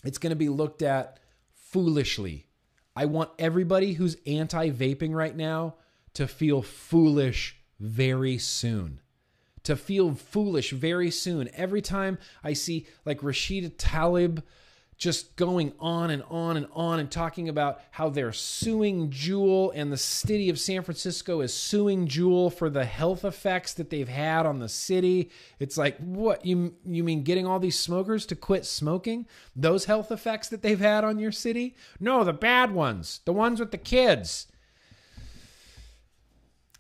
It's 0.04 0.18
going 0.18 0.32
to 0.32 0.36
be 0.36 0.50
looked 0.50 0.82
at 0.82 1.20
foolishly. 1.54 2.48
I 2.96 3.06
want 3.06 3.32
everybody 3.40 3.94
who's 3.94 4.18
anti 4.26 4.70
vaping 4.72 5.14
right 5.14 5.36
now 5.36 5.76
to 6.14 6.28
feel 6.28 6.62
foolish 6.62 7.58
very 7.80 8.38
soon. 8.38 9.02
To 9.64 9.76
feel 9.76 10.14
foolish 10.16 10.72
very 10.72 11.12
soon. 11.12 11.50
Every 11.54 11.82
time 11.82 12.18
I 12.44 12.54
see 12.54 12.88
like 13.06 13.22
Rashida 13.22 13.72
Tlaib 13.76 14.44
just 15.00 15.38
going 15.38 15.72
on 15.80 16.12
and 16.12 16.22
on 16.30 16.58
and 16.58 16.68
on 16.74 17.00
and 17.00 17.10
talking 17.10 17.48
about 17.48 17.80
how 17.92 18.10
they're 18.10 18.34
suing 18.34 19.10
Juul 19.10 19.72
and 19.74 19.94
the 19.94 19.98
city 19.98 20.50
of 20.50 20.60
San 20.60 20.84
Francisco 20.84 21.40
is 21.40 21.54
suing 21.54 22.06
Juul 22.06 22.54
for 22.54 22.70
the 22.70 22.84
health 22.84 23.24
effects 23.24 23.74
that 23.76 23.90
they've 23.90 24.10
had 24.10 24.46
on 24.46 24.60
the 24.60 24.68
city. 24.68 25.32
It's 25.58 25.78
like, 25.78 25.98
what 26.00 26.46
you 26.46 26.76
you 26.86 27.06
mean 27.06 27.24
getting 27.24 27.48
all 27.48 27.60
these 27.60 27.80
smokers 27.80 28.26
to 28.26 28.36
quit 28.36 28.66
smoking? 28.66 29.26
Those 29.56 29.86
health 29.86 30.12
effects 30.12 30.50
that 30.50 30.62
they've 30.62 30.80
had 30.80 31.06
on 31.06 31.18
your 31.18 31.32
city? 31.32 31.78
No, 32.02 32.26
the 32.26 32.34
bad 32.34 32.72
ones, 32.72 33.22
the 33.24 33.34
ones 33.34 33.62
with 33.62 33.72
the 33.72 33.78
kids. 33.78 34.48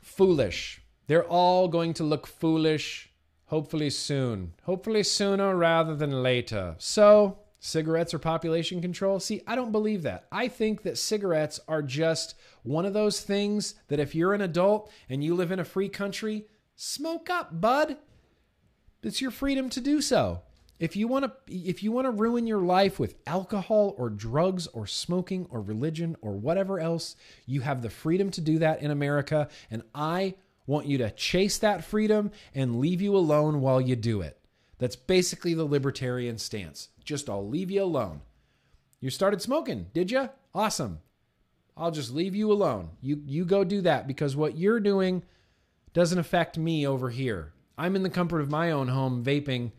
Foolish. 0.01 0.81
They're 1.07 1.23
all 1.23 1.69
going 1.69 1.93
to 1.93 2.03
look 2.03 2.27
foolish, 2.27 3.09
hopefully 3.45 3.89
soon. 3.89 4.55
Hopefully 4.63 5.03
sooner 5.03 5.55
rather 5.55 5.95
than 5.95 6.21
later. 6.21 6.75
So, 6.79 7.39
cigarettes 7.59 8.13
are 8.13 8.19
population 8.19 8.81
control? 8.81 9.19
See, 9.19 9.41
I 9.45 9.55
don't 9.55 9.71
believe 9.71 10.03
that. 10.03 10.25
I 10.31 10.47
think 10.47 10.83
that 10.83 10.97
cigarettes 10.97 11.59
are 11.67 11.81
just 11.81 12.35
one 12.63 12.85
of 12.85 12.93
those 12.93 13.21
things 13.21 13.75
that 13.87 13.99
if 13.99 14.15
you're 14.15 14.33
an 14.33 14.41
adult 14.41 14.91
and 15.09 15.23
you 15.23 15.35
live 15.35 15.51
in 15.51 15.59
a 15.59 15.65
free 15.65 15.89
country, 15.89 16.45
smoke 16.75 17.29
up, 17.29 17.59
bud. 17.59 17.97
It's 19.03 19.21
your 19.21 19.31
freedom 19.31 19.69
to 19.69 19.81
do 19.81 20.01
so. 20.01 20.41
If 20.79 20.95
you 20.95 21.09
want 21.09 21.25
to 21.25 21.33
if 21.53 21.83
you 21.83 21.91
want 21.91 22.05
to 22.05 22.11
ruin 22.11 22.47
your 22.47 22.61
life 22.61 22.99
with 22.99 23.15
alcohol 23.27 23.93
or 23.97 24.09
drugs 24.09 24.65
or 24.67 24.87
smoking 24.87 25.45
or 25.49 25.61
religion 25.61 26.15
or 26.21 26.37
whatever 26.37 26.79
else, 26.79 27.17
you 27.45 27.61
have 27.61 27.81
the 27.81 27.89
freedom 27.89 28.31
to 28.31 28.41
do 28.41 28.59
that 28.59 28.81
in 28.81 28.89
America 28.89 29.49
and 29.69 29.83
I 29.93 30.35
want 30.65 30.85
you 30.85 30.97
to 30.99 31.11
chase 31.11 31.57
that 31.57 31.83
freedom 31.83 32.31
and 32.55 32.79
leave 32.79 33.01
you 33.01 33.15
alone 33.15 33.59
while 33.59 33.81
you 33.81 33.95
do 33.97 34.21
it. 34.21 34.39
That's 34.77 34.95
basically 34.95 35.53
the 35.53 35.65
libertarian 35.65 36.37
stance. 36.37 36.87
Just 37.09 37.27
I'll 37.27 37.49
leave 37.49 37.71
you 37.71 37.81
alone. 37.81 38.21
You 38.99 39.09
started 39.09 39.41
smoking, 39.41 39.87
did 39.95 40.11
you? 40.11 40.29
Awesome. 40.53 40.99
I'll 41.75 41.89
just 41.89 42.13
leave 42.13 42.35
you 42.35 42.51
alone. 42.51 42.91
You 43.01 43.23
you 43.25 43.45
go 43.45 43.63
do 43.63 43.81
that 43.81 44.05
because 44.05 44.35
what 44.35 44.59
you're 44.59 44.79
doing 44.79 45.23
doesn't 45.91 46.19
affect 46.19 46.59
me 46.59 46.85
over 46.85 47.09
here. 47.09 47.51
I'm 47.79 47.95
in 47.95 48.03
the 48.03 48.11
comfort 48.11 48.41
of 48.41 48.51
my 48.51 48.69
own 48.69 48.89
home 48.89 49.23
vaping 49.23 49.71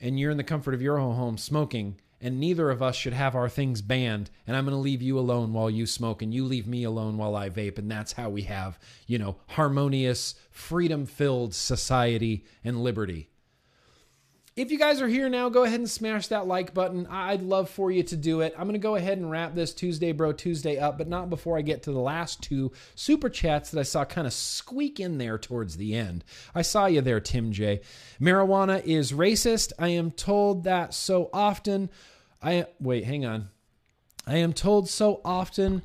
and 0.00 0.18
you're 0.18 0.30
in 0.30 0.38
the 0.38 0.42
comfort 0.42 0.72
of 0.72 0.80
your 0.80 0.98
own 0.98 1.16
home 1.16 1.36
smoking, 1.36 2.00
and 2.18 2.40
neither 2.40 2.70
of 2.70 2.82
us 2.82 2.96
should 2.96 3.12
have 3.12 3.34
our 3.34 3.50
things 3.50 3.82
banned, 3.82 4.30
and 4.46 4.56
I'm 4.56 4.64
going 4.64 4.74
to 4.74 4.80
leave 4.80 5.02
you 5.02 5.18
alone 5.18 5.52
while 5.52 5.68
you 5.68 5.84
smoke, 5.84 6.22
and 6.22 6.32
you 6.32 6.46
leave 6.46 6.66
me 6.66 6.84
alone 6.84 7.18
while 7.18 7.36
I 7.36 7.50
vape, 7.50 7.76
and 7.76 7.90
that's 7.90 8.12
how 8.12 8.30
we 8.30 8.42
have, 8.44 8.78
you 9.06 9.18
know, 9.18 9.36
harmonious, 9.48 10.34
freedom 10.50 11.04
filled 11.04 11.54
society 11.54 12.46
and 12.64 12.82
liberty. 12.82 13.28
If 14.56 14.70
you 14.70 14.78
guys 14.78 15.02
are 15.02 15.08
here 15.08 15.28
now, 15.28 15.48
go 15.48 15.64
ahead 15.64 15.80
and 15.80 15.90
smash 15.90 16.28
that 16.28 16.46
like 16.46 16.72
button. 16.72 17.08
I'd 17.08 17.42
love 17.42 17.68
for 17.68 17.90
you 17.90 18.04
to 18.04 18.16
do 18.16 18.40
it. 18.40 18.54
I'm 18.56 18.68
going 18.68 18.74
to 18.74 18.78
go 18.78 18.94
ahead 18.94 19.18
and 19.18 19.28
wrap 19.28 19.52
this 19.52 19.74
Tuesday 19.74 20.12
Bro 20.12 20.34
Tuesday 20.34 20.78
up, 20.78 20.96
but 20.96 21.08
not 21.08 21.28
before 21.28 21.58
I 21.58 21.62
get 21.62 21.82
to 21.84 21.92
the 21.92 21.98
last 21.98 22.40
two 22.40 22.70
super 22.94 23.28
chats 23.28 23.72
that 23.72 23.80
I 23.80 23.82
saw 23.82 24.04
kind 24.04 24.28
of 24.28 24.32
squeak 24.32 25.00
in 25.00 25.18
there 25.18 25.38
towards 25.38 25.76
the 25.76 25.96
end. 25.96 26.22
I 26.54 26.62
saw 26.62 26.86
you 26.86 27.00
there, 27.00 27.18
Tim 27.18 27.50
J. 27.50 27.80
Marijuana 28.20 28.80
is 28.84 29.10
racist. 29.10 29.72
I 29.76 29.88
am 29.88 30.12
told 30.12 30.62
that 30.64 30.94
so 30.94 31.30
often. 31.32 31.90
I 32.40 32.66
wait, 32.78 33.02
hang 33.06 33.26
on. 33.26 33.48
I 34.24 34.36
am 34.36 34.52
told 34.52 34.88
so 34.88 35.20
often 35.24 35.82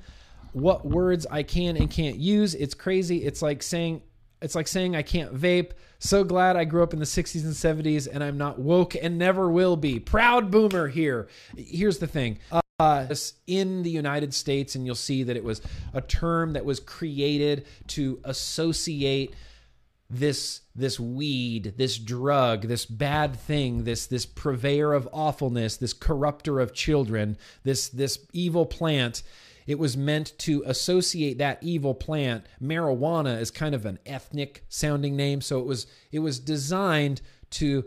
what 0.54 0.86
words 0.86 1.26
I 1.26 1.42
can 1.42 1.76
and 1.76 1.90
can't 1.90 2.18
use. 2.18 2.54
It's 2.54 2.76
crazy. 2.76 3.24
It's 3.24 3.42
like 3.42 3.64
saying 3.64 4.04
it's 4.42 4.56
like 4.56 4.68
saying 4.68 4.96
I 4.96 5.02
can't 5.02 5.34
vape. 5.34 5.72
So 6.00 6.24
glad 6.24 6.56
I 6.56 6.64
grew 6.64 6.82
up 6.84 6.94
in 6.94 7.00
the 7.00 7.06
60s 7.06 7.44
and 7.44 7.54
70s 7.54 8.08
and 8.12 8.24
I'm 8.24 8.38
not 8.38 8.60
woke 8.60 8.96
and 8.96 9.18
never 9.18 9.50
will 9.50 9.76
be. 9.76 10.00
Proud 10.00 10.50
boomer 10.50 10.88
here. 10.88 11.28
Here's 11.58 12.00
the 12.00 12.08
thing. 12.08 12.40
Uh, 12.80 13.14
in 13.46 13.84
the 13.84 13.90
United 13.90 14.34
States, 14.34 14.76
and 14.76 14.86
you'll 14.86 14.96
see 14.96 15.24
that 15.24 15.36
it 15.36 15.44
was 15.44 15.62
a 15.94 16.00
term 16.00 16.54
that 16.54 16.64
was 16.64 16.80
created 16.80 17.66
to 17.88 18.22
associate 18.24 19.34
this 20.10 20.62
this 20.76 21.00
weed, 21.00 21.74
this 21.78 21.98
drug, 21.98 22.64
this 22.64 22.86
bad 22.86 23.36
thing, 23.36 23.84
this 23.84 24.08
this 24.08 24.26
purveyor 24.26 24.94
of 24.94 25.10
awfulness, 25.12 25.76
this 25.76 25.94
corrupter 25.94 26.62
of 26.62 26.74
children, 26.74 27.38
this 27.64 27.90
this 27.90 28.26
evil 28.32 28.66
plant 28.66 29.24
it 29.70 29.78
was 29.78 29.96
meant 29.96 30.36
to 30.40 30.64
associate 30.66 31.38
that 31.38 31.60
evil 31.62 31.94
plant. 31.94 32.44
Marijuana 32.60 33.40
is 33.40 33.52
kind 33.52 33.76
of 33.76 33.86
an 33.86 34.00
ethnic 34.04 34.66
sounding 34.68 35.16
name, 35.16 35.42
so 35.42 35.60
it 35.60 35.66
was 35.68 35.86
it 36.12 36.18
was 36.20 36.40
designed 36.40 37.22
to 37.52 37.86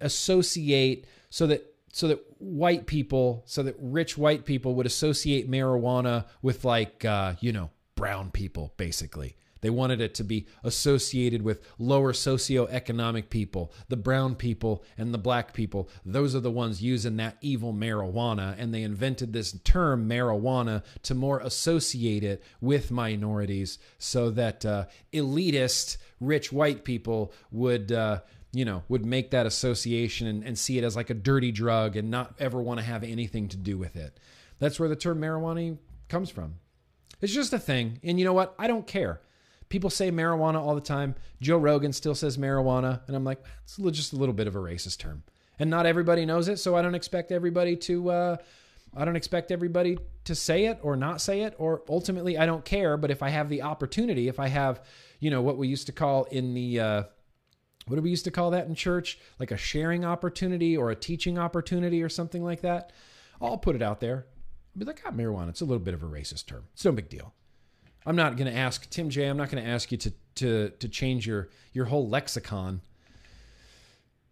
associate 0.00 1.08
so 1.30 1.48
that 1.48 1.74
so 1.92 2.06
that 2.06 2.24
white 2.38 2.86
people, 2.86 3.42
so 3.46 3.64
that 3.64 3.74
rich 3.80 4.16
white 4.16 4.44
people 4.44 4.76
would 4.76 4.86
associate 4.86 5.50
marijuana 5.50 6.26
with 6.40 6.64
like 6.64 7.04
uh, 7.04 7.34
you 7.40 7.50
know 7.50 7.70
brown 7.96 8.30
people, 8.30 8.72
basically. 8.76 9.34
They 9.64 9.70
wanted 9.70 10.02
it 10.02 10.12
to 10.16 10.24
be 10.24 10.46
associated 10.62 11.40
with 11.40 11.66
lower 11.78 12.12
socioeconomic 12.12 13.30
people, 13.30 13.72
the 13.88 13.96
brown 13.96 14.34
people 14.34 14.84
and 14.98 15.14
the 15.14 15.16
black 15.16 15.54
people. 15.54 15.88
Those 16.04 16.34
are 16.34 16.40
the 16.40 16.50
ones 16.50 16.82
using 16.82 17.16
that 17.16 17.38
evil 17.40 17.72
marijuana. 17.72 18.56
And 18.58 18.74
they 18.74 18.82
invented 18.82 19.32
this 19.32 19.52
term 19.60 20.06
marijuana 20.06 20.82
to 21.04 21.14
more 21.14 21.40
associate 21.40 22.22
it 22.22 22.44
with 22.60 22.90
minorities 22.90 23.78
so 23.96 24.28
that 24.32 24.66
uh, 24.66 24.84
elitist 25.14 25.96
rich 26.20 26.52
white 26.52 26.84
people 26.84 27.32
would. 27.50 27.90
Uh, 27.90 28.20
you 28.52 28.66
know, 28.66 28.84
would 28.88 29.04
make 29.04 29.30
that 29.32 29.46
association 29.46 30.28
and, 30.28 30.44
and 30.44 30.56
see 30.56 30.78
it 30.78 30.84
as 30.84 30.94
like 30.94 31.10
a 31.10 31.14
dirty 31.14 31.50
drug 31.50 31.96
and 31.96 32.08
not 32.08 32.34
ever 32.38 32.62
want 32.62 32.78
to 32.78 32.86
have 32.86 33.02
anything 33.02 33.48
to 33.48 33.56
do 33.56 33.76
with 33.76 33.96
it. 33.96 34.20
That's 34.60 34.78
where 34.78 34.88
the 34.88 34.94
term 34.94 35.20
marijuana 35.20 35.76
comes 36.08 36.30
from. 36.30 36.54
It's 37.20 37.32
just 37.32 37.52
a 37.52 37.58
thing. 37.58 37.98
And 38.04 38.16
you 38.16 38.24
know 38.24 38.32
what? 38.32 38.54
I 38.56 38.68
don't 38.68 38.86
care. 38.86 39.22
People 39.74 39.90
say 39.90 40.12
marijuana 40.12 40.60
all 40.60 40.76
the 40.76 40.80
time. 40.80 41.16
Joe 41.40 41.58
Rogan 41.58 41.92
still 41.92 42.14
says 42.14 42.38
marijuana. 42.38 43.00
And 43.08 43.16
I'm 43.16 43.24
like, 43.24 43.42
it's 43.64 43.76
just 43.76 44.12
a 44.12 44.16
little 44.16 44.32
bit 44.32 44.46
of 44.46 44.54
a 44.54 44.60
racist 44.60 44.98
term. 44.98 45.24
And 45.58 45.68
not 45.68 45.84
everybody 45.84 46.24
knows 46.24 46.46
it. 46.46 46.60
So 46.60 46.76
I 46.76 46.82
don't 46.82 46.94
expect 46.94 47.32
everybody 47.32 47.74
to, 47.78 48.08
uh, 48.08 48.36
I 48.96 49.04
don't 49.04 49.16
expect 49.16 49.50
everybody 49.50 49.98
to 50.26 50.34
say 50.36 50.66
it 50.66 50.78
or 50.84 50.94
not 50.94 51.20
say 51.20 51.40
it, 51.40 51.56
or 51.58 51.82
ultimately 51.88 52.38
I 52.38 52.46
don't 52.46 52.64
care. 52.64 52.96
But 52.96 53.10
if 53.10 53.20
I 53.20 53.30
have 53.30 53.48
the 53.48 53.62
opportunity, 53.62 54.28
if 54.28 54.38
I 54.38 54.46
have, 54.46 54.80
you 55.18 55.28
know, 55.28 55.42
what 55.42 55.56
we 55.56 55.66
used 55.66 55.86
to 55.86 55.92
call 55.92 56.22
in 56.30 56.54
the, 56.54 56.78
uh, 56.78 57.02
what 57.88 57.96
do 57.96 58.02
we 58.02 58.10
used 58.10 58.26
to 58.26 58.30
call 58.30 58.52
that 58.52 58.68
in 58.68 58.76
church? 58.76 59.18
Like 59.40 59.50
a 59.50 59.56
sharing 59.56 60.04
opportunity 60.04 60.76
or 60.76 60.92
a 60.92 60.94
teaching 60.94 61.36
opportunity 61.36 62.00
or 62.00 62.08
something 62.08 62.44
like 62.44 62.60
that. 62.60 62.92
I'll 63.42 63.58
put 63.58 63.74
it 63.74 63.82
out 63.82 63.98
there. 63.98 64.26
I'll 64.76 64.78
be 64.78 64.84
like, 64.84 65.02
ah, 65.04 65.10
marijuana. 65.10 65.48
It's 65.48 65.62
a 65.62 65.64
little 65.64 65.82
bit 65.82 65.94
of 65.94 66.04
a 66.04 66.06
racist 66.06 66.46
term. 66.46 66.66
It's 66.74 66.84
no 66.84 66.92
big 66.92 67.08
deal. 67.08 67.34
I'm 68.06 68.16
not 68.16 68.36
going 68.36 68.52
to 68.52 68.56
ask 68.56 68.88
Tim 68.90 69.10
J. 69.10 69.26
I'm 69.26 69.36
not 69.36 69.50
going 69.50 69.62
to 69.62 69.68
ask 69.68 69.90
you 69.90 69.98
to 69.98 70.12
to 70.36 70.70
to 70.70 70.88
change 70.88 71.26
your 71.26 71.48
your 71.72 71.86
whole 71.86 72.08
lexicon. 72.08 72.80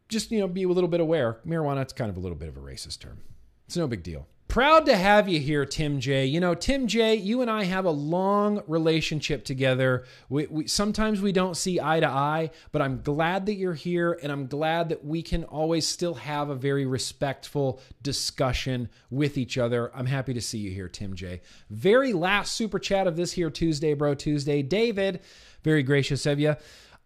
Just 0.08 0.30
you 0.30 0.40
know, 0.40 0.48
be 0.48 0.64
a 0.64 0.68
little 0.68 0.88
bit 0.88 1.00
aware. 1.00 1.38
Marijuana. 1.46 1.82
It's 1.82 1.92
kind 1.92 2.10
of 2.10 2.16
a 2.16 2.20
little 2.20 2.36
bit 2.36 2.48
of 2.48 2.56
a 2.56 2.60
racist 2.60 3.00
term. 3.00 3.20
It's 3.66 3.76
no 3.76 3.86
big 3.86 4.02
deal. 4.02 4.26
Proud 4.52 4.84
to 4.84 4.94
have 4.94 5.30
you 5.30 5.40
here, 5.40 5.64
Tim 5.64 5.98
J. 5.98 6.26
You 6.26 6.38
know, 6.38 6.54
Tim 6.54 6.86
J, 6.86 7.14
you 7.14 7.40
and 7.40 7.50
I 7.50 7.64
have 7.64 7.86
a 7.86 7.90
long 7.90 8.62
relationship 8.66 9.46
together. 9.46 10.04
We, 10.28 10.46
we, 10.46 10.66
sometimes 10.66 11.22
we 11.22 11.32
don't 11.32 11.56
see 11.56 11.80
eye 11.80 12.00
to 12.00 12.06
eye, 12.06 12.50
but 12.70 12.82
I'm 12.82 13.00
glad 13.00 13.46
that 13.46 13.54
you're 13.54 13.72
here 13.72 14.18
and 14.22 14.30
I'm 14.30 14.48
glad 14.48 14.90
that 14.90 15.06
we 15.06 15.22
can 15.22 15.44
always 15.44 15.88
still 15.88 16.12
have 16.12 16.50
a 16.50 16.54
very 16.54 16.84
respectful 16.84 17.80
discussion 18.02 18.90
with 19.08 19.38
each 19.38 19.56
other. 19.56 19.90
I'm 19.96 20.04
happy 20.04 20.34
to 20.34 20.40
see 20.42 20.58
you 20.58 20.70
here, 20.70 20.86
Tim 20.86 21.14
J. 21.14 21.40
Very 21.70 22.12
last 22.12 22.52
super 22.52 22.78
chat 22.78 23.06
of 23.06 23.16
this 23.16 23.32
here 23.32 23.48
Tuesday, 23.48 23.94
Bro 23.94 24.16
Tuesday. 24.16 24.60
David, 24.60 25.20
very 25.62 25.82
gracious 25.82 26.26
of 26.26 26.38
you. 26.38 26.56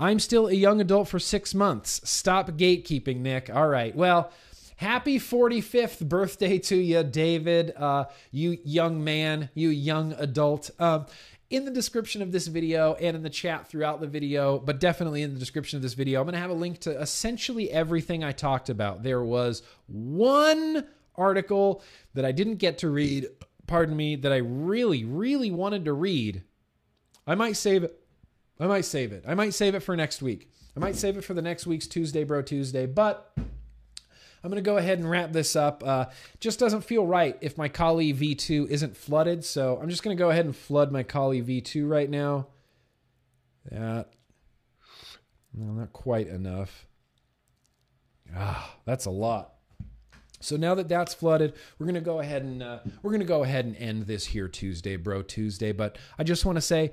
I'm 0.00 0.18
still 0.18 0.48
a 0.48 0.52
young 0.52 0.80
adult 0.80 1.06
for 1.06 1.20
six 1.20 1.54
months. 1.54 2.00
Stop 2.10 2.50
gatekeeping, 2.50 3.18
Nick. 3.18 3.48
All 3.54 3.68
right. 3.68 3.94
Well, 3.94 4.32
Happy 4.76 5.18
45th 5.18 6.06
birthday 6.06 6.58
to 6.58 6.76
you, 6.76 7.02
David, 7.02 7.72
uh, 7.76 8.04
you 8.30 8.58
young 8.62 9.02
man, 9.02 9.48
you 9.54 9.70
young 9.70 10.12
adult. 10.18 10.70
Um, 10.78 11.06
in 11.48 11.64
the 11.64 11.70
description 11.70 12.20
of 12.20 12.30
this 12.30 12.46
video 12.46 12.92
and 12.94 13.16
in 13.16 13.22
the 13.22 13.30
chat 13.30 13.66
throughout 13.68 14.02
the 14.02 14.06
video, 14.06 14.58
but 14.58 14.78
definitely 14.78 15.22
in 15.22 15.32
the 15.32 15.40
description 15.40 15.78
of 15.78 15.82
this 15.82 15.94
video, 15.94 16.20
I'm 16.20 16.26
going 16.26 16.34
to 16.34 16.40
have 16.40 16.50
a 16.50 16.54
link 16.54 16.80
to 16.80 17.00
essentially 17.00 17.70
everything 17.70 18.22
I 18.22 18.32
talked 18.32 18.68
about. 18.68 19.02
There 19.02 19.24
was 19.24 19.62
one 19.86 20.86
article 21.14 21.82
that 22.12 22.26
I 22.26 22.32
didn't 22.32 22.56
get 22.56 22.76
to 22.78 22.90
read, 22.90 23.28
pardon 23.66 23.96
me, 23.96 24.14
that 24.16 24.32
I 24.32 24.38
really, 24.38 25.04
really 25.04 25.50
wanted 25.50 25.86
to 25.86 25.94
read. 25.94 26.42
I 27.26 27.34
might 27.34 27.56
save 27.56 27.82
it. 27.82 27.98
I 28.60 28.66
might 28.66 28.84
save 28.84 29.12
it. 29.12 29.24
I 29.26 29.32
might 29.34 29.54
save 29.54 29.74
it 29.74 29.80
for 29.80 29.96
next 29.96 30.20
week. 30.20 30.50
I 30.76 30.80
might 30.80 30.96
save 30.96 31.16
it 31.16 31.24
for 31.24 31.32
the 31.32 31.40
next 31.40 31.66
week's 31.66 31.86
Tuesday 31.86 32.24
Bro 32.24 32.42
Tuesday, 32.42 32.84
but 32.84 33.34
I'm 34.46 34.52
going 34.52 34.62
to 34.62 34.70
go 34.70 34.76
ahead 34.76 35.00
and 35.00 35.10
wrap 35.10 35.32
this 35.32 35.56
up. 35.56 35.82
Uh, 35.84 36.04
just 36.38 36.60
doesn't 36.60 36.82
feel 36.82 37.04
right 37.04 37.36
if 37.40 37.58
my 37.58 37.66
Kali 37.66 38.14
V2 38.14 38.68
isn't 38.68 38.96
flooded, 38.96 39.44
so 39.44 39.76
I'm 39.82 39.88
just 39.88 40.04
going 40.04 40.16
to 40.16 40.22
go 40.22 40.30
ahead 40.30 40.44
and 40.44 40.54
flood 40.54 40.92
my 40.92 41.02
Kali 41.02 41.42
V2 41.42 41.90
right 41.90 42.08
now. 42.08 42.46
That, 43.72 44.12
no, 45.52 45.72
not 45.72 45.92
quite 45.92 46.28
enough. 46.28 46.86
Ah, 48.36 48.76
that's 48.84 49.06
a 49.06 49.10
lot. 49.10 49.54
So 50.38 50.56
now 50.56 50.76
that 50.76 50.88
that's 50.88 51.12
flooded, 51.12 51.54
we're 51.78 51.86
gonna 51.86 52.00
go 52.00 52.20
ahead 52.20 52.42
and 52.42 52.62
uh, 52.62 52.78
we're 53.02 53.10
gonna 53.10 53.24
go 53.24 53.42
ahead 53.42 53.64
and 53.64 53.74
end 53.76 54.06
this 54.06 54.26
here 54.26 54.46
Tuesday, 54.46 54.94
Bro 54.94 55.22
Tuesday. 55.22 55.72
But 55.72 55.98
I 56.18 56.22
just 56.22 56.44
want 56.44 56.56
to 56.56 56.62
say, 56.62 56.92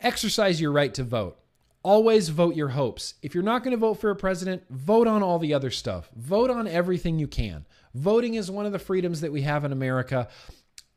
exercise 0.00 0.60
your 0.60 0.72
right 0.72 0.92
to 0.94 1.04
vote 1.04 1.38
always 1.82 2.28
vote 2.28 2.56
your 2.56 2.68
hopes. 2.68 3.14
If 3.22 3.34
you're 3.34 3.42
not 3.42 3.62
going 3.62 3.72
to 3.72 3.80
vote 3.80 3.94
for 3.94 4.10
a 4.10 4.16
president, 4.16 4.62
vote 4.70 5.06
on 5.06 5.22
all 5.22 5.38
the 5.38 5.54
other 5.54 5.70
stuff. 5.70 6.10
Vote 6.16 6.50
on 6.50 6.66
everything 6.66 7.18
you 7.18 7.26
can. 7.26 7.64
Voting 7.94 8.34
is 8.34 8.50
one 8.50 8.66
of 8.66 8.72
the 8.72 8.78
freedoms 8.78 9.20
that 9.20 9.32
we 9.32 9.42
have 9.42 9.64
in 9.64 9.72
America. 9.72 10.28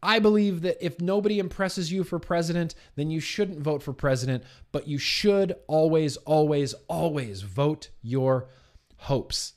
I 0.02 0.20
believe 0.20 0.62
that 0.64 0.86
if 0.86 1.00
nobody 1.00 1.40
impresses 1.40 1.92
you 1.92 2.04
for 2.04 2.20
president, 2.20 2.76
then 2.96 3.10
you 3.10 3.22
shouldn't 3.22 3.62
vote 3.62 3.82
for 3.82 3.94
president, 3.94 4.44
but 4.72 4.88
you 4.88 4.98
should 4.98 5.56
always, 5.68 6.18
always, 6.18 6.74
always 6.90 7.42
vote 7.42 7.90
your 8.02 8.50
hopes. 8.98 9.54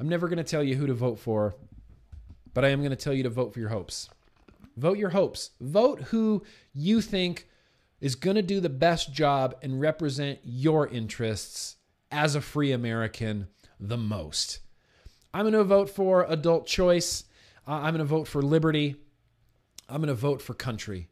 I'm 0.00 0.08
never 0.08 0.26
going 0.26 0.38
to 0.38 0.44
tell 0.44 0.64
you 0.64 0.74
who 0.74 0.88
to 0.88 0.94
vote 0.94 1.20
for, 1.20 1.54
but 2.52 2.64
I 2.64 2.70
am 2.70 2.80
going 2.80 2.90
to 2.90 2.96
tell 2.96 3.12
you 3.12 3.22
to 3.22 3.30
vote 3.30 3.54
for 3.54 3.60
your 3.60 3.68
hopes. 3.68 4.08
Vote 4.76 4.98
your 4.98 5.10
hopes. 5.10 5.50
Vote 5.60 6.00
who 6.02 6.42
you 6.74 7.00
think 7.00 7.46
is 8.02 8.16
going 8.16 8.34
to 8.34 8.42
do 8.42 8.60
the 8.60 8.68
best 8.68 9.12
job 9.12 9.54
and 9.62 9.80
represent 9.80 10.40
your 10.42 10.88
interests 10.88 11.76
as 12.10 12.34
a 12.34 12.40
free 12.40 12.72
American 12.72 13.46
the 13.78 13.96
most. 13.96 14.58
I'm 15.32 15.44
going 15.44 15.54
to 15.54 15.64
vote 15.64 15.88
for 15.88 16.26
adult 16.28 16.66
choice. 16.66 17.24
Uh, 17.66 17.74
I'm 17.74 17.94
going 17.94 17.98
to 17.98 18.04
vote 18.04 18.26
for 18.26 18.42
liberty. 18.42 18.96
I'm 19.88 19.98
going 19.98 20.08
to 20.08 20.14
vote 20.14 20.42
for 20.42 20.52
country. 20.52 21.08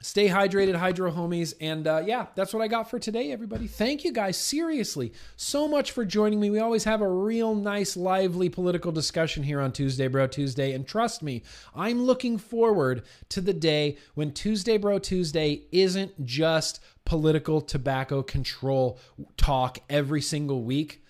Stay 0.00 0.28
hydrated, 0.28 0.76
hydro 0.76 1.10
homies. 1.10 1.54
And 1.60 1.86
uh, 1.86 2.02
yeah, 2.04 2.26
that's 2.34 2.52
what 2.52 2.62
I 2.62 2.68
got 2.68 2.90
for 2.90 2.98
today, 2.98 3.32
everybody. 3.32 3.66
Thank 3.66 4.04
you 4.04 4.12
guys, 4.12 4.36
seriously, 4.36 5.12
so 5.36 5.66
much 5.66 5.90
for 5.90 6.04
joining 6.04 6.38
me. 6.38 6.50
We 6.50 6.58
always 6.58 6.84
have 6.84 7.00
a 7.00 7.08
real 7.08 7.54
nice, 7.54 7.96
lively 7.96 8.50
political 8.50 8.92
discussion 8.92 9.42
here 9.42 9.60
on 9.60 9.72
Tuesday, 9.72 10.06
Bro 10.06 10.28
Tuesday. 10.28 10.72
And 10.74 10.86
trust 10.86 11.22
me, 11.22 11.42
I'm 11.74 12.02
looking 12.02 12.36
forward 12.36 13.04
to 13.30 13.40
the 13.40 13.54
day 13.54 13.96
when 14.14 14.32
Tuesday, 14.32 14.76
Bro 14.76 14.98
Tuesday 15.00 15.62
isn't 15.72 16.24
just 16.26 16.78
political 17.06 17.62
tobacco 17.62 18.22
control 18.22 18.98
talk 19.38 19.78
every 19.88 20.20
single 20.20 20.62
week. 20.62 21.02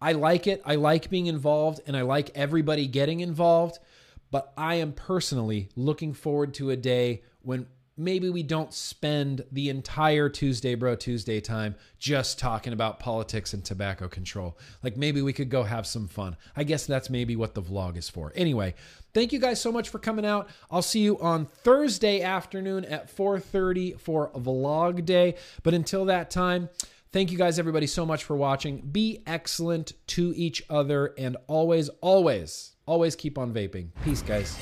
I 0.00 0.12
like 0.12 0.46
it. 0.46 0.62
I 0.64 0.76
like 0.76 1.10
being 1.10 1.26
involved 1.26 1.80
and 1.86 1.96
I 1.96 2.02
like 2.02 2.30
everybody 2.36 2.86
getting 2.86 3.20
involved. 3.20 3.80
But 4.30 4.52
I 4.56 4.76
am 4.76 4.92
personally 4.92 5.68
looking 5.74 6.12
forward 6.12 6.54
to 6.54 6.70
a 6.70 6.76
day 6.76 7.22
when 7.42 7.66
maybe 7.98 8.30
we 8.30 8.42
don't 8.42 8.72
spend 8.72 9.44
the 9.52 9.68
entire 9.68 10.28
Tuesday 10.28 10.74
Bro 10.74 10.96
Tuesday 10.96 11.40
time 11.40 11.74
just 11.98 12.38
talking 12.38 12.72
about 12.72 13.00
politics 13.00 13.52
and 13.52 13.64
tobacco 13.64 14.08
control. 14.08 14.56
Like 14.82 14.96
maybe 14.96 15.20
we 15.20 15.32
could 15.32 15.50
go 15.50 15.64
have 15.64 15.86
some 15.86 16.08
fun. 16.08 16.36
I 16.56 16.64
guess 16.64 16.86
that's 16.86 17.10
maybe 17.10 17.36
what 17.36 17.54
the 17.54 17.62
vlog 17.62 17.96
is 17.96 18.08
for. 18.08 18.32
Anyway, 18.34 18.74
thank 19.12 19.32
you 19.32 19.38
guys 19.38 19.60
so 19.60 19.72
much 19.72 19.88
for 19.88 19.98
coming 19.98 20.24
out. 20.24 20.48
I'll 20.70 20.82
see 20.82 21.00
you 21.00 21.18
on 21.18 21.46
Thursday 21.46 22.22
afternoon 22.22 22.84
at 22.84 23.14
4:30 23.14 23.98
for 23.98 24.30
vlog 24.30 25.04
day. 25.04 25.34
But 25.62 25.74
until 25.74 26.04
that 26.06 26.30
time, 26.30 26.68
Thank 27.10 27.32
you 27.32 27.38
guys, 27.38 27.58
everybody, 27.58 27.86
so 27.86 28.04
much 28.04 28.24
for 28.24 28.36
watching. 28.36 28.82
Be 28.82 29.22
excellent 29.26 29.94
to 30.08 30.34
each 30.36 30.62
other 30.68 31.14
and 31.16 31.38
always, 31.46 31.88
always, 32.02 32.72
always 32.84 33.16
keep 33.16 33.38
on 33.38 33.54
vaping. 33.54 33.88
Peace, 34.04 34.20
guys. 34.20 34.58